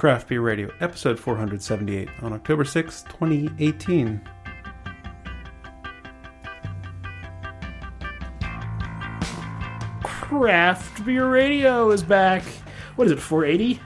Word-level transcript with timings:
Craft 0.00 0.28
Beer 0.28 0.40
Radio, 0.40 0.72
episode 0.80 1.18
478, 1.20 2.08
on 2.22 2.32
October 2.32 2.64
6, 2.64 3.02
2018. 3.02 4.18
Craft 10.02 11.04
Beer 11.04 11.28
Radio 11.28 11.90
is 11.90 12.02
back. 12.02 12.42
What 12.96 13.08
is 13.08 13.12
it, 13.12 13.20
480? 13.20 13.78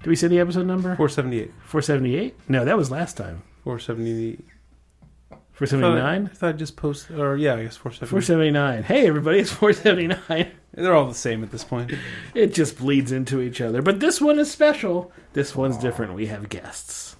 Did 0.00 0.08
we 0.08 0.16
say 0.16 0.26
the 0.26 0.40
episode 0.40 0.66
number? 0.66 0.96
478. 0.96 1.52
478? 1.66 2.50
No, 2.50 2.64
that 2.64 2.76
was 2.76 2.90
last 2.90 3.16
time. 3.16 3.44
470. 3.62 4.44
479? 5.52 6.26
I 6.32 6.34
thought 6.34 6.48
I 6.48 6.52
just 6.54 6.76
posted, 6.76 7.20
or 7.20 7.36
yeah, 7.36 7.54
I 7.54 7.62
guess 7.62 7.76
470. 7.76 8.10
479. 8.10 8.82
Hey, 8.82 9.06
everybody, 9.06 9.38
it's 9.38 9.52
479. 9.52 10.50
They're 10.74 10.94
all 10.94 11.06
the 11.06 11.14
same 11.14 11.42
at 11.42 11.50
this 11.50 11.64
point. 11.64 11.92
It 12.34 12.54
just 12.54 12.78
bleeds 12.78 13.12
into 13.12 13.40
each 13.40 13.60
other. 13.60 13.82
But 13.82 14.00
this 14.00 14.20
one 14.20 14.38
is 14.38 14.50
special. 14.50 15.12
This 15.34 15.54
one's 15.54 15.76
different. 15.76 16.14
We 16.14 16.26
have 16.26 16.48
guests. 16.48 17.16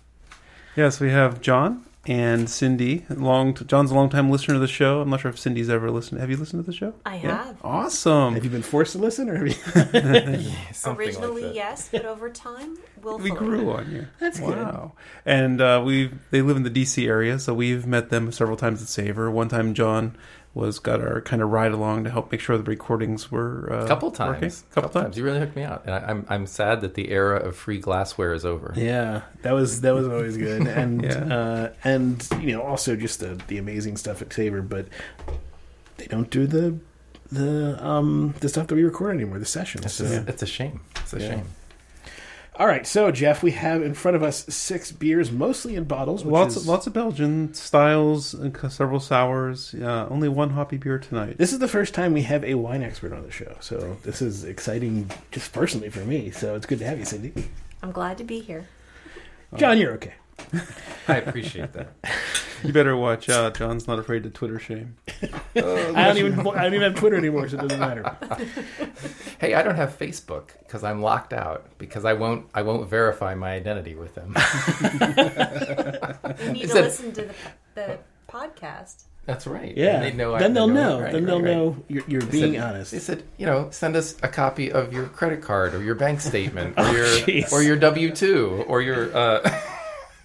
Yes, 0.74 1.00
we 1.00 1.10
have 1.10 1.40
Jon 1.42 1.84
and 2.06 2.46
Cindi. 2.48 3.04
Long 3.10 3.54
Jon's 3.54 3.90
a 3.90 3.94
long 3.94 4.08
time 4.08 4.30
listener 4.30 4.54
to 4.54 4.58
the 4.58 4.66
show. 4.66 5.02
I'm 5.02 5.10
not 5.10 5.20
sure 5.20 5.28
if 5.30 5.36
Cindi's 5.36 5.68
ever 5.68 5.90
listened. 5.90 6.20
Have 6.20 6.30
you 6.30 6.38
listened 6.38 6.64
to 6.64 6.70
the 6.70 6.74
show? 6.76 6.94
I 7.04 7.16
Yeah? 7.16 7.44
have. 7.44 7.56
Awesome. 7.62 8.32
Have 8.34 8.42
you 8.42 8.48
been 8.50 8.62
forced 8.62 8.92
to 8.92 8.98
listen, 8.98 9.28
or 9.28 9.36
have 9.36 9.46
you? 9.46 9.54
Something 10.72 11.06
Originally, 11.06 11.42
like 11.42 11.50
that. 11.50 11.54
yes, 11.54 11.88
but 11.92 12.06
over 12.06 12.30
time, 12.30 12.78
willfully. 13.02 13.30
we 13.30 13.36
grew 13.36 13.70
on 13.70 13.90
you. 13.92 14.06
That's 14.18 14.40
good. 14.40 14.56
Wow. 14.56 14.92
And 15.26 15.60
uh, 15.60 15.82
we 15.84 16.10
they 16.30 16.40
live 16.40 16.56
in 16.56 16.62
the 16.62 16.70
DC 16.70 17.06
area, 17.06 17.38
so 17.38 17.52
we've 17.54 17.86
met 17.86 18.08
them 18.08 18.32
several 18.32 18.56
times 18.56 18.80
at 18.80 18.88
Savor. 18.88 19.30
One 19.30 19.48
time, 19.48 19.74
Jon 19.74 20.16
was 20.54 20.78
got 20.78 21.00
our 21.00 21.20
kind 21.22 21.40
of 21.40 21.50
ride 21.50 21.72
along 21.72 22.04
to 22.04 22.10
help 22.10 22.30
make 22.30 22.40
sure 22.40 22.58
the 22.58 22.62
recordings 22.64 23.30
were 23.32 23.72
uh, 23.72 23.84
A 23.84 23.88
couple 23.88 24.10
working. 24.10 24.40
times. 24.40 24.64
Couple, 24.74 24.90
times. 24.90 25.16
You 25.16 25.24
really 25.24 25.38
hooked 25.40 25.56
me 25.56 25.62
out, 25.62 25.82
and 25.86 25.94
I, 25.94 25.98
I'm 26.08 26.26
I'm 26.28 26.46
sad 26.46 26.82
that 26.82 26.92
the 26.94 27.10
era 27.10 27.36
of 27.38 27.56
free 27.56 27.78
glassware 27.78 28.34
is 28.34 28.44
over. 28.44 28.74
Yeah, 28.76 29.22
that 29.42 29.52
was 29.52 29.80
that 29.80 29.94
was 29.94 30.06
always 30.08 30.36
good, 30.36 30.66
and 30.66 31.02
Yeah. 31.02 31.34
uh, 31.34 31.72
and 31.84 32.28
you 32.40 32.52
know 32.54 32.62
also 32.62 32.96
just 32.96 33.20
the 33.20 33.40
the 33.48 33.56
amazing 33.56 33.96
stuff 33.96 34.20
at 34.20 34.32
Savor, 34.32 34.60
but 34.60 34.86
they 35.96 36.06
don't 36.06 36.28
do 36.30 36.46
the 36.46 36.76
the 37.30 37.82
um 37.82 38.34
the 38.40 38.48
stuff 38.50 38.66
that 38.66 38.74
we 38.74 38.82
record 38.84 39.14
anymore, 39.14 39.38
the 39.38 39.46
sessions. 39.46 39.86
It's, 39.86 39.94
So. 39.94 40.04
a, 40.04 40.24
it's 40.28 40.42
a 40.42 40.46
shame. 40.46 40.80
It's 40.96 41.14
a 41.14 41.18
Yeah. 41.20 41.28
shame. 41.28 41.46
All 42.56 42.66
right, 42.66 42.86
so 42.86 43.10
Jeff, 43.10 43.42
we 43.42 43.52
have 43.52 43.82
in 43.82 43.94
front 43.94 44.14
of 44.14 44.22
us 44.22 44.44
six 44.54 44.92
beers, 44.92 45.32
mostly 45.32 45.74
in 45.74 45.84
bottles. 45.84 46.22
Which 46.22 46.32
Lots 46.32 46.56
is, 46.56 46.62
of, 46.62 46.68
lots 46.68 46.86
of 46.86 46.92
Belgian 46.92 47.54
styles, 47.54 48.34
and 48.34 48.54
several 48.70 49.00
sours. 49.00 49.74
Uh, 49.74 50.06
only 50.10 50.28
one 50.28 50.50
hoppy 50.50 50.76
beer 50.76 50.98
tonight. 50.98 51.38
This 51.38 51.54
is 51.54 51.60
the 51.60 51.68
first 51.68 51.94
time 51.94 52.12
we 52.12 52.22
have 52.22 52.44
a 52.44 52.54
wine 52.54 52.82
expert 52.82 53.14
on 53.14 53.22
the 53.22 53.30
show, 53.30 53.56
so 53.60 53.96
this 54.02 54.20
is 54.20 54.44
exciting, 54.44 55.10
just 55.30 55.52
personally 55.54 55.88
for 55.88 56.00
me. 56.00 56.30
So 56.30 56.54
it's 56.54 56.66
good 56.66 56.78
to 56.80 56.86
have 56.86 56.98
you, 56.98 57.06
Cindi. 57.06 57.46
I'm 57.82 57.90
glad 57.90 58.18
to 58.18 58.24
be 58.24 58.40
here. 58.40 58.68
Jon, 59.56 59.78
you're 59.78 59.92
okay. 59.92 60.14
I 61.08 61.16
appreciate 61.16 61.72
that. 61.74 61.88
You 62.64 62.72
better 62.72 62.96
watch 62.96 63.28
out. 63.28 63.56
Jon's 63.56 63.88
not 63.88 63.98
afraid 63.98 64.22
to 64.22 64.30
Twitter 64.30 64.60
shame. 64.60 64.94
I 65.56 65.60
don't 65.60 66.16
even 66.18 66.38
I 66.46 66.62
don't 66.62 66.74
even 66.74 66.82
have 66.82 66.94
Twitter 66.94 67.16
anymore, 67.16 67.48
so 67.48 67.56
it 67.58 67.62
doesn't 67.62 67.80
matter. 67.80 68.16
Hey, 69.40 69.54
I 69.54 69.64
don't 69.64 69.74
have 69.74 69.98
Facebook 69.98 70.50
because 70.60 70.84
I'm 70.84 71.02
locked 71.02 71.32
out 71.32 71.66
because 71.78 72.04
I 72.04 72.12
won't 72.12 72.46
I 72.54 72.62
won't 72.62 72.88
verify 72.88 73.34
my 73.34 73.50
identity 73.54 73.96
with 73.96 74.14
them. 74.14 74.36
You 76.40 76.52
need 76.52 76.62
Is 76.64 76.70
to 76.70 76.78
it- 76.78 76.82
listen 76.82 77.12
to 77.14 77.22
the, 77.22 77.34
the 77.74 77.98
podcast. 78.28 79.04
That's 79.26 79.46
right. 79.48 79.76
Yeah, 79.76 79.96
And 79.96 80.04
they 80.04 80.12
know 80.12 80.34
I- 80.34 80.38
then 80.38 80.52
they 80.54 80.60
they'll 80.60 80.68
know. 80.68 81.00
Right, 81.00 81.12
then 81.12 81.22
right, 81.24 81.26
they'll 81.26 81.42
right. 81.42 81.50
know 81.54 81.76
you're, 81.88 82.04
you're 82.06 82.20
They 82.22 82.30
being 82.30 82.52
said- 82.54 82.62
honest. 82.62 82.90
They 82.92 82.98
said, 83.00 83.22
you 83.38 83.46
know, 83.46 83.70
send 83.70 83.96
us 83.96 84.14
a 84.22 84.28
copy 84.28 84.70
of 84.70 84.92
your 84.92 85.06
credit 85.06 85.42
card 85.42 85.74
or 85.74 85.82
your 85.82 85.96
bank 85.96 86.20
statement 86.20 86.78
or 86.78 86.84
Oh, 86.84 86.92
your 86.92 87.06
jeez. 87.06 87.52
or 87.52 87.60
your 87.62 87.76
W 87.76 88.14
two 88.14 88.64
or 88.68 88.80
your 88.82 89.16
uh, 89.16 89.60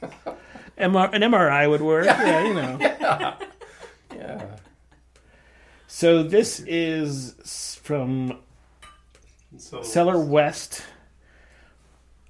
MR, 0.77 1.11
an 1.13 1.21
MRI 1.21 1.69
would 1.69 1.81
work. 1.81 2.05
Yeah, 2.05 2.43
you 2.45 2.53
know. 2.53 2.77
yeah. 4.15 4.41
So 5.87 6.23
this 6.23 6.59
is 6.61 7.35
s- 7.41 7.79
from 7.81 8.37
Cellar 9.57 10.19
West. 10.19 10.83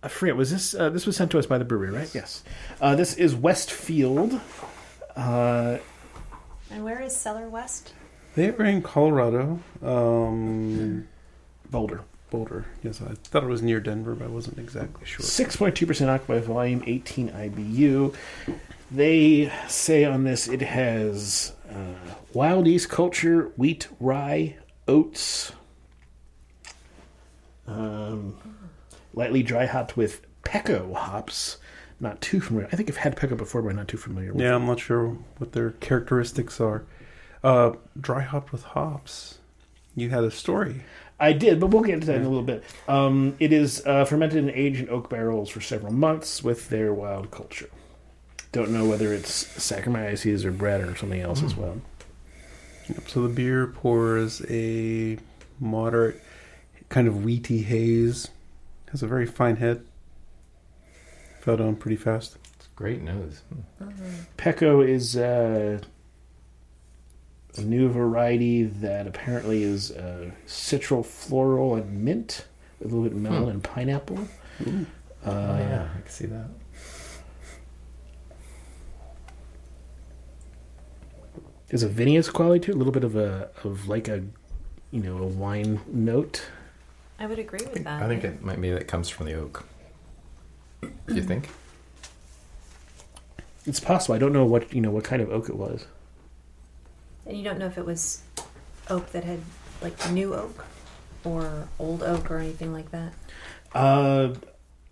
I 0.04 0.08
forget. 0.08 0.36
Was 0.38 0.52
this 0.52 0.74
uh, 0.76 0.90
this 0.90 1.06
was 1.06 1.16
sent 1.18 1.32
to 1.32 1.40
us 1.40 1.46
by 1.46 1.58
the 1.58 1.66
brewery, 1.66 1.90
right? 1.92 2.14
Yes. 2.16 2.44
Uh, 2.80 2.96
this 2.96 3.16
is 3.16 3.36
Westfield. 3.36 4.40
Uh, 5.16 5.78
And 6.72 6.84
where 6.84 7.02
is 7.02 7.16
Cellar 7.16 7.50
West? 7.50 7.94
They 8.36 8.50
are 8.50 8.64
in 8.66 8.82
Colorado. 8.84 9.60
Um, 9.82 11.08
Boulder. 11.72 12.02
Boulder. 12.30 12.66
Yes, 12.84 13.02
I 13.02 13.14
thought 13.14 13.44
it 13.44 13.48
was 13.48 13.62
near 13.62 13.80
Denver, 13.80 14.14
but 14.16 14.26
I 14.26 14.28
wasn't 14.28 14.60
exactly 14.60 15.06
sure. 15.06 15.26
Six 15.26 15.56
point 15.56 15.76
two 15.76 15.86
percent 15.86 16.10
alcohol 16.10 16.38
by 16.40 16.42
volume, 16.42 16.84
eighteen 16.86 17.30
IBU. 17.30 18.14
They 18.92 19.52
say 19.68 20.06
on 20.06 20.24
this 20.24 20.48
it 20.48 20.62
has 20.62 21.54
uh, 21.70 22.14
wild 22.34 22.68
East 22.68 22.90
culture, 22.90 23.52
wheat, 23.58 23.88
rye, 24.00 24.58
oats. 24.88 25.52
Um, 27.68 28.38
lightly 29.14 29.44
dry 29.44 29.66
hopped 29.66 29.98
with 29.98 30.22
Pekko 30.44 30.94
hops. 30.94 31.58
Not 32.00 32.22
too 32.22 32.40
familiar. 32.40 32.70
I 32.72 32.76
think 32.76 32.90
I've 32.90 32.98
had 32.98 33.16
Pekko 33.18 33.36
before, 33.38 33.62
but 33.62 33.70
I'm 33.70 33.76
not 33.76 33.88
too 33.88 33.98
familiar 33.98 34.32
with 34.32 34.42
Yeah. 34.42 34.56
I'm 34.56 34.66
not 34.68 34.80
sure 34.80 35.18
what 35.38 35.54
their 35.54 35.72
characteristics 35.72 36.62
are. 36.62 36.86
Uh, 37.44 37.74
dry 38.00 38.22
hopped 38.22 38.52
with 38.52 38.64
hops. 38.64 39.40
You 39.96 40.10
had 40.12 40.24
a 40.24 40.32
story. 40.32 40.84
I 41.20 41.34
did, 41.34 41.60
but 41.60 41.68
we'll 41.68 41.84
get 41.84 41.96
into 41.96 42.08
that 42.08 42.18
in 42.18 42.24
a 42.26 42.30
little 42.30 42.44
bit. 42.44 42.64
Um, 42.88 43.36
it 43.40 43.52
is 43.52 43.84
uh, 43.86 44.06
fermented 44.06 44.38
and 44.38 44.52
aged 44.52 44.82
in 44.82 44.90
oak 44.90 45.10
barrels 45.10 45.50
for 45.50 45.62
several 45.62 45.92
months 45.92 46.44
with 46.44 46.70
their 46.70 46.94
wild 46.94 47.32
culture. 47.32 47.70
Don't 48.52 48.70
know 48.70 48.86
whether 48.86 49.14
it's 49.14 49.44
Saccharomyces 49.44 50.46
or 50.46 50.52
Brett 50.52 50.82
or 50.82 50.96
something 50.96 51.20
else 51.20 51.42
as 51.44 51.56
well. 51.56 51.82
Yep, 52.90 53.10
so 53.10 53.24
the 53.24 53.34
beer 53.34 53.68
pours 53.68 54.42
a 54.50 55.18
moderate 55.60 56.22
kind 56.90 57.08
of 57.08 57.16
wheaty 57.16 57.64
haze. 57.64 58.30
Has 58.92 59.04
a 59.04 59.08
very 59.08 59.26
fine 59.26 59.58
head. 59.58 59.84
Fell 61.42 61.58
down 61.58 61.76
pretty 61.76 61.98
fast. 61.98 62.38
It's 62.56 62.68
great 62.76 63.02
news. 63.02 63.42
Pecco 64.38 64.88
is 64.88 65.18
uh, 65.18 65.80
a 67.58 67.64
new 67.64 67.90
variety 67.90 68.64
that 68.64 69.08
apparently 69.08 69.64
is 69.64 69.92
uh, 69.92 70.32
citral, 70.46 71.06
floral, 71.06 71.76
and 71.76 72.04
mint, 72.04 72.46
with 72.80 72.92
a 72.92 72.96
little 72.96 73.10
bit 73.10 73.14
of 73.14 73.22
melon 73.22 73.50
and 73.50 73.64
pineapple. 73.64 74.20
Uh, 74.60 74.66
oh 75.26 75.58
yeah, 75.58 75.88
I 75.96 76.02
can 76.02 76.10
see 76.10 76.26
that. 76.28 76.48
There's 81.68 81.84
a 81.84 81.90
vinous 81.90 82.30
quality 82.30 82.66
to 82.66 82.72
it, 82.72 82.76
a 82.76 82.78
little 82.78 82.94
bit 82.94 83.04
of 83.04 83.16
a 83.16 83.50
of 83.64 83.88
like 83.88 84.08
a 84.08 84.24
you 84.92 85.02
know 85.02 85.18
a 85.18 85.28
wine 85.28 85.82
note. 85.88 86.44
I 87.20 87.26
would 87.26 87.40
agree 87.40 87.66
with 87.74 87.84
that. 87.84 88.02
I 88.02 88.08
think 88.08 88.24
it 88.24 88.42
might 88.42 88.62
be 88.62 88.72
that 88.72 88.88
comes 88.88 89.10
from 89.10 89.26
the 89.26 89.34
oak. 89.34 89.66
Do 90.82 91.16
you 91.16 91.24
think? 91.24 91.50
It's 93.66 93.80
possible. 93.82 94.16
I 94.16 94.18
don't 94.18 94.32
know 94.32 94.46
what 94.46 94.74
you 94.74 94.80
know 94.80 94.92
what 94.92 95.04
kind 95.04 95.22
of 95.22 95.30
oak 95.30 95.50
it 95.50 95.56
was. 95.56 95.86
And 97.28 97.38
you 97.38 97.44
don't 97.44 97.60
know 97.60 97.66
if 97.66 97.78
it 97.78 97.86
was 97.86 98.22
oak 98.90 99.12
that 99.12 99.24
had, 99.24 99.42
like, 99.82 100.12
new 100.12 100.34
oak 100.34 100.66
or 101.24 101.68
old 101.78 102.02
oak 102.04 102.32
or 102.32 102.38
anything 102.38 102.72
like 102.72 102.92
that. 102.92 103.14
Uh, 103.74 104.34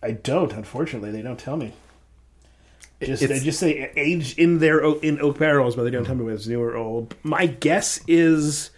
I 0.04 0.12
don't. 0.12 0.52
Unfortunately, 0.52 1.12
they 1.12 1.22
don't 1.22 1.40
tell 1.40 1.58
me. 1.58 1.74
Just 3.02 3.28
they 3.28 3.40
just 3.40 3.60
say 3.60 3.92
aged 3.96 4.40
in 4.40 4.60
their 4.60 4.84
oak, 4.84 5.04
in 5.04 5.22
oak 5.22 5.38
barrels, 5.38 5.76
but 5.76 5.84
they 5.84 5.90
don't 5.90 6.06
tell 6.06 6.16
me 6.16 6.24
whether 6.24 6.36
it's 6.36 6.48
new 6.48 6.62
or 6.62 6.76
old. 6.76 7.14
My 7.24 7.46
guess 7.46 8.00
is 8.08 8.72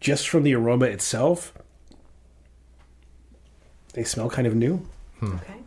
just 0.00 0.28
from 0.28 0.42
the 0.42 0.54
aroma 0.54 0.86
itself, 0.86 1.52
they 3.92 4.04
smell 4.04 4.30
kind 4.30 4.46
of 4.46 4.54
new. 4.54 4.88
Okay. 5.22 5.59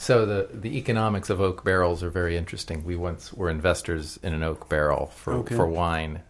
So 0.00 0.24
the 0.24 0.48
the 0.52 0.76
economics 0.78 1.28
of 1.28 1.40
oak 1.40 1.64
barrels 1.64 2.02
are 2.02 2.10
very 2.10 2.36
interesting. 2.36 2.84
We 2.84 2.96
once 2.96 3.32
were 3.32 3.50
investors 3.50 4.18
in 4.22 4.32
an 4.32 4.42
oak 4.42 4.68
barrel 4.68 5.06
for 5.06 5.34
Okay. 5.34 5.54
for 5.56 5.66
wine. 5.66 6.22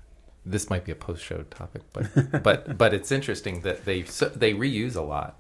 This 0.47 0.71
might 0.71 0.85
be 0.85 0.93
a 0.93 0.95
post 0.97 1.23
show 1.23 1.43
topic, 1.51 1.83
but 1.93 2.09
but 2.43 2.79
but 2.79 2.95
it's 2.95 3.13
interesting 3.13 3.61
that 3.63 3.85
they 3.85 4.05
so, 4.05 4.31
they 4.31 4.55
reuse 4.55 4.97
a 4.97 5.03
lot. 5.03 5.37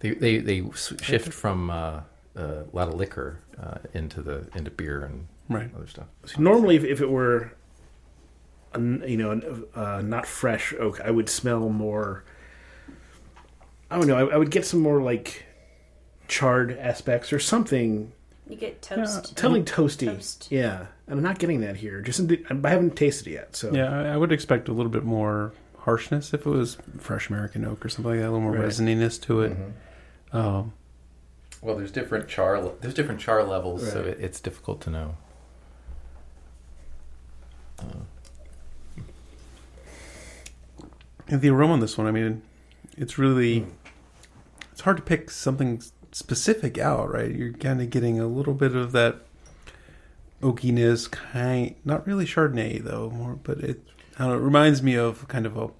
They 0.00 0.10
they 0.10 0.38
they 0.38 0.62
shift 0.74 1.32
from 1.32 1.70
uh, 1.70 2.00
uh, 2.36 2.64
a 2.72 2.76
lot 2.76 2.88
of 2.88 2.94
liquor 2.94 3.40
uh, 3.60 3.78
into 3.92 4.22
the 4.22 4.48
into 4.54 4.70
beer 4.70 5.04
and 5.04 5.26
Right. 5.48 5.70
other 5.76 5.86
stuff. 5.86 6.06
So 6.24 6.40
normally, 6.40 6.74
if, 6.76 6.84
if 6.84 7.02
it 7.02 7.10
were, 7.10 7.52
you 8.74 9.16
know, 9.18 9.30
an, 9.30 9.64
uh, 9.74 10.00
not 10.02 10.24
fresh 10.24 10.72
oak, 10.80 10.98
I 11.02 11.10
would 11.10 11.28
smell 11.28 11.68
more. 11.68 12.24
I 13.94 13.98
don't 13.98 14.06
know. 14.08 14.16
I, 14.28 14.34
I 14.34 14.36
would 14.36 14.50
get 14.50 14.66
some 14.66 14.80
more 14.80 15.00
like 15.00 15.44
charred 16.26 16.76
aspects 16.78 17.32
or 17.32 17.38
something 17.38 18.12
You 18.48 18.56
get 18.56 18.82
toast. 18.82 19.36
Telling 19.36 19.64
toasty. 19.64 20.06
Toast. 20.06 20.48
Yeah, 20.50 20.86
and 21.06 21.18
I'm 21.18 21.22
not 21.22 21.38
getting 21.38 21.60
that 21.60 21.76
here. 21.76 22.00
Just 22.00 22.18
in 22.18 22.26
the, 22.26 22.44
I 22.64 22.68
haven't 22.70 22.96
tasted 22.96 23.28
it 23.28 23.32
yet. 23.34 23.56
So 23.56 23.72
Yeah, 23.72 23.90
I, 23.90 24.14
I 24.14 24.16
would 24.16 24.32
expect 24.32 24.68
a 24.68 24.72
little 24.72 24.90
bit 24.90 25.04
more 25.04 25.52
harshness 25.78 26.34
if 26.34 26.46
it 26.46 26.50
was 26.50 26.76
fresh 26.98 27.28
American 27.28 27.64
oak 27.64 27.84
or 27.84 27.88
something 27.88 28.10
like 28.12 28.20
that. 28.20 28.26
A 28.26 28.30
little 28.32 28.40
more 28.40 28.52
Right. 28.52 28.62
resininess 28.68 29.20
to 29.22 29.42
it. 29.42 29.52
Mm-hmm. 29.52 30.36
Um, 30.36 30.72
Well, 31.62 31.76
there's 31.76 31.92
different 31.92 32.26
char. 32.28 32.60
le- 32.60 32.72
There's 32.80 32.94
different 32.94 33.20
char 33.20 33.44
levels, 33.44 33.88
so 33.92 34.00
it, 34.02 34.18
it's 34.20 34.40
difficult 34.40 34.80
to 34.82 34.90
know. 34.90 35.16
and 41.28 41.40
the 41.40 41.48
aroma 41.50 41.74
on 41.74 41.80
this 41.80 41.96
one, 41.96 42.06
I 42.06 42.10
mean, 42.10 42.42
it's 42.96 43.18
really 43.18 43.58
it's 43.58 43.83
hard 44.84 44.98
to 44.98 45.02
pick 45.02 45.30
something 45.30 45.82
specific 46.12 46.78
out, 46.78 47.10
right? 47.10 47.34
You're 47.34 47.52
kind 47.52 47.80
of 47.80 47.90
getting 47.90 48.20
a 48.20 48.26
little 48.26 48.54
bit 48.54 48.76
of 48.76 48.92
that 48.92 49.22
oakiness, 50.42 51.10
kind 51.10 51.74
not 51.84 52.06
really 52.06 52.26
Chardonnay 52.26 52.82
though, 52.82 53.10
more, 53.10 53.38
but 53.42 53.58
it 53.58 53.82
I 54.18 54.24
don't 54.24 54.28
know, 54.32 54.38
it 54.38 54.42
reminds 54.42 54.82
me 54.82 54.96
of 54.96 55.26
kind 55.26 55.46
of 55.46 55.56
a 55.56 55.70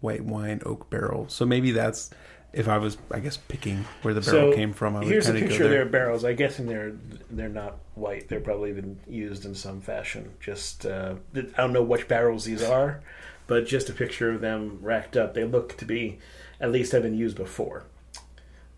white 0.00 0.24
wine 0.24 0.60
oak 0.66 0.90
barrel. 0.90 1.28
So 1.28 1.46
maybe 1.46 1.70
that's 1.70 2.10
if 2.52 2.68
I 2.68 2.78
was, 2.78 2.96
I 3.10 3.18
guess, 3.18 3.36
picking 3.36 3.84
where 4.02 4.14
the 4.14 4.20
barrel 4.20 4.52
So, 4.52 4.56
came 4.56 4.72
from. 4.72 4.96
I 4.96 5.00
would 5.00 5.08
here's 5.08 5.28
a 5.28 5.32
picture 5.32 5.64
of 5.64 5.70
their 5.70 5.86
barrels. 5.86 6.24
I 6.24 6.32
guess 6.32 6.56
they're 6.56 6.92
they're 7.30 7.48
not 7.48 7.78
white. 7.94 8.28
They're 8.28 8.40
probably 8.40 8.72
been 8.72 8.98
used 9.06 9.44
in 9.44 9.54
some 9.54 9.80
fashion. 9.80 10.32
Just 10.40 10.86
uh, 10.86 11.16
I 11.34 11.40
don't 11.56 11.72
know 11.72 11.82
which 11.82 12.08
barrels 12.08 12.44
these 12.44 12.62
are, 12.62 13.02
but 13.46 13.66
just 13.66 13.88
a 13.90 13.92
picture 13.92 14.30
of 14.30 14.40
them 14.40 14.78
racked 14.80 15.16
up. 15.16 15.34
They 15.34 15.44
look 15.44 15.76
to 15.78 15.84
be 15.84 16.18
at 16.60 16.72
least 16.72 16.92
have 16.92 17.02
been 17.02 17.16
used 17.16 17.36
before. 17.36 17.84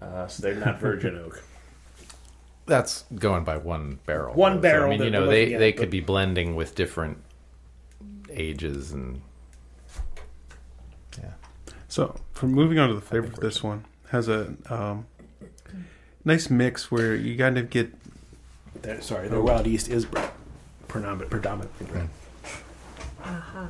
Uh, 0.00 0.26
so 0.26 0.42
they're 0.42 0.54
not 0.54 0.78
virgin 0.78 1.16
oak. 1.24 1.42
That's 2.66 3.04
going 3.14 3.44
by 3.44 3.56
one 3.56 4.00
barrel. 4.06 4.34
One 4.34 4.54
though. 4.54 4.58
So, 4.58 4.62
barrel 4.62 4.86
I 4.86 4.96
mean, 4.96 5.02
you 5.04 5.10
know, 5.10 5.26
they 5.26 5.54
at, 5.54 5.58
they 5.58 5.72
but- 5.72 5.80
could 5.80 5.90
be 5.90 6.00
blending 6.00 6.56
with 6.56 6.74
different 6.74 7.18
ages 8.30 8.92
and 8.92 9.22
yeah. 11.18 11.32
So, 11.88 12.16
for 12.32 12.46
moving 12.46 12.78
on 12.78 12.88
to 12.88 12.94
the 12.94 13.00
flavor 13.00 13.26
think 13.26 13.36
for 13.36 13.40
we're 13.42 13.48
this 13.48 13.62
one, 13.62 13.84
has 14.10 14.28
a 14.28 14.54
um, 14.68 15.06
nice 16.24 16.50
mix 16.50 16.90
where 16.90 17.14
you 17.14 17.38
kind 17.38 17.56
of 17.56 17.70
get 17.70 17.92
They're, 18.82 19.00
sorry, 19.00 19.28
their 19.28 19.40
wild 19.40 19.66
yeast 19.66 19.88
is 19.88 20.04
Brett. 20.04 20.32
Predominant, 20.88 21.30
predominantly 21.30 21.86
Brett. 21.86 22.08
Uh-huh. 23.24 23.66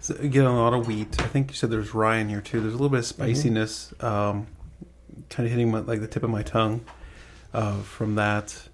So 0.00 0.16
you 0.22 0.28
get 0.28 0.44
a 0.44 0.50
lot 0.50 0.74
of 0.74 0.86
wheat. 0.86 1.20
I 1.20 1.26
think 1.26 1.50
you 1.50 1.56
said 1.56 1.70
there's 1.70 1.92
rye 1.94 2.16
in 2.16 2.28
here 2.28 2.40
too. 2.40 2.60
There's 2.60 2.72
a 2.72 2.76
little 2.76 2.88
bit 2.88 3.00
of 3.00 3.06
spiciness, 3.06 3.92
um, 4.00 4.46
kind 5.30 5.46
of 5.46 5.50
hitting 5.50 5.70
my, 5.70 5.80
like 5.80 6.00
the 6.00 6.06
tip 6.08 6.22
of 6.22 6.30
my 6.30 6.42
tongue 6.42 6.82
uh, 7.54 7.78
from 7.82 8.14
that. 8.16 8.68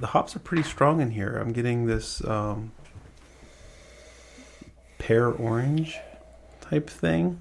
The 0.00 0.08
hops 0.08 0.34
are 0.36 0.38
pretty 0.40 0.62
strong 0.62 1.00
in 1.00 1.10
here. 1.10 1.36
I'm 1.36 1.52
getting 1.52 1.86
this 1.86 2.24
um, 2.24 2.72
pear 4.98 5.28
orange 5.28 5.98
type 6.60 6.88
thing, 6.88 7.40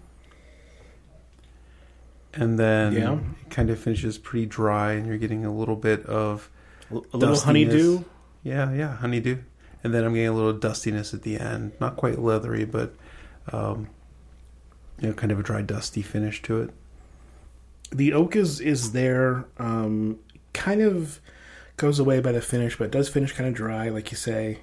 and 2.34 2.58
then 2.60 2.94
Yeah. 2.94 3.13
it 3.16 3.50
kind 3.50 3.69
of 3.69 3.80
finishes 3.80 4.18
pretty 4.18 4.46
dry, 4.46 4.94
and 4.94 5.06
you're 5.08 5.18
getting 5.18 5.46
a 5.46 5.54
little 5.54 5.75
bit 5.75 6.06
of 6.06 6.50
A 6.90 6.96
little 6.96 7.19
Dustiness. 7.19 7.44
honeydew. 7.44 8.04
yeah, 8.44 8.72
yeah, 8.74 8.96
honeydew. 8.98 9.38
And 9.84 9.94
then 9.94 10.04
I'm 10.04 10.13
getting 10.13 10.28
a 10.30 10.34
little 10.34 10.54
dustiness 10.54 11.13
at 11.13 11.24
the 11.24 11.40
end. 11.40 11.72
Not 11.80 11.96
quite 11.98 12.19
leathery, 12.19 12.66
but 12.66 12.94
um, 13.52 13.88
you 15.00 15.08
know, 15.08 15.13
kind 15.13 15.31
of 15.31 15.40
a 15.40 15.44
dry, 15.44 15.62
dusty 15.63 16.02
finish 16.04 16.42
to 16.44 16.62
it. 16.62 16.69
The 17.91 18.13
oak 18.13 18.35
is 18.35 18.59
is 18.59 18.91
there. 18.93 19.45
Um, 19.57 20.19
kind 20.53 20.81
of 20.81 21.19
goes 21.77 21.99
away 21.99 22.19
by 22.19 22.31
the 22.31 22.41
finish, 22.41 22.77
but 22.77 22.85
it 22.85 22.91
does 22.91 23.09
finish 23.09 23.31
kind 23.33 23.47
of 23.49 23.53
dry, 23.55 23.89
like 23.89 24.11
you 24.11 24.17
say. 24.17 24.59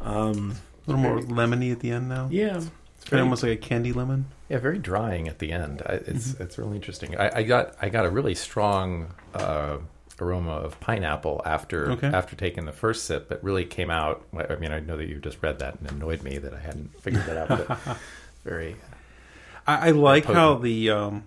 Um, 0.00 0.54
A 0.86 0.90
little 0.90 1.02
more 1.02 1.20
lemony 1.20 1.72
at 1.72 1.80
the 1.80 1.90
end 1.90 2.08
now. 2.08 2.28
yeah, 2.30 2.56
It's 2.56 3.04
kind 3.08 3.20
of 3.20 3.26
almost 3.26 3.42
like 3.42 3.52
a 3.52 3.56
candy 3.56 3.92
lemon. 3.92 4.26
Yeah, 4.48 4.58
very 4.58 4.78
drying 4.78 5.28
at 5.28 5.38
the 5.38 5.52
end. 5.52 5.82
I, 5.84 5.94
it's 5.94 6.28
Mm-hmm. 6.32 6.42
it's 6.42 6.58
really 6.58 6.76
interesting. 6.76 7.16
I, 7.18 7.38
I 7.38 7.42
got 7.42 7.74
I 7.82 7.88
got 7.88 8.06
a 8.06 8.10
really 8.10 8.34
strong 8.34 9.08
uh, 9.34 9.78
aroma 10.20 10.52
of 10.52 10.78
pineapple 10.80 11.42
after 11.44 11.90
Okay. 11.92 12.06
after 12.08 12.36
taking 12.36 12.64
the 12.64 12.72
first 12.72 13.04
sip. 13.04 13.30
It 13.30 13.40
really 13.42 13.64
came 13.64 13.90
out. 13.90 14.24
I 14.34 14.54
mean, 14.56 14.72
I 14.72 14.80
know 14.80 14.96
that 14.96 15.08
you 15.08 15.18
just 15.18 15.42
read 15.42 15.58
that 15.58 15.78
and 15.80 15.90
annoyed 15.90 16.22
me 16.22 16.38
that 16.38 16.54
I 16.54 16.60
hadn't 16.60 16.98
figured 17.02 17.26
that 17.26 17.36
out. 17.50 17.66
But 17.68 17.96
very 18.44 18.76
I, 19.68 19.88
I 19.88 19.90
like 19.90 20.24
how 20.24 20.54
the 20.54 20.90
um, 20.90 21.24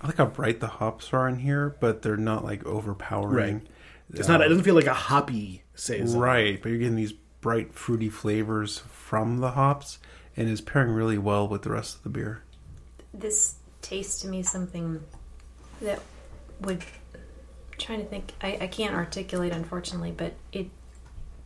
I 0.00 0.08
like 0.08 0.16
how 0.16 0.26
bright 0.26 0.60
the 0.60 0.66
hops 0.66 1.12
are 1.12 1.28
in 1.28 1.38
here, 1.38 1.76
but 1.80 2.02
they're 2.02 2.16
not 2.16 2.44
like 2.44 2.66
overpowering. 2.66 3.62
it's 4.12 4.28
not. 4.28 4.40
It 4.42 4.48
doesn't 4.48 4.64
feel 4.64 4.74
like 4.74 4.86
a 4.86 4.92
hoppy 4.94 5.62
saison. 5.74 6.18
right, 6.20 6.60
but 6.60 6.68
you're 6.70 6.78
getting 6.78 6.96
these 6.96 7.12
bright, 7.40 7.72
fruity 7.72 8.08
flavors 8.08 8.78
from 8.90 9.38
the 9.38 9.52
hops, 9.52 9.98
and 10.36 10.48
is 10.48 10.60
pairing 10.60 10.90
really 10.90 11.18
well 11.18 11.46
with 11.46 11.62
the 11.62 11.70
rest 11.70 11.96
of 11.96 12.02
the 12.02 12.08
beer. 12.08 12.42
This 13.14 13.54
tastes 13.80 14.20
to 14.22 14.28
me 14.28 14.42
something 14.42 15.00
that 15.80 16.00
would. 16.62 16.82
I'm 17.14 17.20
trying 17.78 18.00
to 18.00 18.06
think. 18.06 18.32
I, 18.42 18.58
I 18.62 18.66
can't 18.66 18.94
articulate, 18.94 19.52
unfortunately, 19.52 20.10
but 20.10 20.34
it 20.52 20.66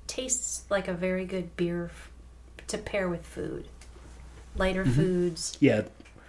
tastes 0.06 0.64
like 0.70 0.88
a 0.88 0.94
very 0.94 1.26
good 1.26 1.56
beer 1.56 1.90
f- 1.92 2.10
to 2.68 2.78
pair 2.78 3.08
with 3.08 3.26
food. 3.26 3.68
Lighter 4.56 4.84
foods. 4.84 5.56
Yeah, 5.60 5.82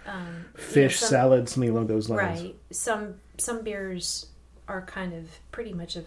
Um, 0.06 0.26
you 0.26 0.32
know, 0.32 0.44
fish 0.54 0.98
some- 0.98 1.08
salad, 1.08 1.48
something 1.48 1.70
along 1.70 1.86
those 1.88 2.08
lines. 2.08 2.40
Right. 2.42 2.56
Some 2.70 3.14
some 3.38 3.62
beers 3.62 4.26
are 4.68 4.82
kind 4.82 5.12
of 5.12 5.28
pretty 5.50 5.72
much 5.72 5.96
of 5.96 6.06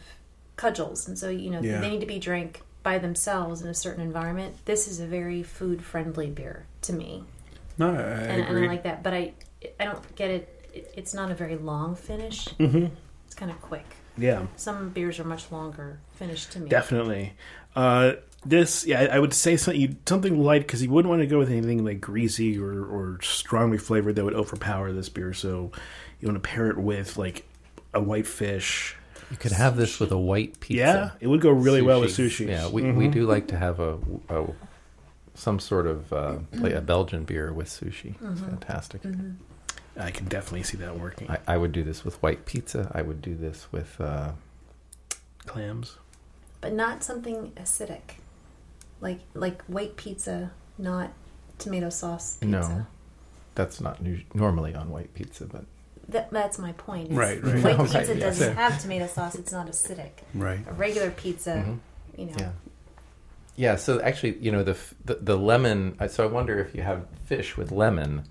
cudgels, 0.56 1.08
and 1.08 1.18
so 1.20 1.30
you 1.30 1.50
know 1.50 1.62
Yeah. 1.62 1.82
they 1.82 1.90
need 1.90 2.00
to 2.02 2.06
be 2.06 2.20
drank 2.20 2.62
by 2.84 2.98
themselves 3.00 3.62
in 3.62 3.68
a 3.68 3.74
certain 3.74 4.02
environment. 4.04 4.56
This 4.66 4.88
is 4.88 5.00
a 5.00 5.08
very 5.08 5.44
food 5.44 5.84
friendly 5.84 6.30
beer 6.30 6.66
to 6.84 6.94
me, 6.94 7.24
No, 7.78 7.90
I, 7.90 7.92
and, 8.00 8.44
and. 8.44 8.58
I 8.66 8.68
like 8.68 8.84
that. 8.84 9.04
But 9.04 9.14
I 9.14 9.34
I 9.80 9.86
don't 9.86 10.16
get 10.16 10.30
it. 10.30 10.66
it 10.74 10.92
it's 10.96 11.14
not 11.14 11.32
a 11.32 11.36
very 11.36 11.56
long 11.58 11.96
finish. 11.96 12.48
Mm-hmm. 12.60 12.88
It's 13.26 13.36
kind 13.36 13.52
of 13.52 13.60
quick. 13.62 13.86
Yeah, 14.18 14.46
Some 14.56 14.90
beers 14.92 15.20
are 15.20 15.26
much 15.26 15.52
longer 15.52 16.00
finished 16.14 16.52
to 16.54 16.60
me. 16.62 16.70
definitely. 16.70 17.34
Uh, 17.76 18.14
this, 18.46 18.86
yeah, 18.86 19.02
I 19.02 19.06
I 19.16 19.20
would 19.20 19.34
say 19.34 19.58
something 19.58 19.98
something 20.08 20.40
light 20.44 20.62
because 20.62 20.82
you 20.84 20.90
wouldn't 20.90 21.10
want 21.10 21.22
to 21.22 21.28
go 21.28 21.38
with 21.40 21.50
anything 21.50 21.84
like 21.84 22.00
greasy 22.02 22.58
or, 22.60 22.86
or 22.86 23.20
strongly 23.22 23.78
flavored 23.78 24.16
that 24.16 24.24
would 24.26 24.34
overpower 24.36 24.92
this 24.92 25.10
beer. 25.10 25.34
So 25.34 25.72
you 26.20 26.28
want 26.28 26.42
to 26.42 26.48
pair 26.48 26.70
it 26.70 26.78
with 26.78 27.18
like 27.18 27.46
a 27.94 28.02
white 28.02 28.28
fish. 28.28 28.96
you 29.32 29.38
could 29.38 29.52
have 29.54 29.76
this 29.78 30.00
with 30.00 30.12
a 30.12 30.18
white 30.18 30.60
pizza. 30.60 30.76
Yeah, 30.84 31.12
it 31.20 31.28
would 31.28 31.42
go 31.42 31.50
really 31.52 31.82
well 31.82 32.02
with 32.02 32.12
sushi. 32.12 32.48
Yeah, 32.48 32.68
we, 32.70 32.92
we 32.92 33.08
do 33.08 33.26
like 33.26 33.48
to 33.48 33.58
have 33.58 33.80
a, 33.80 33.98
a 34.30 34.46
some 35.34 35.60
sort 35.60 35.88
of 35.88 36.14
uh, 36.14 36.38
like 36.54 36.74
a 36.74 36.82
Belgian 36.82 37.24
beer 37.26 37.52
with 37.52 37.68
sushi. 37.68 38.16
It's 38.32 38.42
fantastic. 38.42 39.02
I 39.98 40.12
can 40.12 40.28
definitely 40.28 40.64
see 40.64 40.78
that 40.78 41.00
working. 41.00 41.30
I, 41.32 41.40
I 41.48 41.58
would 41.58 41.72
do 41.72 41.84
this 41.84 42.04
with 42.04 42.22
white 42.22 42.46
pizza. 42.46 42.92
I 42.94 43.02
would 43.02 43.22
do 43.22 43.34
this 43.34 43.68
with 43.72 44.00
uh, 44.02 44.32
Clams. 45.46 45.98
but 46.62 46.74
not 46.74 47.04
something 47.04 47.52
acidic, 47.56 48.16
like 49.02 49.20
like 49.34 49.62
white 49.66 49.96
pizza, 49.98 50.52
not 50.78 51.12
tomato 51.58 51.90
sauce 51.90 52.38
pizza. 52.38 52.48
no. 52.60 52.86
That's 53.56 53.80
not 53.80 54.02
nu- 54.02 54.20
normally 54.34 54.76
on 54.76 54.90
white 54.90 55.14
pizza, 55.14 55.46
but 55.46 55.64
That, 56.10 56.30
that's 56.30 56.60
my 56.60 56.74
point. 56.74 57.12
is 57.12 57.18
Right, 57.18 57.42
right. 57.44 57.64
White 57.64 57.80
Okay, 57.80 58.00
pizza 58.00 58.14
yeah. 58.16 58.20
doesn't 58.26 58.56
have 58.58 58.82
tomato 58.82 59.08
sauce; 59.08 59.36
it's 59.36 59.52
not 59.54 59.68
acidic. 59.68 60.12
right. 60.34 60.60
A 60.68 60.74
regular 60.74 61.10
pizza, 61.12 61.64
Mhm. 61.66 61.80
you 62.18 62.26
know, 62.28 62.36
yeah, 62.40 62.52
yeah. 63.56 63.76
So 63.78 64.02
actually, 64.02 64.38
you 64.40 64.52
know, 64.52 64.64
the 64.64 64.78
the, 65.06 65.16
the 65.16 65.38
lemon. 65.38 65.96
So 66.10 66.24
I 66.24 66.28
wonder 66.28 66.60
if 66.60 66.76
you 66.76 66.82
have 66.82 67.06
fish 67.26 67.56
with 67.58 67.72
lemon, 67.72 68.24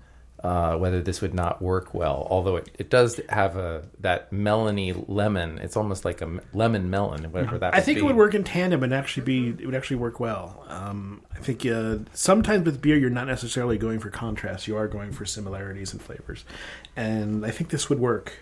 uh, 0.43 0.77
whether 0.77 1.01
this 1.01 1.21
would 1.21 1.33
not 1.33 1.61
work 1.61 1.93
well. 1.93 2.27
Although 2.29 2.57
it, 2.57 2.69
it 2.77 2.89
does 2.89 3.19
have 3.29 3.55
a 3.55 3.83
that 3.99 4.31
melony 4.31 5.05
lemon. 5.07 5.57
It's 5.59 5.75
almost 5.77 6.05
like 6.05 6.21
a 6.21 6.39
lemon 6.53 6.89
melon, 6.89 7.23
whatever 7.31 7.57
that. 7.57 7.73
I 7.73 7.79
think 7.79 7.97
be. 7.97 8.01
it 8.01 8.05
would 8.05 8.15
work 8.15 8.35
in 8.35 8.43
tandem 8.43 8.83
and 8.83 8.93
actually 8.93 9.23
be 9.23 9.49
it 9.61 9.65
would 9.65 9.75
actually 9.75 9.97
work 9.97 10.19
well. 10.19 10.65
Um, 10.67 11.23
I 11.33 11.39
think 11.39 11.65
uh, 11.65 11.99
sometimes 12.13 12.65
with 12.65 12.81
beer 12.81 12.97
you're 12.97 13.09
not 13.09 13.27
necessarily 13.27 13.77
going 13.77 13.99
for 13.99 14.09
contrast; 14.09 14.67
you 14.67 14.77
are 14.77 14.87
going 14.87 15.11
for 15.11 15.25
similarities 15.25 15.93
and 15.93 16.01
flavors, 16.01 16.45
and 16.95 17.45
I 17.45 17.51
think 17.51 17.69
this 17.69 17.89
would 17.89 17.99
work 17.99 18.33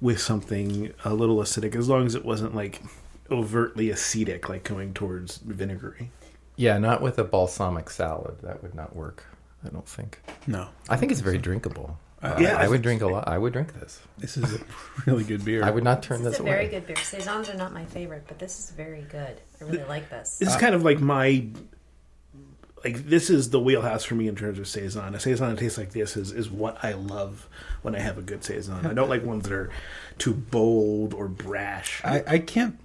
with 0.00 0.20
something 0.20 0.92
a 1.04 1.14
little 1.14 1.36
acidic 1.36 1.74
as 1.74 1.88
long 1.88 2.06
as 2.06 2.14
it 2.14 2.24
wasn't 2.24 2.54
like 2.54 2.82
overtly 3.30 3.90
acetic, 3.90 4.48
like 4.48 4.64
going 4.64 4.92
towards 4.92 5.38
vinegary. 5.38 6.10
Yeah, 6.56 6.78
not 6.78 7.02
with 7.02 7.18
a 7.18 7.24
balsamic 7.24 7.90
salad. 7.90 8.36
That 8.42 8.62
would 8.62 8.74
not 8.74 8.94
work. 8.94 9.24
I 9.64 9.68
don't 9.70 9.88
think. 9.88 10.20
No, 10.46 10.68
I 10.88 10.96
think 10.96 11.12
it's 11.12 11.20
very 11.20 11.38
drinkable. 11.38 11.98
Uh, 12.22 12.36
Yeah. 12.40 12.56
I 12.56 12.68
would 12.68 12.80
drink 12.82 13.02
a 13.02 13.06
lot. 13.06 13.28
I 13.28 13.36
would 13.36 13.52
drink 13.52 13.74
this. 13.78 14.00
this 14.18 14.36
is 14.36 14.54
a 14.54 14.60
really 15.06 15.24
good 15.24 15.44
beer. 15.44 15.62
I 15.64 15.70
would 15.70 15.84
not 15.84 16.02
turn 16.02 16.22
this 16.22 16.32
this 16.32 16.34
is 16.34 16.40
a 16.40 16.42
away. 16.42 16.52
very 16.52 16.68
good 16.68 16.86
beer. 16.86 16.96
Saisons 16.96 17.48
are 17.50 17.54
not 17.56 17.72
my 17.72 17.84
favorite, 17.84 18.24
but 18.26 18.38
this 18.38 18.58
is 18.58 18.70
very 18.70 19.02
good. 19.02 19.40
I 19.60 19.64
really 19.64 19.84
like 19.84 20.08
this. 20.10 20.38
This 20.38 20.48
is 20.48 20.56
kind 20.56 20.74
of 20.74 20.82
like 20.84 21.00
my 21.00 21.46
like 22.84 23.06
this 23.08 23.30
is 23.30 23.48
the 23.50 23.60
wheelhouse 23.60 24.04
for 24.04 24.14
me 24.14 24.28
in 24.28 24.36
terms 24.36 24.58
of 24.58 24.68
saison. 24.68 25.14
A 25.14 25.20
saison 25.20 25.50
that 25.50 25.58
tastes 25.58 25.78
like 25.78 25.92
this 25.92 26.16
is 26.16 26.32
is 26.32 26.50
what 26.50 26.76
I 26.84 26.92
love 26.92 27.48
when 27.82 27.94
I 27.94 27.98
have 28.00 28.18
a 28.18 28.22
good 28.22 28.44
saison. 28.44 28.86
I 28.86 28.92
don't 28.92 29.08
like 29.08 29.24
ones 29.24 29.44
that 29.44 29.52
are 29.54 29.70
too 30.18 30.34
bold 30.34 31.14
or 31.14 31.28
brash. 31.28 32.02
I, 32.04 32.22
I 32.26 32.38
can't 32.38 32.78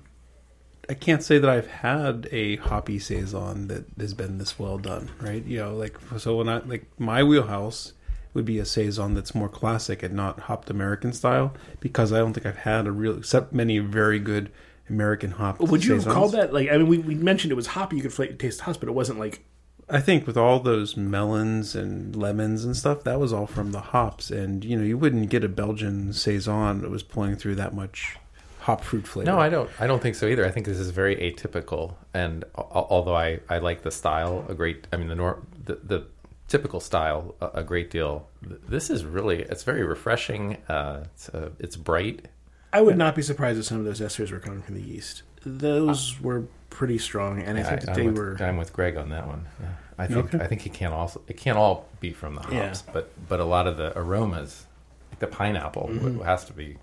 I 0.89 0.95
can't 0.95 1.21
say 1.21 1.37
that 1.37 1.49
I've 1.49 1.67
had 1.67 2.27
a 2.31 2.55
hoppy 2.55 2.97
saison 2.97 3.67
that 3.67 3.85
has 3.99 4.15
been 4.15 4.39
this 4.39 4.57
well 4.57 4.79
done, 4.79 5.11
right? 5.21 5.45
You 5.45 5.59
know, 5.59 5.75
like 5.75 5.95
so 6.17 6.37
when 6.37 6.49
I 6.49 6.59
like 6.59 6.85
my 6.97 7.23
wheelhouse 7.23 7.93
would 8.33 8.45
be 8.45 8.57
a 8.57 8.65
saison 8.65 9.13
that's 9.13 9.35
more 9.35 9.49
classic 9.49 10.01
and 10.01 10.15
not 10.15 10.41
hopped 10.41 10.69
American 10.69 11.13
style 11.13 11.53
because 11.79 12.11
I 12.11 12.17
don't 12.17 12.33
think 12.33 12.47
I've 12.47 12.57
had 12.57 12.87
a 12.87 12.91
real 12.91 13.17
except 13.17 13.53
many 13.53 13.77
very 13.77 14.17
good 14.17 14.51
American 14.89 15.31
hop. 15.31 15.59
Would 15.59 15.85
you 15.85 15.95
saisons. 15.97 16.13
called 16.13 16.31
that 16.31 16.53
like? 16.53 16.69
I 16.69 16.77
mean, 16.77 16.87
we, 16.87 16.97
we 16.97 17.13
mentioned 17.13 17.51
it 17.51 17.55
was 17.55 17.67
hoppy. 17.67 17.97
You 17.97 18.09
could 18.09 18.39
taste 18.39 18.61
hops, 18.61 18.77
but 18.77 18.89
it 18.89 18.93
wasn't 18.93 19.19
like. 19.19 19.43
I 19.91 19.99
think 19.99 20.27
with 20.27 20.37
all 20.37 20.59
those 20.59 20.95
melons 20.97 21.75
and 21.75 22.15
lemons 22.15 22.63
and 22.63 22.75
stuff, 22.75 23.03
that 23.03 23.19
was 23.19 23.33
all 23.33 23.47
from 23.47 23.71
the 23.71 23.79
hops, 23.79 24.31
and 24.31 24.65
you 24.65 24.75
know 24.75 24.83
you 24.83 24.97
wouldn't 24.97 25.29
get 25.29 25.43
a 25.43 25.49
Belgian 25.49 26.13
saison 26.13 26.81
that 26.81 26.89
was 26.89 27.03
pulling 27.03 27.35
through 27.35 27.55
that 27.55 27.75
much 27.75 28.17
hop 28.59 28.83
fruit 28.83 29.07
flavor. 29.07 29.29
No, 29.31 29.39
I 29.39 29.49
don't. 29.49 29.69
I 29.79 29.87
don't 29.87 30.01
think 30.01 30.15
so 30.15 30.27
either. 30.27 30.45
I 30.45 30.51
think 30.51 30.65
this 30.65 30.79
is 30.79 30.89
very 30.91 31.15
atypical, 31.15 31.95
and 32.13 32.43
al- 32.57 32.87
although 32.89 33.15
I, 33.15 33.39
I 33.49 33.57
like 33.59 33.81
the 33.83 33.91
style 33.91 34.45
a 34.49 34.53
great, 34.53 34.87
I 34.91 34.97
mean 34.97 35.07
the 35.07 35.15
nor 35.15 35.39
the, 35.65 35.75
the 35.83 36.05
typical 36.47 36.79
style 36.79 37.35
a, 37.41 37.47
a 37.55 37.63
great 37.63 37.89
deal. 37.91 38.27
This 38.41 38.89
is 38.89 39.05
really 39.05 39.41
it's 39.43 39.63
very 39.63 39.83
refreshing. 39.83 40.57
Uh, 40.67 41.05
it's 41.13 41.29
uh, 41.29 41.49
it's 41.59 41.75
bright. 41.75 42.27
I 42.71 42.81
would 42.81 42.97
not 42.97 43.15
be 43.15 43.21
surprised 43.23 43.57
if 43.59 43.65
some 43.65 43.79
of 43.79 43.85
those 43.85 43.99
esters 43.99 44.31
were 44.31 44.39
coming 44.39 44.61
from 44.61 44.75
the 44.75 44.81
yeast. 44.81 45.23
Those 45.43 46.19
were 46.21 46.43
pretty 46.69 46.97
strong, 46.99 47.41
and 47.41 47.57
I 47.57 47.63
think 47.63 47.81
that 47.81 47.89
I'm 47.89 47.95
they 47.95 48.07
with, 48.07 48.17
were. 48.17 48.37
I'm 48.41 48.57
with 48.57 48.73
Greg 48.73 48.95
on 48.97 49.09
that 49.09 49.25
one. 49.25 49.47
Yeah. 49.59 49.67
I 49.97 50.07
think 50.07 50.33
Okay. 50.33 50.43
I 50.43 50.47
think 50.47 50.65
it 50.65 50.73
can't 50.73 50.93
also 50.93 51.21
it 51.27 51.35
can't 51.37 51.57
all 51.57 51.87
be 51.99 52.11
from 52.13 52.35
the 52.35 52.41
hops, 52.41 52.53
Yeah. 52.53 52.93
but 52.93 53.09
but 53.27 53.39
a 53.39 53.45
lot 53.45 53.67
of 53.67 53.77
the 53.77 53.97
aromas, 53.97 54.65
like 55.11 55.19
the 55.19 55.27
pineapple, 55.27 55.87
w 55.87 56.19
has 56.21 56.45
to 56.45 56.53
be. 56.53 56.77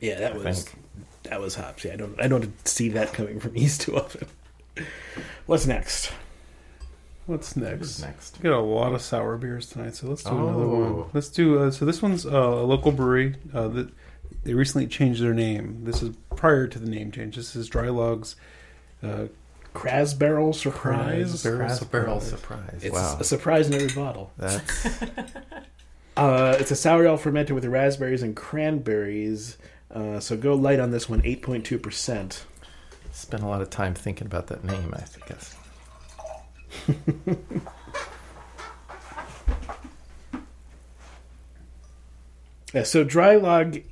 Yeah, 0.00 0.18
that 0.20 0.32
I 0.32 0.36
was 0.38 0.64
think. 0.64 0.78
That 1.24 1.40
was 1.40 1.54
hops. 1.54 1.84
Yeah, 1.84 1.94
I 1.94 1.96
don't 1.96 2.20
I 2.20 2.28
don't 2.28 2.66
see 2.68 2.88
that 2.90 3.12
coming 3.12 3.40
from 3.40 3.56
yeast 3.56 3.82
too 3.82 3.96
often. 3.96 4.28
What's 5.46 5.66
next? 5.66 6.12
What's 7.26 7.56
next? 7.56 7.78
Who's 7.78 8.02
next? 8.02 8.38
We 8.42 8.50
got 8.50 8.58
a 8.58 8.60
lot 8.60 8.92
of 8.92 9.00
sour 9.00 9.36
beers 9.38 9.68
tonight, 9.70 9.94
so 9.94 10.06
let's 10.08 10.22
do 10.22 10.30
another 10.30 10.64
Oh. 10.64 10.92
one. 11.02 11.10
Let's 11.14 11.28
do. 11.28 11.58
Uh, 11.58 11.70
so 11.70 11.84
this 11.86 12.02
one's 12.02 12.26
uh, 12.26 12.30
a 12.30 12.64
local 12.64 12.92
brewery 12.92 13.36
uh, 13.54 13.68
that 13.68 13.88
they 14.42 14.52
recently 14.52 14.86
changed 14.86 15.22
their 15.22 15.32
name. 15.32 15.80
This 15.84 16.02
is 16.02 16.14
prior 16.36 16.66
to 16.66 16.78
the 16.78 16.88
name 16.90 17.10
change. 17.10 17.36
This 17.36 17.56
is 17.56 17.70
Draai 17.70 17.88
Laag's. 17.88 18.36
Uh, 19.02 19.26
Crazzbarrel 19.74 20.54
Surprise. 20.54 21.42
Barrel 21.42 21.58
Brass 21.58 21.82
barrel 21.84 22.20
surprise. 22.20 22.30
surprise. 22.70 22.84
It's 22.84 22.94
wow, 22.94 23.16
a 23.18 23.24
surprise 23.24 23.66
in 23.68 23.74
every 23.74 23.92
bottle. 23.94 24.30
that's 24.36 24.86
Uh, 26.16 26.56
it's 26.60 26.70
a 26.70 26.76
sour 26.76 27.04
ale 27.06 27.16
fermented 27.16 27.54
with 27.56 27.64
raspberries 27.64 28.22
and 28.22 28.36
cranberries. 28.36 29.56
Uh, 29.94 30.18
so 30.20 30.36
go 30.36 30.54
light 30.54 30.80
on 30.80 30.90
this 30.90 31.08
one, 31.08 31.22
eight 31.24 31.40
point 31.42 31.64
two 31.64 31.78
percent. 31.78 32.44
spent 33.12 33.42
a 33.42 33.46
lot 33.46 33.62
of 33.62 33.70
time 33.70 33.94
thinking 33.94 34.26
about 34.26 34.48
that 34.48 34.64
name. 34.64 34.92
I 34.94 35.04
guess. 35.28 35.54
Yeah, 42.72 42.82
so 42.82 43.04
Draai 43.04 43.40
Laag 43.40 43.84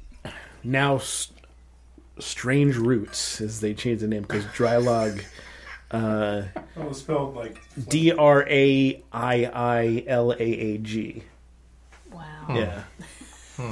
now 0.65 0.97
s- 0.97 1.31
strange 2.19 2.77
roots 2.77 3.41
as 3.41 3.61
they 3.61 3.75
changed 3.75 4.03
the 4.03 4.09
name 4.09 4.23
because 4.23 4.45
Draai 4.47 4.83
Laag 4.83 5.25
uh, 5.93 6.43
oh, 6.77 6.93
spelled 6.93 7.37
like 7.37 7.61
D 7.89 8.11
R 8.13 8.45
A 8.49 9.03
I 9.13 9.45
I 9.45 10.05
L 10.09 10.33
A 10.33 10.37
A 10.43 10.79
G. 10.79 11.23
Wow. 12.13 12.47
Yeah. 12.51 12.83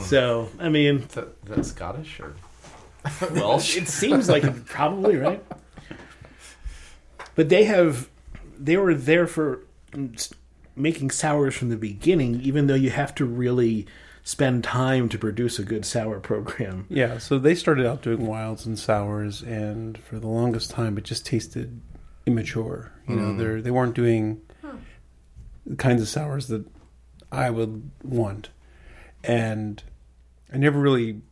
So 0.03 0.49
I 0.59 0.69
mean, 0.69 0.99
Is 0.99 1.09
that 1.45 1.65
Scottish 1.65 2.21
or 2.21 2.35
Welsh? 3.33 3.77
it 3.77 3.89
seems 3.89 4.29
like 4.29 4.45
it 4.45 4.67
probably 4.67 5.17
right. 5.17 5.43
But 7.35 7.49
they 7.49 7.65
have 7.65 8.09
they 8.59 8.77
were 8.77 8.95
there 8.95 9.27
for 9.27 9.65
mm, 9.93 10.33
making 10.77 11.11
sours 11.11 11.55
from 11.57 11.71
the 11.71 11.77
beginning, 11.77 12.41
even 12.43 12.67
though 12.67 12.75
you 12.75 12.91
have 12.91 13.15
to 13.17 13.25
really 13.25 13.87
spend 14.23 14.63
time 14.63 15.09
to 15.09 15.19
produce 15.19 15.59
a 15.59 15.65
good 15.65 15.85
sour 15.87 16.21
program. 16.21 16.87
Yeah, 16.91 17.19
so 17.19 17.39
they 17.39 17.55
started 17.55 17.87
out 17.87 18.03
doing 18.03 18.27
wilds 18.27 18.67
and 18.67 18.79
sours, 18.79 19.43
and 19.43 19.97
for 19.99 20.19
the 20.19 20.29
longest 20.29 20.71
time, 20.71 20.99
it 20.99 21.05
just 21.05 21.25
tasted 21.25 21.81
immature. 22.27 22.93
You 23.09 23.17
know, 23.17 23.35
they 23.37 23.61
they 23.63 23.71
weren't 23.71 23.95
doing 23.95 24.43
the 25.67 25.77
kinds 25.77 26.03
of 26.03 26.09
sours 26.09 26.49
that 26.49 26.65
I 27.33 27.49
would 27.51 27.91
want, 28.03 28.51
and 29.25 29.83
I 30.53 30.57
never 30.57 30.79
really 30.79 31.23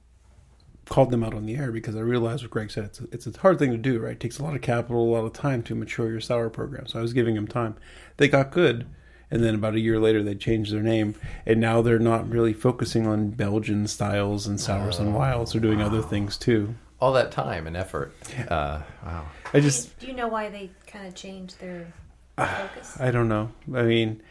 called 0.88 1.11
them 1.11 1.23
out 1.23 1.35
on 1.35 1.45
the 1.47 1.57
air 1.57 1.71
because 1.71 1.97
I 1.97 2.00
realized 2.00 2.42
what 2.42 2.50
Greg 2.50 2.71
said. 2.71 2.85
It's 2.85 3.00
a, 3.00 3.04
it's 3.12 3.26
a 3.26 3.38
hard 3.40 3.59
thing 3.59 3.73
to 3.73 3.76
do, 3.76 3.99
right? 3.99 4.12
It 4.12 4.21
takes 4.21 4.38
a 4.38 4.42
lot 4.42 4.54
of 4.54 4.62
capital, 4.62 5.02
a 5.02 5.12
lot 5.12 5.25
of 5.25 5.33
time 5.33 5.62
to 5.64 5.75
mature 5.75 6.11
your 6.11 6.21
sour 6.21 6.49
program. 6.49 6.87
So 6.87 6.99
I 6.99 7.02
was 7.02 7.12
giving 7.12 7.35
them 7.35 7.47
time. 7.47 7.76
They 8.16 8.28
got 8.28 8.50
good. 8.50 8.87
And 9.30 9.45
then 9.45 9.54
about 9.54 9.75
a 9.75 9.80
year 9.80 10.00
later, 10.00 10.23
they 10.23 10.35
changed 10.35 10.73
their 10.73 10.83
name, 10.83 11.14
and 11.45 11.61
now 11.61 11.83
they're 11.83 11.99
not 11.99 12.26
really 12.30 12.54
focusing 12.54 13.07
on 13.07 13.28
Belgian 13.28 13.87
styles 13.87 14.47
and 14.47 14.59
sours 14.59 14.99
and 14.99 15.14
wilds. 15.14 15.52
They're 15.52 15.61
doing 15.61 15.83
other 15.83 16.00
things 16.00 16.38
too. 16.38 16.75
All 16.99 17.12
that 17.12 17.30
time 17.30 17.66
and 17.66 17.76
effort. 17.76 18.14
Uh, 18.49 18.80
wow. 19.04 19.28
I 19.52 19.61
just, 19.61 19.99
do 19.99 20.07
you 20.07 20.14
know 20.14 20.28
why 20.28 20.49
they 20.49 20.71
kind 20.87 21.07
of 21.07 21.14
changed 21.14 21.61
their 21.61 21.92
focus? 22.38 22.97
I 22.99 23.11
don't 23.11 23.28
know. 23.28 23.50
I 23.75 23.83
mean, 23.83 24.23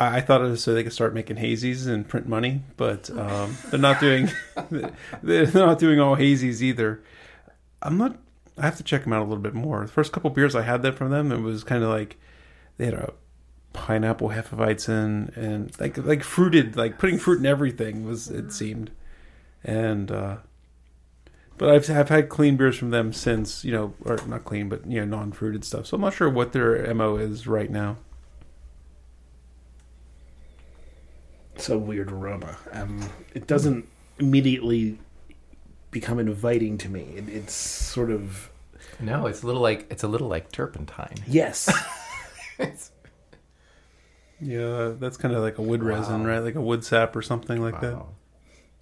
I, 0.00 0.16
I 0.16 0.20
thought 0.20 0.40
it 0.40 0.44
was 0.44 0.62
so 0.62 0.74
they 0.74 0.82
could 0.82 0.92
start 0.92 1.14
making 1.14 1.36
hazies 1.36 1.86
and 1.86 2.08
print 2.08 2.26
money, 2.26 2.62
but 2.76 3.08
um, 3.10 3.56
they're 3.70 3.78
not 3.78 4.00
doing. 4.00 4.30
they're 5.22 5.52
not 5.52 5.78
doing 5.78 6.00
all 6.00 6.16
hazies 6.16 6.62
either. 6.62 7.02
I'm 7.82 7.98
not. 7.98 8.18
I 8.58 8.62
have 8.62 8.76
to 8.78 8.82
check 8.82 9.04
them 9.04 9.12
out 9.12 9.20
a 9.20 9.28
little 9.28 9.42
bit 9.42 9.54
more. 9.54 9.82
The 9.82 9.92
first 9.92 10.12
couple 10.12 10.30
beers 10.30 10.56
I 10.56 10.62
had 10.62 10.82
that 10.82 10.94
from 10.96 11.10
them, 11.10 11.30
it 11.30 11.40
was 11.40 11.62
kind 11.62 11.84
of 11.84 11.90
like 11.90 12.16
they 12.78 12.86
had 12.86 12.94
a 12.94 13.12
pineapple 13.72 14.30
hefeweizen 14.30 15.36
and 15.36 15.78
like 15.78 15.96
like 15.98 16.24
fruited, 16.24 16.76
like 16.76 16.98
putting 16.98 17.18
fruit 17.18 17.38
in 17.38 17.46
everything 17.46 18.04
was 18.04 18.28
it 18.28 18.52
seemed, 18.52 18.90
and. 19.62 20.10
uh 20.10 20.36
but 21.58 21.68
I've 21.68 21.90
I've 21.90 22.08
had 22.08 22.30
clean 22.30 22.56
beers 22.56 22.78
from 22.78 22.88
them 22.88 23.12
since 23.12 23.66
you 23.66 23.72
know, 23.72 23.92
or 24.06 24.18
not 24.26 24.46
clean, 24.46 24.70
but 24.70 24.86
you 24.86 24.98
know, 25.00 25.18
non-fruited 25.18 25.62
stuff. 25.62 25.84
So 25.84 25.94
I'm 25.96 26.00
not 26.00 26.14
sure 26.14 26.30
what 26.30 26.52
their 26.52 26.94
mo 26.94 27.16
is 27.16 27.46
right 27.46 27.70
now. 27.70 27.98
It's 31.60 31.68
a 31.68 31.76
weird 31.78 32.10
aroma. 32.10 32.56
Um, 32.72 33.06
it 33.34 33.46
doesn't 33.46 33.86
immediately 34.18 34.98
become 35.90 36.18
inviting 36.18 36.78
to 36.78 36.88
me. 36.88 37.02
It, 37.16 37.28
it's 37.28 37.52
sort 37.52 38.10
of 38.10 38.50
No, 38.98 39.26
it's 39.26 39.42
a 39.42 39.46
little 39.46 39.60
like 39.60 39.86
it's 39.90 40.02
a 40.02 40.08
little 40.08 40.28
like 40.28 40.50
turpentine. 40.52 41.16
yes. 41.26 41.68
It's- 42.58 42.90
Yeah, 44.40 44.92
that's 44.98 45.18
kind 45.18 45.34
of 45.34 45.42
like 45.42 45.58
a 45.58 45.62
wood 45.62 45.82
resin, 45.82 46.26
right? 46.26 46.38
Like 46.38 46.54
a 46.54 46.60
wood 46.62 46.82
sap 46.82 47.14
or 47.14 47.20
something 47.20 47.60
like 47.60 47.80
that. 47.82 48.02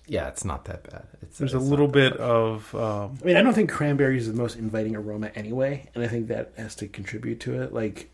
Yeah, 0.06 0.28
it's 0.28 0.44
not 0.44 0.64
that 0.66 0.88
bad. 0.88 1.06
It's, 1.20 1.36
There's 1.38 1.54
a 1.54 1.58
little 1.58 1.88
bit 1.88 2.12
bad. 2.12 2.20
of 2.20 2.74
um, 2.76 3.18
I 3.22 3.26
mean, 3.26 3.36
I 3.36 3.42
don't 3.42 3.54
think 3.54 3.70
cranberries 3.70 4.28
is 4.28 4.32
the 4.34 4.38
most 4.40 4.56
inviting 4.56 4.94
aroma 4.94 5.32
anyway, 5.34 5.88
and 5.96 6.02
I 6.04 6.06
think 6.08 6.28
that 6.28 6.52
has 6.56 6.74
to 6.76 6.86
contribute 6.88 7.40
to 7.40 7.60
it. 7.60 7.72
Like, 7.74 8.08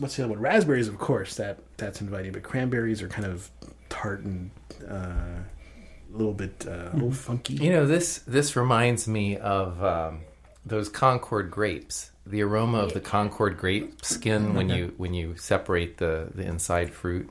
what's 0.00 0.16
the 0.16 0.24
other 0.24 0.32
one? 0.32 0.40
Raspberries, 0.40 0.88
of 0.88 0.98
course, 0.98 1.36
that 1.36 1.58
that's 1.76 2.00
inviting, 2.00 2.32
but 2.32 2.42
cranberries 2.42 3.02
are 3.02 3.08
kind 3.08 3.26
of 3.26 3.50
tart 3.88 4.20
and 4.22 4.50
uh, 4.88 4.94
a 4.94 6.16
little 6.16 6.32
bit 6.32 6.64
uh, 6.66 6.90
a 6.92 6.94
little 6.94 7.12
funky. 7.12 7.54
You 7.54 7.70
know 7.70 7.86
this 7.86 8.18
this 8.26 8.56
reminds 8.56 9.06
me 9.06 9.36
of 9.36 9.82
um, 9.84 10.20
those 10.66 10.88
Concord 10.88 11.50
grapes. 11.50 12.10
The 12.26 12.42
aroma 12.42 12.78
of 12.78 12.92
the 12.92 13.00
Concord 13.00 13.56
grape 13.58 14.04
skin 14.04 14.54
when 14.54 14.68
you 14.68 14.94
when 14.98 15.14
you 15.14 15.36
separate 15.36 15.98
the 15.98 16.28
the 16.34 16.42
inside 16.44 16.92
fruit. 16.92 17.28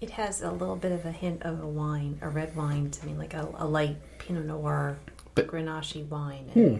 It 0.00 0.10
has 0.10 0.42
a 0.42 0.50
little 0.50 0.76
bit 0.76 0.92
of 0.92 1.06
a 1.06 1.12
hint 1.12 1.42
of 1.44 1.62
a 1.62 1.66
wine, 1.66 2.18
a 2.20 2.28
red 2.28 2.54
wine 2.54 2.90
to 2.90 3.06
me, 3.06 3.14
like 3.14 3.32
a, 3.32 3.48
a 3.56 3.66
light 3.66 3.96
Pinot 4.18 4.44
Noir, 4.44 4.98
But- 5.34 5.46
Grenache 5.46 6.06
wine. 6.08 6.50
Hmm. 6.52 6.76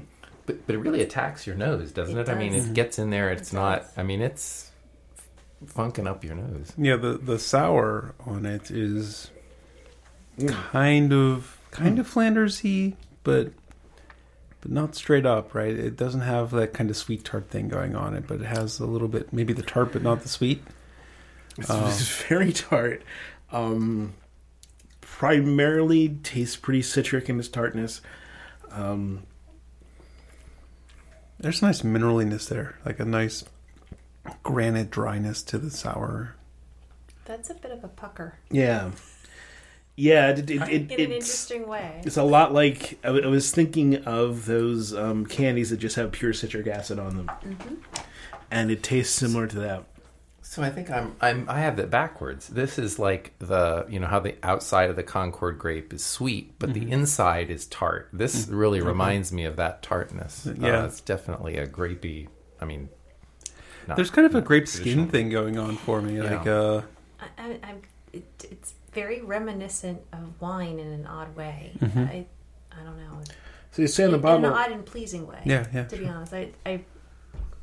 But 0.47 0.67
but 0.67 0.75
it 0.75 0.79
really 0.79 1.01
attacks 1.01 1.47
your 1.47 1.57
nose, 1.57 1.91
doesn't 1.91 2.19
it? 2.19 2.29
It 2.29 2.33
I 2.33 2.35
mean, 2.35 2.53
it 2.55 2.75
gets 2.75 2.99
in 2.99 3.09
there. 3.09 3.31
It's 3.31 3.51
It 3.51 3.57
not. 3.57 3.87
I 3.97 4.03
mean, 4.03 4.21
it's 4.21 4.71
funking 5.67 6.07
up 6.07 6.25
your 6.25 6.35
nose. 6.35 6.73
yeah. 6.77 6.97
The 6.97 7.19
the 7.19 7.39
sour 7.39 8.15
on 8.27 8.47
it 8.47 8.71
is 8.71 9.31
Mm. 10.39 10.51
kind 10.71 11.13
of 11.13 11.59
kind 11.71 11.99
of 12.01 12.09
Flandersy, 12.13 12.95
but 13.23 13.53
but 14.61 14.71
not 14.73 14.95
straight 14.97 15.25
up, 15.27 15.55
right? 15.55 15.73
It 15.77 15.97
doesn't 15.97 16.23
have 16.23 16.51
that 16.53 16.73
kind 16.73 16.91
of 16.91 16.97
sweet 16.97 17.23
tart 17.25 17.51
thing 17.51 17.69
going 17.69 17.95
on 17.95 18.15
it, 18.15 18.27
but 18.27 18.41
it 18.41 18.47
has 18.47 18.81
a 18.81 18.87
little 18.87 19.07
bit, 19.09 19.33
maybe 19.33 19.53
the 19.53 19.63
tart, 19.63 19.93
but 19.93 20.03
not 20.03 20.23
the 20.23 20.29
sweet. 20.29 20.63
It's, 21.59 21.71
it's 21.71 22.09
very 22.29 22.53
tart. 22.53 23.03
Um, 23.53 24.15
primarily 25.03 26.09
tastes 26.25 26.57
pretty 26.57 26.83
citric 26.83 27.29
in 27.29 27.39
its 27.39 27.47
tartness. 27.49 28.01
Um, 28.73 29.23
There's 31.39 31.63
a 31.63 31.67
nice 31.67 31.83
mineraliness 31.83 32.49
there, 32.49 32.77
like 32.85 32.99
a 33.01 33.05
nice 33.05 33.45
granite 34.43 34.91
dryness 34.91 35.43
to 35.45 35.59
the 35.59 35.71
sour. 35.71 36.35
That's 37.25 37.51
a 37.51 37.55
bit 37.55 37.71
of 37.71 37.83
a 37.83 37.89
pucker 37.89 38.39
Yeah, 38.51 38.91
yeah. 39.97 40.29
It, 40.31 40.51
it, 40.51 40.51
it, 40.51 40.61
in 40.61 40.61
an 40.67 40.91
it's 40.91 41.01
interesting 41.01 41.67
way. 41.69 42.03
it's 42.05 42.17
a 42.19 42.23
lot 42.23 42.53
like 42.53 42.99
I, 43.03 43.09
w- 43.09 43.25
I 43.25 43.29
was 43.29 43.51
thinking 43.51 44.05
of 44.05 44.45
those 44.45 44.93
um, 44.95 45.25
candies 45.25 45.71
that 45.71 45.79
just 45.79 45.97
have 45.97 46.13
pure 46.13 46.33
citric 46.35 46.67
acid 46.67 46.99
on 46.99 47.17
them, 47.17 47.31
and 48.51 48.71
it 48.71 48.83
tastes 48.83 49.15
similar 49.15 49.47
to 49.47 49.61
that. 49.61 49.85
So 50.43 50.63
I 50.63 50.69
think 50.71 50.91
I'm 50.91 51.17
I'm 51.23 51.49
I 51.49 51.61
have 51.61 51.79
it 51.79 51.91
backwards. 51.91 52.49
This 52.49 52.79
is 52.79 52.99
like 52.99 53.33
the 53.39 53.87
you 53.89 53.99
know 53.99 54.07
how 54.07 54.21
the 54.21 54.37
outside 54.43 54.91
of 54.91 54.97
the 54.97 55.03
Concord 55.03 55.59
grape 55.59 55.93
is 55.95 56.05
sweet, 56.05 56.59
but 56.59 56.75
the 56.75 56.91
inside 56.91 57.49
is 57.51 57.67
tart. 57.67 58.11
This 58.13 58.47
really 58.49 58.81
reminds 58.83 59.33
me 59.33 59.47
of 59.47 59.57
that 59.57 59.83
tartness. 59.83 60.47
Yeah. 60.61 60.83
uh, 60.83 60.87
it's 60.87 61.01
definitely 61.01 61.57
a 61.57 61.67
grapey. 61.67 62.29
I 62.61 62.67
mean, 62.67 62.91
not- 63.89 63.97
There's 63.97 64.11
kind 64.11 64.27
of 64.27 64.35
a 64.35 64.41
grape 64.41 64.69
skin 64.69 65.09
thing 65.09 65.29
going 65.31 65.59
on 65.59 65.77
for 65.77 66.01
me. 66.03 66.17
Yeah. 66.17 66.37
Like, 66.37 66.47
uh, 66.47 66.83
I, 67.21 67.27
I, 67.39 67.59
I'm, 67.63 67.83
it, 68.13 68.25
it's 68.51 68.75
very 68.93 69.21
reminiscent 69.23 70.01
of 70.13 70.41
wine 70.41 70.79
in 70.79 70.89
an 70.89 71.07
odd 71.07 71.35
way. 71.37 71.73
Mm-hmm. 71.81 71.99
I, 71.99 72.27
I 72.73 72.83
don't 72.85 72.97
know. 72.99 73.21
So 73.73 73.83
you 73.83 73.89
say 73.89 74.05
in 74.05 74.11
the 74.11 74.17
in, 74.17 74.23
bottom, 74.23 74.45
in 74.45 74.51
an 74.51 74.57
odd 74.57 74.71
and 74.71 74.87
pleasing 74.87 75.27
way. 75.27 75.41
Yeah, 75.45 75.67
yeah, 75.75 75.85
To 75.85 75.97
be 75.97 76.07
honest, 76.07 76.33
I, 76.33 76.51
I 76.65 76.85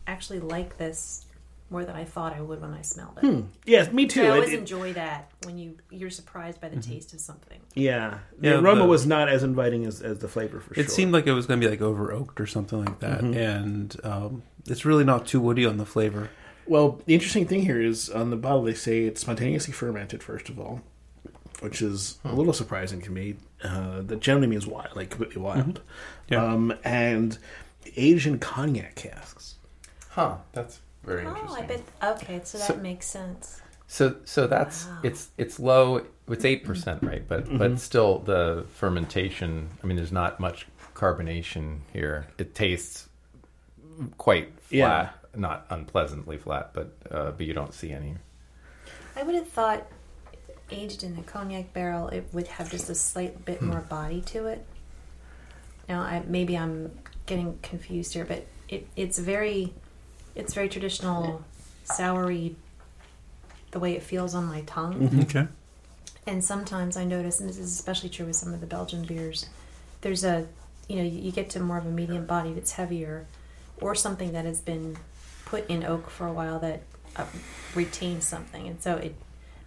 actually 0.08 0.40
like 0.42 0.78
this 0.78 1.26
more 1.72 1.86
than 1.86 1.96
I 1.96 2.04
thought 2.04 2.34
I 2.36 2.42
would 2.42 2.62
when 2.62 2.74
I 2.74 2.82
smelled 2.82 3.18
it. 3.22 3.26
Hmm. 3.26 3.42
yeah, 3.66 3.90
me 3.92 4.08
So 4.08 4.16
too. 4.16 4.24
I 4.28 4.30
always 4.30 4.52
it- 4.52 4.60
enjoy 4.60 4.94
that 4.94 5.32
when 5.46 5.58
you 5.58 5.78
you're 5.90 6.10
surprised 6.10 6.60
by 6.62 6.70
the 6.70 6.80
taste 6.82 7.14
of 7.14 7.20
something. 7.22 7.60
yeah, 7.74 8.20
the 8.40 8.50
Yeah, 8.50 8.60
aroma 8.60 8.82
the- 8.82 8.88
was 8.88 9.06
not 9.08 9.30
as 9.30 9.42
inviting 9.42 9.86
as, 9.86 10.02
as 10.02 10.20
the 10.20 10.28
flavor 10.28 10.60
for 10.60 10.74
sure. 10.76 10.84
it 10.84 10.92
seemed 10.92 11.14
like 11.14 11.26
it 11.28 11.32
was 11.34 11.46
going 11.48 11.60
to 11.60 11.66
be 11.66 11.72
like 11.72 11.82
over 11.82 12.12
oaked 12.12 12.40
or 12.42 12.46
something 12.46 12.84
like 12.86 13.00
that, 13.00 13.22
and 13.22 13.96
um, 14.04 14.44
it's 14.68 14.86
really 14.86 15.04
not 15.06 15.26
too 15.26 15.40
woody 15.40 15.66
on 15.66 15.78
the 15.78 15.86
flavor. 15.86 16.30
Well, 16.68 17.02
the 17.06 17.14
interesting 17.14 17.48
thing 17.48 17.64
here 17.64 17.82
is 17.82 18.10
on 18.10 18.30
the 18.30 18.36
bottle 18.38 18.62
they 18.64 18.74
say 18.76 19.06
it's 19.06 19.22
spontaneously 19.22 19.74
fermented 19.74 20.22
first 20.22 20.48
of 20.50 20.60
all, 20.60 20.82
which 21.62 21.82
is 21.82 22.20
a 22.24 22.34
little 22.34 22.54
surprising 22.54 23.02
to 23.02 23.12
me. 23.12 23.36
Uh, 23.64 24.02
that 24.02 24.20
generally 24.22 24.48
means 24.48 24.66
wild, 24.68 24.96
like 24.96 25.10
completely 25.12 25.42
wild, 25.42 25.82
Yeah. 26.30 26.44
um, 26.44 26.74
and 26.84 27.38
aged 27.96 28.26
in 28.28 28.40
cognac 28.40 28.96
casks. 28.96 29.56
Huh? 30.10 30.38
That's 30.54 30.80
very 31.04 31.26
Oh, 31.26 31.30
interesting. 31.36 31.64
I 31.64 31.68
bet. 31.68 31.82
Okay, 32.22 32.42
so 32.44 32.58
that 32.58 32.68
So- 32.68 32.76
makes 32.78 33.06
sense. 33.06 33.62
So 33.88 34.16
so 34.24 34.48
that's 34.48 34.86
Wow. 34.88 35.00
it's 35.04 35.30
it's 35.38 35.60
low. 35.60 36.06
It's 36.30 36.46
eight 36.46 36.64
percent, 36.64 37.04
right? 37.04 37.28
But 37.28 37.44
Mm-hmm. 37.46 37.58
but 37.58 37.80
still 37.80 38.20
the 38.20 38.66
fermentation. 38.76 39.70
I 39.84 39.88
mean, 39.88 39.98
there's 39.98 40.14
not 40.14 40.40
much 40.40 40.68
carbonation 40.96 41.80
here. 41.92 42.28
It 42.38 42.56
tastes 42.56 43.10
quite 44.18 44.54
flat, 44.62 44.70
Yeah. 44.72 45.10
not 45.36 45.66
unpleasantly 45.70 46.38
flat, 46.38 46.72
but 46.74 46.94
uh, 47.12 47.32
but 47.32 47.46
you 47.46 47.54
don't 47.54 47.74
see 47.74 47.92
any. 47.92 48.16
I 49.18 49.24
would 49.24 49.36
have 49.36 49.50
thought 49.50 49.86
aged 50.70 51.04
in 51.04 51.18
a 51.18 51.24
cognac 51.24 51.74
barrel, 51.74 52.08
it 52.08 52.26
would 52.32 52.48
have 52.48 52.72
just 52.72 52.90
a 52.90 52.96
slight 52.96 53.44
bit 53.44 53.62
more 53.62 53.82
body 53.82 54.22
to 54.22 54.48
it. 54.48 54.66
Now, 55.90 56.00
I, 56.00 56.24
maybe 56.26 56.58
I'm 56.58 56.98
getting 57.26 57.60
confused 57.62 58.14
here, 58.14 58.24
but 58.24 58.46
it, 58.70 58.88
it's 58.96 59.20
very, 59.20 59.74
it's 60.36 60.54
very 60.54 60.70
traditional, 60.70 61.44
soury. 61.86 62.56
The 63.72 63.80
way 63.80 63.96
it 63.96 64.04
feels 64.04 64.36
on 64.36 64.46
my 64.46 64.62
tongue, 64.62 65.26
Okay. 65.30 65.48
and 66.28 66.44
sometimes 66.44 66.98
I 66.98 67.06
notice, 67.06 67.40
and 67.40 67.48
this 67.48 67.58
is 67.58 67.72
especially 67.72 68.10
true 68.10 68.26
with 68.26 68.36
some 68.36 68.54
of 68.54 68.60
the 68.60 68.68
Belgian 68.68 69.04
beers. 69.06 69.46
There's 70.02 70.26
a, 70.26 70.46
you 70.90 70.98
know, 70.98 71.04
you, 71.04 71.20
you 71.22 71.32
get 71.32 71.50
to 71.52 71.62
more 71.62 71.78
of 71.78 71.86
a 71.86 71.90
medium 71.90 72.26
body 72.26 72.52
that's 72.52 72.74
heavier, 72.74 73.28
or 73.80 73.96
something 73.96 74.34
that 74.34 74.44
has 74.44 74.60
been 74.60 74.98
put 75.46 75.70
in 75.70 75.86
oak 75.86 76.10
for 76.10 76.28
a 76.28 76.34
while 76.34 76.60
that 76.60 76.82
uh, 77.16 77.26
retains 77.76 78.28
something, 78.28 78.68
and 78.68 78.82
so 78.84 78.98
it. 78.98 79.16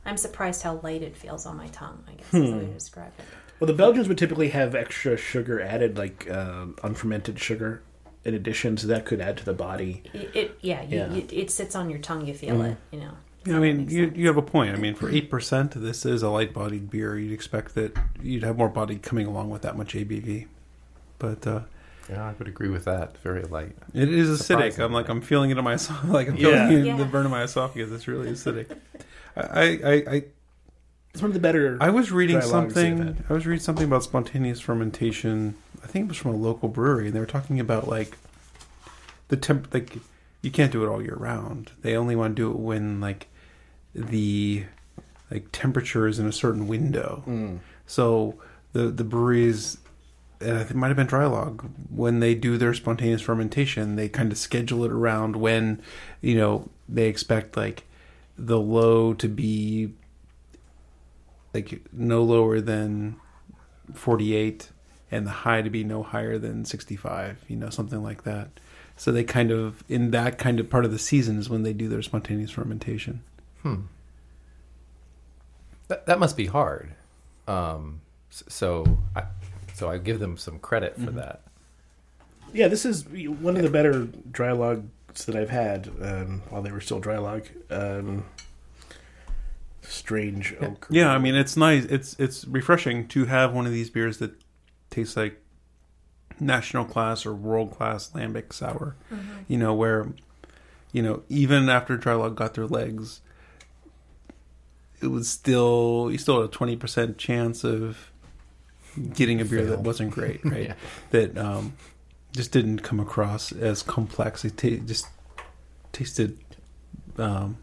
I'm 0.06 0.18
surprised 0.18 0.62
how 0.62 0.80
light 0.83 1.00
it 1.02 1.16
feels 1.16 1.47
on 1.47 1.56
my 1.56 1.68
tongue. 1.68 2.04
I 2.06 2.12
guess 2.12 2.35
is 2.35 2.50
the 2.50 2.56
way 2.59 2.66
to 2.66 2.73
describe 2.75 3.12
it. 3.18 3.25
Well, 3.59 3.66
the 3.68 3.73
Belgians 3.73 4.06
would 4.06 4.18
typically 4.18 4.50
have 4.50 4.75
extra 4.75 5.16
sugar 5.16 5.62
added, 5.62 5.97
like 5.97 6.30
um, 6.30 6.77
unfermented 6.83 7.38
sugar, 7.38 7.81
in 8.24 8.34
addition, 8.34 8.76
so 8.76 8.87
that 8.88 9.04
could 9.04 9.20
add 9.20 9.37
to 9.38 9.44
the 9.44 9.52
body. 9.54 10.02
It, 10.12 10.30
it 10.34 10.58
yeah, 10.60 10.82
you, 10.82 10.96
Yeah. 10.98 11.12
You, 11.12 11.26
it 11.30 11.50
sits 11.50 11.74
on 11.74 11.90
your 11.90 11.98
tongue. 11.98 12.26
You 12.26 12.34
feel 12.34 12.60
it, 12.62 12.76
you 12.90 13.00
know. 13.00 13.12
Yeah, 13.44 13.56
I 13.56 13.58
mean, 13.58 13.90
you, 13.90 14.10
you 14.14 14.26
have 14.28 14.38
a 14.38 14.42
point. 14.42 14.74
I 14.74 14.78
mean, 14.78 14.94
for 14.94 15.10
eight 15.10 15.28
percent, 15.28 15.72
this 15.72 16.06
is 16.06 16.22
a 16.22 16.30
light-bodied 16.30 16.90
beer. 16.90 17.18
You'd 17.18 17.32
expect 17.32 17.74
that 17.74 17.94
you'd 18.22 18.42
have 18.42 18.56
more 18.56 18.70
body 18.70 18.96
coming 18.96 19.26
along 19.26 19.50
with 19.50 19.60
that 19.62 19.76
much 19.76 19.92
ABV, 19.94 20.46
but 21.18 21.46
uh, 21.46 21.60
Yeah, 22.08 22.24
I 22.26 22.32
would 22.38 22.48
agree 22.48 22.70
with 22.70 22.87
that. 22.87 23.18
Very 23.18 23.42
light. 23.42 23.76
it 23.92 24.08
is 24.08 24.30
acidic. 24.40 24.78
I'm 24.78 24.94
like, 24.94 25.10
I'm 25.10 25.20
feeling 25.20 25.50
it 25.50 25.58
in 25.58 25.64
my 25.64 25.74
esophagus. 25.80 26.10
Like 26.10 26.28
I'm 26.28 26.37
feeling 26.38 26.54
Yeah. 26.54 26.70
it 26.70 26.78
in 26.78 26.87
Yeah. 26.87 26.96
the 26.96 27.04
burn 27.04 27.26
of 27.26 27.30
my 27.32 27.42
esophagus. 27.42 27.90
It's 27.92 28.08
really 28.08 28.30
acidic. 28.30 28.74
I, 29.37 29.62
I, 29.84 29.92
I, 30.16 30.24
It's 31.14 31.22
one 31.22 31.31
of 31.31 31.35
the 31.35 31.40
better. 31.40 31.79
I 31.81 31.90
was 31.90 32.11
reading 32.11 32.40
Dry 32.40 32.46
something. 32.48 33.24
I 33.31 33.33
was 33.33 33.46
reading 33.46 33.62
something 33.62 33.85
about 33.85 34.03
spontaneous 34.03 34.59
fermentation. 34.59 35.55
I 35.85 35.87
think 35.87 36.07
it 36.07 36.09
was 36.09 36.16
from 36.16 36.33
a 36.33 36.37
local 36.37 36.68
brewery, 36.68 37.07
and 37.07 37.14
they 37.14 37.20
were 37.20 37.27
talking 37.27 37.61
about 37.61 37.87
like 37.87 38.18
the 39.29 39.37
temp. 39.37 39.72
Like 39.72 39.96
you 40.42 40.50
can't 40.50 40.72
do 40.72 40.83
it 40.83 40.88
all 40.88 41.00
year 41.00 41.14
round. 41.14 41.70
They 41.83 41.96
only 41.96 42.16
want 42.16 42.35
to 42.35 42.42
do 42.42 42.50
it 42.50 42.59
when 42.59 43.00
like 43.00 43.29
the 43.94 44.64
like 45.31 45.46
temperature 45.53 46.09
is 46.09 46.18
in 46.18 46.27
a 46.27 46.33
certain 46.33 46.66
window. 46.66 47.22
Mm. 47.29 47.61
So 47.87 48.35
the 48.72 48.88
the 48.88 49.05
breweries, 49.05 49.79
and 50.40 50.57
I 50.57 50.59
think 50.62 50.72
it 50.72 50.77
might 50.79 50.88
have 50.88 50.96
been 50.96 51.07
Draai 51.07 51.31
Laag, 51.31 51.70
when 51.90 52.18
they 52.18 52.35
do 52.35 52.59
their 52.59 52.74
spontaneous 52.74 53.22
fermentation, 53.22 53.94
they 53.94 54.09
kind 54.09 54.33
of 54.33 54.38
schedule 54.38 54.85
it 54.85 54.90
around 54.90 55.37
when 55.37 55.81
you 56.20 56.37
know 56.37 56.68
they 56.88 57.07
expect 57.07 57.57
like 57.57 57.85
the 58.37 58.59
low 58.59 59.14
to 59.14 59.29
be 59.29 59.92
like 61.55 61.81
no 61.93 62.23
lower 62.23 62.61
than 62.61 63.17
48 63.95 64.71
and 65.11 65.27
the 65.27 65.31
high 65.31 65.62
to 65.62 65.71
be 65.71 65.85
no 65.85 66.03
higher 66.03 66.38
than 66.38 66.64
65 66.64 67.45
you 67.49 67.57
know 67.57 67.71
something 67.71 68.03
like 68.03 68.25
that 68.25 68.49
so 68.97 69.12
they 69.12 69.25
kind 69.25 69.51
of 69.51 69.83
in 69.88 70.11
that 70.11 70.38
kind 70.38 70.59
of 70.61 70.69
part 70.69 70.85
of 70.85 70.90
the 70.90 70.99
season 70.99 71.38
is 71.38 71.49
when 71.49 71.62
they 71.62 71.73
do 71.73 71.88
their 71.88 72.03
spontaneous 72.03 72.51
fermentation 72.51 73.23
Hmm. 73.64 73.77
That 75.88 76.07
that 76.07 76.21
must 76.21 76.37
be 76.37 76.47
hard. 76.47 76.95
Um, 77.49 78.03
so 78.31 78.85
I 79.17 79.25
so 79.73 79.90
I 79.90 79.99
give 79.99 80.21
them 80.21 80.37
some 80.37 80.59
credit 80.59 80.97
for 81.01 81.11
that. 81.12 81.40
Yeah, 82.53 82.69
this 82.69 82.85
is 82.85 83.09
one 83.09 83.57
of 83.57 83.62
the 83.62 83.71
better 83.71 84.05
Draai 84.05 84.57
Laags 84.57 85.25
that 85.25 85.35
I've 85.35 85.51
had 85.51 85.90
um, 86.01 86.43
while 86.51 86.62
they 86.62 86.71
were 86.71 86.81
still 86.81 87.01
Draai 87.01 87.19
Laag. 87.19 87.99
Um, 88.01 88.25
strange 89.85 90.55
oak. 90.61 90.87
yeah 90.90 91.11
i 91.12 91.18
mean 91.18 91.35
it's 91.35 91.57
nice. 91.57 91.85
It's 91.85 92.16
it's 92.18 92.44
refreshing 92.47 93.07
to 93.09 93.27
have 93.27 93.53
one 93.53 93.66
of 93.66 93.73
these 93.73 93.90
beers 93.90 94.18
that 94.18 94.33
tastes 94.90 95.16
like 95.16 95.40
national 96.40 96.85
class 96.85 97.25
or 97.27 97.35
world 97.35 97.70
class 97.70 98.11
lambic 98.11 98.53
sour 98.53 98.97
you 99.47 99.57
know 99.59 99.73
where 99.75 100.09
you 100.92 101.03
know 101.03 101.23
even 101.29 101.68
after 101.68 101.97
Draai 101.97 102.18
Laag 102.18 102.35
got 102.35 102.55
their 102.55 102.66
legs 102.66 103.20
it 105.01 105.09
was 105.09 105.29
still 105.29 106.09
you 106.11 106.18
still 106.18 106.40
had 106.40 106.51
a 106.51 106.53
20% 106.53 107.16
chance 107.18 107.62
of 107.62 108.11
getting 109.12 109.40
a 109.40 109.44
beer 109.44 109.64
that 109.66 109.81
wasn't 109.81 110.11
great 110.11 110.44
right? 110.44 110.68
Yeah. 110.68 110.75
that 111.11 111.37
um 111.38 111.75
just 112.33 112.51
didn't 112.53 112.81
come 112.81 112.99
across 112.99 113.53
as 113.53 113.83
complex. 113.85 114.44
It 114.44 114.57
ta- 114.57 114.85
just 114.85 115.07
tasted 115.92 116.37
um 117.16 117.59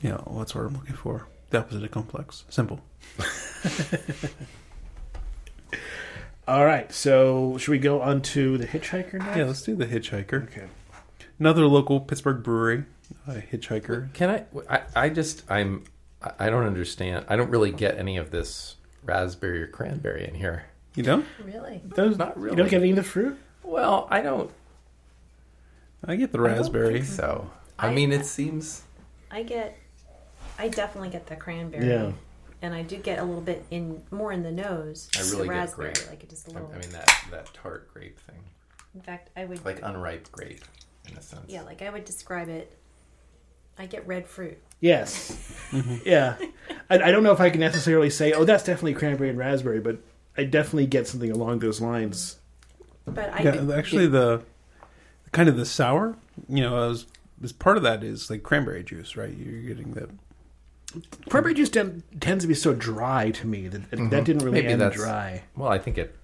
you 0.00 0.10
know 0.10 0.22
what's 0.26 0.52
the 0.52 0.58
word 0.58 0.66
i'm 0.68 0.74
looking 0.74 0.96
for 0.96 1.26
the 1.50 1.58
opposite 1.58 1.82
of 1.84 1.90
complex 1.90 2.44
simple 2.48 2.80
All 6.48 6.64
right, 6.64 6.92
so 6.92 7.58
should 7.58 7.72
we 7.72 7.78
go 7.78 8.00
on 8.00 8.22
to 8.22 8.56
the 8.56 8.66
Hitchhiker 8.68 9.14
next? 9.14 9.36
yeah 9.36 9.44
let's 9.44 9.62
do 9.62 9.74
the 9.74 9.84
hitchhiker 9.86 10.44
Okay. 10.44 10.66
another 11.40 11.66
local 11.66 11.98
pittsburgh 11.98 12.44
brewery 12.44 12.84
uh, 13.26 13.32
hitchhiker 13.52 14.12
Can 14.14 14.30
I, 14.30 14.44
I? 14.70 14.82
I 14.94 15.08
just 15.08 15.42
I'm 15.50 15.82
I- 16.22 16.46
I 16.46 16.50
don't 16.50 16.64
understand. 16.64 17.26
I 17.28 17.36
don't 17.36 17.50
really 17.50 17.70
get 17.72 17.98
any 17.98 18.16
of 18.16 18.30
this 18.30 18.76
raspberry 19.04 19.62
or 19.62 19.66
cranberry 19.66 20.26
in 20.26 20.34
here. 20.34 20.64
you 20.94 21.02
know 21.02 21.24
Really, 21.44 21.82
Those, 21.84 22.16
Not 22.16 22.36
really. 22.38 22.52
You 22.52 22.56
don't 22.56 22.70
get 22.70 22.80
any 22.80 22.90
of 22.90 22.96
the 22.96 23.02
fruit? 23.02 23.36
Well, 23.62 24.06
I 24.10 24.22
don't. 24.22 24.50
i 26.06 26.14
get 26.16 26.30
the 26.32 26.38
I 26.38 26.42
don't 26.48 26.56
raspberry 26.58 26.94
think 26.94 27.04
so 27.06 27.50
I, 27.78 27.88
I- 27.88 27.94
mean, 27.94 28.12
it 28.12 28.24
seems. 28.24 28.82
I 29.30 29.42
get, 29.42 29.76
I 30.58 30.68
definitely 30.68 31.10
get 31.10 31.26
the 31.26 31.36
cranberry. 31.36 31.88
Yeah. 31.88 32.12
And 32.62 32.74
I 32.74 32.82
do 32.82 32.96
get 32.96 33.18
a 33.18 33.24
little 33.24 33.42
bit 33.42 33.64
in 33.70 34.02
more 34.10 34.32
in 34.32 34.42
the 34.42 34.50
nose. 34.50 35.10
I 35.16 35.20
really 35.20 35.48
the 35.48 35.54
get 35.54 35.72
grape. 35.74 36.10
like 36.10 36.22
it 36.22 36.30
just 36.30 36.48
a 36.48 36.52
I, 36.52 36.54
little. 36.54 36.70
I 36.74 36.78
mean 36.78 36.90
that 36.90 37.24
that 37.30 37.54
tart 37.54 37.92
grape 37.92 38.18
thing, 38.20 38.40
in 38.94 39.02
fact, 39.02 39.30
I 39.36 39.44
would 39.44 39.64
like 39.64 39.80
unripe 39.82 40.32
grape, 40.32 40.64
in 41.08 41.16
a 41.16 41.22
sense. 41.22 41.44
Yeah, 41.48 41.62
like 41.62 41.82
I 41.82 41.90
would 41.90 42.04
describe 42.04 42.48
it. 42.48 42.76
I 43.78 43.86
get 43.86 44.06
red 44.06 44.26
fruit. 44.26 44.58
Yes. 44.80 45.36
Yeah. 46.04 46.36
I, 46.88 46.94
I 46.94 47.10
don't 47.10 47.24
know 47.24 47.32
if 47.32 47.40
I 47.40 47.50
can 47.50 47.58
necessarily 47.58 48.08
say, 48.08 48.32
oh, 48.32 48.44
that's 48.44 48.62
definitely 48.62 48.94
cranberry 48.94 49.28
and 49.28 49.36
raspberry, 49.36 49.80
but 49.80 49.98
I 50.38 50.44
definitely 50.44 50.86
get 50.86 51.08
something 51.08 51.30
along 51.30 51.58
those 51.58 51.80
lines. 51.80 52.36
But 53.04 53.32
I 53.34 53.42
yeah 53.42 53.76
actually 53.76 54.06
the 54.06 54.42
kind 55.32 55.48
of 55.48 55.56
the 55.56 55.66
sour 55.66 56.16
you 56.48 56.62
know 56.62 56.76
as, 56.90 57.06
was 57.40 57.50
is 57.50 57.52
part 57.52 57.76
of 57.76 57.82
that 57.82 58.02
is 58.02 58.30
like 58.30 58.42
cranberry 58.42 58.82
juice, 58.82 59.16
right? 59.16 59.34
You're 59.34 59.62
getting 59.62 59.92
that. 59.92 60.10
Cranberry 61.28 61.54
juice 61.54 61.68
ten, 61.70 62.02
tends 62.20 62.44
to 62.44 62.48
be 62.48 62.54
so 62.54 62.72
dry 62.74 63.30
to 63.32 63.46
me 63.46 63.68
that 63.68 63.90
that 63.90 64.24
didn't 64.24 64.38
really 64.44 64.60
Maybe 64.62 64.68
end 64.72 64.80
that's- 64.80 64.98
dry 65.00 65.42
Well, 65.56 65.68
I 65.70 65.78
think 65.78 65.98
it 65.98 66.14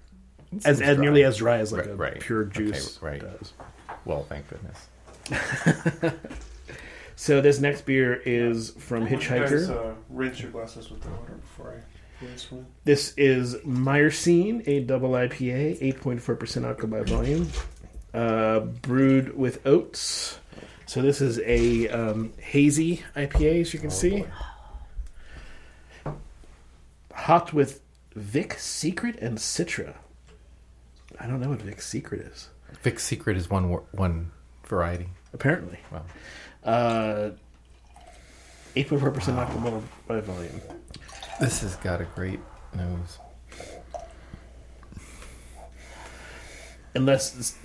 as, 0.65 0.77
seems 0.77 0.81
as 0.83 0.97
dry. 0.97 1.05
nearly 1.05 1.25
as 1.25 1.37
dry 1.37 1.59
as 1.59 1.73
like 1.73 1.83
Right, 1.87 1.91
a 1.91 1.97
right. 1.97 2.21
pure 2.21 2.43
Okay, 2.45 2.53
juice 2.67 2.99
right. 3.03 3.21
does. 3.21 3.53
well. 4.05 4.25
Thank 4.29 4.47
goodness. 4.49 6.13
So 7.15 7.41
this 7.41 7.61
next 7.61 7.83
beer 7.87 8.21
is 8.25 8.71
from 8.71 9.07
Hitchhiker. 9.07 9.71
uh, 9.71 9.95
rinse 10.09 10.41
your 10.41 10.51
glasses 10.51 10.91
with 10.91 11.03
the 11.03 11.11
water 11.11 11.35
before 11.35 11.75
I 11.77 12.25
do 12.25 12.33
this 12.33 12.51
one. 12.51 12.67
This 12.85 13.15
is 13.17 13.55
Myrcene, 13.59 14.67
a 14.67 14.81
double 14.81 15.11
IPA, 15.11 15.81
8.4% 16.01 16.65
alcohol 16.67 16.91
by 16.91 17.03
volume, 17.05 17.49
uh, 18.13 18.61
brewed 18.61 19.37
with 19.37 19.65
oats. 19.67 20.41
So 20.87 21.01
this 21.01 21.21
is 21.21 21.39
a 21.45 21.89
um, 21.91 22.33
hazy 22.39 23.03
IPA, 23.15 23.61
as 23.61 23.75
you 23.75 23.79
can 23.79 23.91
see. 23.91 24.25
Hot 27.15 27.53
with 27.53 27.81
Vic 28.15 28.55
Secret 28.59 29.17
and 29.21 29.39
Citra. 29.39 29.95
I 31.21 31.27
don't 31.27 31.41
know 31.41 31.51
what 31.51 31.63
Vic 31.63 31.81
Secret 31.83 32.21
is. 32.23 32.49
Vic 32.83 32.99
Secret 32.99 33.37
is 33.37 33.49
one 33.51 33.65
one 33.93 34.31
variety. 34.67 35.09
Apparently, 35.35 35.79
Well, 35.91 36.05
uh, 36.65 37.31
8.4% 38.77 39.37
alcohol 39.37 39.83
by 40.07 40.21
volume. 40.21 40.61
this 41.41 41.61
has 41.61 41.77
got 41.77 42.01
a 42.01 42.05
great 42.05 42.41
nose. 42.75 43.19
unless 46.95 47.57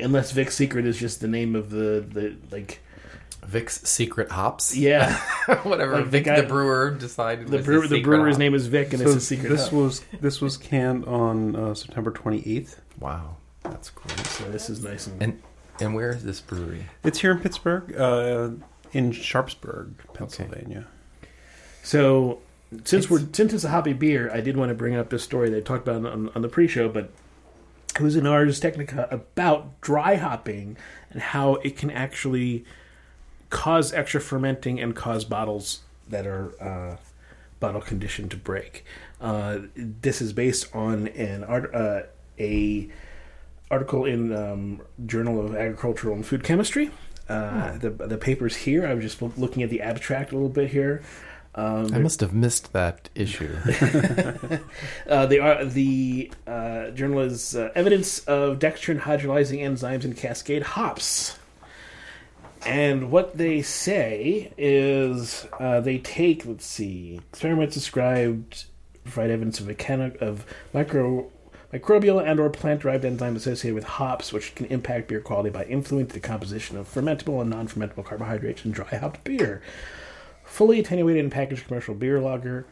unless 0.00 0.32
Vic 0.32 0.50
Secret 0.50 0.86
is 0.86 0.98
just 0.98 1.20
the 1.20 1.28
name 1.28 1.54
of 1.54 1.70
the 1.70 2.04
the 2.08 2.36
like 2.50 2.80
Vic's 3.46 3.80
Secret 3.88 4.30
Hops. 4.30 4.76
yeah 4.76 5.16
Whatever 5.62 5.96
Like 5.96 6.04
the 6.04 6.10
Vic 6.10 6.24
guy- 6.24 6.40
the 6.40 6.46
brewer 6.46 6.90
decided. 6.92 7.48
the 7.48 7.58
was 7.58 7.66
brewer 7.66 7.86
the 7.86 8.02
brewer's 8.02 8.34
hop. 8.34 8.38
name 8.40 8.54
is 8.54 8.66
Vic 8.66 8.92
and 8.92 9.00
So 9.02 9.06
it's 9.08 9.16
a 9.16 9.20
secret 9.20 9.48
this 9.50 9.64
hop. 9.64 9.72
was 9.72 10.00
this 10.20 10.40
was 10.40 10.56
canned 10.56 11.04
on 11.06 11.54
uh, 11.56 11.74
September 11.74 12.10
28th. 12.10 12.76
Wow, 13.00 13.36
that's 13.62 13.90
great. 13.90 14.18
so 14.26 14.44
this 14.50 14.68
is 14.70 14.82
nice 14.82 15.06
and, 15.06 15.22
And 15.22 15.42
and 15.80 15.94
where 15.94 16.10
is 16.10 16.22
this 16.24 16.40
brewery? 16.40 16.84
It's 17.02 17.18
here 17.20 17.32
in 17.32 17.40
Pittsburgh, 17.40 17.94
uh, 17.98 18.50
in 18.92 19.10
Sharpsburg, 19.12 19.94
Pennsylvania. 20.14 20.86
so 21.82 22.40
since 22.84 22.92
It's- 23.04 23.10
we're 23.10 23.26
since 23.32 23.52
it's 23.52 23.64
a 23.64 23.68
hobby 23.68 23.92
beer 23.92 24.30
I 24.32 24.40
did 24.40 24.56
want 24.56 24.70
to 24.70 24.74
bring 24.74 24.96
up 24.96 25.10
this 25.10 25.22
story 25.22 25.50
they 25.50 25.60
talked 25.60 25.86
about 25.86 26.04
on, 26.10 26.28
on 26.34 26.42
the 26.42 26.48
pre-show 26.48 26.88
but 26.88 27.10
it 27.96 28.00
was 28.02 28.16
in 28.16 28.26
Ars 28.26 28.58
Technica 28.58 29.06
about 29.12 29.80
dry 29.80 30.16
hopping 30.16 30.76
and 31.10 31.20
how 31.22 31.54
it 31.56 31.76
can 31.76 31.90
actually 31.90 32.64
cause 33.54 33.92
extra 33.92 34.20
fermenting 34.20 34.80
and 34.80 34.96
cause 34.96 35.24
bottles 35.24 35.82
that 36.08 36.26
are 36.26 36.60
uh, 36.60 36.96
bottle 37.60 37.80
conditioned 37.80 38.32
to 38.32 38.36
break. 38.36 38.84
Uh, 39.20 39.60
this 39.76 40.20
is 40.20 40.32
based 40.32 40.74
on 40.74 41.06
an 41.08 41.44
art, 41.44 41.72
uh, 41.72 42.02
a 42.38 42.88
article 43.70 44.04
in 44.04 44.34
um, 44.34 44.82
Journal 45.06 45.46
of 45.46 45.54
Agricultural 45.54 46.16
and 46.16 46.26
Food 46.26 46.42
Chemistry. 46.42 46.90
Uh, 47.28 47.78
the 47.78 47.90
the 47.90 48.18
papers 48.18 48.56
here. 48.56 48.84
I'm 48.84 49.00
just 49.00 49.22
looking 49.22 49.62
at 49.62 49.70
the 49.70 49.80
abstract 49.80 50.32
a 50.32 50.34
little 50.34 50.50
bit 50.50 50.70
here. 50.70 51.02
Um, 51.54 51.94
I 51.94 51.98
must 51.98 52.20
have 52.20 52.34
missed 52.34 52.72
that 52.72 53.08
issue. 53.14 53.56
uh, 55.08 55.26
the 55.26 55.40
uh, 55.40 55.64
the 55.64 56.32
uh, 56.46 56.90
journal 56.90 57.20
is 57.20 57.54
uh, 57.54 57.70
evidence 57.76 58.18
of 58.24 58.58
dextrin 58.58 59.00
hydrolyzing 59.00 59.60
enzymes 59.60 60.04
in 60.04 60.14
cascade 60.14 60.64
hops. 60.64 61.38
And 62.66 63.10
what 63.10 63.36
they 63.36 63.62
say 63.62 64.52
is 64.56 65.46
uh, 65.60 65.80
they 65.80 65.98
take, 65.98 66.46
let's 66.46 66.64
see, 66.64 67.20
experiments 67.30 67.74
described 67.74 68.64
provide 69.04 69.30
evidence 69.30 69.60
of 69.60 69.66
mechanic 69.66 70.20
of 70.22 70.46
micro 70.72 71.30
microbial 71.72 72.24
and 72.24 72.40
or 72.40 72.48
plant 72.48 72.80
derived 72.80 73.04
enzymes 73.04 73.36
associated 73.36 73.74
with 73.74 73.84
hops, 73.84 74.32
which 74.32 74.54
can 74.54 74.64
impact 74.66 75.08
beer 75.08 75.20
quality 75.20 75.50
by 75.50 75.64
influencing 75.64 76.14
the 76.14 76.26
composition 76.26 76.78
of 76.78 76.88
fermentable 76.88 77.40
and 77.40 77.50
non-fermentable 77.50 78.04
carbohydrates 78.04 78.64
in 78.64 78.70
dry 78.70 78.96
hopped 78.96 79.22
beer. 79.24 79.60
Fully 80.44 80.80
attenuated 80.80 81.22
and 81.22 81.32
packaged 81.32 81.66
commercial 81.66 81.94
beer 81.94 82.20
lager 82.20 82.66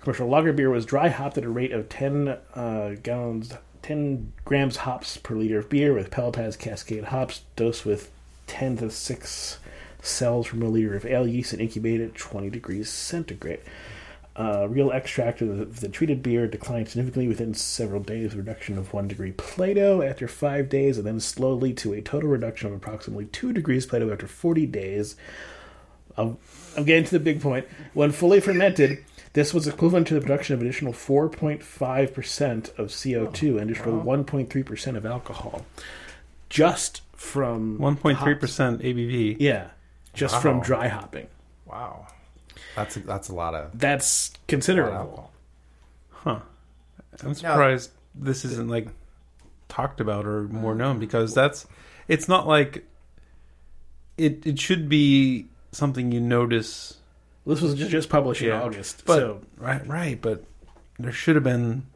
Commercial 0.00 0.28
lager 0.28 0.52
beer 0.52 0.70
was 0.70 0.86
dry 0.86 1.08
hopped 1.08 1.38
at 1.38 1.44
a 1.44 1.48
rate 1.48 1.72
of 1.72 1.88
10 1.88 2.28
uh, 2.54 2.94
gallons, 3.02 3.52
10 3.82 4.32
grams 4.44 4.78
hops 4.78 5.16
per 5.16 5.34
liter 5.34 5.58
of 5.58 5.68
beer 5.68 5.92
with 5.92 6.10
pelletized 6.10 6.58
cascade 6.58 7.04
hops, 7.04 7.42
dosed 7.56 7.84
with 7.84 8.10
10 8.48 8.78
to 8.78 8.90
6 8.90 9.58
cells 10.02 10.48
per 10.48 10.56
milliliter 10.56 10.96
of 10.96 11.06
ale 11.06 11.26
yeast 11.26 11.52
and 11.52 11.62
incubate 11.62 12.00
at 12.00 12.14
20 12.14 12.50
degrees 12.50 12.88
centigrade. 12.88 13.60
Uh, 14.36 14.68
real 14.68 14.92
extract 14.92 15.42
of 15.42 15.58
the, 15.58 15.64
the 15.64 15.88
treated 15.88 16.22
beer 16.22 16.46
declined 16.46 16.88
significantly 16.88 17.26
within 17.26 17.52
several 17.52 18.00
days, 18.00 18.36
reduction 18.36 18.78
of 18.78 18.92
1 18.92 19.08
degree 19.08 19.32
Plato 19.32 20.00
after 20.00 20.28
5 20.28 20.68
days, 20.68 20.96
and 20.96 21.06
then 21.06 21.18
slowly 21.18 21.72
to 21.74 21.92
a 21.92 22.00
total 22.00 22.30
reduction 22.30 22.68
of 22.68 22.74
approximately 22.74 23.26
2 23.26 23.52
degrees 23.52 23.84
Plato 23.84 24.12
after 24.12 24.28
40 24.28 24.66
days. 24.66 25.16
I'm, 26.16 26.38
I'm 26.76 26.84
getting 26.84 27.04
to 27.04 27.10
the 27.10 27.18
big 27.18 27.40
point. 27.40 27.66
When 27.94 28.12
fully 28.12 28.40
fermented, 28.40 29.04
this 29.32 29.52
was 29.52 29.66
equivalent 29.66 30.06
to 30.08 30.14
the 30.14 30.20
production 30.20 30.54
of 30.54 30.60
additional 30.60 30.92
4.5% 30.92 32.78
of 32.78 32.88
CO2 32.88 33.60
and 33.60 33.70
additional 33.70 34.02
1.3% 34.02 34.96
of 34.96 35.04
alcohol. 35.04 35.66
Just 36.48 37.02
from 37.18 37.78
1.3% 37.78 38.16
ABV. 38.80 39.36
Yeah, 39.40 39.68
just 40.14 40.34
Wow. 40.36 40.40
from 40.40 40.60
dry 40.60 40.88
hopping. 40.88 41.26
wow, 41.66 42.06
that's 42.74 42.96
a, 42.96 43.00
that's 43.00 43.28
a 43.28 43.34
lot 43.34 43.54
of, 43.54 43.78
That's 43.78 44.30
lot 44.30 44.38
of 44.38 44.46
considerable. 44.46 45.32
Huh. 46.10 46.40
I'm 47.22 47.34
surprised 47.34 47.90
this 48.14 48.44
isn't 48.44 48.68
like 48.68 48.88
talked 49.68 50.00
about 50.00 50.24
or 50.24 50.44
more 50.44 50.74
known 50.74 50.96
mm. 50.96 51.00
because 51.00 51.34
that's 51.34 51.66
it's 52.06 52.28
not 52.28 52.46
like 52.46 52.84
it 54.16 54.46
it 54.46 54.58
should 54.58 54.88
be 54.88 55.46
something 55.72 56.10
you 56.12 56.20
notice 56.20 56.98
This 57.44 57.60
was 57.60 57.74
ju- 57.74 57.88
just 57.88 58.08
published 58.08 58.42
in 58.42 58.52
August. 58.52 59.02
But 59.04 59.16
so 59.18 59.40
right 59.56 59.86
right 59.86 60.20
but 60.20 60.44
there 60.98 61.12
should 61.12 61.34
have 61.34 61.44
been 61.44 61.86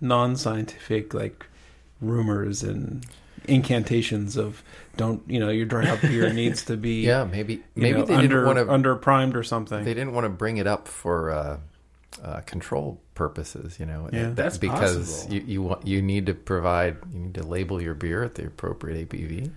non-scientific 0.00 1.14
like 1.14 1.46
rumors 2.00 2.62
and 2.62 3.06
incantations 3.48 4.36
of 4.36 4.62
don't 4.96 5.22
you 5.28 5.38
know 5.40 5.48
your 5.50 5.66
dry 5.66 5.84
hop 5.84 6.00
beer 6.00 6.32
needs 6.42 6.64
to 6.66 6.76
be 6.76 7.02
Yeah, 7.02 7.24
maybe 7.24 7.62
maybe 7.74 7.98
know, 8.00 8.04
they 8.04 8.14
under 8.14 8.28
didn't 8.28 8.46
want 8.46 8.58
to 8.58 8.72
under 8.72 8.96
primed 8.96 9.36
or 9.36 9.42
something 9.42 9.84
they 9.84 9.94
didn't 9.94 10.12
want 10.12 10.24
to 10.24 10.30
bring 10.30 10.56
it 10.58 10.66
up 10.66 10.88
for 10.88 11.30
uh, 11.30 11.58
uh, 12.22 12.40
control 12.40 13.00
purposes. 13.14 13.78
You 13.78 13.86
know, 13.86 14.08
Yeah. 14.12 14.22
That- 14.24 14.36
That's 14.36 14.58
because 14.58 15.06
possible. 15.24 15.34
you 15.34 15.40
you 15.46 15.62
want 15.62 15.86
you 15.86 16.02
need 16.02 16.26
to 16.26 16.34
provide 16.34 16.96
you 17.12 17.18
need 17.20 17.34
to 17.34 17.42
label 17.42 17.80
your 17.80 17.94
beer 17.94 18.22
at 18.24 18.34
the 18.36 18.46
appropriate 18.46 19.08
ABV. 19.08 19.50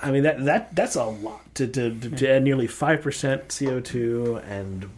I 0.00 0.10
mean 0.12 0.22
that 0.22 0.44
that 0.44 0.74
that's 0.76 0.94
a 0.96 1.04
lot 1.04 1.54
to 1.56 1.66
to, 1.66 1.90
to, 1.98 2.10
to 2.10 2.28
add 2.30 2.42
nearly 2.44 2.66
five 2.66 3.02
percent 3.02 3.48
CO 3.56 3.80
two 3.80 4.40
and 4.48 4.88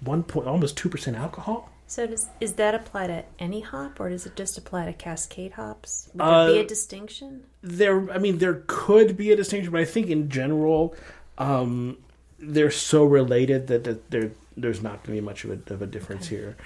one 0.00 0.22
point 0.24 0.46
almost 0.48 0.76
two 0.76 0.88
percent 0.88 1.16
alcohol. 1.16 1.70
So 1.88 2.06
does 2.06 2.28
is 2.40 2.54
that 2.54 2.74
apply 2.74 3.06
to 3.08 3.24
any 3.38 3.60
hop, 3.60 4.00
or 4.00 4.08
does 4.10 4.26
it 4.26 4.34
just 4.36 4.58
apply 4.58 4.86
to 4.86 4.92
Cascade 4.92 5.52
hops? 5.52 6.08
Would 6.14 6.22
Uh, 6.22 6.46
there 6.46 6.54
be 6.54 6.60
a 6.60 6.66
distinction? 6.66 7.44
there 7.62 8.08
i 8.12 8.18
mean 8.18 8.38
there 8.38 8.62
could 8.68 9.16
be 9.16 9.32
a 9.32 9.36
distinction 9.36 9.72
but 9.72 9.80
i 9.80 9.84
think 9.84 10.06
in 10.08 10.28
general 10.28 10.94
um 11.38 11.96
they're 12.38 12.70
so 12.70 13.04
related 13.04 13.66
that, 13.66 13.82
that 13.82 14.08
there 14.10 14.30
there's 14.56 14.80
not 14.82 15.02
going 15.02 15.16
to 15.16 15.20
be 15.20 15.20
much 15.20 15.42
of 15.44 15.50
a, 15.50 15.74
of 15.74 15.82
a 15.82 15.86
difference 15.86 16.28
here. 16.28 16.56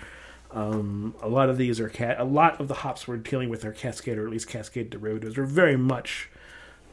Um 0.53 1.15
a 1.23 1.29
lot 1.29 1.49
of 1.49 1.57
these 1.59 1.81
are 1.81 1.89
cat 1.89 2.21
a 2.21 2.25
lot 2.25 2.61
of 2.61 2.69
the 2.69 2.75
hops 2.75 3.09
we're 3.09 3.17
dealing 3.17 3.49
with 3.49 3.65
are 3.65 3.73
cascade 3.73 4.19
or 4.19 4.25
at 4.27 4.31
least 4.31 4.49
cascade 4.49 4.91
derivatives. 4.91 5.39
Are 5.39 5.45
very 5.47 5.77
much 5.77 6.29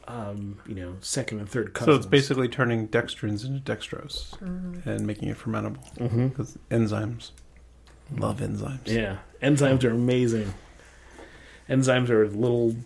um 0.06 0.58
you 0.66 0.74
know 0.74 0.94
second 1.00 1.38
and 1.40 1.48
third 1.48 1.76
so 1.76 1.92
it's 1.94 2.06
basically 2.06 2.48
turning 2.48 2.88
dextrins 2.88 3.44
into 3.44 3.60
dextrose 3.60 4.40
and 4.86 5.06
making 5.06 5.28
it 5.28 5.36
fermentable 5.36 5.84
because 6.30 6.56
enzymes 6.70 7.32
love 8.16 8.38
enzymes. 8.40 8.86
Yeah. 8.86 9.18
Enzymes 9.42 9.84
are 9.84 9.90
amazing. 9.90 10.54
Enzymes 11.68 12.08
are 12.08 12.26
little 12.28 12.76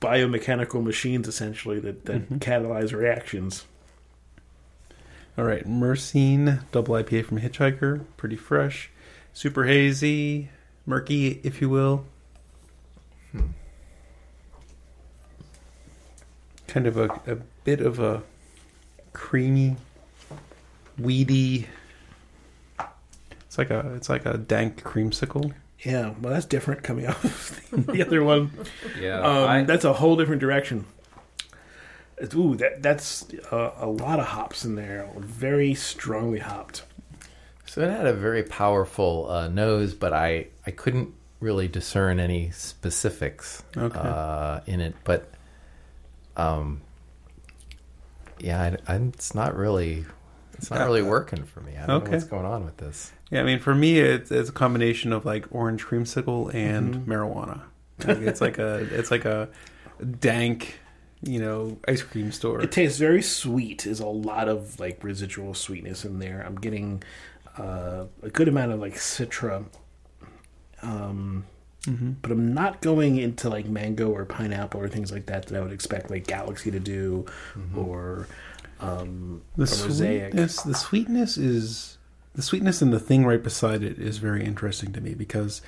biomechanical 0.00 0.82
machines 0.82 1.26
essentially 1.28 1.78
that, 1.80 2.04
that 2.06 2.28
Mhm. 2.30 2.38
catalyze 2.38 2.92
reactions. 2.92 3.64
All 5.36 5.44
right, 5.44 5.66
Myrcene 5.66 6.60
double 6.70 6.94
IPA 6.94 7.24
from 7.24 7.40
Hitchhiker, 7.40 8.04
pretty 8.16 8.36
fresh, 8.36 8.90
super 9.32 9.64
hazy, 9.64 10.48
murky, 10.86 11.40
if 11.42 11.60
you 11.60 11.68
will. 11.68 12.04
Kind 16.66 16.86
of 16.86 16.96
a, 16.96 17.04
a 17.26 17.36
bit 17.64 17.80
of 17.80 17.98
a 17.98 18.22
creamy, 19.12 19.76
weedy. 20.98 21.66
It's 23.54 23.58
like 23.58 23.70
a 23.70 23.94
it's 23.94 24.08
like 24.08 24.26
a 24.26 24.36
dank 24.36 24.82
creamsicle. 24.82 25.52
yeah 25.78 26.12
well 26.20 26.32
that's 26.34 26.44
different 26.46 26.82
coming 26.82 27.06
off 27.06 27.22
of 27.72 27.86
the 27.92 28.04
other 28.04 28.24
one 28.24 28.50
Yeah, 29.00 29.20
Um, 29.20 29.66
that's 29.66 29.84
a 29.84 29.92
whole 29.92 30.16
different 30.16 30.40
direction. 30.40 30.86
It's- 32.18 32.34
Ooh, 32.34 32.56
that 32.56 32.82
that's 32.82 33.26
a, 33.52 33.72
a 33.78 33.86
lot 33.86 34.18
of 34.18 34.26
hops 34.26 34.64
in 34.64 34.74
there. 34.74 35.08
Very 35.16 35.72
strongly 35.74 36.40
hopped. 36.40 36.82
So 37.66 37.80
it 37.82 37.90
had 37.90 38.06
a 38.06 38.12
very 38.12 38.42
powerful 38.42 39.30
uh, 39.30 39.46
nose, 39.46 39.94
but 39.94 40.12
I, 40.12 40.48
I 40.66 40.72
couldn't 40.72 41.14
really 41.38 41.68
discern 41.68 42.18
any 42.18 42.50
specifics 42.50 43.62
Okay. 43.76 43.96
uh, 43.98 44.60
in 44.66 44.80
it. 44.80 44.94
But 45.04 45.30
um, 46.36 46.80
yeah, 48.40 48.76
I, 48.88 48.92
I, 48.92 48.96
it's 48.96 49.32
not 49.34 49.56
really 49.56 50.04
it's 50.54 50.70
not 50.70 50.84
really 50.86 51.02
working 51.02 51.44
for 51.44 51.60
me. 51.60 51.72
I 51.76 51.86
don't 51.86 51.90
Okay. 51.96 52.04
know 52.06 52.10
what's 52.12 52.24
going 52.24 52.46
on 52.46 52.64
with 52.64 52.76
this. 52.78 53.12
Yeah, 53.30 53.40
I 53.40 53.44
mean, 53.44 53.58
for 53.58 53.74
me, 53.74 53.98
it's, 53.98 54.30
it's 54.30 54.48
a 54.48 54.52
combination 54.52 55.12
of 55.12 55.24
like 55.24 55.46
orange 55.50 55.84
creamsicle 55.84 56.52
and 56.54 56.94
Mm-hmm. 56.94 57.10
marijuana. 57.12 57.60
Like, 58.06 58.18
it's 58.18 58.40
like 58.40 58.58
a 58.58 58.74
it's 58.92 59.10
like 59.10 59.24
a 59.24 59.48
dank, 60.20 60.78
you 61.22 61.40
know, 61.40 61.78
ice 61.88 62.02
cream 62.02 62.32
store. 62.32 62.60
It 62.60 62.72
tastes 62.72 62.98
very 62.98 63.22
sweet. 63.22 63.82
There's 63.84 64.00
a 64.00 64.06
lot 64.06 64.48
of 64.48 64.78
like 64.80 65.02
residual 65.04 65.54
sweetness 65.54 66.04
in 66.04 66.18
there. 66.18 66.42
I'm 66.46 66.56
getting 66.56 67.02
uh, 67.58 68.06
a 68.22 68.30
good 68.30 68.48
amount 68.48 68.72
of 68.72 68.80
like 68.80 68.94
citra, 68.94 69.64
um, 70.82 71.44
but 72.22 72.30
I'm 72.30 72.54
not 72.54 72.80
going 72.80 73.18
into 73.18 73.48
like 73.48 73.66
mango 73.66 74.10
or 74.10 74.24
pineapple 74.24 74.80
or 74.80 74.88
things 74.88 75.12
like 75.12 75.26
that 75.26 75.46
that 75.46 75.56
I 75.58 75.60
would 75.60 75.72
expect 75.72 76.10
like 76.10 76.26
Galaxy 76.26 76.70
to 76.70 76.80
do, 76.80 77.26
or 77.76 78.26
um, 78.80 79.42
the 79.56 79.62
mosaic. 79.62 80.32
sweetness, 80.32 80.62
the 80.62 80.74
sweetness 80.74 81.36
is 81.36 81.98
the 82.34 82.42
sweetness 82.42 82.82
and 82.82 82.92
the 82.92 83.00
thing 83.00 83.24
right 83.24 83.42
beside 83.42 83.82
it 83.82 83.98
is 83.98 84.18
very 84.18 84.44
interesting 84.44 84.92
to 84.92 85.00
me 85.00 85.14
because 85.14 85.62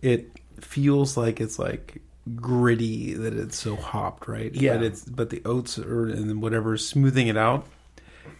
it 0.00 0.30
feels 0.60 1.16
like 1.16 1.40
it's 1.40 1.58
like 1.58 2.00
gritty 2.36 3.14
that 3.14 3.34
it's 3.34 3.58
so 3.58 3.76
hopped, 3.76 4.28
right? 4.28 4.54
Yeah. 4.54 4.76
But 4.76 4.84
it's 4.84 5.04
but 5.04 5.30
the 5.30 5.42
oats 5.44 5.78
or 5.78 6.06
and 6.08 6.28
then 6.30 6.40
whatever 6.40 6.74
is 6.74 6.86
smoothing 6.86 7.28
it 7.28 7.36
out. 7.36 7.66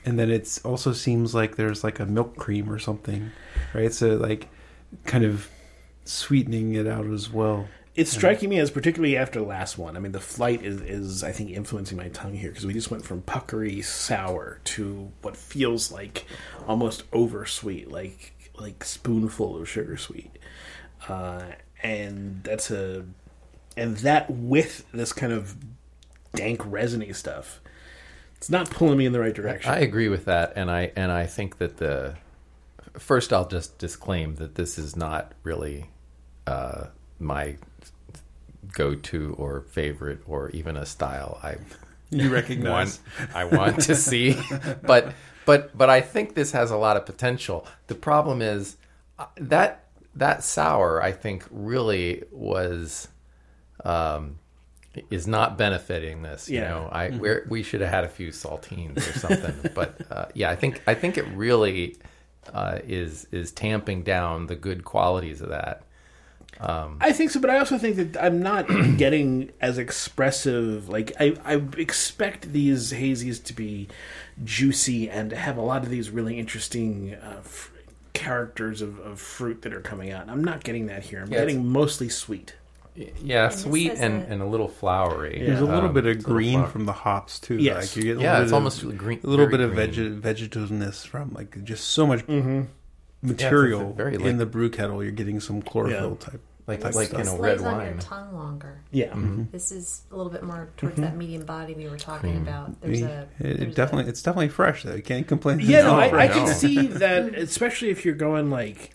And 0.05 0.19
then 0.19 0.31
it's 0.31 0.65
also 0.65 0.93
seems 0.93 1.35
like 1.35 1.57
there's 1.57 1.83
like 1.85 2.01
a 2.01 2.07
milk 2.07 2.37
cream 2.37 2.71
or 2.71 2.79
something, 2.79 3.31
right? 3.75 3.93
So 3.93 4.17
like 4.17 4.49
kind 5.05 5.25
of 5.25 5.49
sweetening 6.05 6.75
it 6.75 6.87
out 6.87 7.07
as 7.07 7.31
well. 7.31 7.67
It's 7.95 8.11
striking 8.11 8.49
me 8.49 8.59
as 8.59 8.71
particularly 8.71 9.19
after 9.19 9.41
the 9.41 9.45
last 9.47 9.77
one. 9.77 9.97
I 9.97 10.01
mean, 10.01 10.13
the 10.13 10.21
flight 10.21 10.65
is, 10.65 10.81
is 10.81 11.23
I 11.23 11.33
think 11.33 11.51
influencing 11.51 11.99
my 11.99 12.09
tongue 12.09 12.35
here 12.35 12.49
because 12.49 12.65
we 12.65 12.73
just 12.73 12.91
went 12.91 13.05
from 13.05 13.21
puckery 13.23 13.83
sour 13.83 14.61
to 14.65 15.13
what 15.21 15.37
feels 15.37 15.93
like 15.93 16.25
almost 16.67 17.05
over 17.13 17.45
sweet, 17.45 17.91
like 17.91 18.35
like 18.59 18.83
spoonful 18.85 19.61
of 19.61 19.69
sugar 19.69 19.99
sweet, 19.99 20.31
uh, 21.09 21.43
and 21.83 22.43
that's 22.45 22.71
a 22.71 23.05
and 23.77 23.99
that 23.99 24.31
with 24.31 24.91
this 24.93 25.13
kind 25.13 25.33
of 25.33 25.57
dank 26.35 26.63
resiny 26.65 27.13
stuff, 27.13 27.61
it's 28.37 28.49
not 28.49 28.71
pulling 28.71 28.97
me 28.97 29.05
in 29.05 29.13
the 29.13 29.21
right 29.21 29.35
direction. 29.35 29.71
I 29.71 29.81
agree 29.81 30.09
with 30.09 30.25
that, 30.25 30.55
and 30.57 30.71
I 30.71 30.93
and 30.97 31.13
I 31.13 31.27
think 31.27 31.59
that 31.59 31.77
the 31.77 32.17
first 32.95 33.35
I'll 33.35 33.49
just 33.49 33.79
disclaim 33.79 34.37
that 34.37 34.55
this 34.55 34.79
is 34.79 34.97
not 34.97 35.33
really 35.43 35.91
uh, 36.47 36.87
my 37.19 37.57
go-to 38.73 39.35
or 39.39 39.61
favorite 39.63 40.21
or 40.27 40.51
even 40.51 40.77
a 40.77 40.87
style 40.87 41.39
I 41.43 41.57
You 42.11 42.31
recognize 42.33 43.01
want 43.19 43.35
I 43.35 43.45
want 43.45 43.81
to 43.83 43.95
see, 43.95 44.37
but 44.87 45.15
but 45.47 45.77
but 45.77 45.89
I 45.91 46.01
think 46.03 46.35
this 46.35 46.53
has 46.53 46.71
a 46.71 46.77
lot 46.77 46.97
of 46.97 47.07
potential. 47.07 47.67
The 47.87 47.95
problem 47.95 48.43
is 48.43 48.77
uh, 49.19 49.27
that 49.37 49.87
that 50.15 50.45
sour 50.45 51.03
I 51.03 51.13
think 51.13 51.45
really 51.51 52.25
was 52.31 53.09
um, 53.85 54.39
is 55.11 55.27
not 55.27 55.57
benefiting 55.57 56.23
this. 56.23 56.49
You 56.51 56.61
Yeah. 56.61 56.69
know, 56.69 56.89
I 56.93 57.09
we're, 57.11 57.47
we 57.49 57.63
should 57.63 57.81
have 57.81 57.91
had 57.91 58.05
a 58.05 58.09
few 58.09 58.29
saltines 58.29 58.99
or 58.99 59.19
something. 59.19 59.71
but 59.75 59.97
uh, 60.11 60.27
yeah, 60.35 60.51
I 60.51 60.57
think 60.57 60.83
I 60.87 60.95
think 60.95 61.17
it 61.17 61.27
really 61.29 61.97
uh, 62.53 62.79
is 62.87 63.27
is 63.33 63.53
tamping 63.53 64.03
down 64.03 64.47
the 64.47 64.57
good 64.57 64.85
qualities 64.85 65.41
of 65.41 65.49
that. 65.49 65.85
I 66.61 67.13
think 67.13 67.31
so, 67.31 67.41
but 67.41 67.51
I 67.51 67.59
also 67.59 67.77
think 67.79 67.97
that 67.97 68.23
I'm 68.25 68.41
not 68.41 68.67
getting 68.97 69.51
as 69.61 69.79
expressive. 69.79 70.89
Like 70.89 71.13
I, 71.19 71.37
I 71.45 71.55
expect 71.77 72.53
these 72.53 72.93
hazies 72.93 73.43
to 73.45 73.53
be 73.53 73.89
juicy 74.45 75.11
and 75.11 75.31
to 75.31 75.37
have 75.37 75.57
a 75.57 75.63
lot 75.63 75.83
of 75.83 75.91
these 75.91 76.11
really 76.11 76.39
interesting 76.39 77.15
uh, 77.23 77.37
f- 77.39 77.71
characters 78.13 78.81
of, 78.83 78.99
of 79.01 79.21
fruit 79.21 79.63
that 79.63 79.73
are 79.73 79.81
coming 79.81 80.11
out. 80.13 80.29
I'm 80.29 80.45
not 80.45 80.63
getting 80.65 80.87
that 80.87 81.03
here. 81.05 81.23
I'm 81.23 81.33
Yeah, 81.33 81.41
getting 81.41 81.67
mostly 81.67 82.09
sweet. 82.09 82.55
Yeah, 82.95 83.49
this 83.49 83.63
sweet 83.63 83.93
and, 83.93 84.23
a- 84.23 84.27
and 84.27 84.43
a 84.43 84.47
little 84.47 84.69
flowery. 84.69 85.43
There's 85.45 85.61
a 85.61 85.65
little 85.65 85.89
Um, 85.89 85.95
bit 85.95 86.05
of 86.07 86.17
it's 86.17 86.25
a 86.27 86.29
little 86.29 86.35
green 86.61 86.67
from 86.67 86.85
the 86.85 86.93
hops 86.93 87.41
too. 87.41 87.57
Yes. 87.57 87.97
Like 87.97 88.05
you 88.05 88.13
get 88.15 88.19
a 88.19 88.23
Yeah, 88.23 88.41
it's 88.43 88.51
bit 88.51 88.55
almost 88.55 88.83
of, 88.83 88.97
green- 88.99 89.21
a 89.25 89.27
little 89.27 89.47
bit 89.47 89.61
of 89.61 89.73
green. 89.75 89.91
veg- 89.91 90.23
vegetativeness 90.23 91.05
from 91.05 91.33
like 91.33 91.65
just 91.65 91.85
so 91.89 92.07
much 92.07 92.21
Mm-hmm. 92.27 92.63
Material 93.23 93.93
very 93.93 94.15
in 94.17 94.39
the 94.39 94.47
brew 94.47 94.71
kettle. 94.71 95.03
You're 95.03 95.13
getting 95.13 95.41
some 95.41 95.63
chlorophyll 95.63 96.17
type. 96.17 96.41
like 96.67 96.81
This, 96.81 96.97
like 96.97 97.11
in 97.11 97.19
this 97.19 97.29
a 97.29 97.37
lays 97.37 97.61
red 97.61 97.75
on 97.75 97.85
your 97.85 97.95
tongue 97.99 98.35
longer. 98.35 98.81
Yeah. 98.91 99.09
Mm-hmm. 99.09 99.25
mm-hmm. 99.25 99.43
This 99.53 99.73
is 99.73 100.03
a 100.11 100.17
little 100.17 100.33
bit 100.33 100.43
more 100.43 100.71
towards 100.77 100.97
mm-hmm. 100.97 101.05
that 101.05 101.17
medium 101.17 101.45
body 101.45 101.75
we 101.75 101.89
were 101.89 101.99
talking 101.99 102.37
about. 102.37 102.81
There's 102.81 103.01
It, 103.01 103.05
a 103.05 103.29
it 103.41 103.59
there's 103.59 103.75
definitely 103.75 104.11
it's 104.11 104.23
definitely 104.23 104.49
fresh 104.49 104.83
though. 104.83 104.95
You 104.95 105.03
can't 105.03 105.27
complain. 105.27 105.61
Yeah, 105.61 105.83
no, 105.83 105.95
I, 105.95 106.25
I 106.25 106.29
can 106.29 106.47
see 106.47 106.87
that, 106.87 107.35
especially 107.35 107.91
if 107.91 108.05
you're 108.05 108.15
going 108.15 108.51
like 108.51 108.95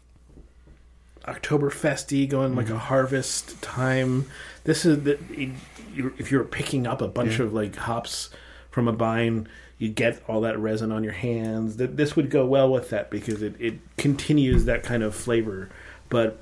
October 1.25 1.69
Oktoberfesty, 1.69 2.27
going 2.29 2.55
like 2.55 2.67
a 2.67 2.71
mm-hmm. 2.71 2.79
harvest 2.79 3.61
time. 3.61 4.25
This 4.63 4.85
is 4.85 5.03
the 5.03 5.19
it- 5.31 5.51
you're, 5.93 6.13
if 6.17 6.31
you're 6.31 6.43
picking 6.43 6.85
up 6.85 7.01
a 7.01 7.07
bunch 7.07 7.39
Yeah. 7.39 7.45
of 7.45 7.53
like 7.53 7.75
hops 7.75 8.29
from 8.69 8.87
a 8.87 8.91
vine, 8.91 9.47
you 9.77 9.89
get 9.89 10.21
all 10.27 10.41
that 10.41 10.57
resin 10.57 10.91
on 10.91 11.03
your 11.03 11.13
hands. 11.13 11.77
That 11.77 11.97
this 11.97 12.15
would 12.15 12.29
go 12.29 12.45
well 12.45 12.71
with 12.71 12.89
that 12.89 13.09
because 13.09 13.41
it, 13.41 13.55
it 13.59 13.75
continues 13.97 14.65
that 14.65 14.83
kind 14.83 15.03
of 15.03 15.15
flavor. 15.15 15.69
But 16.09 16.39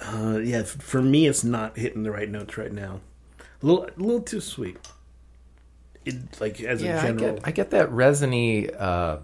uh, 0.00 0.40
yeah, 0.42 0.62
for 0.62 1.02
me, 1.02 1.26
it's 1.26 1.44
not 1.44 1.76
hitting 1.76 2.02
the 2.02 2.10
right 2.10 2.28
notes 2.28 2.56
right 2.56 2.72
now. 2.72 3.00
A 3.62 3.66
little, 3.66 3.84
a 3.84 4.00
little 4.00 4.22
too 4.22 4.40
sweet. 4.40 4.78
It, 6.04 6.40
like 6.40 6.60
as 6.60 6.82
yeah, 6.82 6.96
a 6.96 6.98
I 6.98 7.06
general. 7.12 7.34
get 7.34 7.48
I 7.48 7.50
get 7.50 7.70
that 7.70 7.90
resiny 7.90 8.70
uh, 8.70 9.18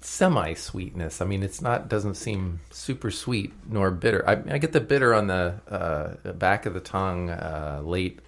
semi 0.00 0.54
sweetness. 0.54 1.20
I 1.20 1.24
mean, 1.24 1.42
it's 1.42 1.60
not 1.60 1.88
doesn't 1.88 2.14
seem 2.14 2.60
super 2.70 3.10
sweet 3.10 3.52
nor 3.68 3.90
bitter. 3.90 4.28
I, 4.28 4.54
I 4.54 4.58
get 4.58 4.72
the 4.72 4.80
bitter 4.80 5.14
on 5.14 5.28
the 5.28 5.60
uh, 5.68 6.32
back 6.32 6.66
of 6.66 6.74
the 6.74 6.80
tongue 6.80 7.30
uh, 7.30 7.82
late 7.84 8.18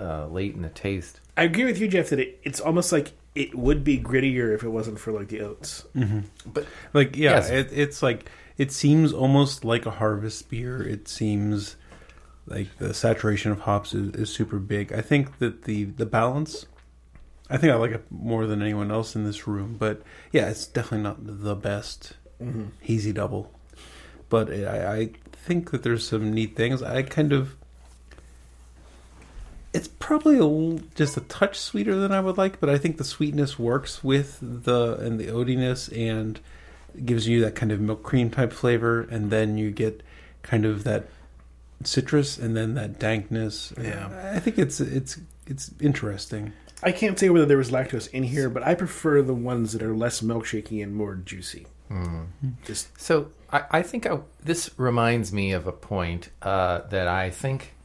uh, 0.00 0.26
late 0.26 0.54
in 0.54 0.62
the 0.62 0.68
taste. 0.68 1.20
I 1.38 1.44
agree 1.44 1.64
with 1.64 1.78
you, 1.78 1.86
Jeff, 1.86 2.10
that 2.10 2.18
it, 2.18 2.40
it's 2.42 2.58
almost 2.60 2.90
like 2.90 3.12
it 3.36 3.54
would 3.54 3.84
be 3.84 3.98
grittier 3.98 4.52
if 4.52 4.64
it 4.64 4.68
wasn't 4.68 4.98
for 4.98 5.12
like 5.12 5.28
the 5.28 5.40
oats. 5.42 5.84
Mm-hmm. 5.94 6.20
But 6.44 6.66
Like 6.92 7.16
yeah, 7.16 7.36
Yes. 7.36 7.50
it, 7.50 7.68
it's 7.72 8.02
like 8.02 8.28
it 8.56 8.72
seems 8.72 9.12
almost 9.12 9.64
like 9.64 9.86
a 9.86 9.92
harvest 9.92 10.50
beer. 10.50 10.82
It 10.82 11.06
seems 11.06 11.76
like 12.46 12.66
the 12.78 12.92
saturation 12.92 13.52
of 13.52 13.60
hops 13.60 13.94
is, 13.94 14.14
is 14.16 14.34
super 14.34 14.58
big. 14.58 14.92
I 14.92 15.00
think 15.00 15.38
that 15.38 15.62
the 15.62 15.84
the 15.84 16.06
balance. 16.06 16.66
I 17.48 17.56
think 17.56 17.72
I 17.72 17.76
like 17.76 17.92
it 17.92 18.04
more 18.10 18.46
than 18.46 18.60
anyone 18.60 18.90
else 18.90 19.14
in 19.16 19.24
this 19.24 19.46
room, 19.46 19.76
but 19.78 20.02
yeah, 20.32 20.48
it's 20.50 20.66
definitely 20.66 21.04
not 21.04 21.18
the 21.24 21.54
best 21.54 22.14
mm-hmm. 22.42 22.64
hazy 22.80 23.12
double. 23.12 23.52
But 24.28 24.50
I, 24.52 24.96
I 24.98 25.10
think 25.32 25.70
that 25.70 25.84
there's 25.84 26.06
some 26.06 26.32
neat 26.32 26.56
things. 26.56 26.82
I 26.82 27.02
kind 27.02 27.32
of. 27.32 27.54
It's 29.72 29.88
probably 29.88 30.36
a, 30.38 30.42
l- 30.42 30.80
just 30.94 31.16
a 31.16 31.20
touch 31.20 31.58
sweeter 31.58 31.94
than 31.96 32.10
I 32.12 32.20
would 32.20 32.38
like, 32.38 32.58
but 32.60 32.70
I 32.70 32.78
think 32.78 32.96
the 32.96 33.04
sweetness 33.04 33.58
works 33.58 34.02
with 34.02 34.38
the 34.40 34.96
and 34.96 35.18
the 35.20 35.26
oatiness 35.26 35.90
and 35.96 36.40
gives 37.04 37.28
you 37.28 37.40
that 37.42 37.54
kind 37.54 37.70
of 37.70 37.78
milk 37.80 38.02
cream 38.02 38.30
type 38.30 38.52
flavor, 38.52 39.02
and 39.02 39.30
then 39.30 39.58
you 39.58 39.70
get 39.70 40.02
kind 40.42 40.64
of 40.64 40.84
that 40.84 41.06
citrus 41.84 42.38
and 42.38 42.56
then 42.56 42.74
that 42.74 42.98
dankness. 42.98 43.72
Yeah. 43.80 44.32
I 44.34 44.40
think 44.40 44.58
it's 44.58 44.80
it's 44.80 45.20
it's 45.46 45.70
interesting. 45.80 46.52
I 46.82 46.92
can't 46.92 47.18
say 47.18 47.28
whether 47.28 47.44
there 47.46 47.58
was 47.58 47.70
lactose 47.70 48.08
in 48.10 48.22
here, 48.22 48.48
but 48.48 48.62
I 48.62 48.74
prefer 48.74 49.20
the 49.22 49.34
ones 49.34 49.72
that 49.72 49.82
are 49.82 49.94
less 49.94 50.20
milkshakey 50.20 50.82
and 50.82 50.94
more 50.94 51.14
juicy. 51.16 51.66
Just 52.64 52.88
So 53.00 53.30
I, 53.52 53.62
I 53.70 53.82
think 53.82 54.06
I, 54.06 54.18
this 54.44 54.70
reminds 54.76 55.32
me 55.32 55.52
of 55.52 55.66
a 55.66 55.72
point 55.72 56.28
uh, 56.42 56.82
that 56.90 57.08
I 57.08 57.30
think, 57.30 57.62
I- 57.62 57.77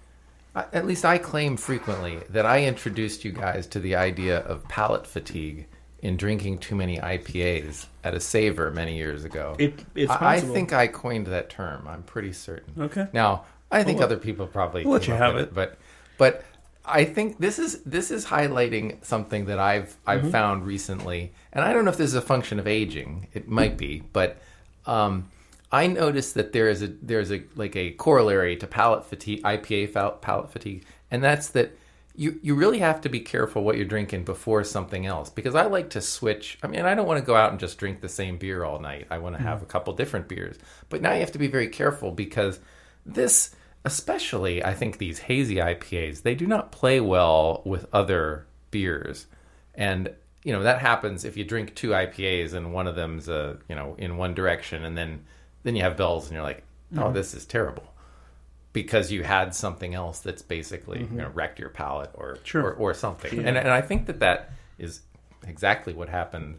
at 0.55 0.85
least 0.85 1.03
I 1.05 1.17
claim 1.17 1.57
frequently, 1.57 2.19
that 2.29 2.45
I 2.45 2.63
introduced 2.65 3.25
you 3.25 3.31
guys 3.31 3.67
to 3.67 3.79
the 3.79 3.95
idea 3.95 4.39
of 4.39 4.67
palate 4.67 5.07
fatigue 5.07 5.67
in 6.01 6.17
drinking 6.17 6.57
too 6.59 6.75
many 6.75 6.97
IPAs 6.97 7.85
at 8.03 8.13
a 8.13 8.19
savor 8.19 8.69
many 8.71 8.97
years 8.97 9.23
ago. 9.23 9.55
it, 9.57 9.83
it's 9.95 10.11
I, 10.11 10.35
I 10.35 10.39
think 10.41 10.73
I 10.73 10.87
coined 10.87 11.27
that 11.27 11.49
term. 11.49 11.87
I'm 11.87 12.03
pretty 12.03 12.33
certain. 12.33 12.73
Okay. 12.83 13.07
Now 13.13 13.45
I 13.71 13.83
think 13.83 13.99
Well, 13.99 14.07
other 14.07 14.17
people 14.17 14.45
probably 14.47 14.83
we'll 14.83 14.93
let 14.93 15.07
you 15.07 15.13
have 15.13 15.33
with 15.33 15.43
it. 15.45 15.53
but 15.55 15.77
but 16.17 16.43
I 16.85 17.05
think 17.05 17.39
this 17.39 17.57
is 17.57 17.81
this 17.83 18.11
is 18.11 18.25
highlighting 18.25 19.03
something 19.03 19.45
that 19.45 19.59
I've 19.59 19.95
I've 20.05 20.21
Mm-hmm. 20.21 20.29
found 20.31 20.65
recently, 20.67 21.31
and 21.53 21.63
I 21.63 21.71
don't 21.71 21.85
know 21.85 21.91
if 21.91 21.97
this 21.97 22.09
is 22.09 22.15
a 22.15 22.21
function 22.21 22.59
of 22.59 22.67
aging. 22.67 23.27
It 23.33 23.47
might 23.47 23.77
be, 23.77 24.03
but 24.11 24.41
um, 24.85 25.29
I 25.73 25.87
noticed 25.87 26.35
that 26.35 26.53
there 26.53 26.69
is 26.69 26.83
a 26.83 26.87
there's 27.01 27.31
a 27.31 27.43
like 27.55 27.75
a 27.75 27.91
corollary 27.91 28.55
to 28.57 28.67
palate 28.67 29.05
fatigue, 29.05 29.41
IPA 29.41 30.21
palate 30.21 30.51
fatigue, 30.51 30.85
and 31.09 31.23
that's 31.23 31.49
that 31.49 31.75
you 32.15 32.39
you 32.43 32.53
really 32.53 32.77
have 32.77 33.01
to 33.01 33.09
be 33.09 33.19
careful 33.19 33.63
what 33.63 33.75
you're 33.75 33.85
drinking 33.85 34.23
before 34.23 34.63
something 34.63 35.07
else 35.07 35.31
because 35.31 35.55
I 35.55 35.65
like 35.65 35.89
to 35.91 36.01
switch. 36.01 36.59
I 36.61 36.67
mean, 36.67 36.81
I 36.81 36.93
don't 36.93 37.07
want 37.07 37.19
to 37.19 37.25
go 37.25 37.35
out 37.35 37.49
and 37.49 37.59
just 37.59 37.79
drink 37.79 38.01
the 38.01 38.07
same 38.07 38.37
beer 38.37 38.63
all 38.63 38.79
night. 38.79 39.07
I 39.09 39.17
want 39.17 39.35
to 39.35 39.41
have 39.41 39.63
a 39.63 39.65
couple 39.65 39.93
different 39.93 40.27
beers. 40.27 40.57
But 40.89 41.01
now 41.01 41.13
you 41.13 41.21
have 41.21 41.31
to 41.31 41.39
be 41.39 41.47
very 41.47 41.69
careful 41.69 42.11
because 42.11 42.59
this 43.03 43.55
especially 43.83 44.63
I 44.63 44.75
think 44.75 44.99
these 44.99 45.17
hazy 45.19 45.55
IPAs, 45.55 46.21
they 46.21 46.35
do 46.35 46.45
not 46.45 46.71
play 46.71 46.99
well 46.99 47.63
with 47.65 47.87
other 47.91 48.45
beers. 48.69 49.25
And 49.73 50.13
you 50.43 50.53
know, 50.53 50.61
that 50.61 50.79
happens 50.79 51.25
if 51.25 51.35
you 51.35 51.43
drink 51.43 51.73
two 51.73 51.89
IPAs 51.89 52.53
and 52.53 52.73
one 52.73 52.85
of 52.85 52.95
them's 52.95 53.27
uh, 53.27 53.55
you 53.67 53.75
know, 53.75 53.95
in 53.97 54.17
one 54.17 54.35
direction 54.35 54.85
and 54.85 54.95
then 54.95 55.25
then 55.63 55.75
you 55.75 55.83
have 55.83 55.97
bells 55.97 56.25
and 56.25 56.33
you're 56.33 56.43
like, 56.43 56.63
"Oh, 56.97 57.11
this 57.11 57.33
is 57.33 57.45
terrible." 57.45 57.93
because 58.73 59.11
you 59.11 59.23
had 59.23 59.53
something 59.53 59.93
else 59.93 60.19
that's 60.19 60.41
basically 60.41 60.99
you 61.01 61.17
know 61.17 61.29
wrecked 61.33 61.59
your 61.59 61.69
palate 61.69 62.09
or 62.15 62.39
Sure. 62.43 62.63
or, 62.63 62.73
or 62.73 62.93
something. 62.93 63.45
And 63.45 63.55
and 63.55 63.69
I 63.69 63.81
think 63.81 64.07
that 64.07 64.19
that 64.19 64.51
is 64.79 65.01
exactly 65.47 65.93
what 65.93 66.09
happened 66.09 66.57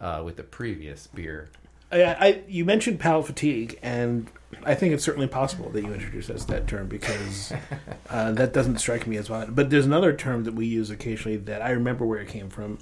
uh, 0.00 0.22
with 0.24 0.36
the 0.36 0.44
previous 0.44 1.08
beer. 1.08 1.48
I, 1.90 2.02
I, 2.02 2.42
you 2.48 2.64
mentioned 2.64 2.98
palate 2.98 3.26
fatigue, 3.26 3.78
and 3.80 4.28
I 4.64 4.74
think 4.74 4.92
it's 4.92 5.04
certainly 5.04 5.28
possible 5.28 5.70
that 5.70 5.82
you 5.82 5.92
introduced 5.92 6.30
us 6.30 6.44
that 6.46 6.66
term 6.66 6.88
because 6.88 7.52
uh, 8.10 8.32
that 8.32 8.52
doesn't 8.52 8.78
strike 8.78 9.06
me 9.06 9.16
as 9.16 9.30
well. 9.30 9.46
But 9.48 9.70
there's 9.70 9.86
another 9.86 10.12
term 10.12 10.44
that 10.44 10.54
we 10.54 10.66
use 10.66 10.90
occasionally 10.90 11.36
that 11.38 11.62
I 11.62 11.70
remember 11.70 12.04
where 12.04 12.18
it 12.20 12.28
came 12.28 12.48
from, 12.48 12.78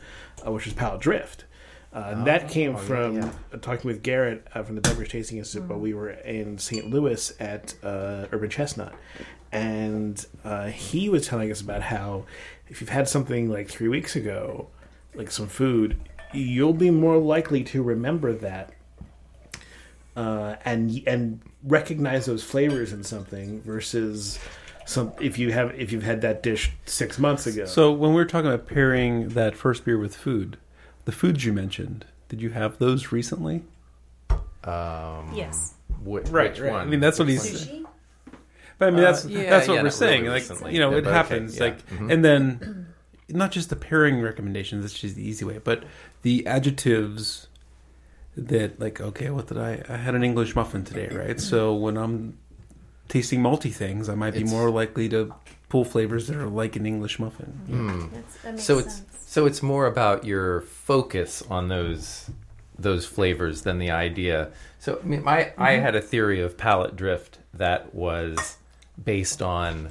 uh, 0.47 0.53
which 0.53 0.67
is 0.67 0.73
palate 0.73 1.01
drift. 1.01 1.45
Uh, 1.94 2.09
and 2.09 2.26
that 2.26 2.48
came 2.48 2.74
oh, 2.74 2.78
from 2.78 3.16
yeah. 3.16 3.30
uh, 3.52 3.57
talking 3.59 3.87
with 3.87 4.02
Garrett 4.02 4.46
uh, 4.54 4.64
from 4.64 4.74
the 4.74 4.80
Beverage 4.80 5.11
Tasting 5.11 5.38
Institute 5.38 5.68
while 5.68 5.78
we 5.78 5.94
were 5.94 6.11
in 6.11 6.59
St. 6.59 6.90
Louis 6.90 7.33
at 7.38 7.74
uh, 7.85 8.26
Urban 8.33 8.50
Chestnut. 8.50 8.92
And 9.52 10.24
uh, 10.44 10.66
he 10.66 11.09
was 11.09 11.28
telling 11.28 11.52
us 11.52 11.61
about 11.61 11.83
how 11.83 12.24
if 12.68 12.80
you've 12.80 12.90
had 12.90 13.09
something 13.09 13.48
like 13.48 13.68
three 13.68 13.88
weeks 13.88 14.16
ago, 14.16 14.68
like 15.14 15.30
some 15.30 15.46
food, 15.46 16.00
you'll 16.33 16.72
be 16.72 16.90
more 16.90 17.18
likely 17.18 17.62
to 17.62 17.80
remember 17.80 18.33
that 18.33 18.72
uh, 20.16 20.57
and 20.64 21.02
and 21.07 21.40
recognize 21.62 22.26
those 22.26 22.42
flavors 22.42 22.92
in 22.92 23.02
something 23.04 23.61
versus 23.62 24.38
some 24.85 25.12
if 25.20 25.38
you 25.38 25.52
have 25.52 25.72
if 25.78 25.92
you've 25.92 26.02
had 26.02 26.20
that 26.20 26.42
dish 26.42 26.72
six 26.87 27.18
months 27.18 27.46
ago. 27.46 27.64
So 27.64 27.92
when 27.92 28.11
we 28.11 28.16
were 28.16 28.24
talking 28.24 28.50
about 28.50 28.66
pairing 28.66 29.30
that 29.30 29.57
first 29.57 29.85
beer 29.85 29.98
with 29.98 30.14
food, 30.16 30.57
the 31.05 31.12
foods 31.12 31.45
you 31.45 31.53
mentioned, 31.53 32.05
did 32.29 32.40
you 32.40 32.51
have 32.51 32.79
those 32.79 33.12
recently? 33.12 33.62
Um, 34.64 35.33
Yes. 35.35 35.75
wh- 36.03 36.21
Right, 36.31 36.51
which 36.53 36.61
right. 36.61 36.73
one? 36.73 36.81
I 36.81 36.85
mean, 36.87 37.01
that's 37.01 37.19
what 37.19 37.27
Which 37.29 37.43
he's- 37.43 37.67
Sushi? 37.67 37.85
But 38.79 38.88
I 38.88 38.90
mean, 38.90 39.01
Uh, 39.01 39.12
that's 39.12 39.27
yeah, 39.27 39.51
that's 39.51 39.69
what 39.69 39.75
yeah, 39.75 39.83
we're 39.83 39.90
saying. 39.90 40.23
really 40.23 40.35
like 40.40 40.43
recently. 40.43 40.73
you 40.75 40.81
know, 40.81 40.90
Yeah, 40.90 40.97
it 40.99 41.05
but 41.05 41.11
okay, 41.11 41.17
happens. 41.17 41.57
yeah. 41.57 41.62
Like, 41.64 41.87
Mhm. 41.90 42.12
and 42.12 42.25
then 42.25 42.87
not 43.29 43.53
just 43.53 43.71
the 43.71 43.77
pairing 43.77 44.21
recommendations. 44.21 44.83
That's 44.85 44.99
just 44.99 45.14
the 45.17 45.27
easy 45.27 45.45
way, 45.45 45.59
but 45.62 45.85
the 46.23 46.47
adjectives 46.47 47.47
that 48.37 48.81
like. 48.81 49.01
Okay, 49.01 49.31
what 49.31 49.47
did 49.47 49.59
I? 49.59 49.83
I 49.88 49.97
had 49.97 50.14
an 50.17 50.25
English 50.25 50.57
muffin 50.57 50.83
today, 50.85 51.09
right? 51.14 51.40
So 51.40 51.73
when 51.75 51.97
I'm 51.97 52.37
tasting 53.09 53.40
malty 53.40 53.73
things, 53.73 54.09
I 54.09 54.14
might 54.17 54.33
be 54.33 54.38
It's- 54.40 54.51
more 54.51 54.71
likely 54.71 55.09
to 55.11 55.33
pull 55.69 55.85
flavors 55.85 56.27
that 56.27 56.37
are 56.37 56.49
like 56.49 56.75
an 56.75 56.85
English 56.85 57.19
muffin. 57.21 57.53
That's, 58.12 58.37
that 58.43 58.53
makes 58.55 58.64
So 58.64 58.79
it's 58.79 58.95
sense. 58.97 59.13
So 59.35 59.47
it's 59.47 59.64
more 59.64 59.87
about 59.87 60.25
your 60.25 60.61
focus 60.61 61.42
on 61.51 61.66
those 61.66 62.31
those 62.79 63.05
flavors 63.05 63.62
than 63.62 63.79
the 63.79 63.90
idea. 63.90 64.53
So 64.79 65.01
I 65.03 65.05
mean, 65.05 65.25
my 65.25 65.53
I 65.59 65.73
had 65.73 65.97
a 65.97 66.01
theory 66.01 66.40
of 66.40 66.57
palate 66.57 66.94
drift 66.94 67.38
that 67.53 67.92
was 67.92 68.59
based 69.05 69.42
on 69.42 69.90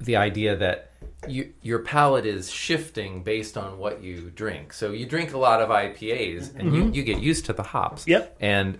the 0.00 0.16
idea 0.16 0.56
that 0.56 0.92
you, 1.28 1.52
your 1.60 1.80
palate 1.80 2.24
is 2.24 2.50
shifting 2.50 3.22
based 3.22 3.58
on 3.58 3.76
what 3.76 4.02
you 4.02 4.32
drink. 4.34 4.72
So 4.72 4.92
you 4.92 5.04
drink 5.04 5.34
a 5.34 5.38
lot 5.38 5.60
of 5.60 5.68
IPAs 5.68 6.58
and 6.58 6.74
you, 6.74 6.90
you 6.90 7.02
get 7.02 7.18
used 7.20 7.44
to 7.46 7.52
the 7.52 7.64
hops. 7.64 8.06
Yep. 8.06 8.34
And 8.40 8.78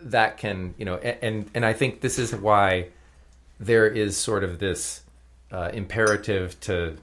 that 0.00 0.36
can, 0.36 0.74
you 0.78 0.84
know, 0.84 0.96
and 0.96 1.48
and 1.54 1.64
I 1.64 1.74
think 1.74 2.00
this 2.00 2.18
is 2.18 2.34
why 2.34 2.88
there 3.60 3.86
is 3.86 4.16
sort 4.16 4.42
of 4.42 4.58
this 4.58 5.02
uh, 5.52 5.70
imperative 5.72 6.58
to 6.62 6.96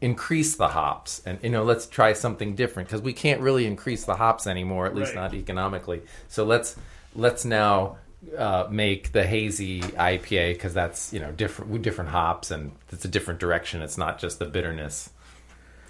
increase 0.00 0.56
the 0.56 0.68
hops 0.68 1.20
and 1.26 1.38
you 1.42 1.50
know 1.50 1.62
let's 1.62 1.86
try 1.86 2.12
something 2.14 2.54
different 2.54 2.88
because 2.88 3.02
we 3.02 3.12
can't 3.12 3.40
really 3.40 3.66
increase 3.66 4.04
the 4.04 4.16
hops 4.16 4.46
anymore 4.46 4.86
at 4.86 4.94
least 4.94 5.14
Right. 5.14 5.22
not 5.22 5.34
economically 5.34 6.00
so 6.28 6.44
let's 6.44 6.74
let's 7.14 7.44
now 7.44 7.98
uh, 8.36 8.66
make 8.70 9.12
the 9.12 9.26
hazy 9.26 9.80
IPA 9.82 10.54
because 10.54 10.72
that's 10.72 11.12
you 11.12 11.20
know 11.20 11.32
different 11.32 11.82
different 11.82 12.10
hops 12.10 12.50
and 12.50 12.72
it's 12.92 13.04
a 13.04 13.08
different 13.08 13.40
direction 13.40 13.82
it's 13.82 13.98
not 13.98 14.18
just 14.18 14.38
the 14.38 14.46
bitterness 14.46 15.10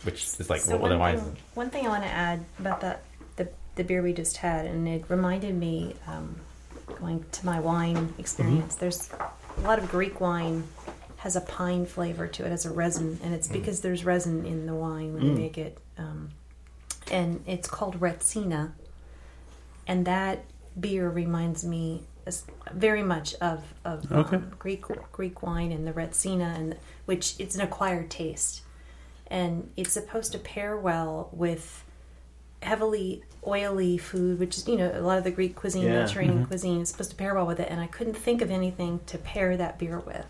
which 0.05 0.25
is 0.25 0.51
like 0.51 0.61
So 0.61 0.77
well, 0.77 0.99
one, 0.99 1.15
then 1.15 1.19
thing, 1.25 1.37
one 1.55 1.71
thing 1.71 1.87
I 1.87 1.89
want 1.89 2.05
to 2.05 2.11
add 2.11 2.45
about 2.59 2.81
that 2.81 3.03
the 3.37 3.49
the 3.77 3.85
beer 3.85 4.03
we 4.03 4.13
just 4.13 4.39
had, 4.39 4.67
and 4.67 4.89
it 4.89 5.05
reminded 5.09 5.55
me 5.55 5.95
um, 6.07 6.37
going 6.99 7.25
to 7.33 7.47
my 7.47 7.61
wine 7.61 8.15
experience. 8.19 8.77
There's 8.77 9.11
a 9.59 9.61
lot 9.61 9.79
of 9.79 9.91
Greek 9.91 10.21
wine 10.21 10.65
has 11.21 11.37
a 11.37 11.41
pine 11.41 11.87
flavor 11.87 12.27
to 12.27 12.45
it, 12.45 12.51
has 12.51 12.65
a 12.67 12.71
resin, 12.71 13.19
and 13.23 13.35
it's 13.35 13.49
because 13.49 13.81
there's 13.81 14.05
resin 14.05 14.45
in 14.47 14.67
the 14.67 14.75
wine 14.75 15.15
when 15.15 15.35
they 15.35 15.41
make 15.43 15.59
it, 15.59 15.79
um, 15.99 16.31
and 17.11 17.43
it's 17.47 17.69
called 17.69 17.99
Retsina, 18.01 18.73
and 19.87 20.07
that 20.07 20.45
beer 20.79 21.09
reminds 21.09 21.65
me 21.65 22.05
very 22.73 23.03
much 23.03 23.35
of 23.35 23.65
of 23.85 24.11
Okay. 24.13 24.37
um, 24.37 24.53
Greek 24.59 24.85
Greek 25.13 25.43
wine 25.43 25.73
and 25.73 25.87
the 25.87 25.93
Retsina, 25.93 26.55
and 26.57 26.77
which 27.07 27.35
it's 27.39 27.55
an 27.55 27.61
acquired 27.63 28.11
taste 28.11 28.63
and 29.27 29.71
it's 29.77 29.93
supposed 29.93 30.33
to 30.33 30.39
pair 30.39 30.77
well 30.77 31.29
with 31.33 31.85
heavily 32.63 33.23
oily 33.47 33.97
food, 33.97 34.39
which 34.41 34.59
is 34.59 34.67
you 34.69 34.77
know 34.77 34.91
a 34.95 35.01
lot 35.01 35.19
of 35.19 35.25
the 35.25 35.31
Greek 35.31 35.55
cuisine, 35.57 35.85
Yeah. 35.85 36.01
Mediterranean 36.01 36.47
cuisine 36.47 36.81
is 36.83 36.89
supposed 36.91 37.11
to 37.11 37.17
pair 37.17 37.35
well 37.35 37.47
with 37.47 37.61
it. 37.61 37.69
And 37.71 37.81
I 37.81 37.87
couldn't 37.87 38.15
think 38.17 38.43
of 38.43 38.51
anything 38.51 39.01
to 39.07 39.19
pair 39.19 39.57
that 39.57 39.79
beer 39.79 39.99
with, 40.01 40.27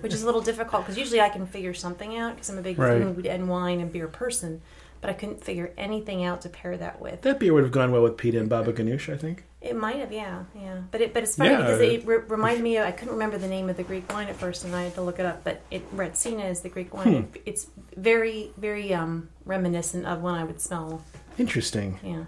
which 0.00 0.12
is 0.14 0.22
a 0.22 0.26
little 0.26 0.40
difficult 0.40 0.82
because 0.82 0.96
usually 0.98 1.20
I 1.20 1.28
can 1.28 1.46
figure 1.46 1.74
something 1.74 2.16
out 2.16 2.34
because 2.34 2.48
I'm 2.50 2.58
a 2.58 2.62
big 2.62 2.78
Right. 2.78 3.02
food 3.02 3.26
and 3.26 3.48
wine 3.48 3.80
and 3.80 3.92
beer 3.92 4.08
person. 4.08 4.60
But 5.00 5.08
I 5.08 5.14
couldn't 5.14 5.42
figure 5.42 5.72
anything 5.78 6.24
out 6.24 6.42
to 6.42 6.50
pair 6.50 6.76
that 6.76 7.00
with. 7.00 7.22
that 7.22 7.38
beer 7.40 7.54
would 7.54 7.62
have 7.62 7.72
gone 7.72 7.90
well 7.90 8.02
with 8.02 8.18
pita 8.18 8.38
and 8.38 8.50
baba 8.50 8.70
ganoush, 8.70 9.10
I 9.10 9.16
think. 9.16 9.44
It 9.62 9.74
might 9.74 9.96
have, 9.96 10.12
yeah, 10.12 10.44
yeah. 10.54 10.82
But 10.90 11.00
it, 11.00 11.14
but 11.14 11.22
it's 11.22 11.36
funny 11.36 11.50
Yeah. 11.52 11.56
because 11.62 11.80
it 11.80 12.06
re- 12.06 12.18
reminded 12.28 12.62
me 12.62 12.76
of. 12.76 12.86
I 12.86 12.90
couldn't 12.92 13.14
remember 13.14 13.38
the 13.38 13.48
name 13.48 13.70
of 13.70 13.78
the 13.78 13.82
Greek 13.82 14.10
wine 14.12 14.28
at 14.28 14.36
first, 14.36 14.62
and 14.64 14.74
I 14.76 14.82
had 14.84 14.94
to 14.96 15.00
look 15.02 15.18
it 15.18 15.24
up. 15.24 15.42
But 15.42 15.62
it 15.70 15.90
Retsina 15.96 16.50
is 16.50 16.60
the 16.60 16.68
Greek 16.68 16.92
wine. 16.92 17.22
Hmm. 17.22 17.38
It's 17.46 17.68
very, 17.96 18.52
very 18.58 18.92
um, 18.92 19.30
reminiscent 19.46 20.04
of 20.04 20.20
one 20.20 20.34
I 20.34 20.44
would 20.44 20.60
smell. 20.60 21.02
Interesting. 21.38 21.98
Yeah. 22.02 22.24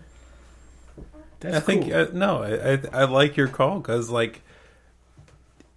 That's 1.40 1.56
I 1.56 1.60
think 1.60 1.92
uh, 1.92 2.06
no, 2.12 2.42
I, 2.42 2.72
I 2.74 3.02
I 3.02 3.04
like 3.04 3.36
your 3.36 3.48
call 3.48 3.80
because 3.80 4.08
like 4.08 4.40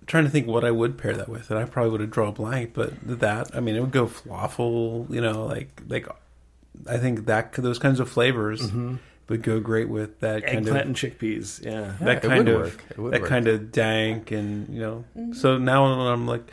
trying 0.08 0.24
to 0.24 0.30
think 0.30 0.48
what 0.48 0.64
I 0.64 0.72
would 0.72 0.98
pair 0.98 1.14
that 1.14 1.30
with, 1.30 1.50
and 1.50 1.60
I 1.60 1.66
probably 1.66 1.92
would 1.92 2.02
have 2.02 2.12
drawn 2.12 2.30
a 2.30 2.32
blank. 2.32 2.74
But 2.74 2.94
that, 3.20 3.56
I 3.56 3.60
mean, 3.60 3.76
it 3.76 3.82
would 3.82 3.92
go 3.92 4.08
falafel. 4.08 5.10
You 5.10 5.22
know, 5.22 5.46
like 5.46 5.82
like 5.88 6.08
I 6.88 6.98
think 6.98 7.26
that 7.26 7.54
those 7.54 7.80
kinds 7.80 8.00
of 8.00 8.10
flavors 8.10 8.62
mm-hmm. 8.62 8.96
would 9.30 9.44
go 9.44 9.60
great 9.60 9.90
with 9.90 10.20
that 10.20 10.46
kind 10.46 10.60
eggplant 10.60 10.82
of 10.82 10.88
and 10.88 10.96
chickpeas. 10.96 11.64
Yeah. 11.64 11.72
Yeah, 11.72 11.96
that 12.02 12.24
it 12.24 12.28
kind 12.28 12.46
would 12.46 12.56
of 12.56 12.62
work. 12.62 12.84
It 12.90 12.98
would 13.00 13.14
that 13.14 13.22
work. 13.22 13.30
kind 13.30 13.48
of 13.48 13.72
dank 13.72 14.32
and 14.32 14.74
you 14.74 14.80
know. 14.80 15.06
Mm-hmm. 15.18 15.34
So 15.34 15.58
now 15.58 15.86
I'm 15.86 16.28
like. 16.28 16.50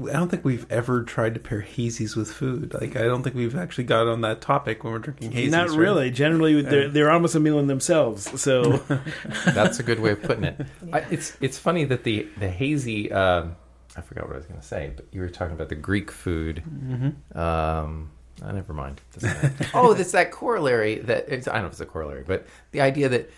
I 0.00 0.12
don't 0.12 0.28
think 0.28 0.44
we've 0.44 0.70
ever 0.70 1.04
tried 1.04 1.34
to 1.34 1.40
pair 1.40 1.62
hazies 1.62 2.16
with 2.16 2.30
food. 2.30 2.74
Like, 2.74 2.96
I 2.96 3.02
don't 3.02 3.22
think 3.22 3.36
we've 3.36 3.56
actually 3.56 3.84
got 3.84 4.08
on 4.08 4.22
that 4.22 4.40
topic 4.40 4.82
when 4.82 4.92
we're 4.92 4.98
drinking 4.98 5.30
hazies. 5.30 5.50
Not 5.50 5.70
right? 5.70 5.78
really. 5.78 6.10
Generally, 6.10 6.62
they're, 6.62 6.88
they're 6.88 7.10
almost 7.12 7.36
a 7.36 7.40
meal 7.40 7.60
in 7.60 7.68
themselves. 7.68 8.40
So 8.40 8.82
That's 9.46 9.78
a 9.78 9.82
good 9.84 10.00
way 10.00 10.10
of 10.10 10.22
putting 10.22 10.44
it. 10.44 10.66
Yeah. 10.84 10.96
I, 10.96 10.98
it's 11.10 11.36
it's 11.40 11.58
funny 11.58 11.84
that 11.84 12.04
the 12.04 12.28
the 12.38 12.48
hazy. 12.48 13.12
Um, 13.12 13.56
I 13.96 14.00
forgot 14.00 14.26
what 14.26 14.34
I 14.34 14.38
was 14.38 14.46
going 14.46 14.60
to 14.60 14.66
say, 14.66 14.92
but 14.94 15.06
you 15.12 15.20
were 15.20 15.28
talking 15.28 15.54
about 15.54 15.68
the 15.68 15.76
Greek 15.76 16.10
food. 16.10 16.62
Mm-hmm. 16.68 17.38
Um, 17.38 18.10
oh, 18.42 18.50
never 18.50 18.72
mind. 18.72 19.00
Oh, 19.74 19.92
it's 19.92 20.12
that 20.12 20.32
corollary 20.32 20.98
that 21.00 21.28
it's, 21.28 21.46
I 21.46 21.54
don't 21.54 21.62
know 21.62 21.66
if 21.66 21.72
it's 21.74 21.80
a 21.80 21.86
corollary, 21.86 22.24
but 22.26 22.46
the 22.72 22.80
idea 22.80 23.08
that 23.08 23.30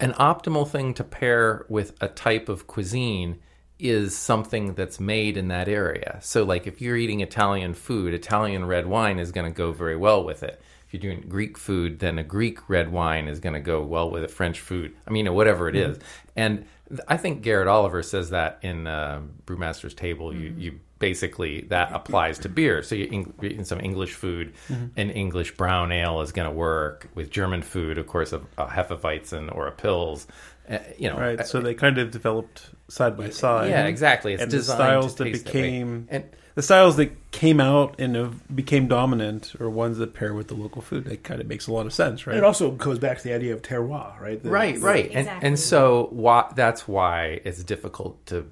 an 0.00 0.12
optimal 0.14 0.68
thing 0.68 0.94
to 0.94 1.04
pair 1.04 1.64
with 1.68 1.94
a 2.00 2.08
type 2.08 2.48
of 2.48 2.66
cuisine 2.66 3.38
is 3.84 4.16
something 4.16 4.74
that's 4.74 4.98
made 4.98 5.36
in 5.36 5.48
that 5.48 5.68
area. 5.68 6.18
So, 6.22 6.42
like 6.42 6.66
if 6.66 6.80
you're 6.80 6.96
eating 6.96 7.20
Italian 7.20 7.74
food, 7.74 8.14
Italian 8.14 8.64
red 8.64 8.86
wine 8.86 9.18
is 9.18 9.30
going 9.30 9.50
to 9.50 9.56
go 9.56 9.72
very 9.72 9.96
well 9.96 10.24
with 10.24 10.42
it. 10.42 10.60
If 10.86 10.94
you're 10.94 11.12
doing 11.12 11.28
Greek 11.28 11.58
food, 11.58 11.98
then 11.98 12.18
a 12.18 12.24
Greek 12.24 12.68
red 12.68 12.90
wine 12.90 13.28
is 13.28 13.40
going 13.40 13.52
to 13.52 13.60
go 13.60 13.82
well 13.82 14.10
with 14.10 14.24
it. 14.24 14.30
French 14.30 14.60
food, 14.60 14.94
I 15.06 15.10
mean, 15.10 15.32
whatever 15.34 15.68
it 15.68 15.74
mm-hmm. 15.74 15.92
is. 15.92 15.98
And 16.34 16.64
I 17.08 17.16
think 17.18 17.42
Garrett 17.42 17.68
Oliver 17.68 18.02
says 18.02 18.30
that 18.30 18.58
in 18.62 18.86
uh, 18.86 19.22
Brewmaster's 19.46 19.94
Table. 19.94 20.34
You, 20.34 20.50
mm-hmm. 20.50 20.60
you 20.60 20.80
basically 20.98 21.62
that 21.68 21.92
applies 21.92 22.38
to 22.38 22.48
beer. 22.48 22.82
So 22.82 22.94
you 22.94 23.08
eng- 23.12 23.34
eating 23.42 23.64
some 23.64 23.80
English 23.80 24.14
food, 24.14 24.54
mm-hmm. 24.68 24.98
an 24.98 25.10
English 25.10 25.56
brown 25.56 25.92
ale 25.92 26.22
is 26.22 26.32
going 26.32 26.48
to 26.48 26.54
work 26.54 27.08
with 27.14 27.30
German 27.30 27.60
food, 27.60 27.98
of 27.98 28.06
course, 28.06 28.32
a, 28.32 28.40
a 28.56 28.66
Hefeweizen 28.66 29.54
or 29.54 29.66
a 29.66 29.72
Pils. 29.72 30.26
Uh, 30.68 30.78
you 30.98 31.10
know, 31.10 31.18
Right. 31.18 31.40
Eh, 31.40 31.42
so 31.42 31.58
eh, 31.58 31.62
they 31.62 31.74
kind 31.74 31.98
of 31.98 32.10
developed 32.10 32.70
side 32.88 33.16
by 33.16 33.30
side. 33.30 33.70
yeah, 33.70 33.86
exactly. 33.86 34.34
It's 34.34 34.42
and 34.42 34.52
the 34.52 34.62
styles 34.62 35.14
to 35.16 35.24
that 35.24 35.30
taste 35.30 35.44
that 35.46 35.52
became 35.52 36.06
and 36.10 36.24
the 36.54 36.62
styles 36.62 36.96
that 36.98 37.30
came 37.32 37.60
out 37.60 37.98
and 37.98 38.40
became 38.54 38.86
dominant 38.86 39.54
are 39.60 39.68
ones 39.68 39.98
that 39.98 40.14
pair 40.14 40.32
with 40.34 40.46
the 40.48 40.54
local 40.54 40.82
food. 40.82 41.04
That 41.06 41.24
kind 41.24 41.40
of 41.40 41.48
makes 41.48 41.66
a 41.66 41.72
lot 41.72 41.84
of 41.86 41.92
sense, 41.92 42.26
right? 42.28 42.36
It 42.36 42.44
also 42.44 42.70
goes 42.70 42.98
back 43.00 43.18
to 43.18 43.24
the 43.24 43.34
idea 43.34 43.54
of 43.54 43.62
terroir, 43.62 44.20
right? 44.20 44.40
The- 44.40 44.50
right, 44.50 44.78
right, 44.78 45.06
and 45.06 45.18
Exactly. 45.20 45.48
and 45.48 45.58
so 45.58 46.08
why, 46.12 46.52
that's 46.54 46.86
why 46.86 47.40
it's 47.44 47.64
difficult 47.64 48.24
to 48.26 48.48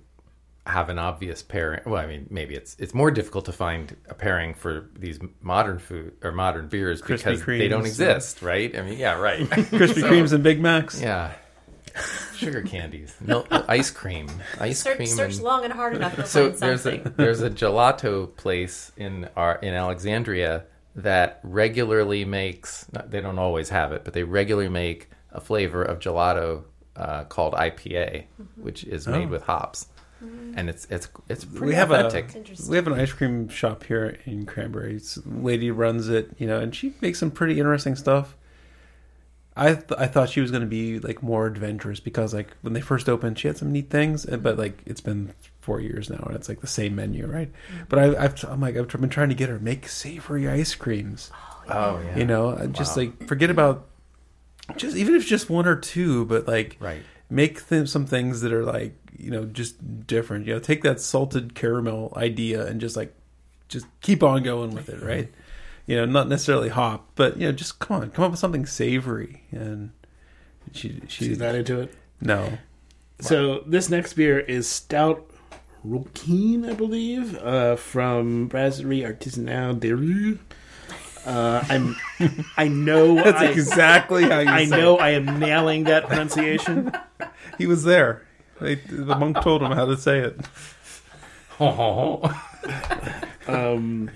have 0.66 0.88
an 0.88 0.98
obvious 0.98 1.42
pairing. 1.42 1.80
Well, 1.86 2.00
I 2.02 2.06
mean, 2.06 2.26
maybe 2.30 2.54
it's 2.54 2.76
it's 2.80 2.94
more 2.94 3.10
difficult 3.10 3.44
to 3.46 3.52
find 3.52 3.96
a 4.08 4.14
pairing 4.14 4.54
for 4.54 4.88
these 4.98 5.18
modern 5.40 5.78
food 5.78 6.12
or 6.22 6.32
modern 6.32 6.68
beers 6.68 7.02
Krispy 7.02 7.08
because 7.24 7.44
they 7.44 7.68
don't 7.68 7.82
Kremes. 7.82 7.86
exist, 7.86 8.42
right? 8.42 8.76
I 8.76 8.82
mean, 8.82 8.98
yeah, 8.98 9.18
right. 9.18 9.40
Krispy 9.50 10.00
So- 10.00 10.10
Kremes 10.10 10.32
and 10.32 10.42
Big 10.42 10.60
Macs. 10.60 11.00
Yeah. 11.00 11.32
Sugar 12.36 12.62
candies, 12.62 13.14
milk, 13.20 13.46
ice 13.68 13.90
cream, 13.90 14.28
ice 14.60 14.80
Search, 14.80 14.96
cream. 14.96 15.08
search 15.08 15.34
and- 15.34 15.42
long 15.42 15.64
and 15.64 15.72
hard 15.72 15.94
enough, 15.96 16.16
you'll 16.16 16.26
so 16.26 16.50
find 16.50 16.60
there's 16.60 16.86
a 16.86 16.98
there's 17.16 17.42
a 17.42 17.50
gelato 17.50 18.34
place 18.36 18.92
in 18.96 19.28
our 19.36 19.56
in 19.56 19.74
Alexandria 19.74 20.64
that 20.96 21.40
regularly 21.42 22.24
makes. 22.24 22.86
Not, 22.92 23.10
they 23.10 23.20
don't 23.20 23.38
always 23.38 23.68
have 23.70 23.92
it, 23.92 24.04
but 24.04 24.12
they 24.12 24.24
regularly 24.24 24.68
make 24.68 25.08
a 25.30 25.40
flavor 25.40 25.82
of 25.82 25.98
gelato 26.00 26.64
uh, 26.96 27.24
called 27.24 27.54
IPA, 27.54 28.24
which 28.56 28.84
is 28.84 29.06
made 29.06 29.28
Oh. 29.28 29.30
with 29.30 29.42
hops, 29.44 29.86
and 30.20 30.68
it's 30.68 30.86
it's 30.90 31.08
it's 31.28 31.44
pretty 31.44 31.66
we 31.68 31.74
have 31.74 31.90
a 31.90 32.06
authentic. 32.06 32.36
Interesting. 32.36 32.68
we 32.70 32.76
have 32.76 32.86
an 32.86 32.92
ice 32.94 33.12
cream 33.12 33.48
shop 33.48 33.84
here 33.84 34.18
in 34.26 34.44
Cranberry. 34.46 34.96
It's, 34.96 35.18
lady 35.26 35.70
runs 35.70 36.08
it, 36.08 36.30
you 36.38 36.46
know, 36.46 36.58
and 36.60 36.74
she 36.74 36.92
makes 37.00 37.18
some 37.18 37.30
pretty 37.30 37.58
interesting 37.58 37.96
stuff. 37.96 38.36
I 39.56 39.74
th- 39.74 39.98
I 39.98 40.06
thought 40.06 40.30
she 40.30 40.40
was 40.40 40.50
going 40.50 40.62
to 40.62 40.66
be 40.66 40.98
like 40.98 41.22
more 41.22 41.46
adventurous 41.46 42.00
because 42.00 42.32
like 42.32 42.56
when 42.62 42.72
they 42.72 42.80
first 42.80 43.08
opened, 43.08 43.38
she 43.38 43.48
had 43.48 43.58
some 43.58 43.70
neat 43.70 43.90
things, 43.90 44.24
but 44.24 44.56
like 44.56 44.82
it's 44.86 45.00
been 45.02 45.34
four 45.60 45.80
years 45.80 46.08
now, 46.08 46.22
and 46.26 46.34
it's 46.34 46.48
like 46.48 46.60
the 46.62 46.66
same 46.66 46.96
menu, 46.96 47.26
right? 47.26 47.50
Mm-hmm. 47.52 47.84
But 47.88 47.98
I, 47.98 48.24
I've 48.24 48.44
I'm 48.44 48.60
like 48.60 48.76
I've 48.76 48.88
been 48.88 49.08
trying 49.10 49.28
to 49.28 49.34
get 49.34 49.48
her 49.50 49.58
make 49.58 49.88
savory 49.88 50.48
ice 50.48 50.74
creams. 50.74 51.30
oh 51.68 52.00
yeah, 52.02 52.12
oh, 52.14 52.18
You 52.18 52.24
know, 52.24 52.56
I 52.56 52.66
just 52.66 52.96
Wow. 52.96 53.02
like 53.04 53.28
forget 53.28 53.50
about 53.50 53.86
just 54.76 54.96
even 54.96 55.14
if 55.14 55.20
it's 55.22 55.30
just 55.30 55.50
one 55.50 55.66
or 55.66 55.76
two, 55.76 56.24
but 56.24 56.48
like 56.48 56.76
right. 56.80 57.02
make 57.28 57.66
them 57.66 57.86
some 57.86 58.06
things 58.06 58.40
that 58.40 58.52
are 58.52 58.64
like 58.64 58.94
you 59.18 59.30
know 59.30 59.44
just 59.44 60.06
different 60.06 60.46
you 60.46 60.54
know 60.54 60.58
take 60.58 60.82
that 60.82 60.98
salted 60.98 61.54
caramel 61.54 62.12
idea 62.16 62.64
and 62.66 62.80
just 62.80 62.96
like 62.96 63.14
just 63.68 63.86
keep 64.00 64.22
on 64.22 64.42
going 64.42 64.70
with 64.70 64.88
it 64.88 65.02
right 65.02 65.30
you 65.92 65.98
know 65.98 66.06
not 66.06 66.26
necessarily 66.26 66.70
hop 66.70 67.06
but 67.16 67.36
you 67.36 67.46
know 67.46 67.52
just 67.52 67.78
come 67.78 68.00
on 68.00 68.10
come 68.10 68.24
up 68.24 68.30
with 68.30 68.40
something 68.40 68.64
savory 68.64 69.42
and 69.50 69.90
she 70.72 71.02
she 71.06 71.26
She's 71.26 71.38
not 71.38 71.54
into 71.54 71.80
it. 71.82 71.92
no 72.18 72.56
So 73.20 73.60
this 73.66 73.90
next 73.90 74.14
beer 74.14 74.40
is 74.40 74.66
Stout 74.66 75.28
Rullquin, 75.86 76.66
I 76.70 76.72
believe, 76.72 77.36
uh, 77.36 77.76
from 77.76 78.46
Brasserie 78.48 79.02
Artisanale 79.02 79.78
de 79.78 79.92
Rulles. 79.92 80.38
Uh, 81.26 81.62
I'm, 81.68 81.96
I 82.56 82.68
know, 82.68 83.14
that's 83.24 83.38
I, 83.42 83.46
exactly 83.46 84.22
how 84.24 84.38
you 84.38 84.48
I 84.48 84.64
say 84.64 84.80
know, 84.80 84.96
I 84.96 85.10
am 85.10 85.38
nailing 85.38 85.84
that 85.84 86.06
pronunciation. 86.06 86.90
he 87.58 87.66
was 87.66 87.84
there 87.84 88.26
they, 88.60 88.76
the 88.76 89.14
monk 89.16 89.40
told 89.42 89.60
him 89.62 89.72
how 89.72 89.84
to 89.84 89.96
say 89.98 90.20
it 90.20 90.40
Um, 93.48 94.10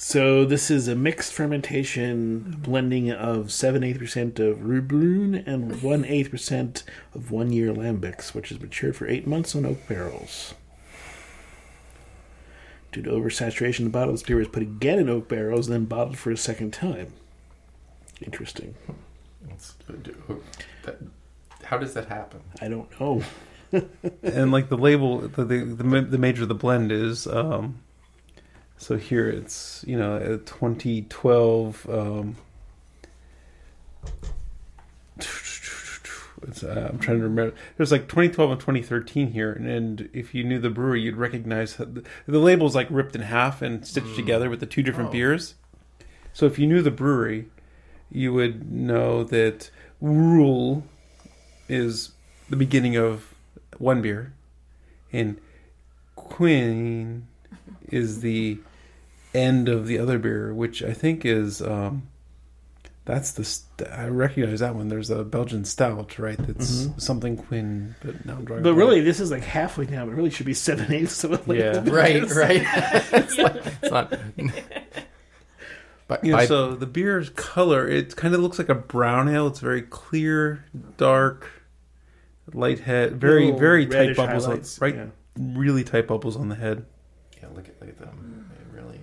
so 0.00 0.44
this 0.44 0.70
is 0.70 0.86
a 0.86 0.94
mixed 0.94 1.32
fermentation 1.32 2.56
blending 2.62 3.10
of 3.10 3.50
seven 3.50 3.82
eighth 3.82 3.98
percent 3.98 4.38
of 4.38 4.64
Rubloon 4.64 5.34
and 5.34 5.82
one 5.82 6.04
eighth 6.04 6.30
percent 6.30 6.84
of 7.16 7.32
one 7.32 7.50
year 7.52 7.72
lambics, 7.72 8.32
which 8.32 8.52
is 8.52 8.60
matured 8.60 8.94
for 8.94 9.08
eight 9.08 9.26
months 9.26 9.56
on 9.56 9.66
oak 9.66 9.88
barrels. 9.88 10.54
Due 12.92 13.02
to 13.02 13.10
oversaturation, 13.10 13.84
the 13.84 13.90
bottle 13.90 14.10
of 14.10 14.20
this 14.20 14.22
beer 14.26 14.36
was 14.36 14.46
put 14.48 14.62
again 14.62 15.00
in 15.00 15.08
oak 15.08 15.26
barrels, 15.26 15.66
then 15.66 15.84
bottled 15.84 16.16
for 16.16 16.30
a 16.30 16.36
second 16.36 16.72
time. 16.72 17.12
Interesting. 18.22 18.76
It's- 19.46 19.74
that- 20.84 20.98
How 21.64 21.76
does 21.76 21.94
that 21.94 22.06
happen? 22.06 22.40
I 22.62 22.68
don't 22.68 22.88
know. 23.00 23.22
and 24.22 24.52
like 24.52 24.68
the 24.68 24.78
label 24.78 25.18
the 25.18 25.44
the, 25.44 25.58
the, 25.64 25.84
ma- 25.84 26.00
the 26.08 26.16
major 26.18 26.44
of 26.44 26.48
the 26.48 26.54
blend 26.54 26.90
is 26.92 27.26
um 27.26 27.80
so 28.78 28.96
here 28.96 29.28
it's 29.28 29.84
you 29.86 29.98
know 29.98 30.38
2012 30.46 31.88
um 31.90 32.36
it's, 36.42 36.62
uh, 36.62 36.88
I'm 36.92 36.98
trying 37.00 37.18
to 37.18 37.24
remember. 37.24 37.54
There's 37.76 37.90
like 37.90 38.02
2012 38.02 38.50
and 38.52 38.60
2013 38.60 39.32
here, 39.32 39.52
and, 39.52 39.68
and 39.68 40.08
if 40.12 40.34
you 40.34 40.44
knew 40.44 40.60
the 40.60 40.70
brewery, 40.70 41.00
you'd 41.00 41.16
recognize 41.16 41.74
the, 41.76 42.04
the 42.26 42.38
label's 42.38 42.74
like 42.76 42.86
ripped 42.90 43.14
in 43.16 43.22
half 43.22 43.60
and 43.60 43.84
stitched 43.86 44.14
together 44.14 44.48
with 44.48 44.60
the 44.60 44.66
two 44.66 44.82
different 44.82 45.08
Oh. 45.08 45.12
beers. 45.12 45.54
So 46.32 46.46
if 46.46 46.58
you 46.58 46.66
knew 46.68 46.80
the 46.82 46.92
brewery, 46.92 47.46
you 48.10 48.32
would 48.32 48.70
know 48.70 49.24
that 49.24 49.70
Rule 50.00 50.84
is 51.68 52.12
the 52.48 52.56
beginning 52.56 52.96
of 52.96 53.34
one 53.78 54.00
beer, 54.00 54.32
and 55.12 55.38
Queen 56.14 57.26
is 57.90 58.20
the 58.20 58.58
end 59.34 59.68
of 59.68 59.86
the 59.86 59.98
other 59.98 60.18
beer, 60.18 60.52
which 60.54 60.82
I 60.82 60.92
think 60.92 61.24
is 61.24 61.60
um, 61.62 62.08
that's 63.04 63.32
the 63.32 63.44
st- 63.44 63.88
I 63.90 64.08
recognize 64.08 64.60
that 64.60 64.74
one. 64.74 64.88
There's 64.88 65.10
a 65.10 65.24
Belgian 65.24 65.64
stout, 65.64 66.18
right? 66.18 66.36
That's 66.38 66.86
Mhm. 66.86 67.00
something 67.00 67.36
Quinn, 67.36 67.94
but 68.02 68.24
now 68.26 68.34
I'm 68.34 68.44
drawing. 68.44 68.62
But 68.62 68.74
really, 68.74 69.00
this 69.00 69.18
is 69.20 69.30
like 69.30 69.42
halfway 69.44 69.86
down. 69.86 70.08
It 70.08 70.14
really 70.14 70.30
should 70.30 70.46
be 70.46 70.54
seven 70.54 70.92
eighths 70.92 71.24
of 71.24 71.32
a 71.48 71.54
Yeah. 71.54 71.80
Right, 71.86 72.22
right. 72.30 72.62
it's, 73.12 73.38
like, 73.38 73.56
it's 73.66 73.90
not. 73.90 74.12
But 76.06 76.24
You 76.24 76.32
know, 76.32 76.44
so 76.46 76.74
the 76.74 76.86
beer's 76.86 77.28
color, 77.30 77.86
it 77.86 78.16
kind 78.16 78.34
of 78.34 78.40
looks 78.40 78.58
like 78.58 78.70
a 78.70 78.74
brown 78.74 79.28
ale. 79.28 79.46
It's 79.48 79.60
very 79.60 79.82
clear, 79.82 80.64
dark, 80.96 81.50
light 82.54 82.78
head, 82.80 83.20
very, 83.20 83.50
very 83.50 83.84
tight 83.86 84.16
bubbles, 84.16 84.46
on, 84.46 84.62
right? 84.80 84.94
yeah. 84.94 85.06
Really 85.38 85.84
tight 85.84 86.06
bubbles 86.08 86.34
on 86.36 86.48
the 86.48 86.54
head. 86.54 86.86
Yeah, 87.50 87.56
look 87.56 87.68
at 87.68 87.80
look 87.80 87.88
at 87.90 87.98
them. 87.98 88.50
They 88.72 88.78
really. 88.80 89.00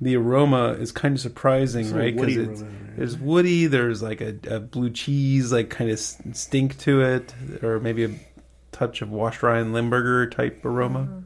The 0.00 0.16
aroma 0.16 0.72
is 0.72 0.90
kind 0.90 1.14
of 1.14 1.20
surprising, 1.20 1.82
It's 1.84 1.92
a 1.92 1.96
right? 1.96 2.14
woody 2.16 2.36
Because 2.36 2.62
aroma, 2.62 2.74
right? 2.74 2.96
there's 2.96 3.16
woody. 3.18 3.66
There's 3.66 4.02
like 4.02 4.20
a, 4.20 4.34
a 4.48 4.58
blue 4.60 4.90
cheese, 4.90 5.52
like 5.52 5.70
kind 5.70 5.90
of 5.90 5.98
stink 5.98 6.78
to 6.80 7.02
it, 7.02 7.32
or 7.62 7.78
maybe 7.78 8.04
a 8.04 8.10
touch 8.72 9.00
of 9.02 9.10
washed 9.12 9.42
rind 9.44 9.72
Limburger 9.72 10.28
type 10.28 10.64
aroma. 10.64 11.22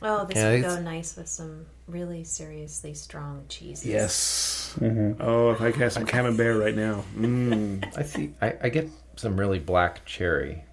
Oh, 0.00 0.24
this 0.26 0.36
Yeah, 0.36 0.50
would 0.50 0.58
it's- 0.60 0.74
go 0.76 0.80
nice 0.82 1.16
with 1.16 1.26
some 1.28 1.66
really 1.88 2.22
seriously 2.22 2.94
strong 2.94 3.44
cheeses. 3.48 3.86
Yes. 3.86 4.76
Mm-hmm. 4.78 5.20
Oh, 5.20 5.50
if 5.50 5.60
I 5.60 5.72
could 5.72 5.80
have 5.80 5.92
some 5.92 6.06
camembert 6.06 6.62
right 6.62 6.76
now. 6.76 7.02
Mm. 7.18 7.96
I 7.96 8.02
see. 8.02 8.32
I, 8.40 8.54
I 8.62 8.68
get 8.68 8.88
some 9.16 9.36
really 9.40 9.58
black 9.58 10.04
cherry. 10.04 10.64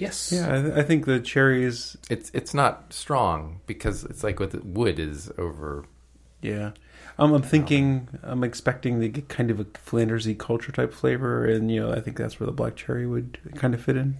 Yeah. 0.00 0.06
Yes. 0.08 0.32
Yeah, 0.32 0.58
I, 0.58 0.62
th- 0.62 0.74
I 0.74 0.82
think 0.82 1.04
the 1.04 1.20
cherries. 1.20 1.96
It's 2.08 2.30
it's 2.32 2.54
not 2.54 2.92
strong 2.92 3.60
because 3.66 4.02
it's 4.04 4.24
like 4.24 4.40
what 4.40 4.50
the 4.52 4.60
wood 4.60 4.98
is 4.98 5.30
over. 5.36 5.84
Yeah, 6.40 6.70
um, 7.18 7.34
I'm 7.34 7.42
thinking. 7.42 8.08
I'm 8.22 8.42
expecting 8.42 8.98
the 9.00 9.10
kind 9.10 9.50
of 9.50 9.60
a 9.60 9.64
Flandersy 9.66 10.38
culture 10.38 10.72
type 10.72 10.94
flavor, 10.94 11.44
and 11.44 11.70
you 11.70 11.80
know, 11.80 11.92
I 11.92 12.00
think 12.00 12.16
that's 12.16 12.40
where 12.40 12.46
the 12.46 12.52
black 12.52 12.76
cherry 12.76 13.06
would 13.06 13.38
kind 13.56 13.74
of 13.74 13.82
fit 13.82 13.96
in. 13.98 14.16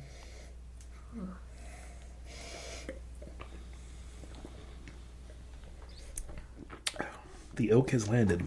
The 7.56 7.72
oak 7.72 7.90
has 7.90 8.08
landed. 8.08 8.42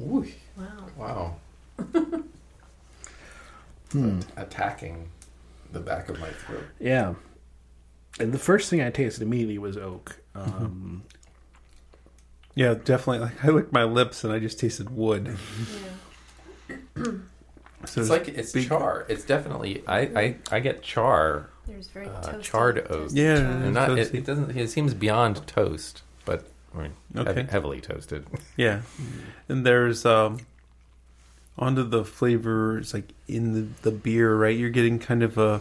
Ooh, 0.00 0.26
Wow. 0.56 0.86
wow. 0.96 1.36
Attacking 4.36 5.08
the 5.72 5.80
back 5.80 6.08
of 6.08 6.18
my 6.20 6.28
throat. 6.30 6.64
Yeah. 6.80 7.14
And 8.20 8.32
the 8.32 8.38
first 8.38 8.70
thing 8.70 8.80
I 8.80 8.90
tasted 8.90 9.22
immediately 9.22 9.58
was 9.58 9.76
oak. 9.76 10.16
Um, 10.34 11.02
Yeah, 12.54 12.74
definitely. 12.74 13.18
Like 13.20 13.44
I 13.44 13.48
licked 13.48 13.72
my 13.72 13.84
lips 13.84 14.22
and 14.24 14.32
I 14.32 14.38
just 14.38 14.58
tasted 14.60 14.90
wood. 14.90 15.36
Yeah. 16.96 17.12
So 17.86 18.00
It's 18.00 18.10
like 18.10 18.28
it's 18.28 18.52
big- 18.52 18.68
char. 18.68 19.04
It's 19.08 19.24
definitely 19.24 19.82
I 19.86 19.98
I, 20.00 20.36
I 20.52 20.60
get 20.60 20.82
char. 20.82 21.50
There's 21.66 21.88
very 21.88 22.06
Uh, 22.08 22.38
charred 22.40 22.78
oak. 22.78 22.88
toasted 22.88 23.18
Yeah, 23.18 23.36
char. 23.36 23.50
And 23.50 23.74
not 23.74 23.98
it, 23.98 24.14
it 24.14 24.24
doesn't. 24.24 24.56
It 24.56 24.70
seems 24.70 24.94
beyond 24.94 25.46
toast, 25.46 26.02
but 26.24 26.46
I 26.74 26.82
mean, 26.82 26.92
heavy- 27.14 27.30
Okay. 27.30 27.46
heavily 27.50 27.80
toasted. 27.80 28.26
Yeah, 28.56 28.82
and 29.48 29.64
there's 29.66 30.04
um, 30.06 30.38
onto 31.58 31.84
the 31.84 32.04
flavors 32.04 32.92
like 32.92 33.12
in 33.28 33.52
the 33.52 33.66
the 33.82 33.90
beer, 33.90 34.34
right? 34.34 34.56
You're 34.56 34.70
getting 34.70 34.98
kind 34.98 35.22
of 35.22 35.38
a 35.38 35.60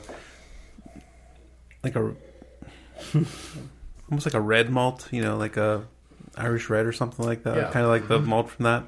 like 1.83 1.95
a 1.95 2.13
almost 4.09 4.25
like 4.25 4.33
a 4.33 4.41
red 4.41 4.69
malt, 4.69 5.07
you 5.11 5.21
know, 5.21 5.37
like 5.37 5.57
a 5.57 5.85
Irish 6.35 6.69
red 6.69 6.85
or 6.85 6.91
something 6.91 7.25
like 7.25 7.43
that. 7.43 7.55
Yeah. 7.55 7.71
Kind 7.71 7.85
of 7.85 7.91
like 7.91 8.07
the 8.07 8.19
malt 8.19 8.49
from 8.49 8.63
that. 8.63 8.83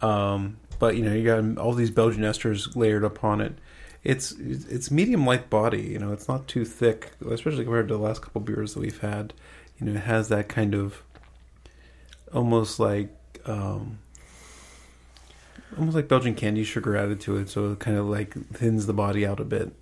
Um, 0.00 0.58
but 0.78 0.96
you 0.96 1.04
know 1.04 1.14
you 1.14 1.24
got 1.24 1.58
all 1.58 1.72
these 1.72 1.90
Belgian 1.90 2.22
esters 2.22 2.76
layered 2.76 3.04
upon 3.04 3.40
it. 3.40 3.54
It's 4.02 4.32
it's 4.32 4.90
medium 4.90 5.24
light 5.24 5.48
body. 5.48 5.82
You 5.82 5.98
know, 5.98 6.12
it's 6.12 6.28
not 6.28 6.46
too 6.46 6.64
thick, 6.64 7.12
especially 7.30 7.64
compared 7.64 7.88
to 7.88 7.94
the 7.94 8.02
last 8.02 8.20
couple 8.20 8.42
beers 8.42 8.74
that 8.74 8.80
we've 8.80 9.00
had. 9.00 9.32
You 9.78 9.86
know, 9.86 9.92
it 9.92 10.02
has 10.04 10.28
that 10.28 10.48
kind 10.48 10.74
of 10.74 11.02
almost 12.32 12.78
like 12.78 13.08
um, 13.46 13.98
almost 15.78 15.94
like 15.96 16.08
Belgian 16.08 16.34
candy 16.34 16.64
sugar 16.64 16.96
added 16.96 17.20
to 17.22 17.36
it, 17.36 17.48
so 17.48 17.72
it 17.72 17.78
kind 17.80 17.96
of 17.96 18.06
like 18.06 18.34
thins 18.52 18.86
the 18.86 18.92
body 18.94 19.26
out 19.26 19.40
a 19.40 19.44
bit. 19.44 19.72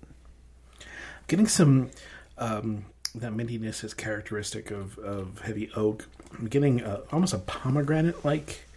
Getting 1.27 1.47
some 1.47 1.89
um, 2.37 2.85
that 3.15 3.31
mintiness 3.33 3.83
is 3.83 3.93
characteristic 3.93 4.71
of, 4.71 4.97
of 4.99 5.39
heavy 5.41 5.69
oak. 5.75 6.07
I'm 6.37 6.47
getting 6.47 6.81
uh, 6.83 7.01
almost 7.11 7.33
a 7.33 7.37
pomegranate 7.39 8.25
like 8.25 8.67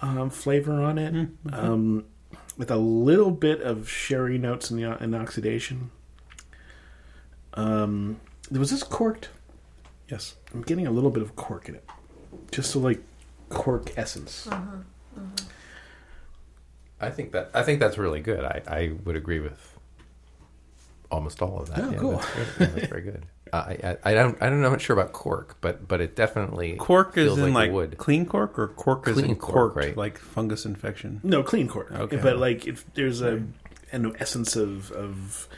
um, 0.00 0.30
flavor 0.30 0.82
on 0.82 0.98
it, 0.98 1.12
Mm-hmm. 1.14 1.54
um, 1.54 2.04
with 2.58 2.70
a 2.70 2.76
little 2.76 3.30
bit 3.30 3.60
of 3.62 3.88
sherry 3.88 4.36
notes 4.38 4.70
in 4.70 4.76
the 4.80 5.02
in 5.02 5.14
oxidation. 5.14 5.90
Um, 7.54 8.20
was 8.50 8.70
this 8.70 8.82
corked? 8.82 9.28
Yes. 10.08 10.36
I'm 10.52 10.62
getting 10.62 10.86
a 10.86 10.90
little 10.90 11.10
bit 11.10 11.22
of 11.22 11.36
cork 11.36 11.68
in 11.68 11.74
it, 11.76 11.84
just 12.50 12.70
so 12.70 12.78
like 12.80 13.00
cork 13.48 13.92
essence. 13.96 14.48
I 17.02 17.10
think 17.10 17.32
that 17.32 17.50
I 17.54 17.62
think 17.62 17.80
that's 17.80 17.98
really 17.98 18.20
good. 18.20 18.44
I, 18.44 18.62
I 18.66 18.92
would 19.04 19.16
agree 19.16 19.40
with 19.40 19.78
almost 21.10 21.42
all 21.42 21.60
of 21.60 21.68
that. 21.70 21.80
Oh, 21.80 21.92
cool. 21.98 22.12
That's. 22.12 22.60
Yeah, 22.60 22.66
that's 22.66 22.86
very 22.86 23.02
good. 23.02 23.26
Uh, 23.52 23.56
I, 23.68 23.78
I 23.82 23.96
I 24.04 24.14
don't 24.14 24.42
I 24.42 24.48
don't 24.48 24.60
know. 24.60 24.66
I'm 24.66 24.72
not 24.72 24.80
sure 24.80 24.98
about 24.98 25.12
cork, 25.12 25.58
but 25.60 25.86
but 25.86 26.00
it 26.00 26.16
definitely 26.16 26.76
Cork 26.76 27.16
is 27.18 27.26
feels 27.26 27.38
in 27.38 27.52
like, 27.52 27.72
wood. 27.72 27.98
clean 27.98 28.24
cork, 28.24 28.58
or 28.58 28.68
cork 28.68 29.06
is 29.08 29.18
in 29.18 29.36
cork, 29.36 29.74
cork, 29.74 29.76
right. 29.76 29.96
like 29.96 30.18
fungus 30.18 30.64
infection. 30.64 31.20
No, 31.22 31.42
clean 31.42 31.68
cork. 31.68 31.92
Okay. 31.92 32.16
But 32.16 32.38
like, 32.38 32.66
if 32.66 32.90
there's 32.94 33.20
a 33.20 33.42
an 33.92 34.16
essence 34.18 34.56
of 34.56 34.90
of 34.92 35.48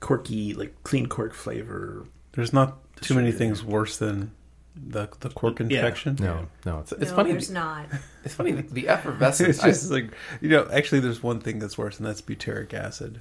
corky, 0.00 0.54
like 0.54 0.82
clean 0.82 1.06
cork 1.06 1.34
flavor. 1.34 2.06
There's 2.32 2.52
not 2.52 2.78
too 3.02 3.14
many 3.14 3.30
things 3.30 3.62
worse 3.62 3.98
than 3.98 4.32
the 4.76 5.08
the 5.20 5.28
cork 5.30 5.58
Yeah. 5.60 5.66
infection. 5.66 6.16
No, 6.20 6.46
no, 6.64 6.80
it's 6.80 6.92
it's 6.92 7.10
no, 7.10 7.16
funny. 7.16 7.32
there's 7.32 7.50
not. 7.50 7.86
It's 8.24 8.34
funny 8.34 8.52
the, 8.52 8.62
the 8.72 8.80
it's 8.82 8.88
effervescence. 8.90 9.60
just 9.62 9.90
like 9.90 10.10
you 10.40 10.48
know. 10.48 10.68
Actually, 10.72 11.00
there's 11.00 11.22
one 11.22 11.40
thing 11.40 11.58
that's 11.58 11.76
worse, 11.76 11.98
and 11.98 12.06
that's 12.06 12.22
butyric 12.22 12.72
acid. 12.72 13.20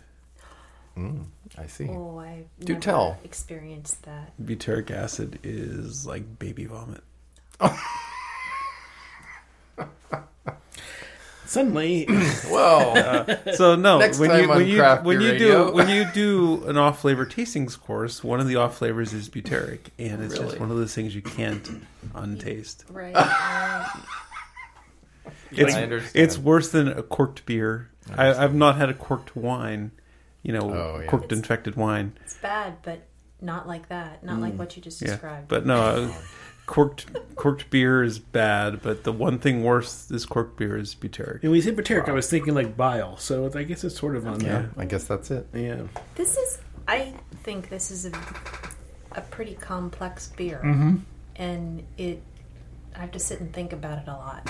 I, 0.96 1.00
mm, 1.00 1.26
I 1.58 1.66
see. 1.68 1.88
Oh, 1.90 2.20
I 2.20 2.44
Do 2.60 2.74
never 2.74 2.82
tell. 2.84 3.18
experienced 3.24 4.04
that. 4.04 4.34
Butyric 4.42 4.92
acid 4.92 5.40
is 5.44 6.06
like 6.06 6.38
baby 6.38 6.66
vomit. 6.66 7.04
Suddenly, 11.52 12.06
Well, 12.50 13.26
So 13.56 13.76
no, 13.76 14.00
Next 14.00 14.20
when 14.20 14.30
time 14.30 14.44
you 14.44 14.52
on 14.52 14.58
when 14.58 14.68
you 14.68 14.78
Craft 14.78 15.04
when 15.04 15.20
Beer 15.20 15.28
you 15.28 15.34
Radio. 15.34 15.68
do 15.70 15.76
when 15.76 15.90
you 15.90 16.06
do 16.14 16.64
an 16.68 16.78
off 16.78 17.02
flavor 17.02 17.26
tastings 17.26 17.78
course, 17.80 18.24
one 18.24 18.40
of 18.40 18.48
the 18.48 18.56
off 18.56 18.78
flavors 18.78 19.12
is 19.12 19.28
butyric, 19.30 19.80
and 20.00 20.24
it's 20.24 20.34
Really? 20.36 20.46
just 20.46 20.60
one 20.62 20.72
of 20.72 20.78
those 20.78 20.96
things 20.96 21.14
you 21.14 21.22
can't 21.22 21.70
untaste. 22.16 22.86
Right. 22.92 23.14
right. 23.14 23.90
It's 25.52 25.76
I 25.76 25.84
understand. 25.84 26.24
it's 26.24 26.38
worse 26.38 26.70
than 26.72 26.88
a 26.88 27.04
corked 27.04 27.46
beer. 27.46 27.90
I, 28.16 28.34
I've 28.34 28.56
not 28.56 28.78
had 28.78 28.90
a 28.90 28.94
corked 28.94 29.36
wine, 29.36 29.92
you 30.44 30.54
know, 30.54 30.72
Oh, 30.74 31.00
yeah. 31.02 31.08
corked 31.08 31.26
It's- 31.26 31.38
infected 31.38 31.76
wine. 31.76 32.14
It's 32.24 32.36
bad, 32.36 32.78
but 32.84 33.08
not 33.42 33.68
like 33.68 33.90
that. 33.90 34.24
Not 34.24 34.40
like 34.40 34.54
what 34.58 34.78
you 34.78 34.82
just 34.82 35.02
Yeah, 35.02 35.10
described. 35.10 35.50
but 35.50 35.66
no, 35.66 35.76
uh, 35.82 36.14
corked 36.72 37.06
corked 37.36 37.70
beer 37.70 38.02
is 38.02 38.18
bad. 38.18 38.82
But 38.82 39.04
the 39.04 39.12
one 39.12 39.40
thing 39.40 39.62
worse 39.64 40.10
is 40.10 40.26
corked 40.26 40.58
beer 40.58 40.78
is 40.78 40.96
butyric. 40.96 41.42
when 41.44 41.52
we 41.52 41.60
say 41.62 41.72
butyric, 41.74 42.08
I 42.08 42.14
was 42.14 42.30
thinking 42.30 42.54
like 42.56 42.78
bile. 42.78 43.18
So 43.18 43.52
I 43.54 43.64
guess 43.64 43.84
it's 43.84 43.98
sort 44.00 44.16
of 44.16 44.26
on 44.26 44.40
Yeah. 44.40 44.68
I 44.78 44.86
guess 44.86 45.04
that's 45.04 45.30
it. 45.32 45.52
there. 45.52 45.62
Yeah. 45.62 46.02
This 46.16 46.38
is, 46.38 46.60
I 46.88 47.14
think 47.44 47.68
this 47.70 47.92
is 47.92 48.06
a, 48.06 48.12
a 49.12 49.22
pretty 49.22 49.56
complex 49.56 50.30
beer. 50.30 50.62
Mm-hmm. 50.64 50.96
And 51.36 51.84
it, 51.98 52.24
I 52.96 53.00
have 53.00 53.12
to 53.12 53.20
sit 53.20 53.42
and 53.42 53.52
think 53.52 53.74
about 53.74 54.00
it 54.00 54.08
a 54.08 54.14
lot. 54.14 54.50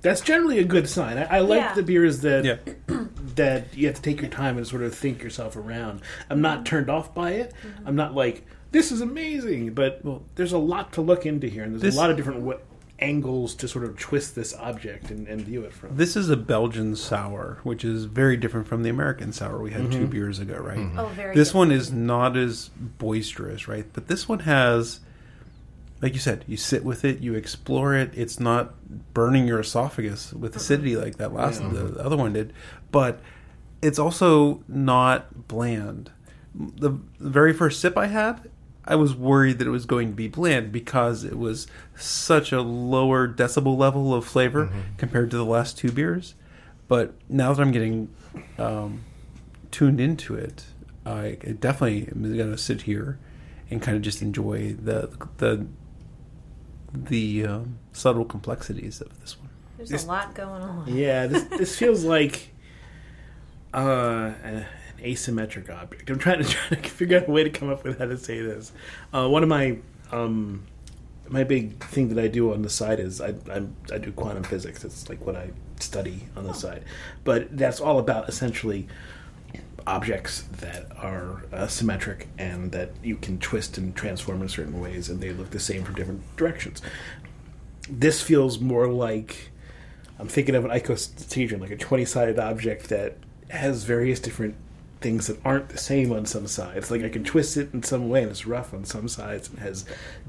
That's 0.00 0.22
generally 0.22 0.58
a 0.58 0.64
good 0.64 0.88
sign. 0.88 1.18
I, 1.18 1.24
I 1.36 1.38
like 1.40 1.60
Yeah. 1.60 1.74
the 1.74 1.82
beers 1.82 2.20
that 2.22 2.44
Yeah, 2.46 2.56
that 3.36 3.76
you 3.76 3.86
have 3.88 3.96
to 3.96 4.02
take 4.02 4.22
your 4.22 4.30
time 4.30 4.56
and 4.56 4.66
sort 4.66 4.80
of 4.82 4.94
think 4.94 5.22
yourself 5.22 5.54
around. 5.56 6.00
I'm 6.30 6.40
not 6.40 6.64
turned 6.64 6.88
off 6.88 7.14
by 7.14 7.32
it. 7.32 7.52
I'm 7.84 7.96
not 7.96 8.14
like 8.14 8.46
this 8.72 8.92
is 8.92 9.00
amazing, 9.00 9.74
but 9.74 10.00
Well- 10.04 10.22
there's 10.36 10.52
a 10.52 10.58
lot 10.58 10.92
to 10.94 11.00
look 11.00 11.26
into 11.26 11.46
here, 11.48 11.64
and 11.64 11.72
there's 11.72 11.82
This- 11.82 11.94
a 11.94 11.98
lot 11.98 12.10
of 12.10 12.16
different 12.16 12.40
w- 12.40 12.58
angles 13.02 13.54
to 13.54 13.66
sort 13.66 13.82
of 13.84 13.96
twist 13.96 14.34
this 14.34 14.54
object 14.56 15.10
and, 15.10 15.26
and 15.26 15.40
view 15.40 15.62
it 15.62 15.72
from. 15.72 15.96
this 15.96 16.16
is 16.16 16.28
a 16.28 16.36
Belgian 16.36 16.94
sour, 16.94 17.58
which 17.62 17.82
is 17.82 18.04
very 18.04 18.36
different 18.36 18.66
from 18.66 18.82
the 18.82 18.90
American 18.90 19.32
sour 19.32 19.58
we 19.62 19.70
had 19.70 19.90
two 19.90 20.00
mm-hmm. 20.00 20.10
beers 20.10 20.38
ago, 20.38 20.56
right? 20.58 20.76
Mm-hmm. 20.76 20.98
Oh, 20.98 21.06
very 21.06 21.34
This 21.34 21.48
different. 21.48 21.70
one 21.70 21.78
is 21.78 21.90
not 21.92 22.36
as 22.36 22.68
boisterous, 22.98 23.66
right? 23.66 23.86
But 23.94 24.08
this 24.08 24.28
one 24.28 24.40
has, 24.40 25.00
like 26.02 26.12
you 26.12 26.18
said, 26.18 26.44
you 26.46 26.58
sit 26.58 26.84
with 26.84 27.02
it, 27.06 27.20
you 27.20 27.34
explore 27.34 27.94
it. 27.94 28.10
It's 28.14 28.38
not 28.38 28.74
burning 29.14 29.46
your 29.48 29.60
esophagus 29.60 30.34
with 30.34 30.54
acidity 30.54 30.94
like 30.94 31.16
that 31.16 31.32
last 31.32 31.62
Yeah. 31.62 31.68
the, 31.70 31.84
the 31.84 32.04
other 32.04 32.18
one 32.18 32.34
did, 32.34 32.52
but 32.92 33.20
it's 33.80 33.98
also 33.98 34.62
not 34.68 35.48
bland. 35.48 36.10
The, 36.54 36.90
the 37.18 37.30
very 37.30 37.54
first 37.54 37.80
sip 37.80 37.96
I 37.96 38.08
had, 38.08 38.50
I 38.90 38.96
was 38.96 39.14
worried 39.14 39.58
that 39.60 39.66
it 39.66 39.70
was 39.70 39.86
going 39.86 40.08
to 40.08 40.14
be 40.14 40.26
bland 40.28 40.72
because 40.72 41.22
it 41.24 41.38
was 41.38 41.66
such 41.96 42.50
a 42.52 42.60
lower 42.60 43.28
decibel 43.28 43.76
level 43.78 44.12
of 44.12 44.26
flavor 44.26 44.68
compared 44.98 45.30
to 45.30 45.36
the 45.36 45.44
last 45.44 45.78
two 45.78 45.92
beers. 45.92 46.34
But 46.88 47.14
now 47.28 47.52
that 47.54 47.62
I'm 47.62 47.70
getting 47.70 48.08
um, 48.58 49.04
tuned 49.70 50.00
into 50.00 50.34
it, 50.34 50.64
I 51.06 51.38
I 51.46 51.52
definitely 51.58 52.08
am 52.08 52.36
going 52.36 52.50
to 52.50 52.58
sit 52.58 52.82
here 52.82 53.18
and 53.70 53.80
kind 53.80 53.96
of 53.96 54.02
just 54.02 54.22
enjoy 54.22 54.72
the 54.72 55.08
the 55.38 55.66
the 56.92 57.46
um, 57.46 57.78
subtle 57.92 58.24
complexities 58.24 59.00
of 59.00 59.20
this 59.20 59.38
one. 59.38 59.50
There's 59.76 59.90
This- 59.90 60.04
a 60.04 60.08
lot 60.08 60.34
going 60.34 60.62
on. 60.62 60.84
Yeah, 60.88 61.28
this 61.28 61.44
this 61.44 61.78
feels 61.78 62.04
like 62.16 62.50
uh, 63.72 64.32
an 65.00 65.06
asymmetric 65.06 65.70
object. 65.70 66.10
I'm 66.10 66.18
trying 66.18 66.42
to 66.42 66.44
try 66.48 66.76
to 66.76 66.88
figure 66.88 67.18
out 67.18 67.28
a 67.28 67.30
way 67.30 67.44
to 67.44 67.50
come 67.50 67.70
up 67.70 67.84
with 67.84 67.98
how 67.98 68.06
to 68.06 68.16
say 68.16 68.40
this. 68.40 68.72
Uh, 69.12 69.28
one 69.28 69.42
of 69.42 69.48
my 69.48 69.78
um, 70.12 70.64
my 71.28 71.44
big 71.44 71.82
thing 71.84 72.08
that 72.08 72.22
I 72.22 72.26
do 72.26 72.52
on 72.52 72.62
the 72.62 72.70
side 72.70 72.98
is 73.00 73.20
I 73.20 73.34
I'm, 73.50 73.76
I 73.92 73.98
do 73.98 74.12
quantum 74.12 74.42
physics. 74.42 74.84
It's 74.84 75.08
like 75.08 75.24
what 75.24 75.36
I 75.36 75.50
study 75.78 76.28
on 76.36 76.44
the 76.44 76.54
side, 76.54 76.84
but 77.24 77.56
that's 77.56 77.80
all 77.80 77.98
about 77.98 78.28
essentially 78.28 78.88
objects 79.86 80.42
that 80.58 80.86
are 80.96 81.44
uh, 81.52 81.66
symmetric 81.66 82.28
and 82.38 82.70
that 82.72 82.90
you 83.02 83.16
can 83.16 83.38
twist 83.38 83.78
and 83.78 83.96
transform 83.96 84.42
in 84.42 84.48
certain 84.48 84.80
ways, 84.80 85.08
and 85.08 85.20
they 85.20 85.32
look 85.32 85.50
the 85.50 85.60
same 85.60 85.84
from 85.84 85.94
different 85.94 86.22
directions. 86.36 86.82
This 87.88 88.22
feels 88.22 88.60
more 88.60 88.88
like 88.88 89.50
I'm 90.18 90.28
thinking 90.28 90.54
of 90.54 90.64
an 90.64 90.70
icosahedron, 90.70 91.60
like 91.60 91.70
a 91.70 91.76
20 91.76 92.04
sided 92.04 92.38
object 92.38 92.88
that 92.90 93.16
has 93.48 93.84
various 93.84 94.20
different 94.20 94.54
things 95.00 95.26
that 95.26 95.40
aren't 95.44 95.70
the 95.70 95.78
same 95.78 96.12
on 96.12 96.26
some 96.26 96.46
sides. 96.46 96.90
Like 96.90 97.02
I 97.02 97.08
can 97.08 97.24
twist 97.24 97.56
it 97.56 97.72
in 97.72 97.82
some 97.82 98.08
way 98.08 98.22
and 98.22 98.30
it's 98.30 98.46
rough 98.46 98.74
on 98.74 98.84
some 98.84 99.08
sides 99.08 99.48
and 99.48 99.58
has 99.58 99.84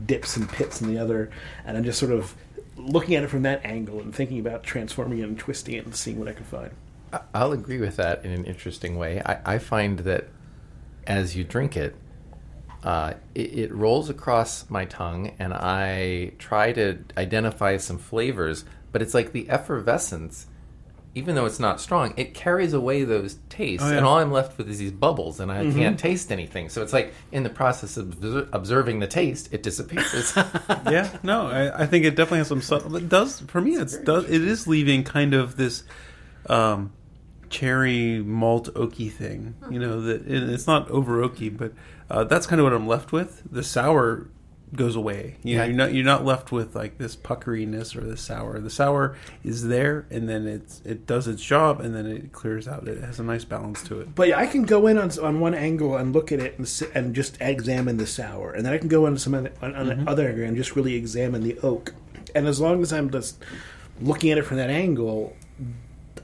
dips 0.06 0.38
and 0.38 0.50
pits 0.50 0.82
in 0.82 0.88
the 0.88 0.98
other. 0.98 1.30
And 1.66 1.78
I'm 1.78 1.84
just 1.84 2.00
sort 2.00 2.12
of 2.12 2.36
looking 2.78 3.16
at 3.16 3.24
it 3.24 3.28
from 3.28 3.44
that 3.44 3.66
angle 3.66 4.00
and 4.00 4.14
thinking 4.16 4.40
about 4.40 4.64
transforming 4.64 5.20
it 5.20 5.24
and 5.24 5.38
twisting 5.38 5.76
it 5.76 5.86
and 5.86 5.96
seeing 5.96 6.20
what 6.20 6.28
I 6.28 6.34
can 6.34 6.46
find. 6.46 6.72
I'll 7.34 7.52
agree 7.52 7.80
with 7.80 7.98
that 7.98 8.24
in 8.24 8.32
an 8.32 8.46
interesting 8.46 8.98
way. 8.98 9.22
I, 9.26 9.56
I 9.56 9.58
find 9.58 10.00
that 10.00 10.30
as 11.06 11.36
you 11.36 11.44
drink 11.44 11.76
it, 11.76 11.96
uh, 12.84 13.14
it, 13.36 13.60
it 13.60 13.74
rolls 13.74 14.10
across 14.10 14.70
my 14.70 14.86
tongue, 14.86 15.34
and 15.38 15.54
I 15.54 16.34
try 16.40 16.72
to 16.74 17.04
identify 17.18 17.78
some 17.78 17.98
flavors. 17.98 18.66
But 18.92 19.02
it's 19.02 19.14
like 19.14 19.32
the 19.32 19.50
effervescence, 19.50 20.48
even 21.14 21.36
though 21.36 21.46
it's 21.46 21.60
not 21.60 21.82
strong, 21.82 22.14
it 22.16 22.34
carries 22.34 22.74
away 22.74 23.04
those 23.04 23.38
tastes, 23.50 23.86
Oh, 23.86 23.90
yeah. 23.92 23.98
and 23.98 24.06
all 24.06 24.20
I'm 24.20 24.32
left 24.32 24.58
with 24.58 24.70
is 24.70 24.80
these 24.80 24.92
bubbles, 24.94 25.40
and 25.40 25.52
I 25.52 25.70
can't 25.72 26.00
taste 26.00 26.32
anything. 26.32 26.70
So 26.70 26.82
it's 26.82 26.94
like 26.94 27.14
in 27.32 27.44
the 27.44 27.50
process 27.50 27.98
of 27.98 28.24
observing 28.54 29.00
the 29.00 29.08
taste, 29.08 29.50
it 29.52 29.62
disappears. 29.62 30.34
yeah, 30.90 31.10
no, 31.24 31.48
I, 31.48 31.84
I 31.84 31.86
think 31.86 32.06
it 32.06 32.12
definitely 32.12 32.40
has 32.40 32.48
some 32.48 32.62
subtle. 32.62 32.96
It 32.96 33.10
does 33.10 33.42
for 33.42 33.60
me. 33.60 33.72
It's 33.76 33.98
does 33.98 34.26
it 34.26 34.42
is 34.42 34.68
leaving 34.68 35.04
kind 35.04 35.34
of 35.34 35.58
this 35.58 35.84
um, 36.48 36.94
cherry 37.50 38.20
malt 38.22 38.74
oaky 38.74 39.12
thing. 39.12 39.56
You 39.70 39.80
know 39.80 40.02
that 40.02 40.26
it, 40.28 40.50
it's 40.50 40.68
not 40.68 40.90
over 40.90 41.22
oaky, 41.28 41.56
but 41.56 41.74
uh, 42.10 42.24
that's 42.24 42.48
kind 42.48 42.60
of 42.62 42.64
what 42.64 42.74
I'm 42.74 42.88
left 42.88 43.12
with. 43.12 43.44
The 43.52 43.64
sour 43.64 44.30
goes 44.76 44.96
away. 44.96 45.36
You 45.44 45.58
know, 45.58 45.64
Yeah. 45.64 45.68
you're 45.68 45.78
not 45.78 45.94
you're 45.94 46.06
not 46.06 46.26
left 46.26 46.52
with 46.52 46.76
like 46.76 46.98
this 46.98 47.16
puckeriness 47.16 47.96
or 47.96 48.02
the 48.02 48.18
sour. 48.18 48.60
The 48.60 48.70
sour 48.70 49.16
is 49.44 49.68
there, 49.68 50.06
and 50.10 50.30
then 50.30 50.48
it's 50.48 50.82
it 50.86 51.06
does 51.06 51.28
its 51.28 51.44
job, 51.44 51.82
and 51.82 51.96
then 51.96 52.06
it 52.06 52.32
clears 52.32 52.68
out. 52.68 52.88
It 52.88 53.04
has 53.04 53.20
a 53.20 53.24
nice 53.24 53.44
balance 53.44 53.84
to 53.84 54.00
it. 54.00 54.16
But 54.16 54.30
yeah, 54.30 54.40
I 54.40 54.48
can 54.48 54.64
go 54.64 54.88
in 54.88 54.98
on, 54.98 55.12
on 55.20 55.40
one 55.40 55.54
angle 55.54 55.98
and 55.98 56.14
look 56.14 56.32
at 56.32 56.40
it 56.40 56.58
and, 56.58 56.84
and 56.96 57.14
just 57.14 57.38
examine 57.42 57.98
the 57.98 58.08
sour, 58.08 58.52
and 58.54 58.66
then 58.66 58.74
I 58.74 58.78
can 58.78 58.88
go 58.88 59.06
on 59.06 59.18
some 59.18 59.34
other, 59.34 59.52
on, 59.62 59.76
on 59.76 59.88
the 59.88 59.96
mm-hmm. 59.96 60.08
other 60.08 60.30
angle 60.30 60.46
and 60.46 60.56
just 60.56 60.76
really 60.76 60.96
examine 60.96 61.44
the 61.44 61.58
oak. 61.60 61.94
And 62.34 62.48
as 62.48 62.62
long 62.62 62.82
as 62.82 62.94
I'm 62.94 63.10
just 63.10 63.44
looking 64.00 64.32
at 64.32 64.38
it 64.38 64.44
from 64.44 64.58
that 64.58 64.70
angle, 64.70 65.36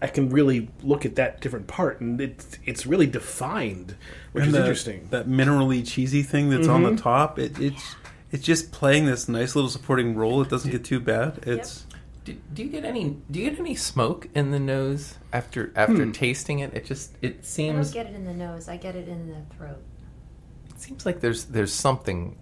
I 0.02 0.08
can 0.08 0.30
really 0.30 0.70
look 0.84 1.06
at 1.06 1.16
that 1.16 1.42
different 1.42 1.68
part, 1.68 2.00
and 2.00 2.22
it's 2.22 2.60
it's 2.66 2.86
really 2.86 3.08
defined, 3.08 3.96
which 4.32 4.44
And 4.44 4.50
is 4.50 4.54
the- 4.54 4.60
interesting. 4.60 5.08
That 5.10 5.28
minerally 5.28 5.86
cheesy 5.86 6.24
thing 6.24 6.50
that's 6.50 6.68
on 6.68 6.84
the 6.84 6.90
mm-hmm. 6.90 6.98
top, 6.98 7.40
it, 7.40 7.60
it's 7.60 7.96
it's 8.32 8.44
just 8.46 8.72
playing 8.72 9.06
this 9.06 9.28
nice 9.30 9.56
little 9.56 9.70
supporting 9.70 10.16
role. 10.16 10.42
It 10.42 10.50
doesn't 10.50 10.72
get 10.72 10.84
too 10.84 11.00
bad. 11.00 11.40
It's 11.44 11.86
Do, 12.26 12.34
do 12.54 12.64
you 12.64 12.70
get 12.70 12.84
any? 12.84 13.18
Do 13.32 13.40
you 13.40 13.50
get 13.50 13.60
any 13.60 13.76
smoke 13.76 14.28
in 14.36 14.52
the 14.52 14.60
nose 14.60 15.16
after 15.32 15.72
after 15.76 16.04
Hmm. 16.04 16.12
tasting 16.12 16.60
it? 16.60 16.74
It 16.74 16.86
just 16.86 17.16
it 17.22 17.46
seems 17.46 17.70
I 17.70 17.74
don't 17.76 17.84
seems 17.86 17.94
get 17.94 18.06
it 18.08 18.16
in 18.16 18.26
the 18.26 18.34
nose. 18.34 18.68
I 18.68 18.76
get 18.78 18.96
it 18.96 19.08
in 19.08 19.28
the 19.30 19.56
throat. 19.56 19.82
it 20.70 20.82
seems 20.82 21.06
like 21.06 21.22
there's 21.22 21.46
there's 21.46 21.74
something. 21.74 22.38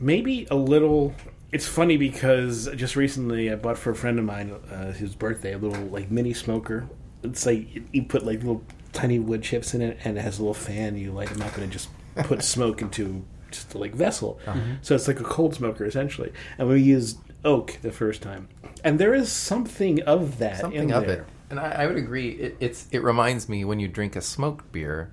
Maybe 0.00 0.46
a 0.50 0.54
little. 0.56 1.14
It's 1.52 1.66
funny 1.66 1.96
because 1.96 2.68
just 2.76 2.94
recently 2.94 3.50
I 3.50 3.56
bought 3.56 3.78
for 3.78 3.90
a 3.90 3.94
friend 3.96 4.18
of 4.18 4.24
mine 4.24 4.52
uh, 4.70 4.92
his 4.92 5.14
birthday 5.14 5.54
a 5.54 5.58
little 5.58 5.84
like 5.86 6.10
mini 6.10 6.32
smoker. 6.34 6.88
It's 7.22 7.44
like 7.46 7.68
you 7.92 8.04
put 8.04 8.24
like 8.24 8.38
little 8.38 8.62
tiny 8.92 9.18
wood 9.18 9.42
chips 9.42 9.74
in 9.74 9.82
it, 9.82 9.98
and 10.04 10.16
it 10.16 10.20
has 10.20 10.38
a 10.38 10.42
little 10.42 10.54
fan. 10.54 10.96
You 10.96 11.12
light 11.12 11.28
them 11.30 11.42
up, 11.42 11.54
and 11.56 11.64
it 11.64 11.70
just 11.70 11.88
puts 12.24 12.46
smoke 12.46 12.82
into 12.82 13.24
just 13.50 13.74
a 13.74 13.78
like 13.78 13.94
vessel. 13.94 14.38
Uh-huh. 14.46 14.58
Mm-hmm. 14.58 14.72
So 14.82 14.94
it's 14.94 15.08
like 15.08 15.20
a 15.20 15.24
cold 15.24 15.54
smoker 15.54 15.84
essentially. 15.84 16.32
And 16.58 16.68
we 16.68 16.82
used 16.82 17.18
oak 17.44 17.78
the 17.82 17.92
first 17.92 18.22
time, 18.22 18.48
and 18.84 18.98
there 18.98 19.14
is 19.14 19.30
something 19.30 20.02
of 20.02 20.38
that. 20.38 20.60
something 20.60 20.90
in 20.90 20.92
of 20.92 21.06
there. 21.06 21.22
it. 21.22 21.26
And 21.50 21.58
I, 21.58 21.70
I 21.70 21.86
would 21.86 21.96
agree. 21.96 22.30
It, 22.30 22.56
it's 22.60 22.86
it 22.90 23.02
reminds 23.02 23.48
me 23.48 23.64
when 23.64 23.80
you 23.80 23.88
drink 23.88 24.16
a 24.16 24.20
smoked 24.20 24.70
beer, 24.70 25.10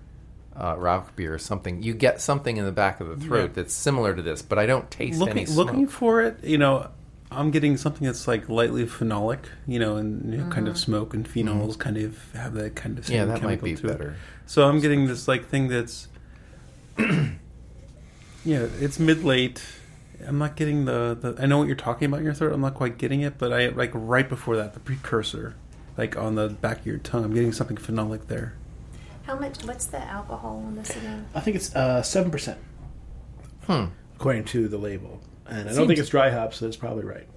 uh, 0.55 0.75
Rauch 0.75 1.15
beer 1.15 1.33
or 1.33 1.37
something. 1.37 1.81
You 1.81 1.93
get 1.93 2.19
something 2.19 2.57
in 2.57 2.65
the 2.65 2.71
back 2.73 2.99
of 2.99 3.07
the 3.07 3.15
throat 3.15 3.53
that's 3.53 3.73
similar 3.73 4.13
to 4.13 4.21
this, 4.21 4.41
but 4.41 4.59
I 4.59 4.65
don't 4.65 4.89
taste 4.91 5.15
any 5.15 5.25
looking 5.25 5.45
smoke. 5.45 5.67
looking 5.67 5.87
for 5.87 6.21
it. 6.21 6.43
You 6.43 6.57
know, 6.57 6.89
I'm 7.31 7.51
getting 7.51 7.77
something 7.77 8.05
that's 8.05 8.27
like 8.27 8.49
lightly 8.49 8.85
phenolic. 8.85 9.45
You 9.65 9.79
know, 9.79 9.95
and 9.95 10.33
you 10.33 10.39
know, 10.39 10.49
kind 10.49 10.67
of 10.67 10.73
mm-hmm. 10.73 10.91
smoke 10.91 11.13
and 11.13 11.25
mm-hmm. 11.25 11.47
phenols 11.47 11.79
kind 11.79 11.95
of 11.97 12.31
have 12.33 12.53
that 12.55 12.75
kind 12.75 12.99
of 12.99 13.07
yeah, 13.09 13.21
same 13.21 13.27
that 13.29 13.33
might 13.35 13.59
chemical 13.61 13.65
be 13.65 13.75
to 13.75 13.87
it. 13.87 13.91
better. 13.91 14.15
So 14.45 14.67
I'm 14.67 14.81
getting 14.81 15.07
this 15.07 15.27
like 15.27 15.47
thing 15.47 15.69
that's, 15.69 16.09
yeah, 18.45 18.67
it's 18.79 18.99
mid 18.99 19.23
late. 19.23 19.63
I'm 20.25 20.37
not 20.37 20.55
getting 20.55 20.85
the, 20.85 21.17
the. 21.19 21.41
I 21.41 21.45
know 21.45 21.57
what 21.57 21.67
you're 21.67 21.75
talking 21.75 22.07
about 22.07 22.19
in 22.19 22.25
your 22.25 22.33
throat. 22.33 22.53
I'm 22.53 22.61
not 22.61 22.73
quite 22.73 22.97
getting 22.97 23.21
it, 23.21 23.37
but 23.37 23.51
I 23.51 23.67
like 23.69 23.91
right 23.93 24.27
before 24.27 24.55
that, 24.55 24.73
the 24.73 24.79
precursor, 24.79 25.55
like 25.97 26.17
on 26.17 26.35
the 26.35 26.49
back 26.49 26.79
of 26.79 26.85
your 26.85 26.97
tongue. 26.99 27.25
I'm 27.25 27.33
getting 27.33 27.51
something 27.51 27.77
phenolic 27.77 28.27
there. 28.27 28.53
How 29.23 29.37
much? 29.37 29.63
What's 29.63 29.85
the 29.87 29.99
alcohol 29.99 30.63
on 30.65 30.75
this 30.75 30.91
again? 30.95 31.25
I 31.35 31.41
think 31.41 31.57
it's 31.57 31.75
uh, 31.75 32.01
seven 32.01 32.31
percent 32.31 32.59
Hmm. 33.67 33.85
according 34.15 34.45
to 34.45 34.67
the 34.67 34.77
label, 34.77 35.21
and 35.47 35.67
I 35.69 35.73
don't 35.73 35.87
think 35.87 35.99
it's 35.99 36.09
dry 36.09 36.29
hop, 36.29 36.53
so 36.53 36.67
it's 36.67 36.77
probably 36.77 37.03
right. 37.03 37.27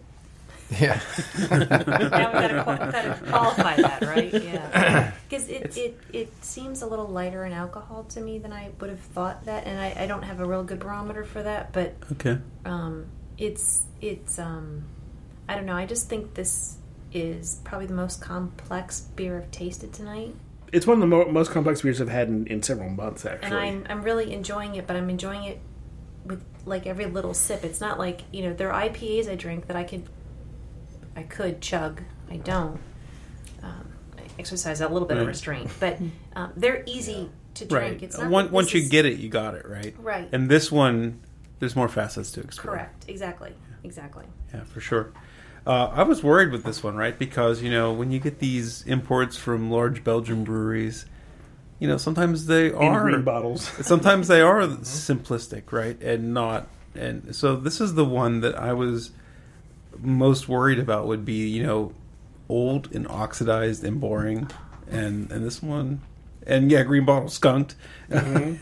Yeah. 0.70 1.00
now 1.38 1.58
we 1.58 1.64
gotta, 1.66 2.62
qual- 2.62 2.76
gotta 2.76 3.18
qualify 3.28 3.76
that, 3.76 4.02
right? 4.02 4.32
Yeah, 4.32 5.12
because 5.28 5.48
it, 5.48 5.76
it 5.76 5.98
it 6.12 6.44
seems 6.44 6.82
a 6.82 6.86
little 6.86 7.06
lighter 7.06 7.44
in 7.46 7.52
alcohol 7.52 8.04
to 8.10 8.20
me 8.20 8.38
than 8.38 8.52
I 8.52 8.70
would 8.80 8.90
have 8.90 9.00
thought 9.00 9.46
that, 9.46 9.66
and 9.66 9.80
I, 9.80 10.04
I 10.04 10.06
don't 10.06 10.22
have 10.24 10.40
a 10.40 10.44
real 10.46 10.62
good 10.64 10.80
barometer 10.80 11.24
for 11.24 11.42
that, 11.42 11.72
but 11.72 11.94
Okay. 12.12 12.38
um, 12.66 13.06
it's 13.38 13.84
it's 14.02 14.38
um, 14.38 14.84
I 15.48 15.54
don't 15.54 15.64
know. 15.66 15.74
I 15.76 15.86
just 15.86 16.08
think 16.08 16.34
this 16.34 16.76
is 17.12 17.60
probably 17.64 17.86
the 17.86 17.94
most 17.94 18.20
complex 18.20 19.00
beer 19.00 19.38
I've 19.38 19.50
tasted 19.50 19.94
tonight, 19.94 20.34
It's 20.72 20.86
one 20.86 20.96
of 20.96 21.00
the 21.00 21.06
mo- 21.06 21.30
most 21.30 21.50
complex 21.50 21.80
beers 21.80 22.02
I've 22.02 22.10
had 22.10 22.28
in, 22.28 22.46
in 22.48 22.62
several 22.62 22.90
months, 22.90 23.24
actually. 23.24 23.46
and 23.46 23.56
I'm 23.56 23.86
I'm 23.88 24.02
really 24.02 24.34
enjoying 24.34 24.74
it. 24.74 24.86
But 24.86 24.96
I'm 24.96 25.08
enjoying 25.08 25.44
it 25.44 25.60
with 26.26 26.44
like 26.66 26.86
every 26.86 27.06
little 27.06 27.32
sip. 27.32 27.64
It's 27.64 27.80
not 27.80 27.98
like 27.98 28.20
you 28.32 28.42
know 28.42 28.52
there 28.52 28.70
are 28.70 28.82
IPAs 28.86 29.30
I 29.30 29.34
drink 29.36 29.68
that 29.68 29.76
I 29.76 29.84
could 29.84 30.02
I 31.18 31.24
could 31.24 31.60
chug. 31.60 32.02
I 32.30 32.36
don't. 32.36 32.78
Um, 33.64 33.88
I 34.16 34.22
exercise 34.38 34.80
a 34.80 34.88
little 34.88 35.08
bit 35.08 35.16
of 35.16 35.26
restraint, 35.26 35.68
but 35.80 35.98
um, 36.36 36.52
they're 36.56 36.84
easy 36.86 37.28
to 37.54 37.64
drink. 37.64 37.92
Right. 37.94 38.02
It's 38.04 38.16
not 38.16 38.30
Once 38.30 38.46
that 38.48 38.54
once 38.54 38.72
you 38.74 38.82
is- 38.82 38.88
get 38.88 39.04
it, 39.04 39.18
you 39.18 39.28
got 39.28 39.54
it. 39.56 39.66
Right. 39.68 39.96
Right. 39.98 40.28
And 40.30 40.48
this 40.48 40.70
one, 40.70 41.20
there's 41.58 41.74
more 41.74 41.88
facets 41.88 42.30
to 42.32 42.40
explore. 42.40 42.74
correct, 42.76 43.06
exactly, 43.08 43.52
exactly. 43.82 44.26
Yeah, 44.54 44.62
for 44.62 44.80
sure. 44.80 45.12
Uh, 45.66 45.90
I 45.92 46.04
was 46.04 46.22
worried 46.22 46.52
with 46.52 46.62
this 46.62 46.84
one, 46.84 46.94
right? 46.94 47.18
Because 47.18 47.62
you 47.62 47.70
know 47.70 47.92
when 47.92 48.12
you 48.12 48.20
get 48.20 48.38
these 48.38 48.82
imports 48.86 49.36
from 49.36 49.72
large 49.72 50.04
Belgian 50.04 50.44
breweries, 50.44 51.04
you 51.80 51.88
know 51.88 51.96
sometimes 51.96 52.46
they 52.46 52.68
in 52.68 52.74
are 52.76 53.02
green 53.02 53.22
bottles. 53.22 53.62
sometimes 53.84 54.28
they 54.28 54.40
are 54.40 54.60
simplistic, 54.62 55.72
right? 55.72 56.00
And 56.00 56.32
not 56.32 56.68
and 56.94 57.34
so 57.34 57.56
this 57.56 57.80
is 57.80 57.94
the 57.94 58.04
one 58.04 58.40
that 58.42 58.54
I 58.56 58.72
was 58.72 59.10
most 60.00 60.48
worried 60.48 60.78
about 60.78 61.06
would 61.06 61.24
be 61.24 61.48
you 61.48 61.62
know 61.62 61.92
old 62.48 62.94
and 62.94 63.06
oxidized 63.08 63.84
and 63.84 64.00
boring, 64.00 64.50
and 64.90 65.30
and 65.30 65.44
this 65.44 65.62
one 65.62 66.00
and 66.48 66.70
yeah, 66.70 66.82
green 66.82 67.04
bottle 67.04 67.28
skunked, 67.28 67.76
but 68.08 68.58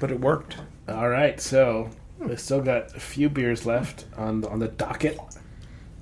it 0.00 0.20
worked. 0.20 0.56
All 0.88 1.08
right, 1.08 1.40
so 1.40 1.90
we 2.18 2.36
still 2.36 2.62
got 2.62 2.94
a 2.96 3.00
few 3.00 3.28
beers 3.28 3.66
left 3.66 4.04
on 4.16 4.42
the, 4.42 4.48
on 4.48 4.60
the 4.60 4.68
docket. 4.68 5.18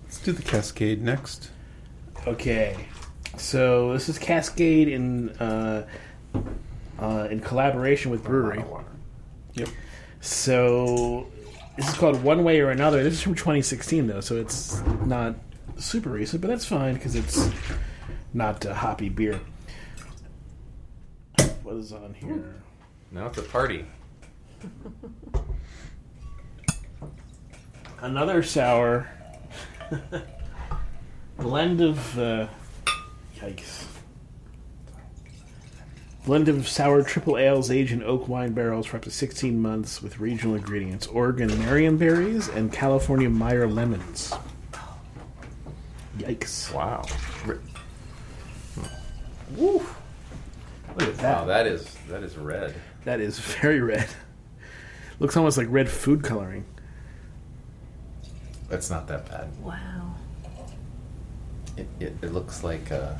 Let's 0.04 0.20
do 0.20 0.32
the 0.32 0.42
Cascade 0.42 1.00
next. 1.00 1.50
Okay, 2.26 2.76
so 3.36 3.92
this 3.94 4.08
is 4.08 4.18
Cascade 4.18 4.88
in 4.88 5.30
uh, 5.30 5.86
uh, 7.00 7.28
in 7.30 7.40
collaboration 7.40 8.10
with 8.10 8.22
Brewery. 8.22 8.62
Yep. 9.54 9.68
So 10.20 11.26
this 11.82 11.94
is 11.94 11.98
called 11.98 12.22
One 12.22 12.44
Way 12.44 12.60
or 12.60 12.70
Another. 12.70 13.02
This 13.02 13.14
is 13.14 13.22
from 13.22 13.34
2016 13.34 14.06
though, 14.06 14.20
so 14.20 14.36
it's 14.36 14.80
not 15.04 15.34
super 15.76 16.10
recent, 16.10 16.40
but 16.40 16.46
that's 16.46 16.64
fine 16.64 16.94
because 16.94 17.16
it's 17.16 17.50
not 18.32 18.64
a 18.64 18.72
hoppy 18.72 19.08
beer. 19.08 19.40
What 21.64 21.74
is 21.76 21.92
on 21.92 22.14
here? 22.14 22.62
now 23.10 23.26
it's 23.26 23.38
a 23.38 23.42
party. 23.42 23.84
Another 27.98 28.44
sour 28.44 29.10
blend 31.36 31.80
of 31.80 32.18
uh, 32.18 32.46
yikes. 33.40 33.91
Blend 36.24 36.48
of 36.48 36.68
sour 36.68 37.02
triple 37.02 37.36
ales 37.36 37.68
aged 37.70 37.92
in 37.92 38.02
oak 38.04 38.28
wine 38.28 38.52
barrels 38.52 38.86
for 38.86 38.96
up 38.96 39.02
to 39.02 39.10
16 39.10 39.60
months 39.60 40.00
with 40.00 40.20
regional 40.20 40.54
ingredients 40.54 41.08
Oregon 41.08 41.48
Marion 41.58 41.96
berries 41.96 42.48
and 42.48 42.72
California 42.72 43.28
Meyer 43.28 43.66
lemons. 43.66 44.32
Yikes. 46.18 46.72
Wow. 46.72 47.02
Re- 47.44 47.58
Woo. 49.56 49.84
Look 50.96 51.08
at 51.08 51.18
that. 51.18 51.38
Wow, 51.38 51.44
that 51.46 51.66
is 51.66 51.92
that 52.08 52.22
is 52.22 52.36
red. 52.36 52.74
that 53.04 53.20
is 53.20 53.38
very 53.38 53.80
red. 53.80 54.08
Looks 55.18 55.36
almost 55.36 55.58
like 55.58 55.66
red 55.70 55.88
food 55.88 56.22
coloring. 56.22 56.64
That's 58.68 58.90
not 58.90 59.08
that 59.08 59.28
bad. 59.28 59.48
Wow. 59.60 60.14
It, 61.76 61.88
it, 62.00 62.16
it 62.22 62.32
looks 62.32 62.62
like 62.62 62.92
uh, 62.92 63.14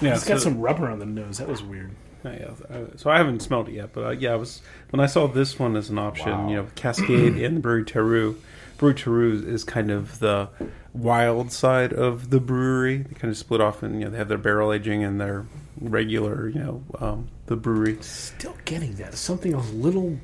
Yeah, 0.00 0.14
It's 0.14 0.26
got 0.26 0.38
so- 0.38 0.44
some 0.44 0.60
rubber 0.60 0.88
on 0.88 0.98
the 0.98 1.06
nose. 1.06 1.38
That 1.38 1.48
was 1.48 1.62
weird. 1.62 1.90
Oh, 2.24 2.30
yeah, 2.32 2.50
uh, 2.76 2.96
so 2.96 3.10
I 3.10 3.18
haven't 3.18 3.40
smelled 3.42 3.68
it 3.68 3.74
yet, 3.74 3.92
but 3.92 4.04
uh, 4.04 4.10
yeah, 4.10 4.32
I 4.32 4.36
was 4.36 4.60
when 4.90 4.98
I 4.98 5.06
saw 5.06 5.28
this 5.28 5.56
one 5.56 5.76
as 5.76 5.88
an 5.88 5.98
option. 5.98 6.32
Wow. 6.32 6.48
You 6.48 6.56
know, 6.56 6.66
Cascade 6.74 7.36
and 7.36 7.56
the 7.56 7.60
Brewery 7.60 7.84
Terreux. 7.84 8.34
Brewery 8.76 8.94
Terreux 8.94 9.44
is 9.46 9.62
kind 9.62 9.90
of 9.92 10.18
the 10.18 10.48
wild 10.92 11.52
side 11.52 11.92
of 11.92 12.30
the 12.30 12.40
brewery. 12.40 12.98
They 12.98 13.14
kind 13.14 13.30
of 13.30 13.36
split 13.36 13.60
off, 13.60 13.84
and 13.84 14.00
you 14.00 14.04
know 14.04 14.10
they 14.10 14.18
have 14.18 14.28
their 14.28 14.36
barrel 14.36 14.72
aging 14.72 15.04
and 15.04 15.20
their 15.20 15.46
regular, 15.80 16.48
you 16.48 16.58
know, 16.58 16.82
um, 16.98 17.28
the 17.46 17.54
brewery. 17.54 17.98
Still 18.00 18.56
getting 18.64 18.96
that. 18.96 19.14
Something 19.14 19.54
a 19.54 19.60
little 19.60 20.18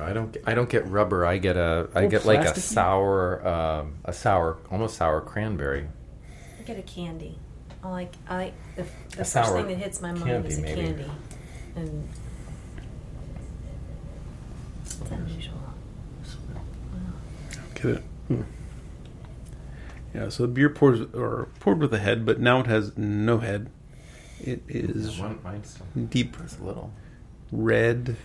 I 0.00 0.12
don't 0.12 0.36
I 0.46 0.54
don't 0.54 0.68
get 0.70 0.86
rubber. 0.88 1.26
I 1.26 1.38
get 1.38 1.56
a 1.56 1.88
I 1.94 2.06
get 2.06 2.24
like 2.24 2.40
a 2.40 2.58
sour 2.58 3.46
um, 3.46 3.94
a 4.04 4.12
sour 4.12 4.58
almost 4.70 4.96
sour 4.96 5.20
cranberry. 5.20 5.86
I 6.58 6.62
get 6.62 6.78
a 6.78 6.82
candy. 6.82 7.38
I 7.84 7.90
like 7.90 8.14
I 8.28 8.36
like 8.36 8.54
the, 8.76 8.82
the 8.82 9.16
first 9.16 9.32
sour 9.32 9.58
thing 9.58 9.68
that 9.68 9.76
hits 9.84 10.00
my 10.00 10.12
mind 10.12 10.24
candy, 10.24 10.48
is 10.48 10.58
a 10.58 10.62
maybe. 10.62 10.82
candy, 10.82 11.10
and 11.76 12.08
it's 14.82 15.10
unusual. 15.10 15.54
Get 17.74 17.84
it? 17.84 18.02
Hmm. 18.28 18.42
Yeah. 20.14 20.28
So 20.28 20.44
the 20.44 20.48
beer 20.48 20.68
pours 20.70 21.00
or 21.14 21.48
poured 21.60 21.80
with 21.80 21.92
a 21.94 21.98
head, 21.98 22.24
but 22.24 22.38
now 22.40 22.60
it 22.60 22.66
has 22.66 22.96
no 22.96 23.38
head. 23.38 23.70
It 24.40 24.62
is 24.68 25.18
One, 25.20 25.38
mine's 25.44 25.78
deep 26.10 26.36
it's 26.42 26.58
a 26.58 26.62
little. 26.64 26.92
red. 27.50 28.16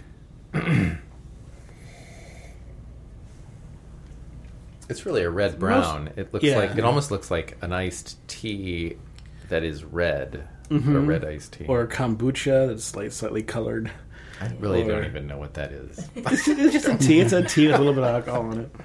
It's 4.90 5.06
really 5.06 5.24
a 5.24 5.30
red 5.30 5.60
brown. 5.60 6.12
it 6.16 6.34
looks 6.34 6.46
yeah. 6.46 6.58
like 6.58 6.78
it 6.78 6.84
almost 6.86 7.12
looks 7.12 7.30
like 7.30 7.58
an 7.62 7.74
iced 7.74 8.26
tea 8.30 8.96
that 9.50 9.64
is 9.64 9.84
red. 9.84 10.48
A 10.70 10.78
red 10.78 11.24
iced 11.24 11.54
tea. 11.54 11.66
or 11.66 11.88
kombucha 11.88 12.68
that's 12.68 12.94
like 12.96 13.12
slightly 13.14 13.42
colored. 13.42 13.90
I 14.42 14.52
really 14.60 14.84
or- 14.84 14.88
don't 14.88 15.06
even 15.06 15.28
know 15.28 15.38
what 15.38 15.54
that 15.56 15.72
is. 15.72 16.10
It's, 16.16 16.46
just 16.46 16.88
a 16.88 16.98
tea. 16.98 17.22
It's 17.22 17.32
a 17.34 17.44
tea 17.44 17.68
with 17.68 17.76
a 17.76 17.80
little 17.80 17.94
bit 17.94 18.04
of 18.04 18.14
alcohol 18.16 18.52
in 18.52 18.60
it. 18.62 18.76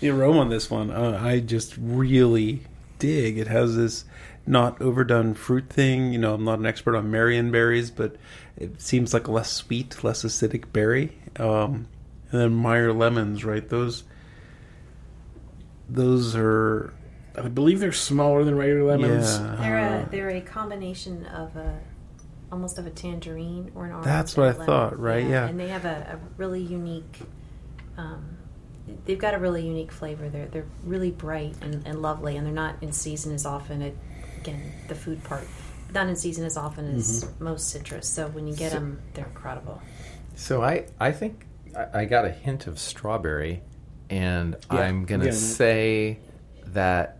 the 0.00 0.10
aroma 0.10 0.40
on 0.40 0.50
this 0.50 0.70
one, 0.70 0.90
uh, 0.90 1.18
I 1.22 1.40
just 1.40 1.74
really 1.78 2.60
dig. 2.98 3.38
It 3.38 3.48
has 3.48 3.74
this 3.74 4.04
not 4.46 4.80
overdone 4.82 5.32
fruit 5.34 5.70
thing. 5.70 6.12
You 6.12 6.18
know, 6.18 6.34
I'm 6.34 6.44
not 6.44 6.58
an 6.58 6.66
expert 6.66 6.94
on 6.94 7.10
Marion 7.10 7.50
berries, 7.50 7.90
but 7.90 8.16
it 8.58 8.82
seems 8.82 9.14
like 9.14 9.28
a 9.28 9.32
less 9.32 9.50
sweet, 9.50 10.04
less 10.04 10.24
acidic 10.24 10.72
berry. 10.72 11.16
Um, 11.36 11.88
and 12.30 12.40
then 12.40 12.54
Meyer 12.54 12.92
lemons, 12.92 13.44
right? 13.44 13.66
Those, 13.66 14.04
those 15.88 16.36
are 16.36 16.92
I 17.36 17.48
believe 17.48 17.80
they're 17.80 17.92
smaller 17.92 18.44
than 18.44 18.56
regular 18.56 18.84
lemons. 18.84 19.38
yeah. 19.38 19.56
They're 19.60 19.78
uh, 19.78 20.02
a 20.02 20.10
they're 20.10 20.28
a 20.30 20.40
combination 20.40 21.24
of 21.26 21.56
a 21.56 21.78
almost 22.50 22.78
of 22.78 22.86
a 22.86 22.90
tangerine 22.90 23.72
or 23.74 23.86
an 23.86 23.92
orange. 23.92 24.04
That's 24.04 24.36
what 24.36 24.46
I 24.48 24.50
lemon. 24.52 24.66
thought, 24.66 24.98
right, 25.00 25.26
yeah. 25.26 25.46
and 25.48 25.58
they 25.58 25.68
have 25.68 25.84
a, 25.84 26.18
a 26.18 26.18
really 26.36 26.60
unique. 26.60 27.20
Um, 27.96 28.36
they've 29.06 29.18
got 29.18 29.34
a 29.34 29.38
really 29.38 29.66
unique 29.66 29.92
flavor. 29.92 30.28
They're 30.28 30.46
they're 30.46 30.66
really 30.84 31.10
bright 31.10 31.54
and, 31.62 31.86
and 31.86 32.02
lovely, 32.02 32.36
and 32.36 32.46
they're 32.46 32.52
not 32.54 32.76
in 32.82 32.92
season 32.92 33.32
as 33.34 33.46
often. 33.46 33.80
It, 33.82 33.96
again, 34.38 34.60
the 34.88 34.94
food 34.94 35.22
part, 35.24 35.46
not 35.94 36.08
in 36.08 36.16
season 36.16 36.44
as 36.44 36.56
often 36.56 36.94
as 36.96 37.24
Mm-hmm. 37.24 37.44
most 37.44 37.70
citrus. 37.70 38.08
So 38.08 38.28
when 38.28 38.46
you 38.46 38.54
get 38.54 38.72
them, 38.72 39.00
they're 39.14 39.26
incredible. 39.26 39.80
So 40.34 40.62
I, 40.62 40.86
I 41.00 41.12
think 41.12 41.46
I, 41.76 42.00
I 42.00 42.04
got 42.04 42.24
a 42.26 42.30
hint 42.30 42.66
of 42.66 42.78
strawberry, 42.78 43.62
and 44.10 44.56
Yeah, 44.70 44.80
I'm 44.80 45.04
gonna 45.06 45.32
say 45.32 46.18
that 46.66 47.18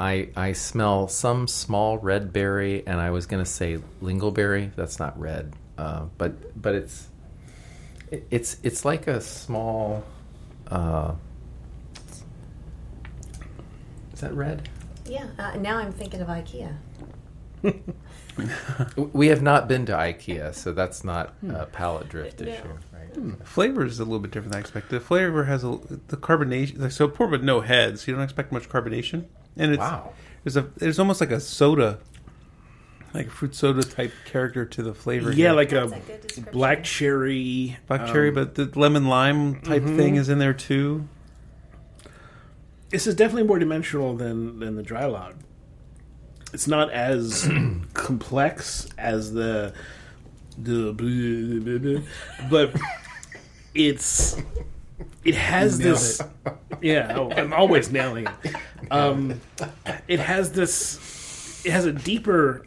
I 0.00 0.30
I 0.34 0.52
smell 0.52 1.06
some 1.08 1.46
small 1.46 1.98
red 1.98 2.32
berry, 2.32 2.84
and 2.86 2.98
I 3.00 3.10
was 3.10 3.26
gonna 3.26 3.44
say 3.44 3.78
lingonberry. 4.02 4.74
That's 4.74 4.98
not 4.98 5.20
red, 5.20 5.52
uh, 5.76 6.06
but 6.16 6.60
but 6.60 6.74
it's 6.74 7.08
it, 8.10 8.26
it's 8.30 8.56
it's 8.62 8.84
like 8.84 9.06
a 9.06 9.20
small. 9.20 10.02
Uh, 10.68 11.14
is 14.14 14.20
that 14.20 14.32
red? 14.34 14.68
Yeah. 15.06 15.26
Uh, 15.38 15.56
now 15.56 15.76
I'm 15.78 15.92
thinking 15.92 16.20
of 16.20 16.28
IKEA. 16.28 16.74
We 19.12 19.26
have 19.26 19.42
not 19.42 19.68
been 19.68 19.84
to 19.86 19.92
IKEA, 19.92 20.54
so 20.54 20.72
that's 20.72 21.04
not 21.04 21.34
Hmm. 21.40 21.50
a 21.50 21.66
palate 21.66 22.08
drift 22.08 22.40
No. 22.40 22.46
issue, 22.48 22.68
right? 22.94 23.46
flavor 23.46 23.84
is 23.84 24.00
a 24.00 24.04
little 24.04 24.18
bit 24.20 24.30
different 24.30 24.52
than 24.52 24.58
I 24.58 24.60
expected. 24.60 24.90
The 24.98 25.00
flavor 25.04 25.44
has 25.44 25.62
a, 25.62 25.78
the 26.08 26.16
carbonation, 26.16 26.78
like, 26.78 26.92
so 26.92 27.06
poor 27.06 27.26
but 27.28 27.42
no 27.42 27.60
heads. 27.60 28.06
you 28.08 28.14
don't 28.14 28.22
expect 28.22 28.50
much 28.50 28.68
carbonation. 28.70 29.26
And 29.56 29.72
it's 29.72 29.80
Wow. 29.80 30.12
there's 30.44 30.56
a 30.56 30.62
there's 30.76 30.98
almost 30.98 31.20
like 31.20 31.30
a 31.30 31.40
soda, 31.40 31.98
like 33.12 33.26
a 33.26 33.30
fruit 33.30 33.54
soda 33.54 33.82
type 33.82 34.12
character 34.24 34.64
to 34.64 34.82
the 34.82 34.94
flavor. 34.94 35.30
Yeah, 35.30 35.36
here. 35.48 35.52
like 35.52 35.70
That's 35.70 36.38
a, 36.38 36.40
a 36.40 36.44
black 36.52 36.84
cherry. 36.84 37.76
black 37.86 38.02
um, 38.02 38.06
cherry, 38.12 38.30
but 38.30 38.54
the 38.54 38.70
lemon 38.78 39.06
lime 39.06 39.60
type 39.60 39.84
thing 39.84 40.16
is 40.16 40.28
in 40.28 40.38
there 40.38 40.54
too. 40.54 41.08
This 42.90 43.06
is 43.06 43.14
definitely 43.14 43.44
more 43.44 43.58
dimensional 43.58 44.16
than 44.16 44.58
than 44.58 44.76
the 44.76 44.82
Draai 44.82 45.10
Laag. 45.12 45.34
It's 46.52 46.66
not 46.66 46.90
as 46.90 47.48
complex 47.94 48.88
as 48.98 49.32
the 49.32 49.72
the 50.58 50.92
blah, 50.92 51.78
blah, 51.78 52.00
blah, 52.00 52.50
but 52.50 52.80
it's 53.74 54.36
it 55.24 55.34
has 55.34 55.78
this 55.78 56.20
yeah 56.80 57.14
oh, 57.16 57.30
i'm 57.32 57.52
always 57.52 57.90
nailing 57.90 58.26
it 58.44 58.56
um, 58.90 59.40
it 60.08 60.18
has 60.18 60.52
this 60.52 61.64
it 61.64 61.72
has 61.72 61.84
a 61.84 61.92
deeper 61.92 62.66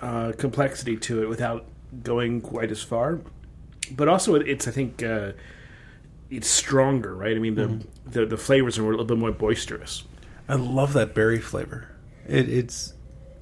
uh, 0.00 0.32
complexity 0.38 0.96
to 0.96 1.22
it 1.22 1.28
without 1.28 1.66
going 2.02 2.40
quite 2.40 2.70
as 2.70 2.82
far 2.82 3.20
but 3.92 4.08
also 4.08 4.34
it, 4.34 4.48
it's 4.48 4.66
i 4.66 4.70
think 4.70 5.02
uh, 5.02 5.32
it's 6.30 6.48
stronger 6.48 7.14
right 7.14 7.36
i 7.36 7.38
mean 7.38 7.54
the, 7.54 7.86
the 8.06 8.26
the 8.26 8.36
flavors 8.36 8.78
are 8.78 8.84
a 8.84 8.90
little 8.90 9.04
bit 9.04 9.18
more 9.18 9.32
boisterous 9.32 10.04
I 10.48 10.54
love 10.54 10.92
that 10.92 11.14
berry 11.14 11.40
flavor. 11.40 11.88
It, 12.26 12.48
it's 12.48 12.94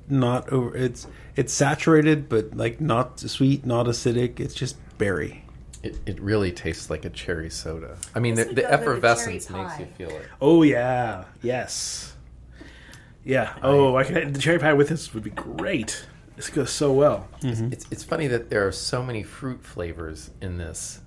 not 0.09 0.49
over. 0.51 0.77
It's 0.77 1.07
it's 1.35 1.53
saturated, 1.53 2.29
but 2.29 2.57
like 2.57 2.81
not 2.81 3.19
sweet, 3.21 3.67
not 3.67 3.87
acidic. 3.87 4.39
It's 4.39 4.55
just 4.55 4.77
berry. 4.99 5.42
It, 5.83 5.99
it 6.07 6.21
really 6.21 6.53
tastes 6.53 6.91
like 6.91 7.05
a 7.05 7.11
cherry 7.11 7.51
soda. 7.51 7.97
I 8.15 8.21
mean, 8.21 8.37
the, 8.37 8.45
the 8.45 8.55
go 8.55 8.61
with 8.63 8.65
a 8.67 8.73
effervescence 8.73 9.47
cherry 9.47 9.63
makes 9.65 9.79
you 9.81 9.87
feel 9.87 10.11
it. 10.11 10.29
oh 10.41 10.63
yeah 10.63 11.25
yes 11.43 12.15
yeah 13.25 13.55
oh 13.63 13.97
i 13.97 14.05
can 14.05 14.33
the 14.33 14.39
cherry 14.39 14.59
pie 14.59 14.73
with 14.73 14.89
this 14.89 15.15
would 15.15 15.23
be 15.23 15.31
great 15.31 16.07
this 16.37 16.49
goes 16.51 16.71
so 16.71 16.93
well 16.93 17.29
mm-hmm. 17.41 17.73
It's 17.73 17.87
it's 17.91 18.03
funny 18.05 18.27
that 18.29 18.51
there 18.51 18.67
are 18.67 18.73
so 18.73 19.03
many 19.03 19.23
fruit 19.23 19.63
flavors 19.65 20.31
in 20.41 20.57
this. 20.59 21.01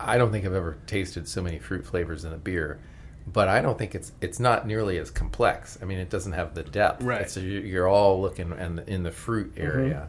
I 0.00 0.18
don't 0.18 0.32
think 0.32 0.44
I've 0.44 0.52
ever 0.52 0.76
tasted 0.86 1.28
so 1.28 1.40
many 1.40 1.58
fruit 1.58 1.86
flavors 1.86 2.24
in 2.24 2.32
a 2.32 2.36
beer, 2.36 2.80
but 3.26 3.48
I 3.48 3.62
don't 3.62 3.78
think 3.78 3.94
it's 3.94 4.12
it's 4.20 4.40
not 4.40 4.66
nearly 4.66 4.98
as 4.98 5.10
complex. 5.10 5.78
I 5.80 5.84
mean, 5.84 5.98
it 5.98 6.10
doesn't 6.10 6.32
have 6.32 6.54
the 6.54 6.64
depth. 6.64 7.02
Right. 7.02 7.30
So 7.30 7.40
you- 7.40 7.60
you're 7.60 7.88
all 7.88 8.20
looking 8.20 8.52
and 8.52 8.80
in 8.80 9.04
the 9.04 9.12
fruit 9.12 9.54
mm-hmm. 9.54 9.66
area. 9.66 10.08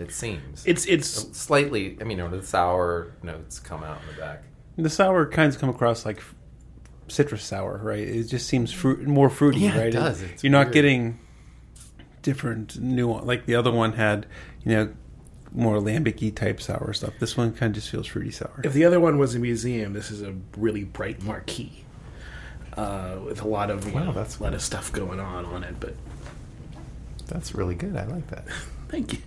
It 0.00 0.12
seems 0.12 0.64
it's 0.66 0.86
it's 0.86 1.08
slightly. 1.38 1.96
I 2.00 2.04
mean, 2.04 2.18
you 2.18 2.24
know, 2.24 2.30
the 2.36 2.42
sour 2.44 3.12
notes 3.22 3.60
come 3.60 3.84
out 3.84 4.00
in 4.02 4.14
the 4.14 4.20
back. 4.20 4.42
The 4.76 4.90
sour 4.90 5.26
kinds 5.26 5.56
come 5.56 5.68
across 5.68 6.04
like 6.06 6.22
citrus 7.08 7.44
sour, 7.44 7.78
right? 7.82 7.98
It 8.06 8.24
just 8.24 8.46
seems 8.46 8.72
fruit 8.72 9.06
more 9.06 9.28
fruity, 9.28 9.60
Yeah, 9.60 9.76
it 9.76 9.78
right? 9.84 9.92
does. 9.92 10.22
It's 10.22 10.42
You're 10.42 10.52
not 10.52 10.66
weird. 10.66 10.72
getting 10.74 11.18
different 12.22 12.78
nuance. 12.80 13.26
Like 13.26 13.46
the 13.46 13.54
other 13.56 13.70
one 13.70 13.92
had, 13.92 14.26
you 14.64 14.72
know, 14.74 14.92
more 15.52 15.78
lambic 15.78 16.34
type 16.34 16.62
sour 16.62 16.92
stuff. 16.92 17.12
This 17.18 17.36
one 17.36 17.52
kind 17.52 17.70
of 17.70 17.74
just 17.74 17.90
feels 17.90 18.06
fruity 18.06 18.30
sour. 18.30 18.60
if 18.64 18.72
the 18.72 18.84
other 18.84 19.00
one 19.00 19.18
was 19.18 19.34
a 19.34 19.38
museum 19.38 19.92
this 19.92 20.10
is 20.10 20.22
a 20.22 20.34
really 20.56 20.84
bright 20.84 21.20
marquee 21.22 21.84
uh, 22.76 23.16
with 23.24 23.42
a 23.42 23.48
lot 23.48 23.68
of 23.70 23.86
you 23.88 23.92
Wow, 23.94 24.04
know, 24.04 24.12
that's 24.12 24.38
a 24.38 24.42
lot 24.44 24.54
of 24.54 24.62
stuff 24.62 24.92
going 24.92 25.18
on 25.18 25.44
on 25.44 25.64
it 25.64 25.74
but 25.80 25.94
That's 27.26 27.54
really 27.54 27.74
good. 27.74 27.96
I 27.96 28.04
like 28.06 28.28
that. 28.28 28.44
thank 28.88 29.12
you 29.14 29.18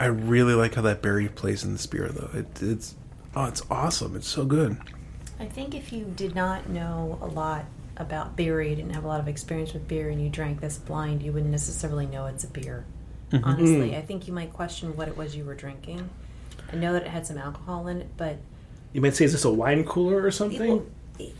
I 0.00 0.06
really 0.06 0.54
like 0.54 0.74
how 0.74 0.82
that 0.82 1.02
berry 1.02 1.28
plays 1.28 1.64
in 1.64 1.72
the 1.72 1.78
spear, 1.78 2.08
though. 2.08 2.30
It, 2.38 2.62
it's 2.62 2.94
oh, 3.36 3.44
it's 3.46 3.62
awesome. 3.70 4.16
It's 4.16 4.28
so 4.28 4.44
good. 4.44 4.76
I 5.38 5.46
think 5.46 5.74
if 5.74 5.92
you 5.92 6.04
did 6.16 6.34
not 6.34 6.68
know 6.68 7.18
a 7.22 7.26
lot 7.26 7.64
about 7.96 8.36
beer, 8.36 8.60
you 8.60 8.74
didn't 8.74 8.92
have 8.94 9.04
a 9.04 9.08
lot 9.08 9.20
of 9.20 9.28
experience 9.28 9.72
with 9.72 9.86
beer, 9.86 10.08
and 10.10 10.20
you 10.22 10.28
drank 10.28 10.60
this 10.60 10.78
blind, 10.78 11.22
you 11.22 11.32
wouldn't 11.32 11.50
necessarily 11.52 12.06
know 12.06 12.26
it's 12.26 12.44
a 12.44 12.48
beer. 12.48 12.84
Honestly, 13.42 13.96
I 13.96 14.00
think 14.02 14.28
you 14.28 14.32
might 14.32 14.52
question 14.52 14.96
what 14.96 15.08
it 15.08 15.16
was 15.16 15.34
you 15.34 15.44
were 15.44 15.54
drinking. 15.56 16.08
I 16.72 16.76
know 16.76 16.92
that 16.92 17.02
it 17.02 17.08
had 17.08 17.26
some 17.26 17.36
alcohol 17.38 17.88
in 17.88 18.00
it, 18.02 18.08
but 18.16 18.36
you 18.92 19.00
might 19.00 19.14
say 19.16 19.24
is 19.24 19.32
this 19.32 19.44
a 19.44 19.50
wine 19.50 19.84
cooler 19.84 20.22
or 20.22 20.30
something 20.30 20.70
Well, 20.70 20.86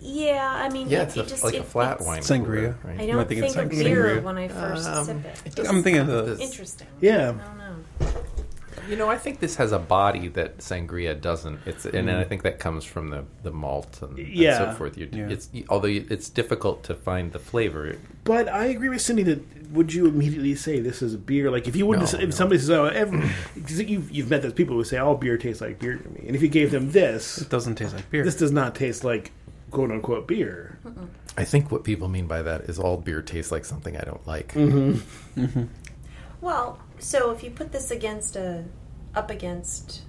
yeah, 0.00 0.50
I 0.52 0.68
mean, 0.70 0.88
Yeah, 0.88 1.02
it, 1.02 1.08
it's 1.08 1.16
it 1.16 1.26
a, 1.26 1.28
just 1.28 1.44
like 1.44 1.54
it- 1.54 1.60
a 1.60 1.64
flat 1.64 2.00
it's- 2.00 2.06
wine. 2.06 2.20
Sangria. 2.22 2.44
cooler, 2.44 2.78
I 2.84 2.88
right? 2.88 3.00
I 3.00 3.06
don't 3.06 3.28
thinking 3.28 3.48
think 3.52 3.56
of 3.66 3.70
sangria? 3.70 3.84
beer 3.84 4.20
when 4.22 4.38
I 4.38 4.48
first 4.48 4.88
Um, 4.88 5.04
sip 5.04 5.16
it. 5.46 5.54
doesn't 5.54 5.74
I'm 5.76 5.82
thinking 5.84 6.00
of 6.02 6.08
have 6.08 6.26
the- 6.26 6.34
this- 6.34 6.40
Interesting. 6.40 6.88
yeah 7.00 7.14
I 7.30 7.46
don't 7.46 7.58
know. 7.58 8.20
You 8.88 8.96
know, 8.96 9.08
I 9.08 9.16
think 9.18 9.40
this 9.40 9.56
has 9.56 9.72
a 9.72 9.78
body 9.78 10.28
that 10.28 10.58
sangria 10.58 11.18
doesn't. 11.20 11.60
It's 11.66 11.86
and 11.86 12.10
I 12.10 12.24
mm. 12.24 12.28
think 12.28 12.42
that 12.42 12.58
comes 12.58 12.84
from 12.84 13.08
the, 13.08 13.24
the 13.42 13.50
malt 13.50 14.00
and, 14.02 14.18
and 14.18 14.56
so 14.56 14.72
forth. 14.72 14.98
You, 14.98 15.08
Yeah. 15.12 15.28
It's 15.28 15.48
although 15.68 15.88
it's 15.88 16.28
difficult 16.28 16.84
to 16.84 16.94
find 16.94 17.32
the 17.32 17.38
flavor. 17.38 17.96
But 18.24 18.48
I 18.48 18.66
agree 18.66 18.88
with 18.88 19.00
Cindi 19.00 19.24
that 19.24 19.70
would 19.72 19.92
you 19.92 20.06
immediately 20.06 20.54
say 20.54 20.80
this 20.80 21.02
is 21.02 21.14
a 21.14 21.18
beer? 21.18 21.50
Like 21.50 21.66
if 21.68 21.76
you 21.76 21.86
wouldn't, 21.86 22.12
No, 22.12 22.18
if 22.20 22.24
no. 22.26 22.30
somebody 22.30 22.58
says, 22.60 22.70
"Oh, 22.70 22.84
every, 22.86 23.20
'cause 23.60 23.80
you've 23.80 24.10
you've 24.10 24.30
met 24.30 24.42
those 24.42 24.52
people 24.52 24.76
who 24.76 24.84
say 24.84 24.98
all 24.98 25.16
beer 25.16 25.36
tastes 25.36 25.60
like 25.60 25.78
beer 25.78 25.96
to 25.96 26.08
me," 26.10 26.24
and 26.26 26.36
if 26.36 26.42
you 26.42 26.48
gave 26.48 26.70
them 26.70 26.92
this, 26.92 27.38
It 27.38 27.48
doesn't 27.50 27.74
taste 27.76 27.94
like 27.94 28.08
beer. 28.10 28.24
this 28.24 28.36
does 28.36 28.52
not 28.52 28.74
taste 28.74 29.04
like 29.04 29.32
quote 29.70 29.90
unquote 29.90 30.26
beer. 30.28 30.78
I 31.36 31.44
think 31.44 31.72
what 31.72 31.82
people 31.82 32.08
mean 32.08 32.26
by 32.28 32.42
that 32.42 32.62
is 32.62 32.78
all 32.78 32.96
beer 32.96 33.20
tastes 33.20 33.50
like 33.50 33.64
something 33.64 33.96
I 33.96 34.02
don't 34.04 34.24
like. 34.26 34.52
Mm-hmm. 34.54 35.40
Mm-hmm. 35.44 35.64
Well, 36.40 36.78
so 36.98 37.30
if 37.30 37.42
you 37.42 37.50
put 37.50 37.72
this 37.72 37.90
against 37.90 38.36
a 38.36 38.64
up 39.14 39.30
against 39.30 40.02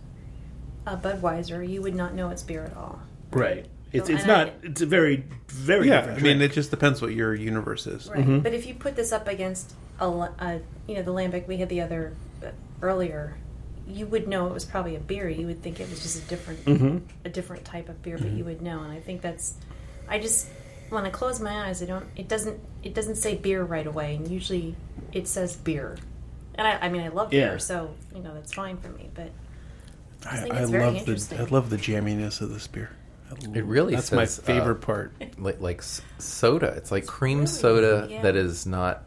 a 0.86 0.98
Budweiser, 0.98 1.68
you 1.68 1.82
would 1.82 1.96
not 1.96 2.14
know 2.14 2.30
it's 2.30 2.44
beer 2.44 2.64
at 2.64 2.76
all. 2.76 3.00
Right. 3.32 3.66
It's 3.92 4.10
it's 4.10 4.24
and 4.24 4.32
I- 4.32 4.44
not. 4.46 4.54
It's 4.64 4.82
a 4.82 4.86
very 4.86 5.24
very 5.48 5.88
yeah, 5.88 5.98
different 5.98 6.20
I 6.20 6.24
mean, 6.24 6.38
drink. 6.38 6.52
it 6.52 6.56
just 6.56 6.72
depends 6.72 7.02
what 7.02 7.14
your 7.14 7.34
universe 7.34 7.88
is. 7.88 8.10
Right. 8.10 8.20
Mm-hmm. 8.20 8.40
But 8.40 8.54
if 8.54 8.66
you 8.66 8.74
put 8.74 8.96
this 8.96 9.12
up 9.12 9.28
against 9.28 9.74
a, 10.00 10.08
la- 10.08 10.34
a 10.40 10.60
you 10.88 10.96
know 10.96 11.04
the 11.04 11.12
lambic 11.12 11.48
we 11.48 11.58
had 11.58 11.70
the 11.70 11.82
other 11.82 12.16
uh, 12.44 12.50
earlier, 12.82 13.38
you 13.88 14.06
would 14.08 14.28
know 14.28 14.48
it 14.48 14.54
was 14.54 14.66
probably 14.66 14.96
a 14.96 15.00
beer. 15.00 15.30
You 15.30 15.48
would 15.48 15.62
think 15.62 15.80
it 15.80 15.90
was 15.90 16.02
just 16.02 16.24
a 16.24 16.28
different 16.28 16.66
mm-hmm. 16.66 16.98
a 17.24 17.30
different 17.30 17.64
type 17.66 17.90
of 17.90 18.02
beer, 18.02 18.18
but 18.18 18.28
mm-hmm. 18.28 18.38
you 18.38 18.46
would 18.46 18.62
know. 18.62 18.82
And 18.82 18.92
I 18.92 19.00
think 19.00 19.22
that's 19.22 19.54
I 20.10 20.20
just 20.20 20.50
when 20.90 21.06
I 21.06 21.10
close 21.10 21.40
my 21.40 21.68
eyes, 21.68 21.82
I 21.82 21.86
don't. 21.86 22.06
It 22.16 22.28
doesn't. 22.28 22.60
It 22.84 22.94
doesn't 22.94 23.16
say 23.16 23.36
beer 23.36 23.64
right 23.64 23.88
away, 23.88 24.16
and 24.16 24.28
usually 24.28 24.76
it 25.12 25.28
says 25.28 25.56
beer. 25.56 25.98
And 26.58 26.68
I, 26.68 26.78
I 26.86 26.90
mean, 26.90 27.02
I 27.02 27.10
love 27.10 27.34
Yeah. 27.34 27.50
beer, 27.50 27.60
so 27.60 27.94
you 28.16 28.22
know 28.22 28.34
that's 28.34 28.54
fine 28.54 28.78
for 28.78 28.90
me. 28.90 29.10
But 29.14 29.32
I 30.26 30.36
I, 30.36 30.38
think 30.42 30.54
I 30.54 30.62
it's 30.62 30.72
very 30.72 30.84
love 30.86 31.06
the. 31.06 31.38
I 31.40 31.44
love 31.46 31.70
the 31.70 31.78
jamminess 31.78 32.42
of 32.42 32.50
this 32.50 32.68
beer. 32.68 32.90
I 33.32 33.34
It 33.58 33.66
really 33.66 33.96
that's 33.96 34.12
my 34.12 34.26
says, 34.26 34.40
uh, 34.40 34.44
favorite 34.44 34.76
part. 34.82 35.12
like, 35.38 35.60
like 35.60 35.84
soda. 36.20 36.68
It's 36.68 36.92
like 36.92 37.06
cream 37.06 37.40
really- 37.40 37.48
soda 37.48 38.08
yeah. 38.10 38.22
that 38.22 38.36
is 38.36 38.66
not. 38.66 39.04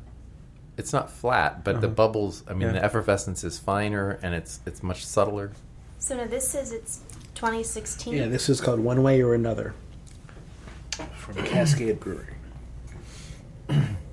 It's 0.76 0.92
not 0.92 1.10
flat, 1.10 1.64
but 1.64 1.80
the 1.80 1.88
bubbles. 1.88 2.44
I 2.46 2.52
mean, 2.52 2.62
Yeah. 2.68 2.72
the 2.74 2.84
effervescence 2.84 3.42
is 3.44 3.58
finer 3.58 4.18
and 4.22 4.34
it's 4.34 4.60
it's 4.66 4.82
much 4.82 5.04
subtler. 5.04 5.50
so 5.98 6.16
now 6.16 6.26
this 6.26 6.46
says 6.48 6.70
it's 6.72 7.00
2016. 7.34 8.14
yeah, 8.14 8.26
this 8.26 8.48
is 8.48 8.60
called 8.60 8.78
One 8.80 9.02
Way 9.02 9.20
or 9.22 9.34
Another 9.34 9.74
from 11.16 11.34
Cascade 11.44 11.98
Brewery. 12.00 12.34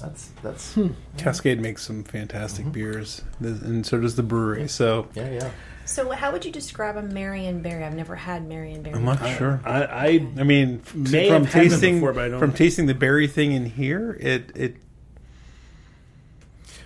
That's 0.00 0.28
that's 0.42 0.74
hmm 0.74 0.88
Cascade 1.18 1.60
makes 1.60 1.82
some 1.82 2.04
fantastic 2.04 2.70
beers, 2.72 3.22
and 3.40 3.84
so 3.86 4.00
does 4.00 4.16
the 4.16 4.22
brewery. 4.22 4.68
So 4.68 5.08
yeah 5.14 5.30
yeah. 5.30 5.50
So, 5.86 6.08
how 6.12 6.30
would 6.30 6.44
you 6.44 6.52
describe 6.52 6.96
a 6.96 7.02
Marion 7.02 7.62
Berry? 7.62 7.82
I've 7.82 7.96
never 7.96 8.14
had 8.14 8.46
Marion 8.46 8.80
Berry. 8.82 8.94
I'm 8.94 9.04
not 9.04 9.18
sure. 9.36 9.60
I, 9.64 9.82
I 9.84 10.06
I 10.38 10.42
mean, 10.44 10.82
May 10.94 11.28
from 11.28 11.44
have 11.46 11.52
had 11.52 11.62
them 11.64 11.70
tasting 11.70 11.94
before, 11.96 12.12
but 12.12 12.24
I 12.26 12.28
don't- 12.28 12.38
from 12.38 12.52
tasting 12.52 12.86
the 12.86 12.94
berry 12.94 13.26
thing 13.26 13.50
in 13.52 13.66
here, 13.66 14.16
it 14.20 14.52
it. 14.54 14.76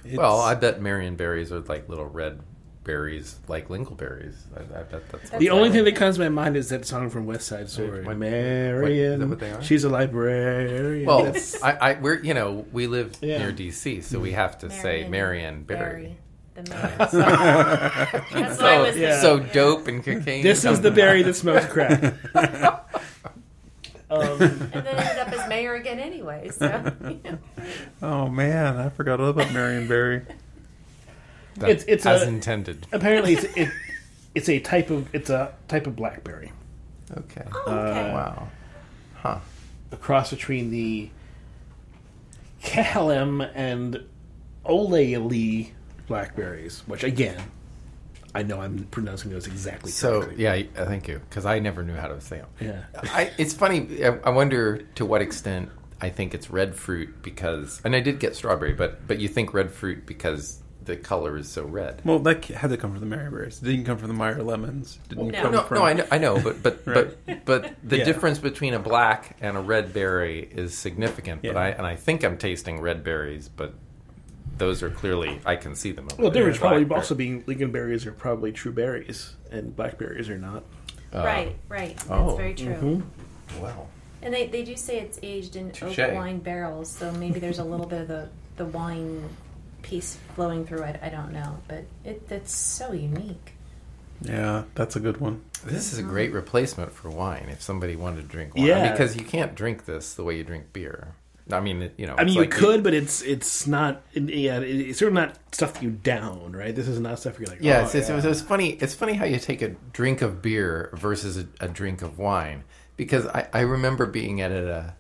it's- 0.05 0.17
Well, 0.17 0.41
I 0.41 0.55
bet 0.55 0.81
Marion 0.81 1.17
berries 1.17 1.53
are 1.53 1.61
like 1.61 1.89
little 1.89 2.07
red 2.07 2.41
berries, 2.85 3.37
like 3.49 3.69
lingonberries. 3.69 4.35
I, 4.57 4.61
I 4.81 4.83
bet 4.85 5.09
that's 5.11 5.31
the 5.31 5.51
only 5.51 5.71
thing 5.71 5.85
that 5.85 5.97
comes 5.97 6.17
to 6.17 6.23
my 6.23 6.29
mind 6.29 6.57
is 6.57 6.69
that 6.69 6.85
song 6.87 7.11
from 7.11 7.27
West 7.27 7.47
Side 7.47 7.69
Story. 7.71 8.05
What- 8.05 8.17
Marion, 8.19 8.83
what- 8.83 8.91
is 8.93 9.19
that 9.21 9.27
what 9.29 9.39
they 9.41 9.51
are? 9.51 9.63
she's 9.63 9.85
a 9.85 9.89
librarian. 9.89 11.07
Well, 11.07 11.35
I, 11.63 11.73
I 11.73 11.95
we're 12.01 12.23
you 12.23 12.35
know 12.35 12.67
we 12.73 12.87
live 12.87 13.17
Yeah. 13.21 13.39
near 13.39 13.53
DC, 13.53 14.05
so 14.05 14.21
we 14.21 14.33
have 14.33 14.59
to 14.59 14.71
say 14.71 15.09
Marion 15.09 15.65
Berry. 15.65 16.17
The 16.55 16.63
Marion. 16.71 16.97
That's 16.99 17.13
what 17.13 17.25
I 17.25 18.55
So, 18.55 18.85
was 18.85 18.97
Yeah. 18.97 19.21
so 19.21 19.41
dope 19.41 19.89
and 19.89 20.05
cocaine. 20.05 20.43
this 20.45 20.65
is 20.65 20.81
the 20.81 20.91
berry 20.93 21.23
that 21.25 21.35
smokes 21.35 21.67
crack. 21.67 22.01
um, 24.11 24.21
And 24.41 24.41
then 24.41 24.87
ended 24.87 25.19
up 25.19 25.33
as 25.33 25.49
mayor 25.49 25.75
again 25.75 25.99
anyway. 25.99 26.51
So, 26.51 26.93
you 27.09 27.21
know. 27.25 27.39
Oh 28.03 28.29
man, 28.29 28.77
I 28.77 28.89
forgot 28.91 29.21
all 29.21 29.31
about 29.31 29.53
Marion 29.53 29.89
Berry. 29.89 30.23
That- 31.57 31.71
It's- 31.71 31.85
it's 31.89 32.07
as 32.07 32.23
a- 32.23 32.29
intended. 32.29 32.87
apparently, 32.93 33.35
it's, 33.35 33.45
it, 33.57 33.69
it's 34.35 34.49
a 34.49 34.59
type 34.61 34.91
of 34.91 35.09
it's 35.15 35.31
a 35.31 35.53
type 35.69 35.87
of 35.87 35.95
blackberry. 35.97 36.53
Okay. 37.17 37.45
Oh, 37.67 37.71
okay. 37.73 38.13
wow. 38.13 38.49
Huh. 39.17 39.39
a 39.93 39.97
cross 39.97 40.31
between 40.31 40.71
the 40.71 41.09
Kalem 42.63 43.49
and 43.55 44.03
Olallie 44.65 45.71
blackberries, 46.09 46.83
which 46.87 47.05
again, 47.05 47.41
I 48.35 48.43
know 48.43 48.61
I'm 48.61 48.85
pronouncing 48.91 49.31
those 49.31 49.47
exactly 49.47 49.91
So 49.93 50.23
correctly. 50.23 50.43
yeah, 50.45 50.63
uh, 50.77 50.87
thank 50.87 51.07
you, 51.09 51.21
because 51.29 51.47
I 51.47 51.59
never 51.59 51.83
knew 51.83 51.95
how 51.95 52.09
to 52.09 52.21
say 52.21 52.39
them. 52.39 52.49
yeah. 52.61 52.83
I, 53.13 53.31
it's 53.39 53.55
funny. 53.55 54.05
I, 54.05 54.19
I 54.25 54.31
wonder 54.31 54.79
to 54.97 55.07
what 55.07 55.23
extent 55.23 55.71
I 56.01 56.09
think 56.11 56.35
it's 56.35 56.51
red 56.51 56.75
fruit 56.75 57.23
because, 57.23 57.81
and 57.85 57.95
I 57.95 58.01
did 58.01 58.19
get 58.19 58.35
strawberry, 58.35 58.73
but 58.73 59.07
but 59.07 59.21
you 59.21 59.29
think 59.29 59.55
red 59.55 59.71
fruit 59.71 60.05
because 60.07 60.61
the 60.85 60.97
color 60.97 61.37
is 61.37 61.49
so 61.49 61.65
red. 61.65 62.03
Well, 62.05 62.19
that 62.21 62.45
had 62.47 62.71
to 62.71 62.77
come 62.77 62.91
from 62.93 63.01
the 63.01 63.07
Mary 63.07 63.31
Berries. 63.31 63.61
It 63.63 63.67
didn't 63.67 63.85
come 63.85 63.99
from 63.99 64.09
the 64.09 64.15
Meyer 64.15 64.43
Lemons. 64.43 64.99
It 65.05 65.11
didn't 65.11 65.29
No. 65.29 65.43
come 65.43 65.53
No, 65.53 65.63
from. 65.63 65.79
no, 65.79 65.85
I 65.85 65.93
know, 65.95 66.07
I 66.11 66.19
know, 66.19 66.41
but 66.41 66.63
but 66.63 66.81
Right. 66.87 67.17
but 67.27 67.45
but 67.45 67.75
the 67.83 67.99
Yeah. 67.99 68.05
difference 68.05 68.39
between 68.39 68.75
a 68.75 68.79
black 68.79 69.37
and 69.41 69.57
a 69.57 69.61
red 69.61 69.93
berry 69.93 70.49
is 70.53 70.75
significant. 70.77 71.43
But 71.43 71.57
I 71.57 71.69
and 71.71 71.87
I 71.87 71.97
think 71.97 72.23
I'm 72.25 72.37
tasting 72.37 72.81
red 72.81 73.03
berries, 73.05 73.49
but 73.49 73.75
those 74.59 74.83
are 74.83 74.91
clearly 74.91 75.41
I 75.45 75.57
can 75.57 75.75
see 75.75 75.93
them. 75.93 76.07
Well, 76.19 76.29
the 76.29 76.35
there. 76.35 76.43
difference 76.43 76.59
probably 76.59 76.85
Blackberry. 76.85 77.01
also 77.01 77.15
being 77.15 77.43
lingonberries 77.45 78.07
are 78.07 78.13
probably 78.13 78.53
true 78.53 78.73
berries 78.73 79.35
and 79.51 79.75
blackberries 79.75 80.29
are 80.29 80.39
not. 80.39 80.65
Uh, 81.13 81.19
right, 81.25 81.57
right. 81.69 81.97
That's 81.97 82.11
oh. 82.11 82.37
very 82.37 82.55
true. 82.55 82.75
Mm-hmm. 82.75 83.63
Well, 83.63 83.89
And 84.23 84.33
they, 84.35 84.47
they 84.49 84.63
do 84.65 84.75
say 84.77 84.99
it's 84.99 85.19
aged 85.23 85.55
in 85.57 85.71
Touche. 85.71 85.99
oak 85.99 86.15
wine 86.15 86.39
barrels, 86.39 86.91
so 86.91 87.13
maybe 87.13 87.39
there's 87.41 87.59
a 87.61 87.65
little 87.65 87.87
bit 87.87 88.01
of 88.03 88.09
the, 88.09 88.29
the 88.57 88.65
wine 88.65 89.23
piece 89.85 90.19
flowing 90.35 90.67
through 90.67 90.83
it. 90.83 91.01
I 91.03 91.09
don't 91.09 91.33
know, 91.33 91.59
but 91.69 91.85
it 92.05 92.29
that's 92.29 92.53
so 92.53 92.93
unique. 92.93 93.53
Yeah, 94.23 94.65
that's 94.75 94.97
a 94.97 95.01
good 95.01 95.19
one. 95.19 95.43
this 95.65 95.93
is 95.93 95.99
a 95.99 96.03
great 96.03 96.33
replacement 96.33 96.93
for 96.93 97.11
wine 97.11 97.49
if 97.51 97.63
somebody 97.63 97.97
wanted 97.97 98.23
to 98.23 98.29
drink 98.29 98.55
wine. 98.55 98.67
Yeah. 98.67 98.91
because 98.93 99.17
you 99.17 99.25
can't 99.25 99.55
drink 99.55 99.85
this 99.85 100.15
the 100.15 100.25
way 100.25 100.37
you 100.37 100.45
drink 100.45 100.73
beer. 100.73 101.15
I 101.51 101.61
mean, 101.61 101.83
it- 101.83 101.95
you 101.99 102.07
know. 102.07 102.15
I 102.15 102.21
mean, 102.21 102.29
it's 102.29 102.35
you 102.35 102.41
like 102.43 102.51
could, 102.51 102.83
but 102.83 102.95
it's 102.95 103.23
it's 103.23 103.67
not. 103.67 104.03
Yeah, 104.15 104.61
it's 104.61 104.99
sort 104.99 105.09
of 105.09 105.15
not 105.15 105.39
stuff 105.53 105.83
you 105.83 105.91
down, 105.91 106.53
right? 106.53 106.75
This 106.75 106.89
is 106.89 106.99
not 107.01 107.19
stuff 107.19 107.39
you're 107.39 107.49
like. 107.49 107.59
Yeah, 107.61 107.81
oh, 107.81 107.85
it's, 107.85 107.95
it's, 107.95 108.09
yeah. 108.09 108.27
it's, 108.27 108.41
funny. 108.41 108.71
It's 108.81 108.95
funny 108.95 109.13
how 109.13 109.27
you 109.27 109.39
take 109.39 109.61
a 109.61 109.71
drink 109.93 110.23
of 110.23 110.41
beer 110.41 110.91
versus 110.95 111.37
a, 111.37 111.47
a 111.61 111.69
drink 111.69 112.01
of 112.01 112.19
wine 112.19 112.65
because 112.97 113.27
I, 113.27 113.49
I 113.53 113.61
remember 113.61 114.07
being 114.07 114.41
at 114.41 114.53
a, 114.53 114.95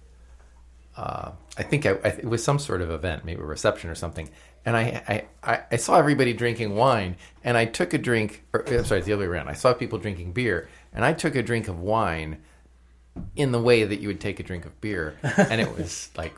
uh, 0.96 1.32
I 1.56 1.62
think 1.62 1.86
I, 1.86 1.90
I, 1.90 2.08
it 2.08 2.24
was 2.24 2.42
some 2.42 2.58
sort 2.58 2.82
of 2.82 2.90
event, 2.90 3.24
maybe 3.24 3.40
a 3.40 3.44
reception 3.44 3.90
or 3.90 3.94
something, 3.94 4.28
and 4.64 4.76
I, 4.76 5.02
I, 5.44 5.52
I, 5.52 5.60
I 5.72 5.76
saw 5.76 5.98
everybody 5.98 6.32
drinking 6.32 6.74
wine, 6.76 7.16
and 7.42 7.56
I 7.56 7.64
took 7.66 7.92
a 7.94 7.98
drink. 7.98 8.44
Or, 8.52 8.64
I'm 8.66 8.84
sorry, 8.84 8.98
it's 9.00 9.06
the 9.06 9.12
other 9.12 9.22
way 9.24 9.26
around. 9.28 9.48
I 9.48 9.52
saw 9.54 9.72
people 9.74 9.98
drinking 9.98 10.32
beer, 10.32 10.68
and 10.92 11.04
I 11.04 11.12
took 11.12 11.34
a 11.36 11.42
drink 11.42 11.68
of 11.68 11.78
wine 11.80 12.38
in 13.36 13.52
the 13.52 13.60
way 13.60 13.84
that 13.84 14.00
you 14.00 14.08
would 14.08 14.20
take 14.20 14.40
a 14.40 14.42
drink 14.42 14.64
of 14.66 14.80
beer, 14.80 15.16
and 15.22 15.60
it 15.60 15.76
was 15.76 16.10
like. 16.16 16.34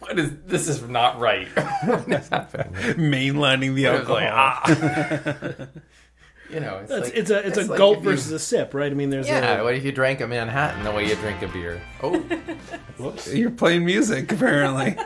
What 0.00 0.18
is 0.18 0.32
this? 0.46 0.68
Is 0.68 0.82
not 0.82 1.18
right. 1.18 1.48
what 1.84 2.06
is 2.12 2.28
happening? 2.28 2.74
here? 2.74 2.94
Mainlining 2.94 3.74
the 3.74 3.86
It 3.86 3.94
alcohol. 3.94 4.14
like, 4.16 4.28
ah. 4.30 5.66
you 6.50 6.60
know, 6.60 6.78
it's, 6.82 6.90
It's, 6.92 7.00
like- 7.08 7.14
it's 7.16 7.30
a 7.30 7.46
it's, 7.46 7.58
a 7.58 7.64
like 7.64 7.78
gulp 7.78 7.98
if 7.98 8.04
you- 8.04 8.10
versus 8.10 8.32
a 8.32 8.38
sip, 8.38 8.74
right? 8.74 8.92
I 8.92 8.94
mean, 8.94 9.08
there's 9.08 9.26
Yeah, 9.26 9.60
a 9.60 9.64
what 9.64 9.74
if 9.74 9.82
you 9.84 9.92
drank 9.92 10.20
a 10.20 10.26
Manhattan 10.26 10.84
the 10.84 10.92
way 10.92 11.08
you 11.08 11.14
drink 11.16 11.40
a 11.42 11.48
beer? 11.48 11.80
Oh, 12.02 12.18
whoops. 12.98 13.32
You're 13.34 13.50
playing 13.50 13.86
music, 13.86 14.30
apparently. 14.30 14.96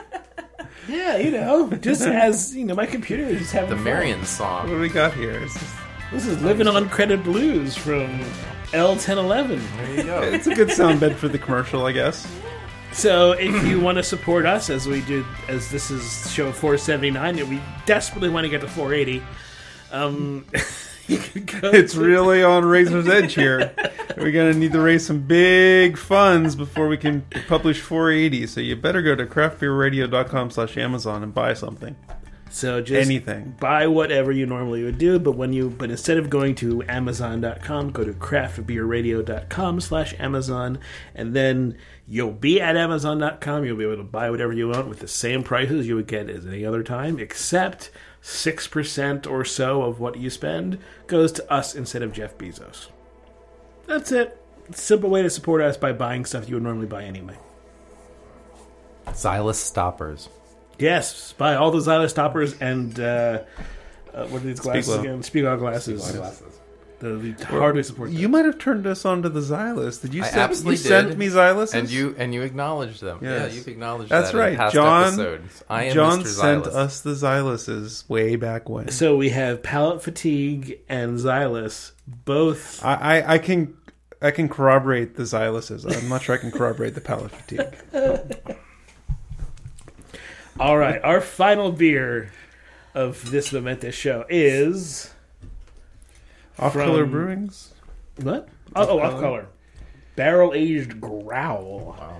Yeah, 0.89 1.17
you 1.17 1.31
know, 1.31 1.69
just 1.73 2.01
as 2.07 2.55
you 2.55 2.65
know, 2.65 2.75
my 2.75 2.85
computer 2.85 3.23
is 3.23 3.39
just 3.39 3.51
having 3.53 3.69
the 3.69 3.75
fun. 3.75 3.83
Marion 3.85 4.25
song. 4.25 4.67
what 4.69 4.75
do 4.75 4.81
we 4.81 4.89
got 4.89 5.13
here? 5.13 5.31
It's, 5.43 5.53
just- 5.53 5.75
This 6.11 6.25
is 6.25 6.41
living 6.41 6.67
on 6.67 6.89
credit 6.89 7.23
blues 7.23 7.75
from 7.75 8.19
L1011. 8.71 9.61
There 9.77 9.95
you 9.95 10.03
go. 10.03 10.21
it's 10.23 10.47
a 10.47 10.55
good 10.55 10.71
sound 10.71 10.99
bed 10.99 11.15
for 11.15 11.27
the 11.27 11.37
commercial, 11.37 11.85
I 11.85 11.91
guess. 11.91 12.27
So 12.91 13.33
if 13.33 13.67
you 13.67 13.79
want 13.79 13.97
to 13.99 14.03
support 14.03 14.47
us 14.47 14.69
as 14.71 14.87
we 14.87 15.01
did, 15.01 15.23
as 15.47 15.69
this 15.69 15.91
is 15.91 16.31
show 16.33 16.51
479, 16.51 17.37
and 17.37 17.49
we 17.49 17.61
desperately 17.85 18.29
want 18.29 18.45
to 18.45 18.49
get 18.49 18.61
to 18.61 18.67
480, 18.67 19.23
um, 19.91 20.45
It's 21.63 21.95
really 21.95 22.43
on 22.43 22.65
razor's 22.65 23.07
edge 23.07 23.33
here. 23.33 23.73
We're 24.17 24.31
gonna 24.31 24.53
need 24.53 24.73
to 24.73 24.81
raise 24.81 25.05
some 25.05 25.21
big 25.21 25.97
funds 25.97 26.55
before 26.55 26.87
we 26.87 26.97
can 26.97 27.21
publish 27.47 27.81
480. 27.81 28.47
So 28.47 28.61
you 28.61 28.75
better 28.75 29.01
go 29.01 29.15
to 29.15 29.25
craftbeerradio.com/amazon 29.25 31.23
and 31.23 31.33
buy 31.33 31.53
something, 31.53 31.95
so 32.49 32.81
just 32.81 33.09
anything. 33.09 33.55
buy 33.59 33.87
whatever 33.87 34.31
you 34.31 34.45
normally 34.45 34.83
would 34.83 34.97
do, 34.97 35.17
but 35.19 35.31
when 35.31 35.51
you 35.53 35.69
but 35.69 35.89
instead 35.89 36.17
of 36.17 36.29
going 36.29 36.53
to 36.55 36.83
Amazon.com, 36.87 37.91
go 37.91 38.03
to 38.03 38.13
craftbeerradio.com 38.13 39.79
slash 39.79 40.13
Amazon, 40.19 40.79
and 41.15 41.33
then 41.35 41.77
you'll 42.07 42.31
be 42.31 42.61
at 42.61 42.75
Amazon.com. 42.77 43.65
You'll 43.65 43.77
be 43.77 43.83
able 43.85 43.97
to 43.97 44.03
buy 44.03 44.29
whatever 44.29 44.53
you 44.53 44.69
want 44.69 44.89
with 44.89 44.99
the 44.99 45.07
same 45.07 45.43
prices 45.43 45.87
you 45.87 45.95
would 45.95 46.07
get 46.07 46.29
as 46.29 46.45
any 46.45 46.65
other 46.65 46.83
time, 46.83 47.17
except 47.19 47.89
six 48.21 48.67
percent 48.67 49.25
or 49.25 49.45
so 49.45 49.83
of 49.83 49.99
what 49.99 50.17
you 50.17 50.29
spend 50.29 50.79
goes 51.07 51.31
to 51.33 51.51
us 51.51 51.75
instead 51.75 52.01
of 52.01 52.11
Jeff 52.11 52.37
Bezos. 52.37 52.87
That's 53.85 54.11
it. 54.11 54.37
Simple 54.71 55.09
way 55.09 55.23
to 55.23 55.29
support 55.29 55.61
us 55.61 55.77
by 55.77 55.93
buying 55.93 56.25
stuff 56.25 56.47
you 56.47 56.55
would 56.55 56.63
normally 56.63 56.85
buy 56.87 57.03
anyway. 57.03 57.37
Xylus 59.07 59.55
stoppers. 59.55 60.29
Yes, 60.77 61.33
buy 61.33 61.55
all 61.55 61.71
the 61.71 61.79
Xylus 61.79 62.11
stoppers 62.11 62.59
and 62.59 62.99
uh, 62.99 63.43
uh, 64.13 64.27
what 64.27 64.41
are 64.41 64.45
these 64.45 64.59
glasses 64.59 64.95
again? 64.95 65.23
Spiegel 65.23 65.57
glasses. 65.57 66.58
The, 66.99 67.33
the 67.37 67.45
hardly 67.45 67.83
support. 67.83 68.09
You 68.11 68.27
might 68.27 68.43
have 68.45 68.57
turned 68.57 68.85
us 68.85 69.05
on 69.05 69.21
to 69.21 69.29
the 69.29 69.39
Xylus. 69.39 70.01
Did 70.01 70.13
you 70.13 70.23
I 70.23 70.27
send, 70.27 70.41
absolutely 70.41 70.71
you 70.71 70.77
sent 70.77 71.17
me 71.17 71.27
Xylus? 71.27 71.73
And 71.73 71.89
you 71.89 72.13
and 72.17 72.33
you 72.33 72.41
acknowledged 72.41 73.01
them. 73.01 73.19
Yes. 73.21 73.51
Yeah, 73.51 73.57
you've 73.57 73.67
acknowledged 73.69 74.11
That's 74.11 74.31
that 74.31 74.37
in 74.37 74.43
right. 74.43 74.57
past 74.57 74.75
Jon- 74.75 75.03
episodes. 75.07 75.63
I 75.69 75.83
am 75.85 75.93
Jon 75.93 76.19
Mr. 76.23 76.27
sent 76.27 76.67
us 76.67 77.01
the 77.01 77.11
Xyluses 77.11 78.09
way 78.09 78.35
back 78.35 78.67
when. 78.67 78.89
So 78.89 79.15
we 79.15 79.29
have 79.29 79.63
palate 79.63 80.03
fatigue 80.03 80.79
and 80.89 81.17
Xylus, 81.17 81.93
both. 82.07 82.83
I, 82.83 82.95
I, 82.95 83.33
I 83.35 83.37
can 83.37 83.77
I 84.21 84.31
can 84.31 84.49
corroborate 84.49 85.15
the 85.15 85.23
Xyluses. 85.23 85.85
I'm 85.95 86.09
not 86.09 86.23
sure 86.23 86.35
I 86.35 86.37
can 86.37 86.51
corroborate 86.51 86.95
the 86.95 87.01
palate 87.01 87.31
fatigue. 87.31 87.77
All 90.59 90.77
right, 90.77 91.01
our 91.01 91.21
final 91.21 91.71
beer 91.71 92.33
of 92.93 93.31
this 93.31 93.53
momentous 93.53 93.95
show 93.95 94.25
is 94.27 95.13
Off 96.59 96.73
color 96.73 97.05
From- 97.07 97.13
brewings. 97.13 97.67
what? 98.21 98.49
Oh, 98.75 98.87
oh 98.87 98.99
off 98.99 99.19
color, 99.19 99.47
barrel 100.15 100.53
aged 100.53 100.99
growl. 101.01 101.95
Wow. 101.97 102.17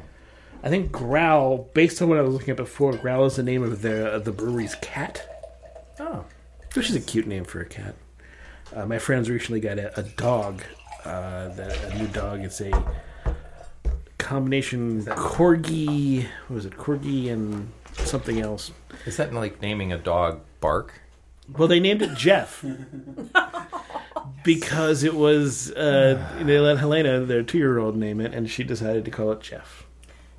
I 0.64 0.70
think 0.70 0.92
growl, 0.92 1.70
based 1.74 2.02
on 2.02 2.10
what 2.10 2.18
I 2.18 2.22
was 2.22 2.34
looking 2.34 2.50
at 2.52 2.58
before, 2.58 2.94
growl 2.94 3.26
is 3.26 3.36
the 3.38 3.44
name 3.44 3.64
of 3.64 3.82
the 3.82 4.12
of 4.12 4.26
the 4.26 4.32
brewery's 4.32 4.76
cat. 4.76 5.26
Oh. 6.00 6.24
which 6.76 6.90
is 6.90 6.96
a 6.96 7.02
cute 7.02 7.28
name 7.28 7.44
for 7.44 7.60
a 7.60 7.66
cat. 7.66 7.96
Uh, 8.74 8.86
my 8.86 9.00
friends 9.00 9.30
recently 9.30 9.60
got 9.60 9.78
a, 9.80 10.00
a 10.00 10.04
dog, 10.04 10.62
uh, 11.04 11.50
that 11.50 11.92
a 11.92 11.98
new 11.98 12.08
dog. 12.08 12.42
It's 12.42 12.62
a 12.62 12.72
combination 14.18 15.04
corgi. 15.06 16.24
What 16.48 16.56
was 16.56 16.66
it? 16.66 16.78
Corgi 16.78 17.32
and 17.32 17.72
something 17.98 18.40
else. 18.40 18.72
Is 19.06 19.18
that 19.18 19.34
like 19.34 19.62
naming 19.62 19.92
a 19.92 19.98
dog 19.98 20.42
Bark? 20.62 21.02
Well, 21.58 21.68
they 21.68 21.80
named 21.80 22.02
it 22.04 22.16
Jeff 22.16 22.64
because 24.44 25.04
it 25.04 25.16
was. 25.16 25.72
Uh, 25.72 26.22
they 26.42 26.60
let 26.60 26.78
Helena, 26.78 27.22
their 27.22 27.44
two-year-old, 27.44 27.96
name 27.96 28.20
it, 28.22 28.34
and 28.34 28.50
she 28.50 28.64
decided 28.64 29.06
to 29.06 29.12
call 29.12 29.32
it 29.32 29.42
Jeff. 29.42 29.86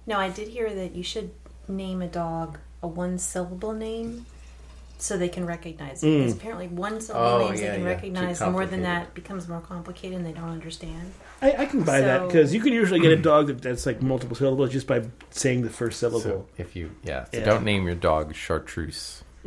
No, 0.07 0.19
I 0.19 0.29
did 0.29 0.49
hear 0.49 0.73
that 0.75 0.95
you 0.95 1.03
should 1.03 1.31
name 1.69 2.03
a 2.03 2.09
dog 2.09 2.59
a 2.83 2.89
one 2.89 3.19
syllable 3.19 3.73
name 3.73 4.27
so 4.99 5.17
they 5.17 5.29
can 5.29 5.47
recognize 5.47 6.03
it. 6.03 6.07
Because 6.19 6.33
apparently, 6.35 6.69
one 6.69 7.01
syllable 7.01 7.27
Oh, 7.45 7.49
names 7.49 7.61
yeah, 7.61 7.69
they 7.69 7.73
can 7.77 7.85
yeah. 7.85 7.89
Too 7.91 7.95
recognize. 7.97 8.41
More 8.41 8.67
than 8.67 8.83
that 8.83 9.15
becomes 9.15 9.49
more 9.49 9.61
complicated 9.61 10.17
and 10.19 10.27
they 10.27 10.33
don't 10.33 10.51
understand. 10.51 11.13
I, 11.43 11.53
I 11.53 11.67
can 11.67 11.83
buy 11.83 12.01
that 12.01 12.27
because 12.27 12.53
you 12.53 12.61
can 12.61 12.73
usually 12.73 13.01
get 13.01 13.13
a 13.13 13.17
dog 13.23 13.47
that, 13.47 13.63
that's 13.63 13.87
like 13.87 14.03
multiple 14.03 14.37
syllables 14.37 14.71
just 14.71 14.87
by 14.87 15.05
saying 15.31 15.63
the 15.63 15.71
first 15.71 16.01
syllable. 16.01 16.21
So 16.21 16.47
if 16.59 16.77
you, 16.77 16.91
yeah, 17.03 17.25
so 17.25 17.39
Yeah. 17.39 17.45
don't 17.45 17.65
name 17.65 17.87
your 17.87 17.95
dog 17.95 18.35
Chartreuse 18.35 19.23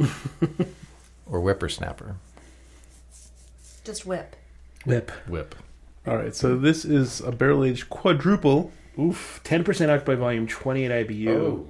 or 1.28 1.40
Whippersnapper. 1.42 2.16
Just 3.84 4.06
whip. 4.06 4.36
Whip. 4.86 5.12
Whip. 5.28 5.56
All 6.08 6.18
right, 6.18 6.36
so 6.36 6.58
this 6.58 6.84
is 6.86 7.22
a 7.22 7.32
barrel 7.32 7.64
aged 7.64 7.90
quadruple 7.90 8.72
Oof. 9.00 9.40
Ten 9.44 9.64
percent 9.64 9.90
alcohol 9.90 10.16
by 10.16 10.20
volume. 10.20 10.46
Twenty 10.48 10.86
eight 10.86 11.08
IBU. 11.08 11.66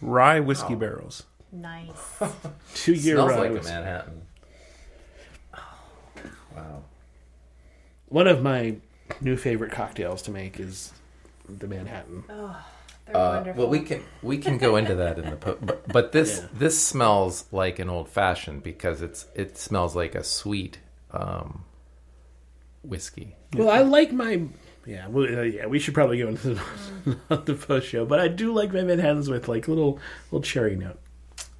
rye 0.00 0.40
whiskey 0.40 0.74
barrels. 0.74 1.24
Nice. 1.52 1.90
Two 2.74 2.94
year 2.94 3.16
Smells 3.16 3.30
rye. 3.32 3.38
like 3.38 3.50
a 3.50 3.52
whiskey. 3.54 3.72
Manhattan. 3.74 4.22
Wow. 6.56 6.82
One 8.08 8.26
of 8.26 8.42
my 8.42 8.76
new 9.20 9.36
favorite 9.36 9.72
cocktails 9.72 10.22
to 10.22 10.30
make 10.30 10.60
is 10.60 10.92
the 11.48 11.66
Manhattan. 11.66 12.24
Oh 12.30 12.64
they're 13.06 13.16
Uh, 13.16 13.34
wonderful. 13.36 13.62
well, 13.64 13.70
we 13.70 13.80
can 13.80 14.02
we 14.22 14.38
can 14.38 14.58
go 14.58 14.76
into 14.76 14.94
that 14.94 15.18
in 15.18 15.28
the 15.28 15.36
po- 15.36 15.58
but, 15.60 15.86
but 15.88 16.12
this 16.12 16.38
Yeah. 16.42 16.48
this 16.58 16.80
smells 16.86 17.44
like 17.52 17.78
an 17.78 17.88
old 17.90 18.08
fashioned 18.08 18.62
because 18.62 19.02
it's 19.02 19.26
it 19.34 19.58
smells 19.58 19.96
like 19.96 20.14
a 20.14 20.22
sweet 20.24 20.78
um, 21.12 21.64
whiskey. 22.82 23.36
Well, 23.54 23.70
I 23.70 23.80
like 23.80 24.12
my. 24.12 24.42
Yeah, 24.86 25.06
well, 25.08 25.24
uh, 25.24 25.42
yeah. 25.42 25.66
We 25.66 25.78
should 25.78 25.94
probably 25.94 26.18
go 26.18 26.28
into 26.28 26.54
the, 26.54 27.36
the 27.44 27.54
post 27.54 27.86
show, 27.88 28.04
but 28.04 28.18
I 28.20 28.28
do 28.28 28.52
like 28.52 28.72
my 28.72 28.82
Manhattans 28.82 29.28
with 29.28 29.46
like 29.48 29.68
little 29.68 29.98
little 30.30 30.42
cherry 30.42 30.76
note. 30.76 30.98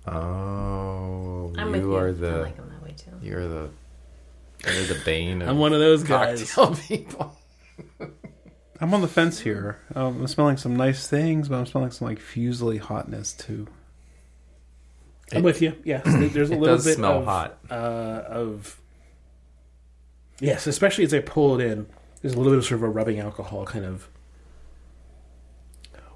Oh, 0.07 1.53
I'm 1.57 1.67
you 1.69 1.73
with 1.73 1.83
you. 1.83 1.95
are 1.97 2.09
I 2.09 2.13
the 2.13 2.39
like 2.43 2.57
them 2.57 2.69
that 2.71 2.83
way 2.83 2.95
too. 2.97 3.11
you're 3.23 3.47
the 3.47 3.71
you're 4.67 4.85
the 4.85 5.01
bane. 5.05 5.43
Of 5.43 5.49
I'm 5.49 5.59
one 5.59 5.73
of 5.73 5.81
those 5.81 6.03
guys. 6.03 6.53
cocktail 6.53 6.77
people. 6.89 7.37
I'm 8.81 8.93
on 8.95 9.01
the 9.01 9.09
fence 9.09 9.39
here. 9.41 9.79
Um, 9.95 10.21
I'm 10.23 10.27
smelling 10.27 10.57
some 10.57 10.75
nice 10.75 11.07
things, 11.07 11.49
but 11.49 11.57
I'm 11.57 11.67
smelling 11.67 11.93
some 11.93 12.09
like 12.09 12.19
fusely 12.19 12.79
hotness 12.79 13.33
too. 13.33 13.69
I'm 15.33 15.43
with 15.45 15.63
you. 15.63 15.77
Yes, 15.85 16.03
there- 16.05 16.29
there's 16.29 16.51
a 16.51 16.57
little 16.57 16.77
does 16.77 16.85
bit 16.85 16.97
smell 16.97 17.21
of, 17.21 17.25
hot. 17.25 17.59
uh, 17.71 17.75
of 18.27 18.79
yes, 20.41 20.67
especially 20.67 21.05
as 21.05 21.15
I 21.15 21.21
pull 21.21 21.61
it 21.61 21.65
in. 21.65 21.87
There's 22.21 22.35
a 22.35 22.37
little 22.37 22.53
bit 22.53 22.59
of 22.59 22.65
sort 22.65 22.79
of 22.79 22.85
a 22.85 22.89
rubbing 22.89 23.19
alcohol 23.19 23.65
kind 23.67 23.85
of 23.85 24.09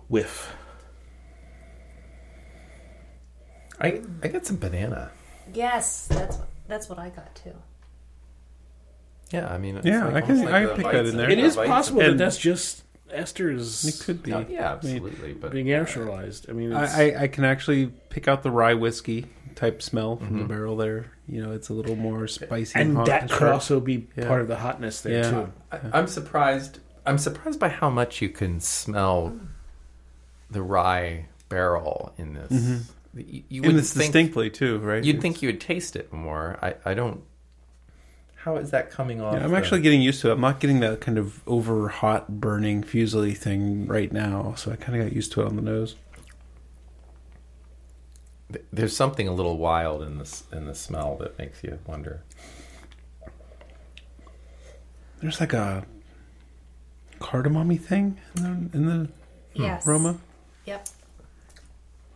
whiff. 0.08 0.52
I 3.80 4.00
I 4.22 4.28
got 4.28 4.46
some 4.46 4.56
banana. 4.56 5.10
Yes, 5.52 6.06
that's 6.08 6.38
that's 6.68 6.88
what 6.88 6.98
I 6.98 7.10
got 7.10 7.34
too. 7.34 7.54
Yeah, 9.32 9.52
I 9.52 9.58
mean, 9.58 9.76
it's 9.76 9.86
Yeah, 9.86 10.04
like 10.06 10.14
I 10.14 10.20
can- 10.20 10.30
almost 10.36 10.44
like 10.44 10.54
I 10.54 10.66
the 10.66 10.74
pick 10.74 10.76
that 10.84 10.92
bites 10.92 10.98
in 11.00 11.06
of- 11.06 11.14
there. 11.16 11.30
It 11.30 11.38
is 11.38 11.56
bites 11.56 11.68
of- 11.68 11.74
possible 11.74 12.00
that 12.00 12.10
And- 12.10 12.20
that's 12.20 12.36
just 12.38 12.84
Esther's 13.10 13.84
It 13.84 14.04
could 14.04 14.22
be. 14.22 14.30
Yeah, 14.30 14.72
absolutely. 14.72 15.32
But 15.32 15.52
being 15.52 15.72
uh, 15.72 15.78
naturalized. 15.78 16.48
I 16.50 16.52
mean, 16.52 16.72
it's, 16.72 16.94
I, 16.94 17.10
I, 17.10 17.22
I 17.22 17.28
can 17.28 17.44
actually 17.44 17.86
pick 18.10 18.26
out 18.28 18.42
the 18.42 18.50
rye 18.50 18.74
whiskey 18.74 19.26
type 19.56 19.82
smell 19.82 20.16
from 20.16 20.36
Mhm. 20.36 20.42
the 20.42 20.44
barrel 20.44 20.76
there. 20.76 21.06
You 21.26 21.42
know, 21.42 21.50
it's 21.50 21.68
a 21.68 21.72
little 21.72 21.96
more 21.96 22.28
spicy 22.28 22.78
and 22.78 22.96
hot 22.96 23.06
that 23.06 23.22
could 23.22 23.38
sharp. 23.38 23.54
also 23.54 23.80
be 23.80 24.06
Yeah. 24.16 24.28
part 24.28 24.40
of 24.42 24.48
the 24.48 24.56
hotness 24.56 25.00
there 25.00 25.22
Yeah. 25.24 25.30
too. 25.30 25.52
I, 25.72 25.80
I'm 25.92 26.06
surprised. 26.06 26.78
I'm 27.04 27.18
surprised 27.18 27.58
by 27.58 27.68
how 27.70 27.90
much 27.90 28.22
you 28.22 28.28
can 28.28 28.60
smell 28.60 29.34
the 30.50 30.62
rye 30.62 31.26
barrel 31.48 32.12
in 32.18 32.34
this. 32.34 32.52
Mhm. 32.52 32.80
You, 33.16 33.42
you 33.48 33.62
and 33.62 33.72
would 33.72 33.78
it's 33.80 33.92
think 33.92 34.12
distinctly 34.12 34.50
too, 34.50 34.78
right? 34.78 35.02
you'd 35.02 35.16
It's- 35.16 35.22
think 35.22 35.42
you 35.42 35.48
would 35.48 35.60
taste 35.60 35.96
it 35.96 36.12
more. 36.12 36.58
I, 36.62 36.74
I 36.84 36.94
don't. 36.94 37.22
How 38.36 38.56
is 38.58 38.70
that 38.70 38.90
coming 38.92 39.20
off? 39.20 39.34
Yeah, 39.34 39.42
I'm 39.44 39.50
the- 39.50 39.56
actually 39.56 39.80
getting 39.80 40.02
used 40.02 40.20
to 40.20 40.28
it. 40.30 40.34
I'm 40.34 40.40
not 40.40 40.60
getting 40.60 40.78
that 40.80 41.00
kind 41.00 41.18
of 41.18 41.40
over 41.48 41.88
hot 41.88 42.40
burning 42.40 42.82
fusely 42.84 43.34
thing 43.34 43.86
right 43.86 44.12
now, 44.12 44.54
so 44.56 44.70
I 44.70 44.76
kind 44.76 45.00
of 45.00 45.04
got 45.08 45.16
used 45.16 45.32
to 45.32 45.40
it 45.42 45.46
on 45.46 45.56
the 45.56 45.62
nose. 45.62 45.96
There's 48.72 48.96
something 48.96 49.26
a 49.26 49.32
little 49.32 49.56
wild 49.58 50.02
in 50.02 50.18
this 50.18 50.44
in 50.52 50.66
the 50.66 50.74
smell 50.74 51.16
that 51.16 51.38
makes 51.38 51.62
you 51.64 51.78
wonder. 51.86 52.22
There's 55.20 55.40
like 55.40 55.52
a 55.52 55.84
cardamom 57.18 57.76
thing 57.78 58.18
in 58.36 58.42
the, 58.42 58.76
in 58.76 58.86
the 58.86 59.08
Yes. 59.54 59.86
aroma. 59.86 60.18
Yep. 60.66 60.88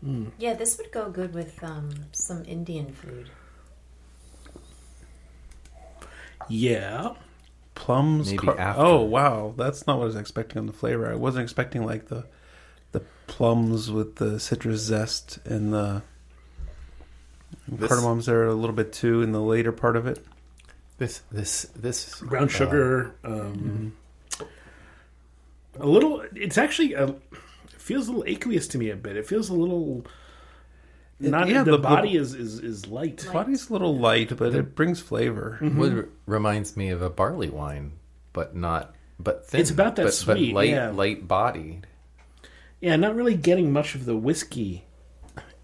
Hmm. 0.05 0.27
Yeah, 0.39 0.55
this 0.55 0.77
would 0.79 0.93
go 0.93 1.11
good 1.11 1.33
with 1.35 1.63
um, 1.65 1.91
some 2.13 2.45
Indian 2.45 2.93
food. 2.93 3.31
Yeah, 6.49 7.15
Plums. 7.75 8.27
Maybe 8.27 8.39
car- 8.39 8.59
after. 8.59 8.83
oh 8.83 9.03
wow, 9.03 9.55
that's 9.57 9.87
not 9.87 9.97
what 9.99 10.03
I 10.05 10.07
was 10.07 10.17
expecting 10.17 10.59
on 10.59 10.67
the 10.67 10.73
flavor. 10.73 11.11
I 11.11 11.15
wasn't 11.15 11.43
expecting 11.45 11.85
like 11.87 12.09
the 12.09 12.27
the 12.93 13.01
plums 13.27 13.91
with 13.91 14.17
the 14.17 14.39
citrus 14.41 14.81
zest 14.81 15.39
and 15.47 15.73
the 15.73 16.03
and 16.03 16.03
This- 17.69 17.91
cardamoms 17.91 18.27
there 18.27 18.45
a 18.45 18.55
little 18.55 18.75
bit 18.77 18.93
too 18.93 19.23
in 19.23 19.33
the 19.33 19.41
later 19.41 19.73
part 19.73 19.97
of 19.97 20.07
it. 20.07 20.25
This 20.99 21.23
this 21.33 21.63
this 21.77 22.21
brown 22.21 22.45
uh, 22.45 22.49
sugar. 22.49 23.15
Um, 23.25 23.95
A 25.79 25.87
little. 25.87 26.23
It's 26.35 26.59
actually 26.59 26.95
a. 26.95 27.07
It 27.09 27.17
feels 27.79 28.09
a 28.09 28.13
little 28.13 28.25
aqueous 28.27 28.69
to 28.69 28.79
me 28.79 28.91
a 28.91 28.97
bit. 28.97 29.17
It 29.17 29.27
feels 29.27 29.49
a 29.49 29.55
little. 29.55 30.05
It- 31.21 31.31
Not 31.31 31.49
yeah, 31.49 31.63
the, 31.63 31.73
the- 31.73 31.79
body 31.79 32.17
is, 32.17 32.35
is 32.35 32.59
is 32.59 32.87
light. 32.87 33.25
Light. 33.27 33.33
Body's 33.33 33.71
a 33.71 33.73
little 33.73 33.97
light, 33.97 34.37
but 34.37 34.55
it 34.55 34.75
brings 34.75 35.01
flavor. 35.01 35.59
What 35.61 35.93
r- 35.93 36.09
reminds 36.27 36.77
me 36.77 36.91
of 36.91 37.01
a 37.03 37.09
barley 37.11 37.49
wine, 37.51 37.93
but 38.33 38.55
not 38.57 38.95
but 39.19 39.47
thin. 39.47 39.61
It's 39.61 39.71
about 39.71 39.97
that 39.97 40.05
but, 40.05 40.15
sweet, 40.15 40.53
but 40.53 40.55
light 40.57 40.71
yeah. 40.71 40.91
light 40.91 41.27
bodied. 41.29 41.87
Yeah, 42.81 42.97
not 42.97 43.15
really 43.15 43.35
getting 43.37 43.73
much 43.73 43.95
of 43.95 44.07
the 44.07 44.17
whiskey 44.17 44.85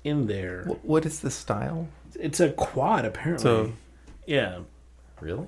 in 0.07 0.27
there. 0.27 0.65
Wh- 0.65 0.85
What 0.85 1.05
is 1.07 1.21
the 1.21 1.31
style? 1.31 1.89
It's 2.19 2.41
a 2.41 2.51
quad 2.51 3.05
apparently. 3.05 3.43
So 3.43 3.73
yeah, 4.27 4.61
Really? 5.21 5.47